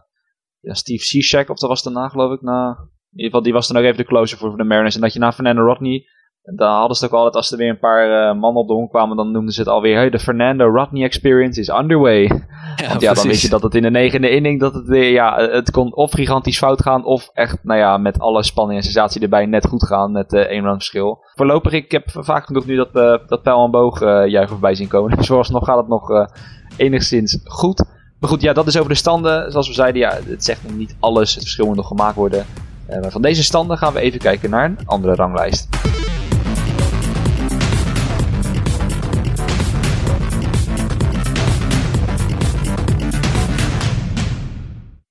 ja, 0.61 0.74
Steve 0.74 1.05
Cishek, 1.05 1.49
of 1.51 1.59
dat 1.59 1.68
was 1.68 1.82
daarna 1.82 2.09
geloof 2.09 2.32
ik, 2.32 2.40
na, 2.40 2.88
ieder 3.16 3.26
geval, 3.26 3.42
die 3.42 3.52
was 3.52 3.68
dan 3.68 3.76
ook 3.76 3.84
even 3.84 3.96
de 3.96 4.04
closer 4.04 4.38
voor 4.38 4.56
de 4.56 4.64
Mariners. 4.64 4.94
En 4.94 5.00
dat 5.00 5.12
je 5.12 5.18
na 5.18 5.32
Fernando 5.32 5.62
Rodney, 5.62 6.06
dan 6.42 6.70
hadden 6.70 6.96
ze 6.96 7.04
het 7.04 7.12
ook 7.12 7.18
altijd, 7.18 7.36
als 7.36 7.52
er 7.52 7.58
weer 7.58 7.68
een 7.68 7.78
paar 7.78 8.08
uh, 8.08 8.40
mannen 8.40 8.62
op 8.62 8.68
de 8.68 8.74
honk 8.74 8.90
kwamen, 8.90 9.16
dan 9.16 9.30
noemden 9.30 9.52
ze 9.52 9.60
het 9.60 9.68
alweer, 9.68 9.96
hey, 9.96 10.10
de 10.10 10.18
Fernando 10.18 10.66
Rodney 10.66 11.04
experience 11.04 11.60
is 11.60 11.68
underway. 11.68 12.30
Ja, 12.76 12.88
Want 12.88 13.00
ja, 13.00 13.14
dan 13.14 13.26
weet 13.26 13.40
je 13.40 13.48
dat 13.48 13.62
het 13.62 13.74
in 13.74 13.82
de 13.82 13.90
negende 13.90 14.30
inning, 14.30 14.60
dat 14.60 14.74
het 14.74 14.86
weer, 14.86 15.10
ja, 15.10 15.36
het 15.36 15.70
kon 15.70 15.94
of 15.94 16.12
gigantisch 16.12 16.58
fout 16.58 16.82
gaan, 16.82 17.04
of 17.04 17.30
echt, 17.32 17.58
nou 17.62 17.78
ja, 17.78 17.96
met 17.96 18.18
alle 18.18 18.42
spanning 18.42 18.78
en 18.78 18.84
sensatie 18.84 19.20
erbij 19.20 19.46
net 19.46 19.66
goed 19.66 19.86
gaan, 19.86 20.12
met 20.12 20.32
uh, 20.32 20.40
één 20.40 20.64
run 20.64 20.74
verschil. 20.74 21.24
Voorlopig, 21.34 21.72
ik 21.72 21.90
heb 21.90 22.04
vaak 22.10 22.46
genoeg 22.46 22.66
nu 22.66 22.76
dat, 22.76 22.88
uh, 22.92 23.16
dat 23.26 23.42
pijl 23.42 23.64
en 23.64 23.70
boog 23.70 24.00
uh, 24.00 24.08
juichen 24.08 24.48
voorbij 24.48 24.74
zien 24.74 24.88
komen. 24.88 25.10
Dus 25.16 25.26
vooralsnog 25.26 25.64
gaat 25.64 25.76
het 25.76 25.88
nog 25.88 26.28
enigszins 26.76 27.40
goed. 27.44 27.84
Maar 28.20 28.30
goed, 28.30 28.42
ja, 28.42 28.52
dat 28.52 28.66
is 28.66 28.76
over 28.76 28.90
de 28.90 28.96
standen. 28.96 29.50
Zoals 29.50 29.68
we 29.68 29.74
zeiden, 29.74 30.00
ja, 30.00 30.18
het 30.26 30.44
zegt 30.44 30.62
nog 30.62 30.76
niet 30.76 30.96
alles. 31.00 31.34
Het 31.34 31.42
verschil 31.42 31.66
moet 31.66 31.76
nog 31.76 31.86
gemaakt 31.86 32.16
worden. 32.16 32.46
Van 32.89 33.22
deze 33.22 33.43
standen 33.43 33.78
gaan 33.78 33.93
we 33.93 34.01
even 34.01 34.20
kijken 34.20 34.51
naar 34.51 34.64
een 34.64 34.78
andere 34.87 35.14
ranglijst. 35.14 35.68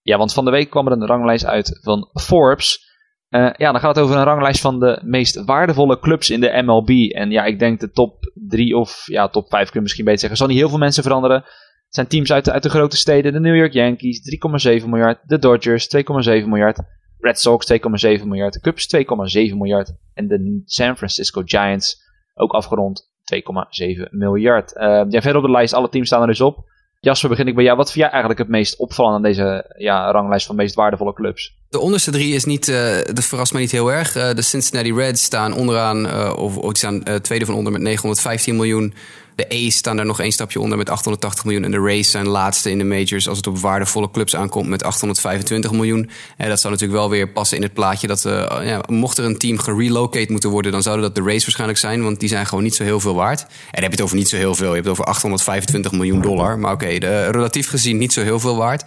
Ja, 0.01 0.17
want 0.17 0.33
van 0.33 0.45
de 0.45 0.51
week 0.51 0.69
kwam 0.69 0.87
er 0.87 0.91
een 0.91 1.05
ranglijst 1.05 1.45
uit 1.45 1.79
van 1.81 2.09
Forbes. 2.13 2.91
Eh, 3.29 3.49
ja, 3.57 3.71
dan 3.71 3.79
gaat 3.79 3.95
het 3.95 4.03
over 4.03 4.17
een 4.17 4.23
ranglijst 4.23 4.61
van 4.61 4.79
de 4.79 5.01
meest 5.03 5.43
waardevolle 5.45 5.99
clubs 5.99 6.29
in 6.29 6.39
de 6.39 6.61
MLB. 6.65 6.89
En 6.89 7.31
ja, 7.31 7.43
ik 7.43 7.59
denk 7.59 7.79
de 7.79 7.91
top 7.91 8.31
3 8.33 8.77
of 8.77 9.03
ja, 9.05 9.27
top 9.27 9.49
5 9.49 9.63
kun 9.63 9.73
je 9.73 9.81
misschien 9.81 10.05
beter 10.05 10.19
zeggen. 10.19 10.37
Zal 10.37 10.47
niet 10.47 10.57
heel 10.57 10.69
veel 10.69 10.77
mensen 10.77 11.03
veranderen. 11.03 11.37
Het 11.37 11.95
zijn 11.95 12.07
teams 12.07 12.31
uit 12.31 12.45
de, 12.45 12.51
uit 12.51 12.63
de 12.63 12.69
grote 12.69 12.97
steden. 12.97 13.33
De 13.33 13.39
New 13.39 13.55
York 13.55 13.73
Yankees 13.73 14.39
3,7 14.81 14.85
miljard. 14.85 15.19
De 15.23 15.39
Dodgers 15.39 15.87
2,7 15.95 16.01
miljard. 16.47 16.79
Red 17.23 17.39
Sox 17.39 17.73
2,7 17.73 18.25
miljard. 18.25 18.53
De 18.53 18.59
Cubs 18.59 18.95
2,7 18.95 19.55
miljard. 19.55 19.93
En 20.13 20.27
de 20.27 20.61
San 20.65 20.97
Francisco 20.97 21.41
Giants 21.45 22.01
ook 22.33 22.51
afgerond 22.51 23.11
2,7 23.35 24.09
miljard. 24.09 24.73
Uh, 24.75 24.81
ja, 25.09 25.21
verder 25.21 25.35
op 25.35 25.43
de 25.43 25.51
lijst, 25.51 25.73
alle 25.73 25.89
teams 25.89 26.07
staan 26.07 26.21
er 26.21 26.27
dus 26.27 26.41
op. 26.41 26.71
Jasper, 26.99 27.29
begin 27.29 27.47
ik 27.47 27.55
bij 27.55 27.63
jou. 27.63 27.77
Wat 27.77 27.91
vind 27.91 27.99
jij 27.99 28.09
eigenlijk 28.09 28.39
het 28.39 28.49
meest 28.49 28.77
opvallend 28.77 29.15
aan 29.15 29.21
deze 29.21 29.73
ja, 29.77 30.11
ranglijst 30.11 30.45
van 30.45 30.55
meest 30.55 30.75
waardevolle 30.75 31.13
clubs? 31.13 31.55
De 31.69 31.79
onderste 31.79 32.11
drie 32.11 32.33
is 32.33 32.43
niet, 32.43 32.67
uh, 32.67 33.01
dat 33.01 33.25
verrast 33.25 33.53
me 33.53 33.59
niet 33.59 33.71
heel 33.71 33.91
erg. 33.91 34.15
Uh, 34.15 34.33
de 34.33 34.41
Cincinnati 34.41 34.93
Reds 34.93 35.23
staan 35.23 35.53
onderaan, 35.53 36.05
uh, 36.05 36.33
of, 36.37 36.55
die 36.55 36.77
staan 36.77 37.03
tweede 37.21 37.45
van 37.45 37.55
onder 37.55 37.71
met 37.71 37.81
915 37.81 38.55
miljoen. 38.55 38.93
De 39.35 39.49
A's 39.49 39.75
staan 39.75 39.95
daar 39.95 40.05
nog 40.05 40.19
één 40.19 40.31
stapje 40.31 40.59
onder 40.59 40.77
met 40.77 40.89
880 40.89 41.45
miljoen. 41.45 41.63
En 41.63 41.71
de 41.71 41.79
Rays 41.79 42.11
zijn 42.11 42.27
laatste 42.27 42.69
in 42.69 42.77
de 42.77 42.83
majors 42.83 43.27
als 43.27 43.37
het 43.37 43.47
op 43.47 43.59
waardevolle 43.59 44.11
clubs 44.11 44.35
aankomt 44.35 44.67
met 44.67 44.83
825 44.83 45.71
miljoen. 45.71 46.09
En 46.37 46.49
dat 46.49 46.59
zou 46.59 46.73
natuurlijk 46.73 46.99
wel 46.99 47.09
weer 47.09 47.29
passen 47.29 47.57
in 47.57 47.63
het 47.63 47.73
plaatje 47.73 48.07
dat 48.07 48.25
uh, 48.25 48.33
ja, 48.63 48.81
mocht 48.87 49.17
er 49.17 49.25
een 49.25 49.37
team 49.37 49.57
gerelocate 49.57 50.31
moeten 50.31 50.49
worden, 50.49 50.71
dan 50.71 50.81
zouden 50.81 51.05
dat 51.05 51.15
de 51.15 51.21
Rays 51.21 51.43
waarschijnlijk 51.43 51.79
zijn, 51.79 52.03
want 52.03 52.19
die 52.19 52.29
zijn 52.29 52.45
gewoon 52.45 52.63
niet 52.63 52.75
zo 52.75 52.83
heel 52.83 52.99
veel 52.99 53.15
waard. 53.15 53.39
En 53.41 53.47
dan 53.71 53.81
heb 53.81 53.91
je 53.91 53.97
het 53.97 54.01
over 54.01 54.15
niet 54.15 54.29
zo 54.29 54.35
heel 54.35 54.55
veel. 54.55 54.67
Je 54.67 54.73
hebt 54.73 54.87
het 54.87 54.93
over 54.93 55.05
825 55.05 55.91
miljoen 55.91 56.21
dollar. 56.21 56.59
Maar 56.59 56.73
oké, 56.73 56.87
relatief 57.31 57.69
gezien 57.69 57.97
niet 57.97 58.13
zo 58.13 58.21
heel 58.21 58.39
veel 58.39 58.55
waard. 58.55 58.83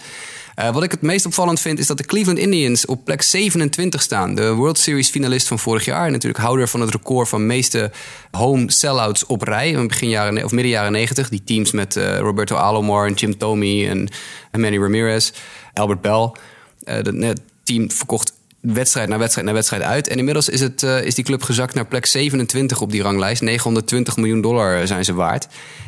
Uh, 0.59 0.71
wat 0.71 0.83
ik 0.83 0.91
het 0.91 1.03
meest 1.03 1.27
opvallend 1.27 1.61
vind 1.61 1.79
is 1.79 1.87
dat 1.87 1.97
de 1.97 2.05
Cleveland 2.05 2.39
Indians 2.39 2.87
op 2.87 3.05
plek 3.05 3.23
27 3.23 4.03
staan. 4.03 4.35
De 4.35 4.53
World 4.53 4.79
Series 4.79 5.11
finalist 5.11 5.49
van 5.49 5.59
vorig 5.59 5.85
jaar. 5.85 6.07
En 6.07 6.13
natuurlijk 6.13 6.45
houder 6.45 6.69
van 6.69 6.81
het 6.81 6.91
record 6.91 7.29
van 7.29 7.47
meeste 7.47 7.91
home 8.31 8.71
sellouts 8.71 9.27
op 9.27 9.43
rij. 9.43 9.87
Begin 9.87 10.09
jaren, 10.09 10.45
of 10.45 10.53
midden 10.53 10.73
jaren 10.73 10.93
90. 10.93 11.29
Die 11.29 11.45
teams 11.45 11.73
met 11.73 11.97
uh, 11.97 12.19
Roberto 12.19 12.57
Alomar 12.57 13.07
en 13.07 13.13
Jim 13.13 13.39
Thome 13.39 13.89
en 13.89 14.09
Manny 14.61 14.79
Ramirez. 14.79 15.33
Albert 15.75 16.01
Bell. 16.01 16.31
Het 16.85 17.41
team 17.63 17.91
verkocht 17.91 18.33
wedstrijd 18.61 19.09
na 19.09 19.19
wedstrijd 19.19 19.47
na 19.47 19.53
wedstrijd 19.53 19.83
uit. 19.83 20.09
En 20.09 20.19
inmiddels 20.19 20.49
is, 20.49 20.61
het, 20.61 20.83
is 20.83 21.15
die 21.15 21.25
club 21.25 21.43
gezakt 21.43 21.75
naar 21.75 21.87
plek 21.87 22.07
27 22.07 22.81
op 22.81 22.91
die 22.91 23.03
ranglijst. 23.03 23.43
920 23.43 24.17
miljoen 24.17 24.41
dollar 24.41 24.87
zijn 24.87 25.05
ze 25.05 25.15
waard. 25.15 25.47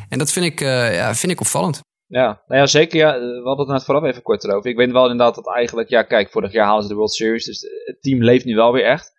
En 0.08 0.18
dat 0.18 0.32
vind 0.32 0.46
ik, 0.46 0.60
ja, 0.60 1.14
vind 1.14 1.32
ik 1.32 1.40
opvallend. 1.40 1.80
Ja, 2.08 2.42
nou 2.46 2.60
ja, 2.60 2.66
zeker. 2.66 2.98
Ja, 2.98 3.18
we 3.18 3.40
hadden 3.44 3.66
het 3.66 3.74
net 3.74 3.84
vooraf 3.84 4.02
even 4.02 4.22
kort 4.22 4.44
erover. 4.44 4.70
Ik 4.70 4.76
weet 4.76 4.90
wel 4.90 5.10
inderdaad 5.10 5.34
dat 5.34 5.54
eigenlijk, 5.54 5.88
ja, 5.88 6.02
kijk, 6.02 6.30
vorig 6.30 6.52
jaar 6.52 6.66
halen 6.66 6.82
ze 6.82 6.88
de 6.88 6.94
World 6.94 7.12
Series, 7.12 7.44
dus 7.44 7.60
het 7.84 8.02
team 8.02 8.22
leeft 8.22 8.44
nu 8.44 8.54
wel 8.54 8.72
weer 8.72 8.84
echt. 8.84 9.16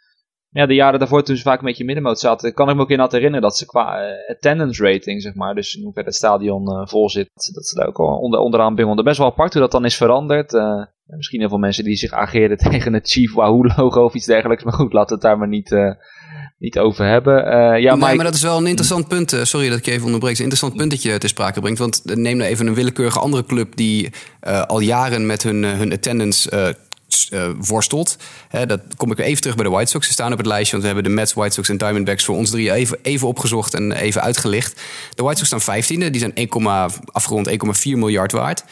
Ja, 0.51 0.65
de 0.65 0.73
jaren 0.73 0.99
daarvoor 0.99 1.23
toen 1.23 1.35
ze 1.35 1.41
vaak 1.41 1.59
een 1.59 1.65
beetje 1.65 1.85
middenmoot 1.85 2.19
zaten, 2.19 2.53
kan 2.53 2.69
ik 2.69 2.75
me 2.75 2.81
ook 2.81 2.89
inderdaad 2.89 3.13
herinneren 3.13 3.41
dat 3.47 3.57
ze 3.57 3.65
qua 3.65 4.03
uh, 4.03 4.29
attendance 4.29 4.83
rating, 4.83 5.21
zeg 5.21 5.33
maar, 5.33 5.55
dus 5.55 5.75
in 5.75 5.83
hoeverre 5.83 6.07
het 6.07 6.17
stadion 6.17 6.69
uh, 6.69 6.87
vol 6.87 7.09
zit, 7.09 7.29
dat 7.53 7.65
ze 7.65 7.75
daar 7.75 7.87
ook 7.87 7.99
al 7.99 8.17
onder, 8.17 8.39
onderaan 8.39 8.75
bimmelden. 8.75 9.03
Best 9.03 9.17
wel 9.17 9.27
apart 9.27 9.53
hoe 9.53 9.61
dat 9.61 9.71
dan 9.71 9.85
is 9.85 9.97
veranderd. 9.97 10.51
Misschien 11.05 11.39
heel 11.39 11.49
veel 11.49 11.57
mensen 11.57 11.83
die 11.83 11.95
zich 11.95 12.11
ageren 12.11 12.57
tegen 12.69 12.93
het 12.93 13.09
Chief 13.09 13.33
Wahoo 13.33 13.65
logo 13.75 14.03
of 14.03 14.13
iets 14.13 14.25
dergelijks, 14.25 14.63
maar 14.63 14.73
goed, 14.73 14.91
we 14.91 14.99
het 14.99 15.21
daar 15.21 15.37
maar 15.37 15.47
niet 15.47 15.69
niet 16.59 16.79
over 16.79 17.05
hebben. 17.05 17.45
Uh, 17.45 17.81
ja, 17.81 17.95
nee, 17.95 18.15
maar 18.15 18.25
dat 18.25 18.33
is 18.33 18.41
wel 18.41 18.57
een 18.57 18.67
interessant 18.67 19.07
punt. 19.07 19.33
Uh, 19.33 19.43
sorry 19.43 19.69
dat 19.69 19.77
ik 19.77 19.85
je 19.85 19.91
even 19.91 20.05
onderbreek. 20.05 20.33
Een 20.33 20.39
interessant 20.39 20.75
punt 20.75 20.91
dat 20.91 21.01
je 21.01 21.17
ter 21.17 21.29
sprake 21.29 21.61
brengt. 21.61 21.79
Want 21.79 22.01
neem 22.03 22.37
nou 22.37 22.49
even 22.49 22.67
een 22.67 22.73
willekeurige 22.73 23.19
andere 23.19 23.45
club 23.45 23.75
die 23.75 24.09
uh, 24.47 24.61
al 24.61 24.79
jaren 24.79 25.25
met 25.25 25.43
hun, 25.43 25.63
hun 25.63 25.93
attendance 25.93 26.75
worstelt. 27.59 28.17
Hè, 28.49 28.65
dat 28.65 28.81
kom 28.97 29.11
ik 29.11 29.17
weer 29.17 29.25
even 29.25 29.41
terug 29.41 29.55
bij 29.55 29.65
de 29.65 29.71
White 29.71 29.91
Sox. 29.91 30.05
Ze 30.05 30.11
staan 30.11 30.31
op 30.31 30.37
het 30.37 30.47
lijstje, 30.47 30.71
want 30.71 30.81
we 30.81 30.93
hebben 30.93 31.11
de 31.11 31.17
Mets, 31.17 31.33
White 31.33 31.53
Sox 31.53 31.69
en 31.69 31.77
Diamondbacks 31.77 32.23
voor 32.23 32.35
ons 32.35 32.49
drie 32.49 32.71
even, 32.71 32.97
even 33.01 33.27
opgezocht 33.27 33.73
en 33.73 33.91
even 33.91 34.21
uitgelicht. 34.21 34.81
De 35.15 35.23
White 35.23 35.45
Sox 35.45 35.63
staan 35.63 35.81
15e, 35.81 36.11
die 36.11 36.19
zijn 36.19 36.35
1, 36.35 36.49
afgerond 37.11 37.49
1,4 37.49 37.55
miljard 37.83 38.31
waard. 38.31 38.63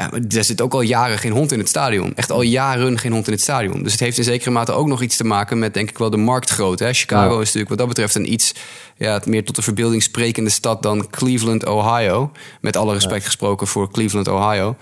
Ja, 0.00 0.10
er 0.36 0.44
zit 0.44 0.60
ook 0.60 0.72
al 0.72 0.80
jaren 0.80 1.18
geen 1.18 1.32
hond 1.32 1.52
in 1.52 1.58
het 1.58 1.68
stadion. 1.68 2.14
Echt 2.14 2.30
al 2.30 2.42
jaren 2.42 2.98
geen 2.98 3.12
hond 3.12 3.26
in 3.26 3.32
het 3.32 3.42
stadion. 3.42 3.82
Dus 3.82 3.92
het 3.92 4.00
heeft 4.00 4.18
in 4.18 4.24
zekere 4.24 4.50
mate 4.50 4.72
ook 4.72 4.86
nog 4.86 5.02
iets 5.02 5.16
te 5.16 5.24
maken 5.24 5.58
met, 5.58 5.74
denk 5.74 5.90
ik 5.90 5.98
wel, 5.98 6.10
de 6.10 6.16
marktgrootte. 6.16 6.84
Hè? 6.84 6.92
Chicago 6.92 7.32
is 7.32 7.44
natuurlijk 7.44 7.68
wat 7.68 7.78
dat 7.78 7.88
betreft 7.88 8.14
een 8.14 8.32
iets 8.32 8.54
ja, 8.96 9.20
meer 9.24 9.44
tot 9.44 9.56
de 9.56 9.62
verbeelding 9.62 10.02
sprekende 10.02 10.50
stad 10.50 10.82
dan 10.82 11.10
Cleveland, 11.10 11.66
Ohio. 11.66 12.32
Met 12.60 12.76
alle 12.76 12.92
respect 12.92 13.24
gesproken 13.24 13.66
voor 13.66 13.90
Cleveland, 13.90 14.28
Ohio. 14.28 14.76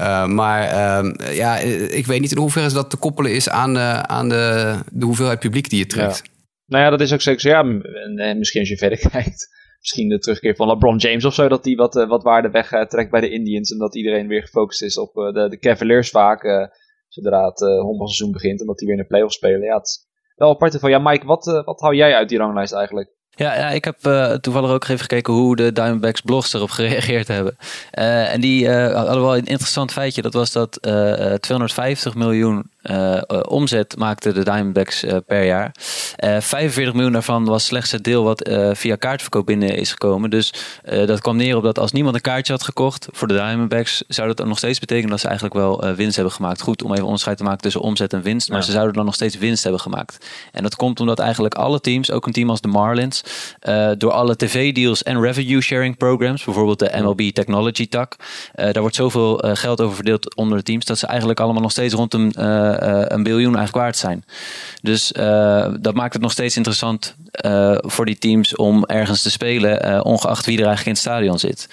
Uh, 0.00 0.26
maar 0.26 0.62
uh, 1.04 1.36
ja, 1.36 1.56
ik 1.90 2.06
weet 2.06 2.20
niet 2.20 2.32
in 2.32 2.38
hoeverre 2.38 2.72
dat 2.72 2.90
te 2.90 2.96
koppelen 2.96 3.34
is 3.34 3.48
aan, 3.48 3.76
uh, 3.76 3.98
aan 3.98 4.28
de, 4.28 4.74
de 4.92 5.04
hoeveelheid 5.04 5.38
publiek 5.38 5.70
die 5.70 5.78
je 5.78 5.86
trekt. 5.86 6.20
Ja. 6.24 6.30
Nou 6.66 6.84
ja, 6.84 6.90
dat 6.90 7.00
is 7.00 7.12
ook 7.12 7.20
zeker 7.20 7.40
zo. 7.40 7.48
Ja, 7.48 7.60
en 8.16 8.38
misschien 8.38 8.60
als 8.60 8.68
je 8.68 8.76
verder 8.76 8.98
kijkt 9.10 9.57
misschien 9.78 10.08
de 10.08 10.18
terugkeer 10.18 10.56
van 10.56 10.68
LeBron 10.68 10.96
James 10.96 11.24
of 11.24 11.34
zo, 11.34 11.48
dat 11.48 11.64
hij 11.64 11.74
wat, 11.74 11.96
uh, 11.96 12.08
wat 12.08 12.22
waarde 12.22 12.50
wegtrekt 12.50 13.10
bij 13.10 13.20
de 13.20 13.30
Indians. 13.30 13.70
En 13.70 13.78
dat 13.78 13.96
iedereen 13.96 14.28
weer 14.28 14.42
gefocust 14.42 14.82
is 14.82 14.98
op 14.98 15.16
uh, 15.16 15.32
de, 15.32 15.48
de 15.48 15.58
Cavaliers 15.58 16.10
vaak, 16.10 16.70
zodra 17.08 17.44
het 17.44 17.58
honkbalseizoen 17.58 18.32
begint 18.32 18.60
en 18.60 18.66
dat 18.66 18.78
die 18.78 18.86
weer 18.88 18.96
in 18.96 19.02
de 19.02 19.08
playoffs 19.08 19.36
spelen. 19.36 19.62
Ja, 19.62 19.82
wel 20.36 20.50
apart 20.50 20.76
van, 20.78 20.90
ja 20.90 20.98
Mike, 20.98 21.26
wat, 21.26 21.62
wat 21.64 21.80
hou 21.80 21.94
jij 21.94 22.14
uit 22.14 22.28
die 22.28 22.38
ranglijst 22.38 22.72
eigenlijk? 22.72 23.16
Ja, 23.30 23.54
ja, 23.54 23.68
ik 23.70 23.84
heb 23.84 23.98
toevallig 24.40 24.70
ook 24.70 24.82
even 24.82 24.98
gekeken 24.98 25.32
hoe 25.32 25.56
de 25.56 25.72
Diamondbacks 25.72 26.20
blogs 26.20 26.52
erop 26.52 26.70
gereageerd 26.80 27.28
hebben. 27.28 27.56
En 27.90 28.40
die 28.40 28.70
hadden 28.70 29.22
wel 29.22 29.36
een 29.36 29.44
interessant 29.44 29.92
feitje. 29.92 30.22
Dat 30.22 30.32
was 30.32 30.52
dat 30.52 30.78
250 31.40 32.14
miljoen 32.14 32.70
omzet 33.48 33.96
maakten 33.96 34.34
de 34.34 34.44
Diamondbacks 34.44 35.04
per 35.26 35.44
jaar. 35.44 35.74
45 36.40 36.92
miljoen 36.94 37.12
daarvan 37.12 37.44
was 37.44 37.64
slechts 37.64 37.90
het 37.90 38.04
deel 38.04 38.24
wat 38.24 38.50
via 38.72 38.96
kaartverkoop 38.96 39.46
binnen 39.46 39.76
is 39.76 39.90
gekomen. 39.90 40.30
Dus 40.30 40.52
dat 41.06 41.20
kwam 41.20 41.36
neer 41.36 41.56
op 41.56 41.62
dat 41.62 41.78
als 41.78 41.92
niemand 41.92 42.14
een 42.14 42.20
kaartje 42.20 42.52
had 42.52 42.62
gekocht 42.62 43.08
voor 43.10 43.28
de 43.28 43.34
Diamondbacks, 43.34 44.04
zou 44.08 44.34
dat 44.34 44.46
nog 44.46 44.58
steeds 44.58 44.78
betekenen 44.78 45.10
dat 45.10 45.20
ze 45.20 45.26
eigenlijk 45.26 45.56
wel 45.56 45.94
winst 45.94 46.14
hebben 46.14 46.32
gemaakt. 46.32 46.60
Goed 46.60 46.82
om 46.82 46.92
even 46.92 47.04
onderscheid 47.04 47.36
te 47.36 47.42
maken 47.42 47.60
tussen 47.60 47.80
omzet 47.80 48.12
en 48.12 48.22
winst. 48.22 48.48
Maar 48.48 48.58
ja. 48.58 48.64
ze 48.64 48.72
zouden 48.72 48.94
dan 48.94 49.04
nog 49.04 49.14
steeds 49.14 49.38
winst 49.38 49.62
hebben 49.62 49.80
gemaakt. 49.80 50.26
En 50.52 50.62
dat 50.62 50.76
komt 50.76 51.00
omdat 51.00 51.18
eigenlijk 51.18 51.54
alle 51.54 51.80
teams, 51.80 52.10
ook 52.10 52.26
een 52.26 52.32
team 52.32 52.50
als 52.50 52.60
de 52.60 52.68
Marlins, 52.68 53.22
door 53.98 54.12
alle 54.12 54.36
tv-deals 54.36 55.02
en 55.02 55.20
revenue 55.20 55.60
sharing 55.60 55.96
programs, 55.96 56.44
bijvoorbeeld 56.44 56.78
de 56.78 56.90
MLB 57.02 57.20
Technology 57.20 57.88
tak. 57.88 58.16
Daar 58.54 58.80
wordt 58.80 58.96
zoveel 58.96 59.36
geld 59.36 59.80
over 59.80 59.94
verdeeld 59.94 60.34
onder 60.34 60.58
de 60.58 60.64
teams 60.64 60.84
dat 60.84 60.98
ze 60.98 61.06
eigenlijk 61.06 61.40
allemaal 61.40 61.62
nog 61.62 61.70
steeds 61.70 61.94
rond 61.94 62.14
een, 62.14 62.32
een 63.12 63.22
biljoen 63.22 63.56
eigenlijk 63.56 63.84
waard 63.84 63.96
zijn. 63.96 64.24
Dus 64.82 65.12
dat 65.80 65.94
maakt 65.94 66.12
het 66.12 66.22
nog 66.22 66.32
steeds 66.32 66.56
interessant 66.56 67.14
voor 67.76 68.06
die 68.06 68.18
teams 68.18 68.56
om 68.56 68.84
ergens 68.84 69.22
te 69.22 69.30
spelen, 69.30 70.04
ongeacht 70.04 70.46
wie 70.46 70.58
er 70.58 70.66
eigenlijk 70.66 70.86
in 70.86 70.92
het 70.92 71.00
stadion 71.00 71.38
zit. 71.38 71.68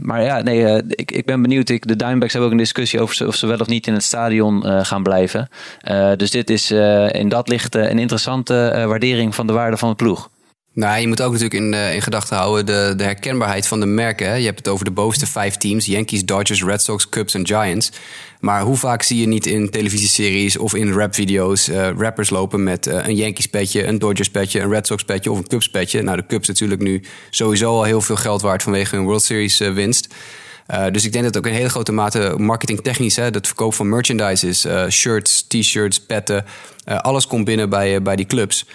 maar 0.00 0.22
ja, 0.22 0.42
nee, 0.42 0.82
ik, 0.86 1.10
ik 1.10 1.26
ben 1.26 1.42
benieuwd. 1.42 1.68
Ik, 1.68 1.86
de 1.86 1.96
Diamondbacks 1.96 2.32
hebben 2.32 2.50
ook 2.50 2.56
een 2.56 2.64
discussie 2.64 3.00
over 3.00 3.26
of 3.26 3.34
ze 3.34 3.46
wel 3.46 3.58
of 3.58 3.66
niet 3.66 3.86
in 3.86 3.94
het 3.94 4.04
stadion 4.04 4.84
gaan 4.84 5.02
blijven. 5.02 5.48
dus 6.16 6.30
dit 6.30 6.50
is 6.50 6.70
in 7.10 7.28
dat 7.28 7.48
licht 7.48 7.74
een 7.74 7.98
interessante 7.98 8.84
waardering 8.86 9.34
van 9.34 9.46
de 9.46 9.52
waarde 9.52 9.76
van 9.76 9.88
het 9.88 9.96
ploeg. 9.96 10.28
Nou, 10.78 11.00
je 11.00 11.08
moet 11.08 11.22
ook 11.22 11.32
natuurlijk 11.32 11.62
in, 11.64 11.72
uh, 11.72 11.94
in 11.94 12.02
gedachten 12.02 12.36
houden 12.36 12.66
de, 12.66 12.94
de 12.96 13.04
herkenbaarheid 13.04 13.66
van 13.66 13.80
de 13.80 13.86
merken. 13.86 14.28
Hè? 14.28 14.34
Je 14.34 14.44
hebt 14.44 14.58
het 14.58 14.68
over 14.68 14.84
de 14.84 14.90
bovenste 14.90 15.26
vijf 15.26 15.56
teams: 15.56 15.86
Yankees, 15.86 16.24
Dodgers, 16.24 16.64
Red 16.64 16.82
Sox, 16.82 17.08
Cubs 17.08 17.34
en 17.34 17.46
Giants. 17.46 17.92
Maar 18.40 18.62
hoe 18.62 18.76
vaak 18.76 19.02
zie 19.02 19.20
je 19.20 19.26
niet 19.26 19.46
in 19.46 19.70
televisieseries 19.70 20.56
of 20.56 20.74
in 20.74 20.92
rapvideo's 20.92 21.68
uh, 21.68 21.90
rappers 21.96 22.30
lopen 22.30 22.62
met 22.62 22.86
uh, 22.86 23.06
een 23.06 23.14
Yankees 23.14 23.46
petje, 23.46 23.86
een 23.86 23.98
Dodgers 23.98 24.30
petje, 24.30 24.60
een 24.60 24.70
Red 24.70 24.86
Sox 24.86 25.04
petje 25.04 25.30
of 25.30 25.38
een 25.38 25.46
Cubs 25.46 25.68
petje? 25.70 26.02
Nou, 26.02 26.16
de 26.16 26.26
Cubs 26.26 26.48
natuurlijk 26.48 26.80
nu 26.80 27.02
sowieso 27.30 27.70
al 27.70 27.84
heel 27.84 28.00
veel 28.00 28.16
geld 28.16 28.42
waard 28.42 28.62
vanwege 28.62 28.96
hun 28.96 29.04
World 29.04 29.22
Series 29.22 29.58
winst. 29.58 30.14
Dus 30.92 31.04
ik 31.04 31.12
denk 31.12 31.24
dat 31.24 31.36
ook 31.36 31.46
een 31.46 31.52
hele 31.52 31.68
grote 31.68 31.92
mate 31.92 32.34
marketingtechnisch, 32.36 33.16
hè, 33.16 33.24
het 33.24 33.46
verkoop 33.46 33.74
van 33.74 33.88
merchandise 33.88 34.48
is. 34.48 34.66
Shirts, 34.88 35.46
t-shirts, 35.48 36.00
petten, 36.00 36.44
alles 36.84 37.26
komt 37.26 37.44
binnen 37.44 37.70
bij, 37.70 38.02
bij 38.02 38.16
die 38.16 38.26
clubs. 38.26 38.66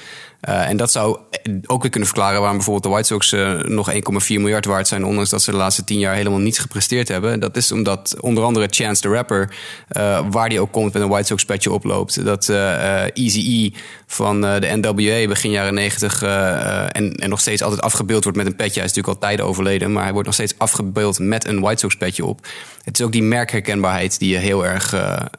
Uh, 0.50 0.70
en 0.70 0.78
dat 0.78 0.91
zou 0.91 1.18
ook 1.66 1.82
weer 1.82 1.91
kunnen 1.91 2.10
verklaren 2.10 2.39
waarom 2.39 2.58
bijvoorbeeld 2.58 2.84
de 2.84 2.89
White 2.89 3.08
Sox 3.08 3.32
uh, 3.32 3.62
nog 3.62 3.91
1,4 3.94 3.98
miljard 4.28 4.66
waard 4.66 4.88
zijn, 4.88 5.06
ondanks 5.06 5.30
dat 5.30 5.41
ze 5.41 5.52
de 5.52 5.58
laatste 5.58 5.84
10 5.84 6.00
jaar 6.00 6.16
helemaal 6.16 6.39
niets 6.39 6.60
gepresteerd 6.60 7.08
hebben. 7.08 7.39
Dat 7.39 7.58
is 7.58 7.72
omdat 7.72 8.16
onder 8.20 8.44
andere 8.44 8.68
Chance 8.70 9.02
the 9.02 9.10
Rapper, 9.10 9.56
uh, 9.98 10.26
waar 10.30 10.50
die 10.50 10.60
ook 10.60 10.72
komt 10.72 10.94
met 10.94 11.02
een 11.02 11.10
White 11.10 11.28
Sox 11.28 11.46
petje 11.46 11.72
oploopt. 11.72 12.26
Dat 12.26 12.50
Easy 12.50 13.39
E 13.39 13.80
van 14.08 14.41
de 14.41 14.80
NWA 14.82 15.28
begin 15.28 15.52
jaren 15.52 15.74
90 15.74 16.22
en, 16.22 17.14
en 17.14 17.30
nog 17.30 17.39
steeds 17.39 17.62
altijd 17.62 17.82
afgebeeld 17.82 18.24
wordt 18.24 18.38
met 18.38 18.48
een 18.48 18.56
petje. 18.56 18.80
Hij 18.80 18.89
is 18.89 18.94
natuurlijk 18.96 19.24
al 19.24 19.28
tijden 19.28 19.46
overleden, 19.46 19.91
maar 19.91 20.04
hij 20.04 20.12
wordt 20.12 20.26
nog 20.26 20.36
steeds 20.36 20.54
afgebeeld 20.58 21.20
met 21.20 21.46
een 21.46 21.60
White 21.60 21.80
Sox 21.80 21.96
petje 21.96 22.26
op. 22.26 22.48
Het 22.84 23.00
is 23.00 23.06
ook 23.06 23.12
die 23.12 23.24
merkherkenbaarheid 23.24 24.20
die 24.20 24.30
je 24.30 24.38
heel 24.38 24.66
erg, 24.66 24.91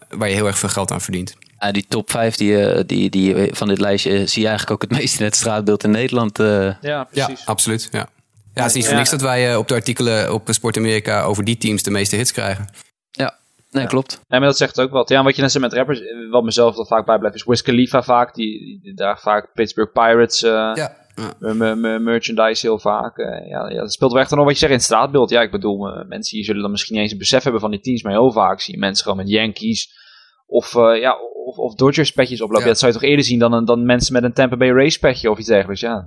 waar 0.08 0.28
je 0.28 0.34
heel 0.34 0.46
erg 0.46 0.58
veel 0.58 0.68
geld 0.68 0.92
aan 0.92 1.00
verdient. 1.00 1.36
Ja, 1.64 1.72
die 1.72 1.86
top 1.88 2.10
5 2.10 2.36
die, 2.36 2.86
die, 2.86 3.10
die, 3.10 3.54
van 3.54 3.68
dit 3.68 3.80
lijstje 3.80 4.26
zie 4.26 4.42
je 4.42 4.48
eigenlijk 4.48 4.70
ook 4.70 4.90
het 4.90 4.98
meest 5.00 5.18
in 5.18 5.24
het 5.24 5.36
straatbeeld 5.36 5.84
in 5.84 5.90
Nederland. 5.90 6.38
Uh. 6.38 6.74
Ja, 6.80 7.04
precies. 7.04 7.38
Ja, 7.38 7.44
absoluut. 7.44 7.88
Ja. 7.92 8.08
Ja, 8.54 8.62
het 8.62 8.70
is 8.70 8.74
niet 8.74 8.86
voor 8.86 8.96
niks 8.96 9.10
dat 9.10 9.20
wij 9.20 9.56
op 9.56 9.68
de 9.68 9.74
artikelen 9.74 10.32
op 10.32 10.48
Sport 10.50 10.76
Amerika 10.76 11.22
over 11.22 11.44
die 11.44 11.56
teams 11.56 11.82
de 11.82 11.90
meeste 11.90 12.16
hits 12.16 12.32
krijgen. 12.32 12.66
Ja, 13.10 13.38
Nee, 13.74 13.86
klopt. 13.86 14.20
Nee, 14.28 14.40
maar 14.40 14.48
dat 14.48 14.58
zegt 14.58 14.80
ook 14.80 14.90
wat. 14.90 15.08
Ja, 15.08 15.22
wat 15.22 15.36
je 15.36 15.42
net 15.42 15.50
zei 15.50 15.64
met 15.64 15.72
rappers, 15.72 16.00
eh, 16.00 16.30
wat 16.30 16.44
mezelf 16.44 16.76
wel 16.76 16.86
vaak 16.86 17.06
bijblijft, 17.06 17.36
is 17.36 17.44
Wiz 17.44 17.62
Khalifa 17.62 18.02
vaak. 18.02 18.34
Die, 18.34 18.80
die 18.82 18.94
draagt 18.94 19.22
vaak 19.22 19.52
Pittsburgh 19.54 19.92
Pirates 19.92 20.42
eh, 20.42 20.50
Ja. 20.50 20.96
ja. 21.14 21.74
merchandise 21.98 22.66
heel 22.66 22.78
vaak. 22.78 23.18
Eh, 23.18 23.48
ja, 23.48 23.68
ja, 23.68 23.80
dat 23.80 23.92
speelt 23.92 24.12
wel 24.12 24.20
echt 24.20 24.28
dan 24.28 24.38
nog 24.38 24.46
wat 24.46 24.56
je 24.56 24.60
zegt 24.60 24.72
in 24.72 24.78
het 24.78 24.86
straatbeeld. 24.86 25.30
Ja, 25.30 25.42
ik 25.42 25.50
bedoel, 25.50 25.88
eh, 25.88 26.08
mensen 26.08 26.36
hier 26.36 26.46
zullen 26.46 26.62
dan 26.62 26.70
misschien 26.70 26.94
niet 26.94 27.02
eens 27.02 27.12
een 27.12 27.18
besef 27.18 27.42
hebben 27.42 27.60
van 27.60 27.70
die 27.70 27.80
teams, 27.80 28.02
maar 28.02 28.12
heel 28.12 28.32
vaak 28.32 28.60
zie 28.60 28.74
je 28.74 28.80
mensen 28.80 29.02
gewoon 29.02 29.18
met 29.18 29.28
Yankees 29.28 29.90
of, 30.46 30.76
eh, 30.76 31.00
ja, 31.00 31.16
of, 31.46 31.56
of 31.56 31.74
Dodgers 31.74 32.10
petjes 32.12 32.40
oplopen. 32.40 32.58
Ja. 32.58 32.64
Ja. 32.66 32.70
dat 32.72 32.78
zou 32.80 32.92
je 32.92 32.98
toch 32.98 33.08
eerder 33.08 33.24
zien 33.24 33.38
dan, 33.38 33.52
een- 33.52 33.64
dan 33.64 33.86
mensen 33.86 34.12
met 34.12 34.22
een 34.22 34.32
Tampa 34.32 34.56
Bay 34.56 34.70
Race 34.70 34.98
petje 34.98 35.30
of 35.30 35.38
iets 35.38 35.48
dergelijks, 35.48 35.80
ja. 35.80 36.04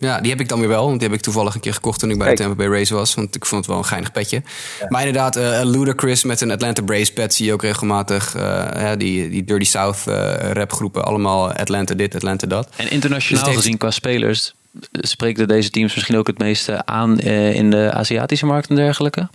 Ja, 0.00 0.20
die 0.20 0.30
heb 0.30 0.40
ik 0.40 0.48
dan 0.48 0.58
weer 0.58 0.68
wel. 0.68 0.86
Want 0.86 0.98
die 1.00 1.08
heb 1.08 1.16
ik 1.18 1.22
toevallig 1.24 1.54
een 1.54 1.60
keer 1.60 1.74
gekocht 1.74 2.00
toen 2.00 2.10
ik 2.10 2.16
bij 2.18 2.26
Kijk. 2.26 2.38
de 2.38 2.44
Tampa 2.44 2.58
Bay 2.58 2.78
Race 2.78 2.94
was. 2.94 3.14
Want 3.14 3.34
ik 3.34 3.44
vond 3.46 3.60
het 3.60 3.70
wel 3.70 3.78
een 3.78 3.88
geinig 3.88 4.12
petje. 4.12 4.42
Maar 4.88 5.00
inderdaad, 5.06 5.36
eh 5.36 5.60
Ludacris 5.64 6.24
met 6.24 6.40
een 6.40 6.50
Atlanta 6.50 6.82
Braves 6.82 7.12
pet 7.12 7.34
zie 7.34 7.46
je 7.46 7.52
ook 7.52 7.62
regelmatig. 7.62 8.34
eh, 8.34 8.66
hè, 8.72 8.96
die, 8.96 9.28
die 9.30 9.44
Dirty 9.44 9.64
South 9.64 10.06
eh 10.06 10.50
rapgroepen. 10.52 11.04
Allemaal 11.04 11.52
Atlanta 11.52 11.94
dit, 11.94 12.14
Atlanta 12.14 12.46
dat. 12.46 12.68
En 12.76 12.90
internationaal 12.90 13.42
Dus 13.44 13.52
heeft- 13.52 13.62
gezien 13.64 13.78
qua 13.78 13.90
spelers 13.90 14.54
spreken 14.92 15.48
deze 15.48 15.70
teams 15.70 15.94
misschien 15.94 16.16
ook 16.16 16.26
het 16.26 16.38
meeste 16.38 16.86
aan 16.86 17.18
eh, 17.18 17.54
in 17.54 17.70
de 17.70 17.90
Aziatische 17.92 18.46
markt 18.46 18.68
en 18.68 18.76
dergelijke. 18.76 19.28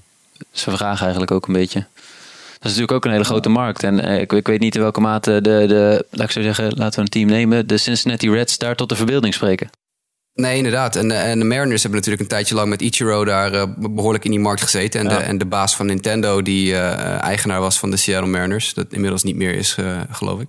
Ze 0.51 0.71
vragen 0.71 1.01
eigenlijk 1.01 1.31
ook 1.31 1.47
een 1.47 1.53
beetje. 1.53 1.85
Dat 2.63 2.71
is 2.71 2.77
natuurlijk 2.77 2.91
ook 2.91 3.05
een 3.05 3.11
hele 3.11 3.23
grote 3.33 3.49
markt. 3.49 3.83
En 3.83 3.99
eh, 3.99 4.21
ik, 4.21 4.33
ik 4.33 4.47
weet 4.47 4.59
niet 4.59 4.75
in 4.75 4.81
welke 4.81 4.99
mate 5.01 5.31
de, 5.41 5.65
de, 5.67 6.05
laat 6.11 6.25
ik 6.25 6.31
zo 6.31 6.41
zeggen, 6.41 6.71
laten 6.75 6.95
we 6.95 7.01
een 7.01 7.09
team 7.11 7.27
nemen, 7.27 7.67
de 7.67 7.77
Cincinnati 7.77 8.29
Reds 8.31 8.57
daar 8.57 8.75
tot 8.75 8.89
de 8.89 8.95
verbeelding 8.95 9.33
spreken. 9.33 9.69
Nee, 10.33 10.57
inderdaad. 10.57 10.95
En, 10.95 11.07
de- 11.07 11.13
en 11.13 11.39
de 11.39 11.45
Mariners 11.45 11.81
hebben 11.81 11.99
natuurlijk 11.99 12.21
een 12.21 12.35
tijdje 12.37 12.55
lang 12.55 12.69
met 12.69 12.81
Ichiro 12.81 13.25
daar 13.25 13.53
eh, 13.53 13.63
behoorlijk 13.77 14.23
in 14.25 14.31
die 14.31 14.39
markt 14.39 14.61
gezeten. 14.61 14.99
En, 14.99 15.07
de, 15.07 15.15
en 15.15 15.37
de 15.37 15.45
baas 15.45 15.75
van 15.75 15.85
Nintendo, 15.85 16.41
die 16.41 16.73
eh, 16.75 17.21
eigenaar 17.21 17.59
was 17.59 17.79
van 17.79 17.91
de 17.91 17.97
Seattle 17.97 18.29
Mariners. 18.31 18.73
Dat 18.73 18.85
inmiddels 18.89 19.23
niet 19.23 19.35
meer 19.35 19.55
is, 19.55 19.75
eh, 19.79 19.99
geloof 20.11 20.39
ik. 20.41 20.47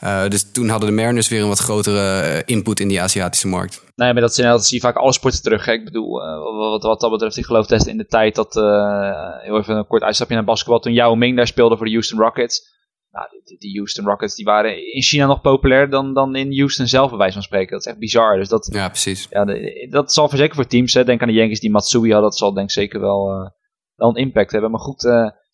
Eh, 0.00 0.28
dus 0.28 0.44
toen 0.52 0.68
hadden 0.68 0.88
de 0.88 0.94
Mariners 0.94 1.28
weer 1.28 1.42
een 1.42 1.48
wat 1.48 1.58
grotere 1.58 2.20
eh, 2.20 2.42
input 2.44 2.80
in 2.80 2.88
die 2.88 3.00
Aziatische 3.02 3.48
markt. 3.48 3.82
Nee, 3.96 4.12
maar 4.12 4.22
dat, 4.22 4.34
zijn, 4.34 4.48
dat 4.48 4.64
zie 4.66 4.76
je 4.76 4.82
vaak 4.82 4.96
alle 4.96 5.12
sporten 5.12 5.42
terug. 5.42 5.64
Hè. 5.64 5.72
Ik 5.72 5.84
bedoel, 5.84 6.22
eh, 6.22 6.38
wat, 6.70 6.82
wat 6.82 7.00
dat 7.00 7.10
betreft, 7.10 7.36
ik 7.36 7.44
geloof 7.44 7.66
best 7.66 7.86
in 7.86 7.96
de 7.96 8.06
tijd 8.06 8.34
dat, 8.34 8.56
eh, 8.56 9.40
heel 9.40 9.58
even 9.58 9.76
een 9.76 9.86
kort 9.86 10.02
uitstapje 10.02 10.34
naar 10.34 10.44
basketbal, 10.44 10.78
toen 10.80 10.92
Yao 10.92 11.14
Ming 11.14 11.36
daar 11.36 11.46
speelde 11.46 11.76
voor 11.76 11.86
de 11.86 11.92
Houston 11.92 12.18
Rockets. 12.20 12.74
Nou, 13.10 13.26
die, 13.44 13.58
die 13.58 13.76
Houston 13.76 14.04
Rockets 14.06 14.34
die 14.34 14.44
waren 14.44 14.92
in 14.94 15.02
China 15.02 15.26
nog 15.26 15.40
populairder 15.40 15.90
dan, 15.90 16.14
dan 16.14 16.34
in 16.36 16.56
Houston 16.58 16.86
zelf, 16.86 17.08
bij 17.08 17.18
wijze 17.18 17.32
van 17.32 17.42
spreken. 17.42 17.70
Dat 17.70 17.80
is 17.80 17.86
echt 17.86 17.98
bizar. 17.98 18.36
Dus 18.36 18.48
dat, 18.48 18.68
Ja, 18.72 18.88
precies. 18.88 19.26
ja, 19.30 19.44
de- 19.44 19.86
dat 19.90 20.12
zal 20.12 20.28
voor 20.28 20.38
zeker 20.38 20.54
voor 20.54 20.66
teams, 20.66 20.94
hè. 20.94 21.04
denk 21.04 21.20
aan 21.22 21.28
de 21.28 21.34
Yankees 21.34 21.60
die 21.60 21.70
Matsui 21.70 22.02
hadden, 22.02 22.20
dat 22.30 22.36
zal 22.36 22.52
denk 22.52 22.66
ik 22.66 22.72
zeker 22.74 23.00
wel, 23.00 23.30
eh, 23.30 23.50
wel 23.94 24.08
een 24.08 24.14
impact 24.22 24.52
hebben. 24.52 24.70
Maar 24.70 24.80
goed, 24.80 25.02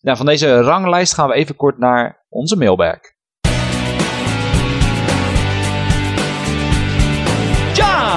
nou, 0.00 0.16
van 0.16 0.26
deze 0.26 0.60
ranglijst 0.60 1.14
gaan 1.14 1.28
we 1.28 1.34
even 1.34 1.56
kort 1.56 1.78
naar 1.78 2.26
onze 2.28 2.56
mailbag. 2.56 2.98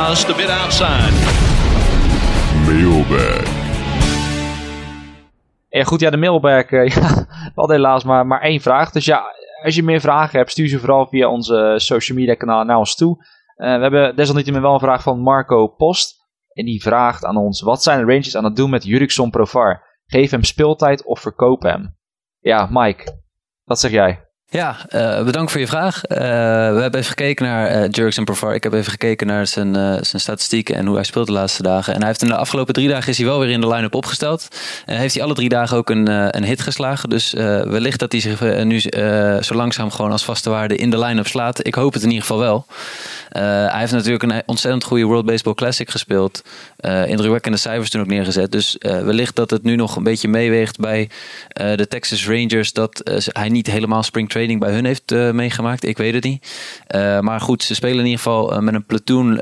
Just 0.07 0.29
a 0.29 0.35
bit 0.35 0.49
outside. 0.49 1.13
Mailbag. 2.65 3.43
Ja, 5.69 5.83
goed, 5.83 5.99
ja, 5.99 6.09
de 6.09 6.17
mailbag. 6.17 6.63
eh, 6.63 6.87
ja, 6.95 7.09
we 7.27 7.51
hadden 7.55 7.75
helaas 7.75 8.03
maar, 8.03 8.27
maar 8.27 8.41
één 8.41 8.61
vraag. 8.61 8.91
Dus 8.91 9.05
ja, 9.05 9.23
als 9.63 9.75
je 9.75 9.83
meer 9.83 9.99
vragen 9.99 10.37
hebt, 10.39 10.51
stuur 10.51 10.67
ze 10.67 10.79
vooral 10.79 11.07
via 11.07 11.29
onze 11.29 11.73
social 11.77 12.17
media 12.17 12.33
kanalen 12.33 12.67
naar 12.67 12.77
ons 12.77 12.95
toe. 12.95 13.25
Eh, 13.55 13.75
we 13.75 13.81
hebben 13.81 14.15
desalniettemin 14.15 14.61
wel 14.61 14.73
een 14.73 14.79
vraag 14.79 15.03
van 15.03 15.19
Marco 15.19 15.67
Post. 15.67 16.15
En 16.53 16.65
die 16.65 16.81
vraagt 16.81 17.25
aan 17.25 17.37
ons: 17.37 17.61
wat 17.61 17.83
zijn 17.83 17.99
de 17.99 18.05
Rangers 18.05 18.37
aan 18.37 18.43
het 18.43 18.55
doen 18.55 18.69
met 18.69 18.83
Jurickson 18.83 19.29
Provar? 19.29 19.83
Geef 20.05 20.31
hem 20.31 20.43
speeltijd 20.43 21.05
of 21.05 21.19
verkoop 21.19 21.61
hem? 21.61 21.97
Ja, 22.39 22.67
Mike, 22.71 23.21
wat 23.63 23.79
zeg 23.79 23.91
jij? 23.91 24.25
Ja, 24.55 24.77
eh, 24.89 25.23
bedankt 25.23 25.51
voor 25.51 25.59
je 25.59 25.67
vraag. 25.67 26.03
Eh, 26.03 26.17
we 26.73 26.81
hebben 26.81 26.95
even 26.95 27.05
gekeken 27.05 27.45
naar 27.45 27.67
eh 27.67 27.89
Jurgen 27.89 28.23
Provar. 28.23 28.55
Ik 28.55 28.63
heb 28.63 28.73
even 28.73 28.91
gekeken 28.91 29.27
naar 29.27 29.47
zijn, 29.47 29.73
zijn 30.05 30.21
statistieken 30.21 30.75
en 30.75 30.85
hoe 30.85 30.95
hij 30.95 31.03
speelt 31.03 31.27
de 31.27 31.31
laatste 31.31 31.63
dagen. 31.63 31.93
En 31.93 31.99
hij 31.99 32.07
heeft 32.07 32.21
in 32.21 32.27
de 32.27 32.35
afgelopen 32.35 32.73
drie 32.73 32.87
dagen 32.87 33.09
is 33.09 33.17
hij 33.17 33.25
wel 33.27 33.39
weer 33.39 33.49
in 33.49 33.61
de 33.61 33.67
line-up 33.67 33.93
opgesteld. 33.93 34.47
En 34.85 34.97
heeft 34.97 35.13
hij 35.13 35.23
alle 35.23 35.33
drie 35.33 35.49
dagen 35.49 35.77
ook 35.77 35.89
een, 35.89 36.35
een 36.37 36.43
hit 36.43 36.61
geslagen. 36.61 37.09
Dus 37.09 37.33
wellicht 37.33 37.99
dat 37.99 38.11
hij 38.11 38.21
zich 38.21 38.63
nu 38.63 38.79
zo 39.41 39.55
langzaam 39.55 39.91
gewoon 39.91 40.11
als 40.11 40.25
vaste 40.25 40.49
waarde 40.49 40.75
in 40.75 40.89
de 40.89 40.99
line-up 40.99 41.27
slaat. 41.27 41.67
Ik 41.67 41.75
hoop 41.75 41.93
het 41.93 42.01
in 42.01 42.09
ieder 42.09 42.25
geval 42.25 42.39
wel. 42.39 42.65
Hij 43.29 43.79
heeft 43.79 43.91
natuurlijk 43.91 44.23
een 44.23 44.43
ontzettend 44.45 44.83
goede 44.83 45.03
World 45.03 45.25
Baseball 45.25 45.53
Classic 45.53 45.89
gespeeld. 45.89 46.43
Indrukwekkende 47.05 47.57
cijfers 47.57 47.89
toen 47.89 48.01
ook 48.01 48.07
neergezet. 48.07 48.51
Dus 48.51 48.75
wellicht 48.79 49.35
dat 49.35 49.49
het 49.49 49.63
nu 49.63 49.75
nog 49.75 49.95
een 49.95 50.03
beetje 50.03 50.27
meeweegt 50.27 50.79
bij 50.79 51.09
de 51.53 51.87
Texas 51.87 52.27
Rangers. 52.27 52.73
Dat 52.73 53.01
hij 53.33 53.49
niet 53.49 53.67
helemaal 53.67 54.03
spring 54.03 54.29
bij 54.53 54.73
hun 54.73 54.85
heeft 54.85 55.11
eh, 55.11 55.31
meegemaakt. 55.31 55.85
Ik 55.85 55.97
weet 55.97 56.13
het 56.13 56.23
niet. 56.23 56.47
Eh, 56.87 57.19
maar 57.19 57.41
goed, 57.41 57.63
ze 57.63 57.75
spelen 57.75 57.99
in 57.99 58.05
ieder 58.05 58.17
geval 58.17 58.53
eh, 58.53 58.59
met 58.59 58.73
een 58.73 58.85
platoon 58.85 59.33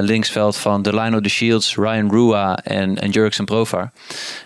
linksveld 0.00 0.56
van 0.56 0.82
Delino 0.82 1.20
de 1.20 1.28
Shields, 1.28 1.76
Ryan 1.76 2.10
Rua 2.10 2.56
en, 2.56 2.98
en 2.98 3.10
Jurgen 3.10 3.44
Provar. 3.44 3.92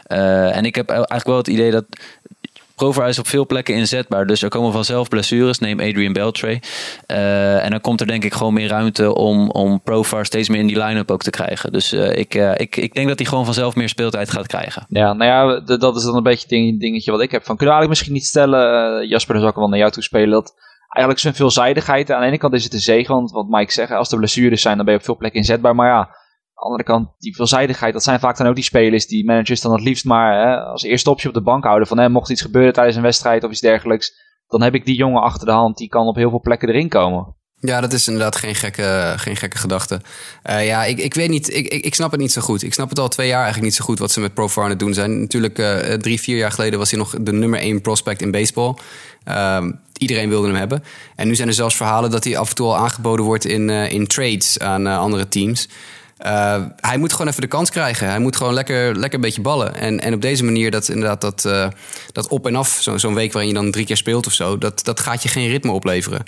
Eh, 0.06 0.56
en 0.56 0.64
ik 0.64 0.74
heb 0.74 0.90
eigenlijk 0.90 1.26
wel 1.26 1.36
het 1.36 1.48
idee 1.48 1.70
dat 1.70 1.84
Provar 2.76 3.08
is 3.08 3.18
op 3.18 3.26
veel 3.26 3.46
plekken 3.46 3.74
inzetbaar. 3.74 4.26
Dus 4.26 4.42
er 4.42 4.48
komen 4.48 4.72
vanzelf 4.72 5.08
blessures. 5.08 5.58
Neem 5.58 5.80
Adrian 5.80 6.12
Beltre. 6.12 6.60
Eh, 7.06 7.64
en 7.64 7.70
dan 7.70 7.80
komt 7.80 8.00
er 8.00 8.06
denk 8.06 8.24
ik 8.24 8.34
gewoon 8.34 8.54
meer 8.54 8.68
ruimte 8.68 9.14
om, 9.14 9.50
om 9.50 9.80
Provar 9.82 10.24
steeds 10.24 10.48
meer 10.48 10.60
in 10.60 10.66
die 10.66 10.82
line-up 10.82 11.10
ook 11.10 11.22
te 11.22 11.30
krijgen. 11.30 11.72
Dus 11.72 11.92
eh, 11.92 12.18
ik, 12.18 12.34
eh, 12.34 12.52
ik, 12.56 12.76
ik 12.76 12.94
denk 12.94 13.08
dat 13.08 13.18
hij 13.18 13.26
gewoon 13.26 13.44
vanzelf 13.44 13.74
meer 13.74 13.88
speeltijd 13.88 14.30
gaat 14.30 14.46
krijgen. 14.46 14.86
Ja, 14.88 15.12
nou 15.12 15.30
ja, 15.30 15.60
dat 15.76 15.96
is 15.96 16.02
dan 16.02 16.16
een 16.16 16.22
beetje 16.22 16.48
ding, 16.48 16.80
dingetje 16.80 17.10
wat 17.10 17.20
ik 17.20 17.30
heb. 17.30 17.44
Van, 17.44 17.56
kunnen 17.56 17.74
we 17.74 17.80
eigenlijk 17.80 17.88
misschien 17.88 18.12
niet 18.12 18.26
stellen, 18.26 19.08
Jasper, 19.08 19.32
dan 19.32 19.42
zal 19.42 19.50
ik 19.50 19.56
wel 19.56 19.68
naar 19.68 19.78
jou 19.78 19.90
toe 19.90 20.02
spelen, 20.02 20.30
dat 20.30 20.54
eigenlijk 20.88 21.20
zijn 21.20 21.34
veelzijdigheid, 21.34 22.10
aan 22.10 22.20
de 22.20 22.26
ene 22.26 22.38
kant 22.38 22.54
is 22.54 22.64
het 22.64 22.72
een 22.72 22.80
zegen, 22.80 23.14
want 23.14 23.30
wat 23.30 23.48
Mike 23.48 23.72
zegt, 23.72 23.90
als 23.90 24.12
er 24.12 24.18
blessures 24.18 24.62
zijn, 24.62 24.76
dan 24.76 24.84
ben 24.84 24.94
je 24.94 25.00
op 25.00 25.06
veel 25.06 25.16
plekken 25.16 25.40
inzetbaar. 25.40 25.74
Maar 25.74 25.88
ja, 25.88 26.16
andere 26.56 26.84
kant, 26.84 27.08
die 27.18 27.34
veelzijdigheid, 27.34 27.92
dat 27.92 28.02
zijn 28.02 28.20
vaak 28.20 28.36
dan 28.36 28.46
ook 28.46 28.54
die 28.54 28.64
spelers, 28.64 29.06
die 29.06 29.24
managers 29.24 29.60
dan 29.60 29.72
het 29.72 29.82
liefst 29.82 30.04
maar 30.04 30.46
hè, 30.46 30.56
als 30.56 30.82
eerste 30.82 31.10
optie 31.10 31.28
op 31.28 31.34
de 31.34 31.42
bank 31.42 31.64
houden. 31.64 31.88
Van, 31.88 32.12
mocht 32.12 32.30
iets 32.30 32.42
gebeuren 32.42 32.72
tijdens 32.72 32.96
een 32.96 33.02
wedstrijd 33.02 33.44
of 33.44 33.50
iets 33.50 33.60
dergelijks, 33.60 34.12
dan 34.46 34.62
heb 34.62 34.74
ik 34.74 34.84
die 34.84 34.96
jongen 34.96 35.22
achter 35.22 35.46
de 35.46 35.52
hand, 35.52 35.76
die 35.76 35.88
kan 35.88 36.06
op 36.06 36.16
heel 36.16 36.30
veel 36.30 36.40
plekken 36.40 36.68
erin 36.68 36.88
komen. 36.88 37.34
Ja, 37.60 37.80
dat 37.80 37.92
is 37.92 38.06
inderdaad 38.06 38.36
geen 38.36 38.54
gekke, 38.54 39.14
geen 39.16 39.36
gekke 39.36 39.58
gedachte. 39.58 40.00
Eh, 40.42 40.66
ja, 40.66 40.84
ik, 40.84 40.98
ik 40.98 41.14
weet 41.14 41.28
niet, 41.28 41.54
ik, 41.54 41.68
ik, 41.68 41.94
snap 41.94 42.10
het 42.10 42.20
niet 42.20 42.32
zo 42.32 42.40
goed. 42.40 42.62
Ik 42.62 42.72
snap 42.72 42.88
het 42.88 42.98
al 42.98 43.08
twee 43.08 43.26
jaar 43.26 43.42
eigenlijk 43.42 43.66
niet 43.66 43.74
zo 43.74 43.84
goed 43.84 43.98
wat 43.98 44.10
ze 44.10 44.20
met 44.20 44.34
Profar 44.34 44.70
aan 44.70 44.76
doen 44.76 44.94
zijn. 44.94 45.20
Natuurlijk, 45.20 45.58
eh, 45.58 45.94
drie, 45.94 46.20
vier 46.20 46.36
jaar 46.36 46.52
geleden 46.52 46.78
was 46.78 46.90
hij 46.90 46.98
nog 46.98 47.14
de 47.20 47.32
nummer 47.32 47.60
één 47.60 47.80
prospect 47.80 48.22
in 48.22 48.30
baseball. 48.30 48.74
Ehm, 49.24 49.72
iedereen 49.98 50.28
wilde 50.28 50.46
hem 50.46 50.56
hebben. 50.56 50.84
En 51.16 51.28
nu 51.28 51.34
zijn 51.34 51.48
er 51.48 51.54
zelfs 51.54 51.76
verhalen 51.76 52.10
dat 52.10 52.24
hij 52.24 52.36
af 52.36 52.48
en 52.48 52.54
toe 52.54 52.66
al 52.66 52.76
aangeboden 52.76 53.24
wordt 53.24 53.44
in, 53.44 53.70
eh, 53.70 53.92
in 53.92 54.06
trades 54.06 54.58
aan 54.58 54.86
eh, 54.86 54.98
andere 54.98 55.28
teams. 55.28 55.68
Eh, 56.16 56.62
hij 56.76 56.98
moet 56.98 57.12
gewoon 57.12 57.28
even 57.28 57.40
de 57.40 57.46
kans 57.46 57.70
krijgen. 57.70 58.08
Hij 58.08 58.18
moet 58.18 58.36
gewoon 58.36 58.54
lekker, 58.54 58.96
lekker 58.96 59.14
een 59.14 59.24
beetje 59.24 59.40
ballen. 59.40 59.74
En, 59.74 60.00
en 60.00 60.14
op 60.14 60.22
deze 60.22 60.44
manier, 60.44 60.70
dat 60.70 60.88
inderdaad 60.88 61.20
dat, 61.20 61.44
eh, 61.44 61.68
dat 62.12 62.28
op 62.28 62.46
en 62.46 62.54
af, 62.56 62.68
zo- 62.68 62.98
zo'n 62.98 63.14
week 63.14 63.32
waarin 63.32 63.50
je 63.50 63.56
dan 63.58 63.70
drie 63.70 63.86
keer 63.86 63.96
speelt 63.96 64.26
of 64.26 64.32
zo, 64.32 64.58
dat, 64.58 64.84
dat 64.84 65.00
gaat 65.00 65.22
je 65.22 65.28
geen 65.28 65.48
ritme 65.48 65.70
opleveren. 65.72 66.22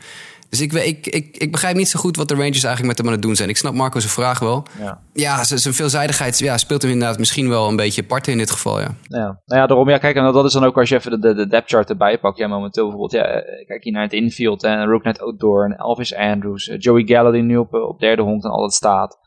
Dus 0.51 0.61
ik, 0.61 0.72
ik, 0.72 1.07
ik, 1.07 1.36
ik 1.36 1.53
begrijp 1.53 1.76
niet 1.76 1.89
zo 1.89 2.01
goed 2.01 2.16
wat 2.16 2.28
de 2.28 2.34
Rangers 2.34 2.64
eigenlijk 2.64 2.86
met 2.86 2.99
hem 2.99 3.07
aan 3.07 3.12
het 3.12 3.22
doen 3.22 3.36
zijn. 3.36 3.49
Ik 3.49 3.57
snap 3.57 3.74
Marco's 3.74 4.07
vraag 4.07 4.39
wel. 4.39 4.66
Ja. 4.78 5.01
Ja, 5.12 5.45
zijn 5.45 5.74
veelzijdigheid 5.74 6.39
ja, 6.39 6.59
speelt 6.59 6.82
hem 6.82 6.91
inderdaad 6.91 7.18
misschien 7.18 7.49
wel 7.49 7.68
een 7.68 7.76
beetje 7.76 8.03
apart 8.03 8.28
in 8.28 8.39
dit 8.39 8.51
geval. 8.51 8.80
Ja. 8.80 8.95
Ja, 9.03 9.18
nou 9.47 9.61
ja, 9.61 9.66
daarom, 9.66 9.89
ja, 9.89 9.99
kijk, 9.99 10.16
en 10.16 10.32
dat 10.32 10.45
is 10.45 10.53
dan 10.53 10.64
ook 10.64 10.76
als 10.78 10.89
je 10.89 10.95
even 10.97 11.11
de, 11.11 11.18
de, 11.18 11.34
de 11.34 11.47
depth 11.49 11.70
chart 11.70 11.89
erbij 11.91 12.18
pakt. 12.18 12.39
Ja, 12.39 12.47
momenteel 12.47 12.82
bijvoorbeeld, 12.82 13.12
ja, 13.12 13.24
eh, 13.24 13.66
kijk 13.66 13.84
hier 13.84 13.93
naar 13.93 14.03
het 14.03 14.12
infield, 14.12 14.62
en 14.64 14.84
Rooknet 14.84 15.20
Outdoor, 15.20 15.64
en 15.64 15.76
Elvis 15.76 16.14
Andrews, 16.14 16.70
Joey 16.78 17.03
Gallo 17.07 17.30
die 17.30 17.43
nu 17.43 17.57
op, 17.57 17.74
op 17.74 18.01
derde 18.01 18.22
honk 18.22 18.45
en 18.45 18.51
altijd 18.51 18.72
staat. 18.72 19.18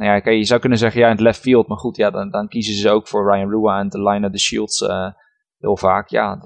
Nou 0.00 0.12
ja, 0.12 0.20
kijk, 0.20 0.36
je 0.36 0.44
zou 0.44 0.60
kunnen 0.60 0.78
zeggen, 0.78 1.00
ja, 1.00 1.06
in 1.06 1.12
het 1.12 1.20
left 1.20 1.40
field, 1.40 1.68
maar 1.68 1.78
goed, 1.78 1.96
ja, 1.96 2.10
dan, 2.10 2.30
dan 2.30 2.48
kiezen 2.48 2.74
ze 2.74 2.90
ook 2.90 3.08
voor 3.08 3.32
Ryan 3.32 3.50
Rua 3.50 3.78
en 3.80 3.88
te 3.88 4.02
line 4.02 4.30
de 4.30 4.38
Shields 4.38 4.80
eh, 4.82 5.06
heel 5.58 5.76
vaak. 5.76 6.08
Ja, 6.08 6.42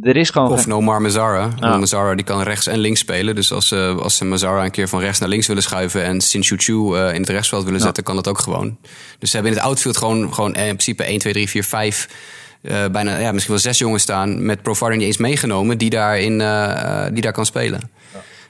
er 0.00 0.16
is 0.16 0.30
gewoon... 0.30 0.50
Of 0.50 0.60
geen- 0.60 0.68
Nomar. 0.68 1.10
Ja. 1.10 1.50
Want 1.60 1.78
Mazzara 1.78 2.14
die 2.14 2.24
kan 2.24 2.42
rechts 2.42 2.66
en 2.66 2.78
links 2.78 3.00
spelen. 3.00 3.34
Dus 3.34 3.52
als, 3.52 3.68
ze 3.68 3.96
als 4.02 4.16
ze 4.16 4.24
Mazzara 4.24 4.64
een 4.64 4.70
keer 4.70 4.88
van 4.88 5.00
rechts 5.00 5.18
naar 5.18 5.28
links 5.28 5.46
willen 5.46 5.62
schuiven... 5.62 6.04
en 6.04 6.20
Sin 6.20 6.42
Chu 6.42 6.56
Chu 6.56 6.94
eh, 6.96 7.14
in 7.14 7.20
het 7.20 7.28
rechtsveld 7.28 7.64
willen 7.64 7.80
zetten, 7.80 8.02
kan 8.04 8.14
dat 8.14 8.28
ook 8.28 8.38
gewoon. 8.38 8.78
Dus 9.18 9.30
ze 9.30 9.36
hebben 9.36 9.52
in 9.54 9.58
het 9.58 9.66
outfield 9.68 9.96
gewoon, 9.96 10.34
gewoon 10.34 10.54
in 10.54 10.62
principe 10.62 11.04
1, 11.04 11.18
2, 11.18 11.32
3, 11.32 11.48
4, 11.48 11.64
5... 11.64 12.08
eh, 12.62 12.86
bijna 12.92 13.18
ja, 13.18 13.32
misschien 13.32 13.54
wel 13.54 13.62
zes 13.62 13.78
jongens 13.78 14.02
staan 14.02 14.44
met 14.46 14.62
Provider 14.62 14.96
niet 14.96 15.06
eens 15.06 15.16
meegenomen... 15.16 15.78
die 15.78 15.90
daar, 15.90 16.18
in, 16.18 16.38
die 17.12 17.22
daar 17.22 17.32
kan 17.32 17.46
spelen. 17.46 17.80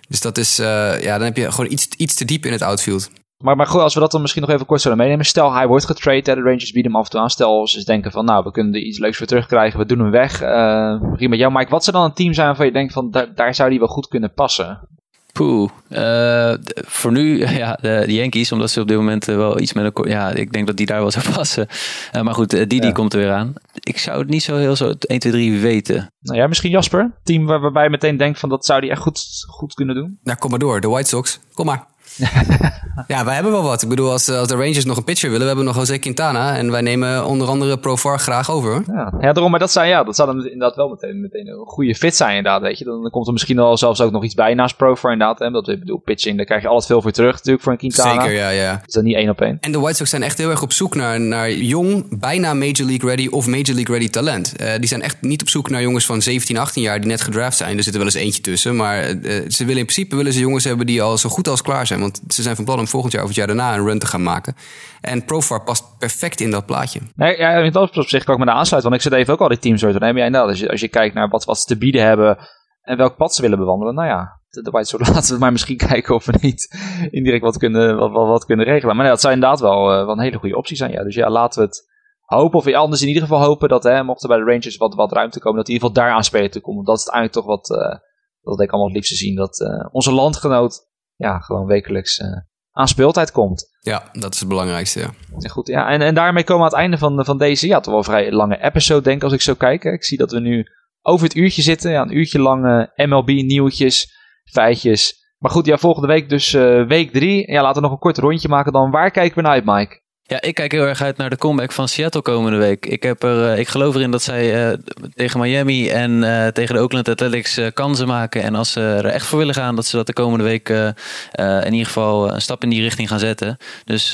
Dus 0.09 0.21
dat 0.21 0.39
is, 0.39 0.57
ja, 0.57 1.01
dan 1.19 1.23
heb 1.23 1.37
je 1.37 1.51
gewoon 1.53 1.71
iets, 1.71 1.89
iets 1.97 2.15
te 2.15 2.25
diep 2.25 2.47
in 2.47 2.53
het 2.53 2.63
outfield. 2.63 3.11
Maar, 3.45 3.57
maar 3.57 3.67
goed, 3.67 3.81
als 3.81 3.95
we 3.95 4.01
dat 4.01 4.11
dan 4.11 4.21
misschien 4.21 4.43
nog 4.43 4.51
even 4.51 4.67
kort 4.67 4.81
zouden 4.81 5.05
meenemen. 5.05 5.27
Stel, 5.27 5.53
hij 5.53 5.67
wordt 5.67 5.87
getrade, 5.87 6.31
hè, 6.31 6.35
de 6.35 6.43
Rangers 6.43 6.73
bieden 6.73 6.93
hem 6.93 7.01
af 7.01 7.07
en 7.07 7.11
toe 7.11 7.21
aan. 7.21 7.31
Stel, 7.31 7.69
ze 7.69 7.85
denken 7.85 8.11
van, 8.11 8.25
nou, 8.25 8.45
we 8.45 8.51
kunnen 8.51 8.75
er 8.75 8.81
iets 8.81 8.99
leuks 8.99 9.17
voor 9.17 9.27
terugkrijgen. 9.27 9.79
We 9.79 9.87
doen 9.87 9.99
hem 9.99 10.11
weg. 10.11 10.41
Eh 10.41 11.01
begin 11.01 11.31
met 11.31 11.39
jou, 11.39 11.53
Mike. 11.53 11.71
Wat 11.71 11.85
zou 11.85 11.97
dan 11.97 12.05
een 12.05 12.15
team 12.15 12.33
zijn 12.33 12.47
waarvan 12.47 12.67
je 12.67 12.73
denkt 12.73 12.93
van, 12.93 13.11
daar, 13.11 13.35
daar 13.35 13.55
zou 13.55 13.71
die 13.71 13.79
wel 13.79 13.89
goed 13.89 14.09
kunnen 14.09 14.33
passen? 14.33 14.89
Poeh. 15.33 15.71
Eh, 15.89 16.55
voor 16.75 17.13
nu, 17.13 17.39
ja, 17.63 17.79
de, 17.81 18.03
de 18.07 18.15
Yankees, 18.15 18.53
omdat 18.53 18.71
ze 18.71 18.81
op 18.81 18.89
dit 18.89 18.97
moment 18.97 19.29
eh, 19.29 19.37
wel 19.37 19.61
iets 19.61 19.73
met 19.73 19.99
een... 19.99 20.09
Ja, 20.09 20.31
ik 20.31 20.53
denk 20.53 20.67
dat 20.67 20.77
die 20.77 20.87
daar 20.87 21.01
wel 21.01 21.11
zou 21.11 21.25
passen. 21.37 21.67
Eh, 22.13 22.23
maar 22.23 22.35
goed, 22.35 22.51
die, 22.51 22.81
die 22.81 22.93
komt 22.93 23.13
er 23.13 23.19
weer 23.19 23.33
aan. 23.33 23.55
Ik 23.73 23.99
zou 23.99 24.19
het 24.19 24.29
niet 24.29 24.43
zo 24.43 24.57
heel 24.57 24.77
zo 24.77 24.93
1, 25.01 25.19
2, 25.19 25.33
3 25.33 25.61
weten. 25.61 26.13
Nou 26.21 26.39
ja, 26.39 26.47
misschien 26.47 26.71
Jasper. 26.71 27.19
Team 27.23 27.47
waar, 27.47 27.61
waarbij 27.61 27.85
je 27.85 27.91
meteen 27.91 28.17
denkt 28.17 28.39
van 28.39 28.49
dat 28.49 28.65
zou 28.65 28.81
die 28.81 28.91
echt 28.91 29.01
goed, 29.01 29.45
goed 29.47 29.75
kunnen 29.75 29.95
doen. 29.95 30.19
Nou, 30.23 30.39
kom 30.39 30.51
maar 30.51 30.59
door. 30.59 30.81
De 30.81 30.89
White 30.89 31.09
Sox. 31.09 31.41
Kom 31.55 31.67
maar. 31.67 31.94
ja, 33.07 33.25
wij 33.25 33.35
hebben 33.35 33.53
wel 33.53 33.63
wat. 33.63 33.83
Ik 33.83 33.89
bedoel, 33.89 34.11
als, 34.11 34.29
als 34.29 34.49
de 34.49 34.55
Rangers 34.55 34.85
nog 34.85 34.97
een 34.97 35.05
pitcher 35.05 35.31
willen, 35.31 35.43
we 35.43 35.49
hebben 35.49 35.65
nog 35.65 35.77
Jose 35.77 35.99
Quintana. 35.99 36.57
En 36.57 36.71
wij 36.71 36.81
nemen 36.81 37.27
onder 37.27 37.49
andere 37.49 37.79
Profar 37.79 38.19
graag 38.19 38.51
over. 38.51 38.83
Ja, 38.87 39.13
ja 39.21 39.33
daarom, 39.33 39.51
maar 39.51 39.61
dat 39.61 39.71
zou, 39.71 39.87
ja, 39.87 40.05
dat 40.05 40.17
zou 40.17 40.29
dan 40.35 40.45
inderdaad 40.45 40.77
wel 40.77 40.89
meteen, 40.89 41.21
meteen 41.21 41.49
een 41.49 41.67
goede 41.67 41.95
fit 41.95 42.17
zijn 42.17 42.37
inderdaad, 42.37 42.63
weet 42.63 42.79
je. 42.79 42.85
Dan, 42.85 43.03
dan 43.03 43.11
komt 43.11 43.27
er 43.27 43.33
misschien 43.33 43.57
wel 43.57 43.77
zelfs 43.77 44.01
ook 44.01 44.11
nog 44.11 44.25
iets 44.25 44.35
bij 44.35 44.55
naast 44.55 44.77
Pro 44.77 44.95
voor 44.95 45.13
inderdaad. 45.13 45.39
Hè? 45.39 45.51
Dat, 45.51 45.69
ik 45.69 45.79
bedoel, 45.79 45.99
pitching, 46.05 46.37
daar 46.37 46.47
krijg 46.47 46.63
je 46.63 46.69
altijd 46.69 46.87
veel 46.87 47.03
voor 47.03 47.11
terug 47.11 47.33
natuurlijk 47.33 47.63
voor 47.63 47.73
een 47.73 47.79
Quintana. 47.79 48.23
Zeker, 48.23 48.37
ja, 48.37 48.49
ja. 48.49 48.83
Is 48.87 48.93
dat 48.93 49.05
niet 49.05 49.17
één 49.17 49.29
op 49.29 49.41
één? 49.41 49.59
En 49.61 49.73
de 49.73 49.79
White 49.81 49.97
Sox 49.97 50.11
zijn 50.11 50.23
echt 50.23 50.39
heel 50.39 50.51
erg 50.51 50.63
op 50.63 50.73
zoek 50.73 50.95
naar, 50.95 51.21
naar 51.21 51.53
jong, 51.53 52.19
bijna 52.19 52.55
Major 52.55 52.87
League 52.87 53.09
ready 53.09 53.29
of 53.29 53.47
Major 53.47 53.75
League 53.75 53.95
ready 53.95 54.11
talent. 54.11 54.57
Eh, 54.57 54.73
die 54.79 54.89
zijn 54.89 55.03
echt 55.03 55.17
niet 55.21 55.41
op 55.41 55.49
zoek 55.49 55.71
naar 55.71 55.83
jongens 55.83 56.07
van 56.07 56.23
17, 56.23 56.59
18 56.59 56.83
jaar 56.83 57.01
die 57.01 57.09
net 57.09 57.21
gedraft 57.21 57.57
zijn. 57.57 57.77
Er 57.77 57.83
zit 57.83 57.93
er 57.93 57.99
wel 57.99 58.09
eens 58.09 58.17
eentje 58.17 58.43
tussen. 58.43 58.77
Maar 58.77 58.99
eh, 58.99 59.15
ze 59.49 59.65
willen 59.65 59.81
in 59.81 59.87
principe 59.87 60.17
willen 60.17 60.33
ze 60.33 60.41
jongens 60.41 60.65
hebben 60.65 60.87
die 60.87 61.03
al 61.03 61.19
zo 61.19 61.29
goed 61.29 61.49
als 61.49 61.63
klaar 61.63 61.87
zijn. 61.87 62.03
Want 62.05 62.23
ze 62.29 62.43
zijn 62.43 62.57
van 62.57 62.65
plan 62.65 62.79
om 62.79 62.87
volgend 62.87 63.13
jaar 63.13 63.23
of 63.23 63.29
het 63.29 63.37
jaar 63.37 63.47
daarna 63.47 63.75
een 63.75 63.87
run 63.87 63.99
te 63.99 64.07
gaan 64.07 64.23
maken. 64.23 64.55
En 65.01 65.25
Profar 65.25 65.63
past 65.63 65.99
perfect 65.99 66.41
in 66.41 66.51
dat 66.51 66.67
plaatje. 66.67 67.01
Nee, 67.15 67.39
ja, 67.39 67.51
in 67.51 67.73
dat 67.73 67.97
opzicht 67.97 68.25
kan 68.25 68.35
ik 68.35 68.41
me 68.41 68.47
daar 68.47 68.55
aansluiten. 68.55 68.91
Want 68.91 69.03
ik 69.03 69.11
zit 69.11 69.21
even 69.21 69.33
ook 69.33 69.41
al 69.41 69.49
die 69.49 69.59
teams 69.59 69.81
door 69.81 69.93
te 69.93 69.99
nemen. 69.99 70.25
Inderdaad, 70.25 70.69
als 70.71 70.81
je, 70.81 70.89
kijkt 70.89 71.15
naar 71.15 71.29
wat, 71.29 71.45
wat 71.45 71.59
ze 71.59 71.65
te 71.65 71.79
bieden 71.79 72.03
hebben 72.03 72.39
en 72.83 72.97
welk 72.97 73.17
pad 73.17 73.35
ze 73.35 73.43
willen 73.43 73.59
bewandelen. 73.59 73.95
Nou 73.95 74.09
ja, 74.09 74.41
de, 74.49 74.71
White 74.71 74.89
Sox 74.89 75.09
laten 75.15 75.35
we 75.35 75.41
maar 75.41 75.53
misschien 75.53 75.77
kijken 75.77 76.15
of 76.15 76.25
we 76.25 76.39
niet 76.41 76.77
indirect 77.11 77.43
wat 77.43 77.57
kunnen, 77.57 77.97
wat, 77.97 78.13
wat, 78.13 78.45
kunnen 78.45 78.67
regelen. 78.67 78.97
Maar 78.97 79.07
dat 79.07 79.21
zou 79.21 79.35
inderdaad 79.35 79.61
wel, 79.61 79.91
eh, 79.91 80.05
wel 80.05 80.13
een 80.13 80.21
hele 80.21 80.39
goede 80.39 80.57
optie 80.57 80.77
zijn. 80.77 80.93
Ja. 80.93 81.03
Dus 81.03 81.15
ja, 81.15 81.31
laten 81.31 81.61
we 81.61 81.67
het 81.67 81.93
hopen. 82.21 82.59
Of 82.59 82.73
anders 82.73 83.03
in 83.03 83.09
ieder 83.09 83.23
geval 83.23 83.43
hopen 83.43 83.69
dat, 83.69 83.83
hè, 83.83 84.03
mocht 84.03 84.23
er 84.23 84.29
bij 84.29 84.39
de 84.39 84.45
Rangers 84.45 84.77
wat, 84.77 84.95
wat 84.95 85.13
ruimte 85.13 85.41
komen, 85.41 85.59
dat 85.59 85.69
in 85.69 85.75
ieder 85.75 85.89
geval 85.89 86.05
daar 86.05 86.15
aan 86.15 86.25
spelen 86.25 86.51
te 86.51 86.61
komen. 86.61 86.85
Dat 86.85 86.99
is 86.99 87.07
eigenlijk 87.07 87.35
toch 87.35 87.57
wat, 87.57 87.71
eh 87.71 87.99
dat 88.45 88.61
ik 88.61 88.71
allemaal 88.71 88.89
het 88.89 88.97
liefste 88.97 89.15
zien. 89.15 89.37
Dat 89.37 89.61
eh, 89.61 89.89
onze 89.93 90.13
landgenoot 90.13 90.87
ja, 91.17 91.39
gewoon 91.39 91.67
wekelijks 91.67 92.19
eh, 92.19 92.29
aan 92.71 92.89
speeltijd 92.89 93.33
komt. 93.33 93.77
Ja, 93.81 94.03
dat 94.13 94.35
is 94.35 94.41
het 94.41 94.49
belangrijkste. 94.49 95.01
Ja. 95.01 95.49
Goed, 95.49 95.67
ja. 95.67 95.89
En, 95.89 96.01
en 96.01 96.15
daarmee 96.15 96.45
komen 96.45 96.71
we 96.71 96.77
aan 96.77 96.83
het 96.83 96.91
einde 96.91 96.99
van, 96.99 97.25
van 97.25 97.39
deze, 97.39 97.67
ja, 97.67 97.81
toch 97.81 97.93
wel 97.93 98.03
vrij 98.03 98.33
lange 98.33 98.63
episode, 98.63 99.03
denk 99.03 99.17
ik, 99.17 99.23
als 99.23 99.33
ik 99.33 99.41
zo 99.41 99.55
kijk. 99.55 99.83
hè. 99.83 99.91
Ik 99.91 100.05
zie 100.05 100.19
dat 100.19 100.33
we 100.33 100.41
nu 100.41 100.67
over 101.03 101.27
het 101.27 101.37
uurtje 101.37 101.63
zitten. 101.63 101.91
Ja, 101.91 102.03
een 102.03 102.17
uurtje 102.17 102.39
lang 102.39 102.89
eh, 102.95 103.07
MLB-nieuwtjes, 103.07 104.13
feitjes. 104.53 105.23
Maar 105.39 105.51
goed, 105.51 105.67
ja, 105.67 105.77
volgende 105.77 106.09
week 106.09 106.29
dus 106.29 106.55
eh, 106.55 106.87
week 106.87 107.13
drie. 107.13 107.53
Ja, 107.53 107.63
laten 107.63 107.75
we 107.75 107.81
nog 107.81 107.91
een 107.91 108.03
kort 108.03 108.19
rondje 108.19 108.49
maken 108.49 108.73
dan. 108.73 108.91
Waar 108.91 109.11
kijken 109.11 109.37
we 109.37 109.43
naar 109.43 109.53
uit, 109.53 109.65
Mike? 109.65 110.03
Ja, 110.27 110.41
ik 110.41 110.55
kijk 110.55 110.73
heel 110.73 110.87
erg 110.87 111.03
uit 111.03 111.17
naar 111.17 111.31
de 111.31 111.37
comeback 111.37 111.73
van 111.73 111.89
Seattle 111.89 112.23
komende 112.23 112.59
week. 112.59 112.87
Ik, 112.87 113.03
heb 113.03 113.23
er, 113.23 113.53
eh, 113.53 113.59
ik 113.59 113.69
geloof 113.69 113.95
erin 113.95 114.11
dat 114.11 114.23
zij 114.23 114.69
eh, 114.71 114.79
tegen 115.15 115.41
Miami 115.41 115.89
en 115.89 116.25
eh, 116.25 116.47
tegen 116.47 116.75
de 116.75 116.81
Oakland 116.81 117.09
Athletics 117.09 117.61
kansen 117.75 118.07
maken. 118.07 118.43
En 118.43 118.55
als 118.55 118.73
ze 118.73 118.81
er 118.81 119.07
echt 119.07 119.27
voor 119.27 119.39
willen 119.39 119.55
gaan, 119.55 119.77
dat 119.77 119.87
ze 119.87 119.97
dat 119.97 120.07
de 120.07 120.13
komende 120.13 120.45
week 120.45 120.69
in 120.69 121.73
ieder 121.73 121.87
geval 121.87 122.33
een 122.33 122.43
stap 122.43 122.63
in 122.63 122.69
die 122.69 122.83
richting 122.83 123.09
gaan 123.09 123.19
zetten. 123.19 123.57
Dus 123.85 124.11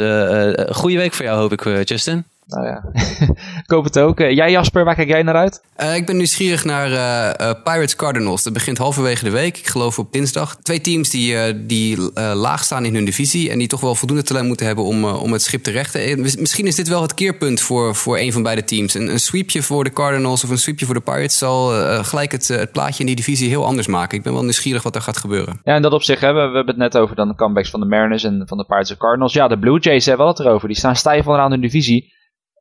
goede 0.71 0.97
week 0.97 1.13
voor 1.13 1.25
jou, 1.25 1.39
hoop 1.41 1.53
ik, 1.53 1.89
Justin. 1.89 2.25
Nou 2.51 2.67
ja, 2.67 2.83
ik 3.65 3.71
hoop 3.71 3.85
het 3.85 3.99
ook. 3.99 4.21
Eh, 4.21 4.35
jij 4.35 4.51
Jasper, 4.51 4.85
waar 4.85 4.95
kijk 4.95 5.09
jij 5.09 5.23
naar 5.23 5.35
uit? 5.35 5.63
Eh, 5.77 5.97
ik 5.97 6.07
ben 6.07 6.17
nieuwsgierig 6.17 6.65
naar 6.65 6.93
eh, 6.93 7.63
Pirates 7.65 7.97
Cardinals. 7.97 8.43
Dat 8.43 8.53
begint 8.53 8.79
halverwege 8.79 9.25
de 9.25 9.31
week, 9.31 9.59
ik 9.59 9.67
geloof 9.67 9.99
op 9.99 10.13
dinsdag. 10.13 10.57
Twee 10.57 10.81
teams 10.81 11.11
die, 11.11 11.67
die 11.67 11.99
laag 12.35 12.65
staan 12.65 12.85
in 12.85 12.95
hun 12.95 13.05
divisie... 13.05 13.51
en 13.51 13.59
die 13.59 13.69
toch 13.69 13.81
wel 13.81 13.95
voldoende 13.95 14.23
talent 14.23 14.47
moeten 14.47 14.67
hebben 14.67 14.85
om, 14.85 15.05
om 15.05 15.33
het 15.33 15.43
schip 15.43 15.63
te 15.63 15.71
rechten. 15.71 16.21
Mis- 16.21 16.37
misschien 16.37 16.67
is 16.67 16.75
dit 16.75 16.89
wel 16.89 17.03
het 17.03 17.15
keerpunt 17.15 17.61
voor, 17.61 17.95
voor 17.95 18.19
een 18.19 18.33
van 18.33 18.43
beide 18.43 18.65
teams. 18.65 18.95
Een, 18.95 19.09
een 19.09 19.21
sweepje 19.21 19.63
voor 19.63 19.85
de 19.85 19.93
Cardinals 19.93 20.45
of 20.45 20.51
een 20.51 20.59
sweepje 20.59 20.87
voor 20.87 20.95
de 20.95 21.01
Pirates... 21.01 21.39
zal 21.39 21.69
gelijk 22.05 22.33
het, 22.33 22.49
het 22.49 22.73
plaatje 22.73 23.01
in 23.01 23.07
die 23.07 23.17
divisie 23.17 23.49
heel 23.49 23.65
anders 23.65 23.87
maken. 23.87 24.19
Ik 24.19 24.25
ben 24.25 24.33
wel 24.33 24.43
nieuwsgierig 24.43 24.83
wat 24.83 24.95
er 24.95 25.03
gaat 25.03 25.17
gebeuren. 25.17 25.61
Ja, 25.65 25.77
in 25.77 25.83
dat 25.83 25.93
opzicht 25.93 26.21
hebben 26.21 26.43
we, 26.43 26.49
we 26.49 26.57
hebben 26.57 26.75
het 26.75 26.93
net 26.93 27.03
over 27.03 27.17
dan 27.17 27.29
de 27.29 27.35
comebacks 27.35 27.71
van 27.71 27.81
de 27.81 27.87
Mariners 27.87 28.25
en 28.25 28.43
van 28.47 28.59
de 28.59 28.65
Pirates 28.65 28.91
en 28.91 28.97
Cardinals. 28.97 29.33
Ja, 29.33 29.49
de 29.49 29.59
Blue 29.59 29.79
Jays 29.79 30.07
hebben 30.07 30.27
we 30.27 30.33
het 30.33 30.41
erover. 30.41 30.69
Die 30.69 30.77
staan 30.77 30.97
stijf 30.97 31.27
onderaan 31.27 31.51
hun 31.51 31.61
divisie. 31.61 32.19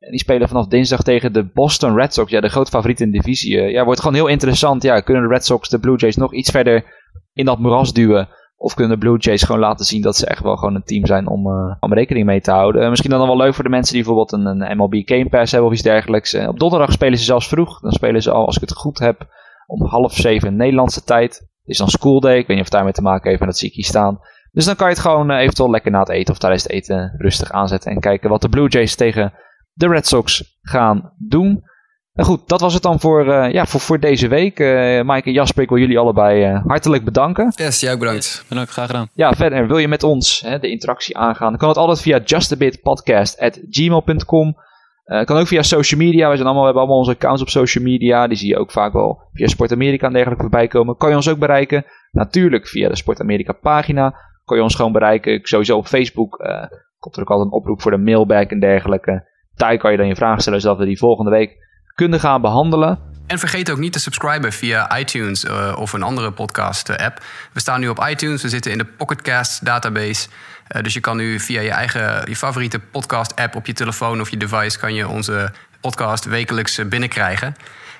Die 0.08 0.18
spelen 0.18 0.48
vanaf 0.48 0.66
dinsdag 0.66 1.02
tegen 1.02 1.32
de 1.32 1.44
Boston 1.44 1.94
Red 1.94 2.14
Sox. 2.14 2.30
Ja, 2.30 2.40
de 2.40 2.48
grote 2.48 2.70
favoriet 2.70 3.00
in 3.00 3.10
de 3.10 3.16
divisie. 3.18 3.60
Eh, 3.60 3.70
Ja, 3.70 3.84
wordt 3.84 4.00
gewoon 4.00 4.14
heel 4.14 4.26
interessant. 4.26 4.82
Ja, 4.82 5.00
kunnen 5.00 5.22
de 5.22 5.28
Red 5.28 5.44
Sox 5.44 5.68
de 5.68 5.78
Blue 5.78 5.96
Jays 5.96 6.16
nog 6.16 6.34
iets 6.34 6.50
verder 6.50 6.84
in 7.32 7.44
dat 7.44 7.58
moeras 7.58 7.92
duwen? 7.92 8.28
Of 8.56 8.74
kunnen 8.74 8.98
de 8.98 9.06
Blue 9.06 9.18
Jays 9.18 9.42
gewoon 9.42 9.60
laten 9.60 9.84
zien 9.84 10.02
dat 10.02 10.16
ze 10.16 10.26
echt 10.26 10.42
wel 10.42 10.56
gewoon 10.56 10.74
een 10.74 10.84
team 10.84 11.06
zijn 11.06 11.28
om, 11.28 11.46
eh, 11.46 11.76
om 11.80 11.94
rekening 11.94 12.26
mee 12.26 12.40
te 12.40 12.50
houden? 12.50 12.82
Eh, 12.82 12.88
misschien 12.88 13.10
dan 13.10 13.26
wel 13.26 13.36
leuk 13.36 13.54
voor 13.54 13.64
de 13.64 13.70
mensen 13.70 13.94
die 13.94 14.04
bijvoorbeeld 14.04 14.32
een, 14.32 14.46
een 14.46 14.76
MLB 14.76 14.94
Game 15.04 15.28
Pass 15.28 15.52
hebben 15.52 15.68
of 15.70 15.74
iets 15.74 15.84
dergelijks. 15.84 16.34
Op 16.34 16.58
donderdag 16.58 16.92
spelen 16.92 17.18
ze 17.18 17.24
zelfs 17.24 17.48
vroeg. 17.48 17.80
Dan 17.80 17.92
spelen 17.92 18.22
ze 18.22 18.30
al, 18.30 18.46
als 18.46 18.56
ik 18.56 18.60
het 18.60 18.76
goed 18.76 18.98
heb, 18.98 19.26
om 19.66 19.86
half 19.86 20.12
zeven 20.12 20.56
Nederlandse 20.56 21.04
tijd. 21.04 21.34
Het 21.34 21.48
is 21.64 21.78
dan 21.78 21.88
school 21.88 22.20
day. 22.20 22.38
Ik 22.38 22.46
weet 22.46 22.56
niet 22.56 22.64
of 22.66 22.72
daarmee 22.72 22.92
te 22.92 23.02
maken 23.02 23.26
heeft, 23.28 23.38
maar 23.38 23.48
dat 23.48 23.58
zie 23.58 23.68
ik 23.68 23.74
hier 23.74 23.84
staan. 23.84 24.20
Dus 24.52 24.64
dan 24.64 24.76
kan 24.76 24.86
je 24.88 24.92
het 24.92 25.02
gewoon 25.02 25.30
eventueel 25.30 25.70
lekker 25.70 25.90
na 25.90 25.98
het 25.98 26.08
eten 26.08 26.32
of 26.32 26.38
tijdens 26.38 26.62
het 26.62 26.72
eten 26.72 27.14
rustig 27.18 27.50
aanzetten. 27.50 27.90
En 27.92 28.00
kijken 28.00 28.30
wat 28.30 28.42
de 28.42 28.48
Blue 28.48 28.68
Jays 28.68 28.94
tegen 28.94 29.32
de 29.72 29.88
Red 29.88 30.06
Sox 30.06 30.58
gaan 30.62 31.12
doen. 31.18 31.68
En 32.12 32.24
goed, 32.24 32.48
dat 32.48 32.60
was 32.60 32.74
het 32.74 32.82
dan 32.82 33.00
voor, 33.00 33.32
eh, 33.32 33.52
ja, 33.52 33.66
voor, 33.66 33.80
voor 33.80 34.00
deze 34.00 34.28
week. 34.28 34.58
Eh 34.58 35.02
Mike 35.02 35.26
en 35.26 35.32
Jasper, 35.32 35.62
ik 35.62 35.68
wil 35.68 35.78
jullie 35.78 35.98
allebei 35.98 36.44
eh, 36.44 36.64
hartelijk 36.66 37.04
bedanken. 37.04 37.52
Yes, 37.56 37.80
jij 37.80 37.92
ook 37.92 37.98
bedankt. 37.98 38.44
Bedankt, 38.48 38.70
graag 38.70 38.86
gedaan. 38.86 39.08
Ja, 39.14 39.32
verder 39.32 39.66
wil 39.66 39.78
je 39.78 39.88
met 39.88 40.02
ons 40.02 40.40
hè, 40.40 40.58
de 40.58 40.70
interactie 40.70 41.16
aangaan, 41.16 41.48
dan 41.48 41.58
kan 41.58 41.68
het 41.68 41.78
altijd 41.78 42.00
via 42.00 42.20
justabitpodcast.gmail.com. 42.24 44.56
Eh 45.04 45.24
kan 45.24 45.36
ook 45.36 45.46
via 45.46 45.62
social 45.62 46.00
media. 46.00 46.30
We, 46.30 46.34
zijn 46.34 46.46
allemaal, 46.46 46.60
we 46.60 46.64
hebben 46.64 46.82
allemaal 46.82 46.98
onze 46.98 47.10
accounts 47.10 47.42
op 47.42 47.48
social 47.48 47.84
media. 47.84 48.26
Die 48.26 48.36
zie 48.36 48.48
je 48.48 48.58
ook 48.58 48.70
vaak 48.70 48.92
wel 48.92 49.22
via 49.32 49.46
Sport 49.46 49.72
Amerika 49.72 50.06
en 50.06 50.12
dergelijke 50.12 50.42
voorbij 50.42 50.66
komen. 50.66 50.96
Kan 50.96 51.08
je 51.08 51.16
ons 51.16 51.28
ook 51.28 51.38
bereiken? 51.38 51.84
Natuurlijk 52.10 52.68
via 52.68 52.88
de 52.88 52.96
Sport 52.96 53.20
Amerika 53.20 53.52
pagina. 53.52 54.14
Kan 54.44 54.56
je 54.56 54.62
ons 54.62 54.74
gewoon 54.74 54.92
bereiken. 54.92 55.40
Sowieso 55.42 55.76
op 55.76 55.86
Facebook 55.86 56.38
eh, 56.38 56.64
komt 56.98 57.16
er 57.16 57.22
ook 57.22 57.30
altijd 57.30 57.48
een 57.48 57.54
oproep 57.54 57.82
voor 57.82 57.90
de 57.90 57.98
mailbag 57.98 58.44
en 58.44 58.60
dergelijke. 58.60 59.28
Daar 59.60 59.76
kan 59.78 59.90
je 59.90 59.96
dan 59.96 60.06
je 60.06 60.14
vragen 60.16 60.40
stellen, 60.40 60.60
zodat 60.60 60.78
we 60.78 60.84
die 60.84 60.98
volgende 60.98 61.30
week 61.30 61.50
kunnen 61.94 62.20
gaan 62.20 62.40
behandelen. 62.40 62.98
En 63.26 63.38
vergeet 63.38 63.70
ook 63.70 63.78
niet 63.78 63.92
te 63.92 64.00
subscriben 64.00 64.52
via 64.52 64.98
iTunes 64.98 65.44
eh, 65.44 65.76
of 65.78 65.92
een 65.92 66.02
andere 66.02 66.30
podcast-app. 66.32 67.20
We 67.52 67.60
staan 67.60 67.80
nu 67.80 67.88
op 67.88 68.06
iTunes, 68.08 68.42
we 68.42 68.48
zitten 68.48 68.72
in 68.72 68.78
de 68.78 68.84
Pocketcast 68.84 69.64
database. 69.64 70.28
Eh, 70.66 70.82
dus 70.82 70.94
je 70.94 71.00
kan 71.00 71.16
nu 71.16 71.40
via 71.40 71.60
je 71.60 71.70
eigen, 71.70 72.22
je 72.24 72.36
favoriete 72.36 72.78
podcast-app 72.78 73.54
op 73.56 73.66
je 73.66 73.72
telefoon 73.72 74.20
of 74.20 74.30
je 74.30 74.36
device... 74.36 74.78
kan 74.78 74.94
je 74.94 75.08
onze 75.08 75.52
podcast 75.80 76.24
wekelijks 76.24 76.78
eh, 76.78 76.86
binnenkrijgen. 76.86 77.54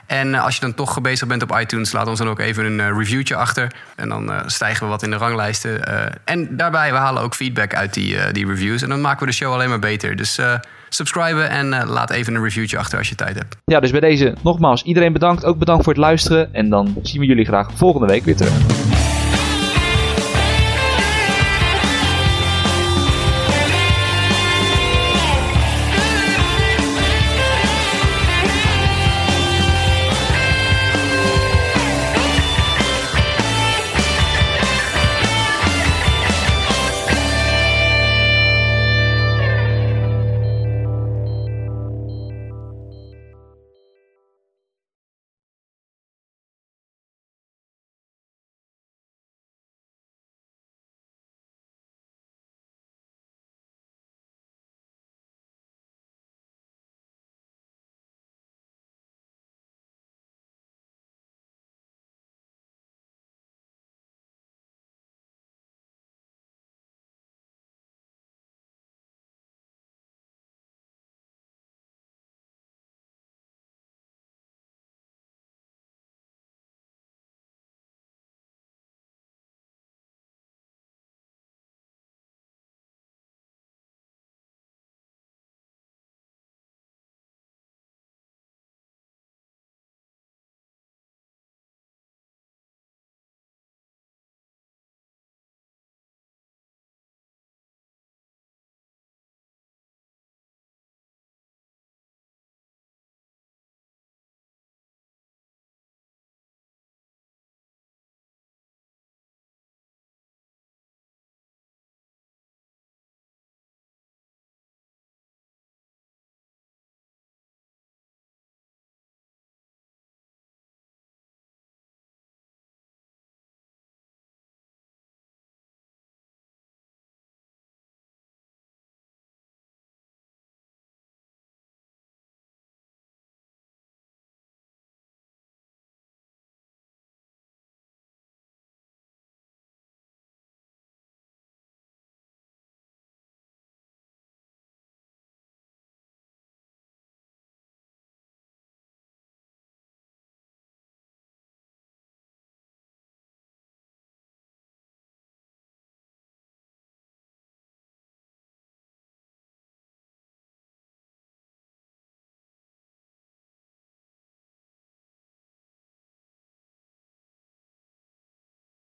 En 0.07 0.35
eh, 0.35 0.45
als 0.45 0.55
je 0.55 0.61
dan 0.61 0.75
toch 0.75 1.01
bezig 1.01 1.27
bent 1.29 1.43
op 1.43 1.59
iTunes, 1.59 1.93
laat 1.93 2.07
ons 2.07 2.19
dan 2.19 2.29
ook 2.29 2.39
even 2.41 2.65
een 2.65 2.81
eh, 2.81 2.97
reviewtje 2.99 3.37
achter. 3.37 3.73
En 3.97 4.09
dan 4.09 4.33
eh, 4.33 4.41
stijgen 4.47 4.85
we 4.85 4.91
wat 4.91 5.03
in 5.03 5.11
de 5.11 5.17
ranglijsten. 5.17 5.87
eh. 5.87 6.13
en 6.25 6.57
daarbij, 6.57 6.93
we 6.93 6.99
halen 6.99 7.23
ook 7.23 7.35
feedback 7.35 7.75
uit 7.75 7.95
die, 7.95 8.19
eh, 8.19 8.33
die 8.33 8.47
reviews. 8.47 8.83
En 8.83 8.89
dan 8.89 9.01
maken 9.01 9.21
we 9.21 9.27
de 9.27 9.33
show 9.37 9.53
alleen 9.53 9.69
maar 9.69 9.79
beter. 9.79 10.17
Dus 10.17 10.39
eh 10.39 10.55
subscriben 10.95 11.51
en 11.51 11.73
eh, 11.73 11.89
laat 11.89 12.11
even 12.11 12.35
een 12.35 12.43
reviewtje 12.43 12.79
achter 12.79 12.99
als 12.99 13.09
je 13.09 13.15
tijd 13.15 13.37
hebt. 13.37 13.57
Ja, 13.65 13.81
dus 13.81 13.91
bij 13.91 14.01
deze 14.01 14.35
nogmaals 14.43 14.83
iedereen 14.83 15.13
bedankt. 15.13 15.45
Ook 15.45 15.59
bedankt 15.59 15.85
voor 15.85 15.93
het 15.93 16.03
luisteren. 16.03 16.55
En 16.55 16.69
dan 16.69 16.97
zien 17.03 17.21
we 17.21 17.27
jullie 17.27 17.45
graag 17.45 17.71
volgende 17.75 18.07
week 18.07 18.25
weer 18.25 18.37
terug. 18.37 19.00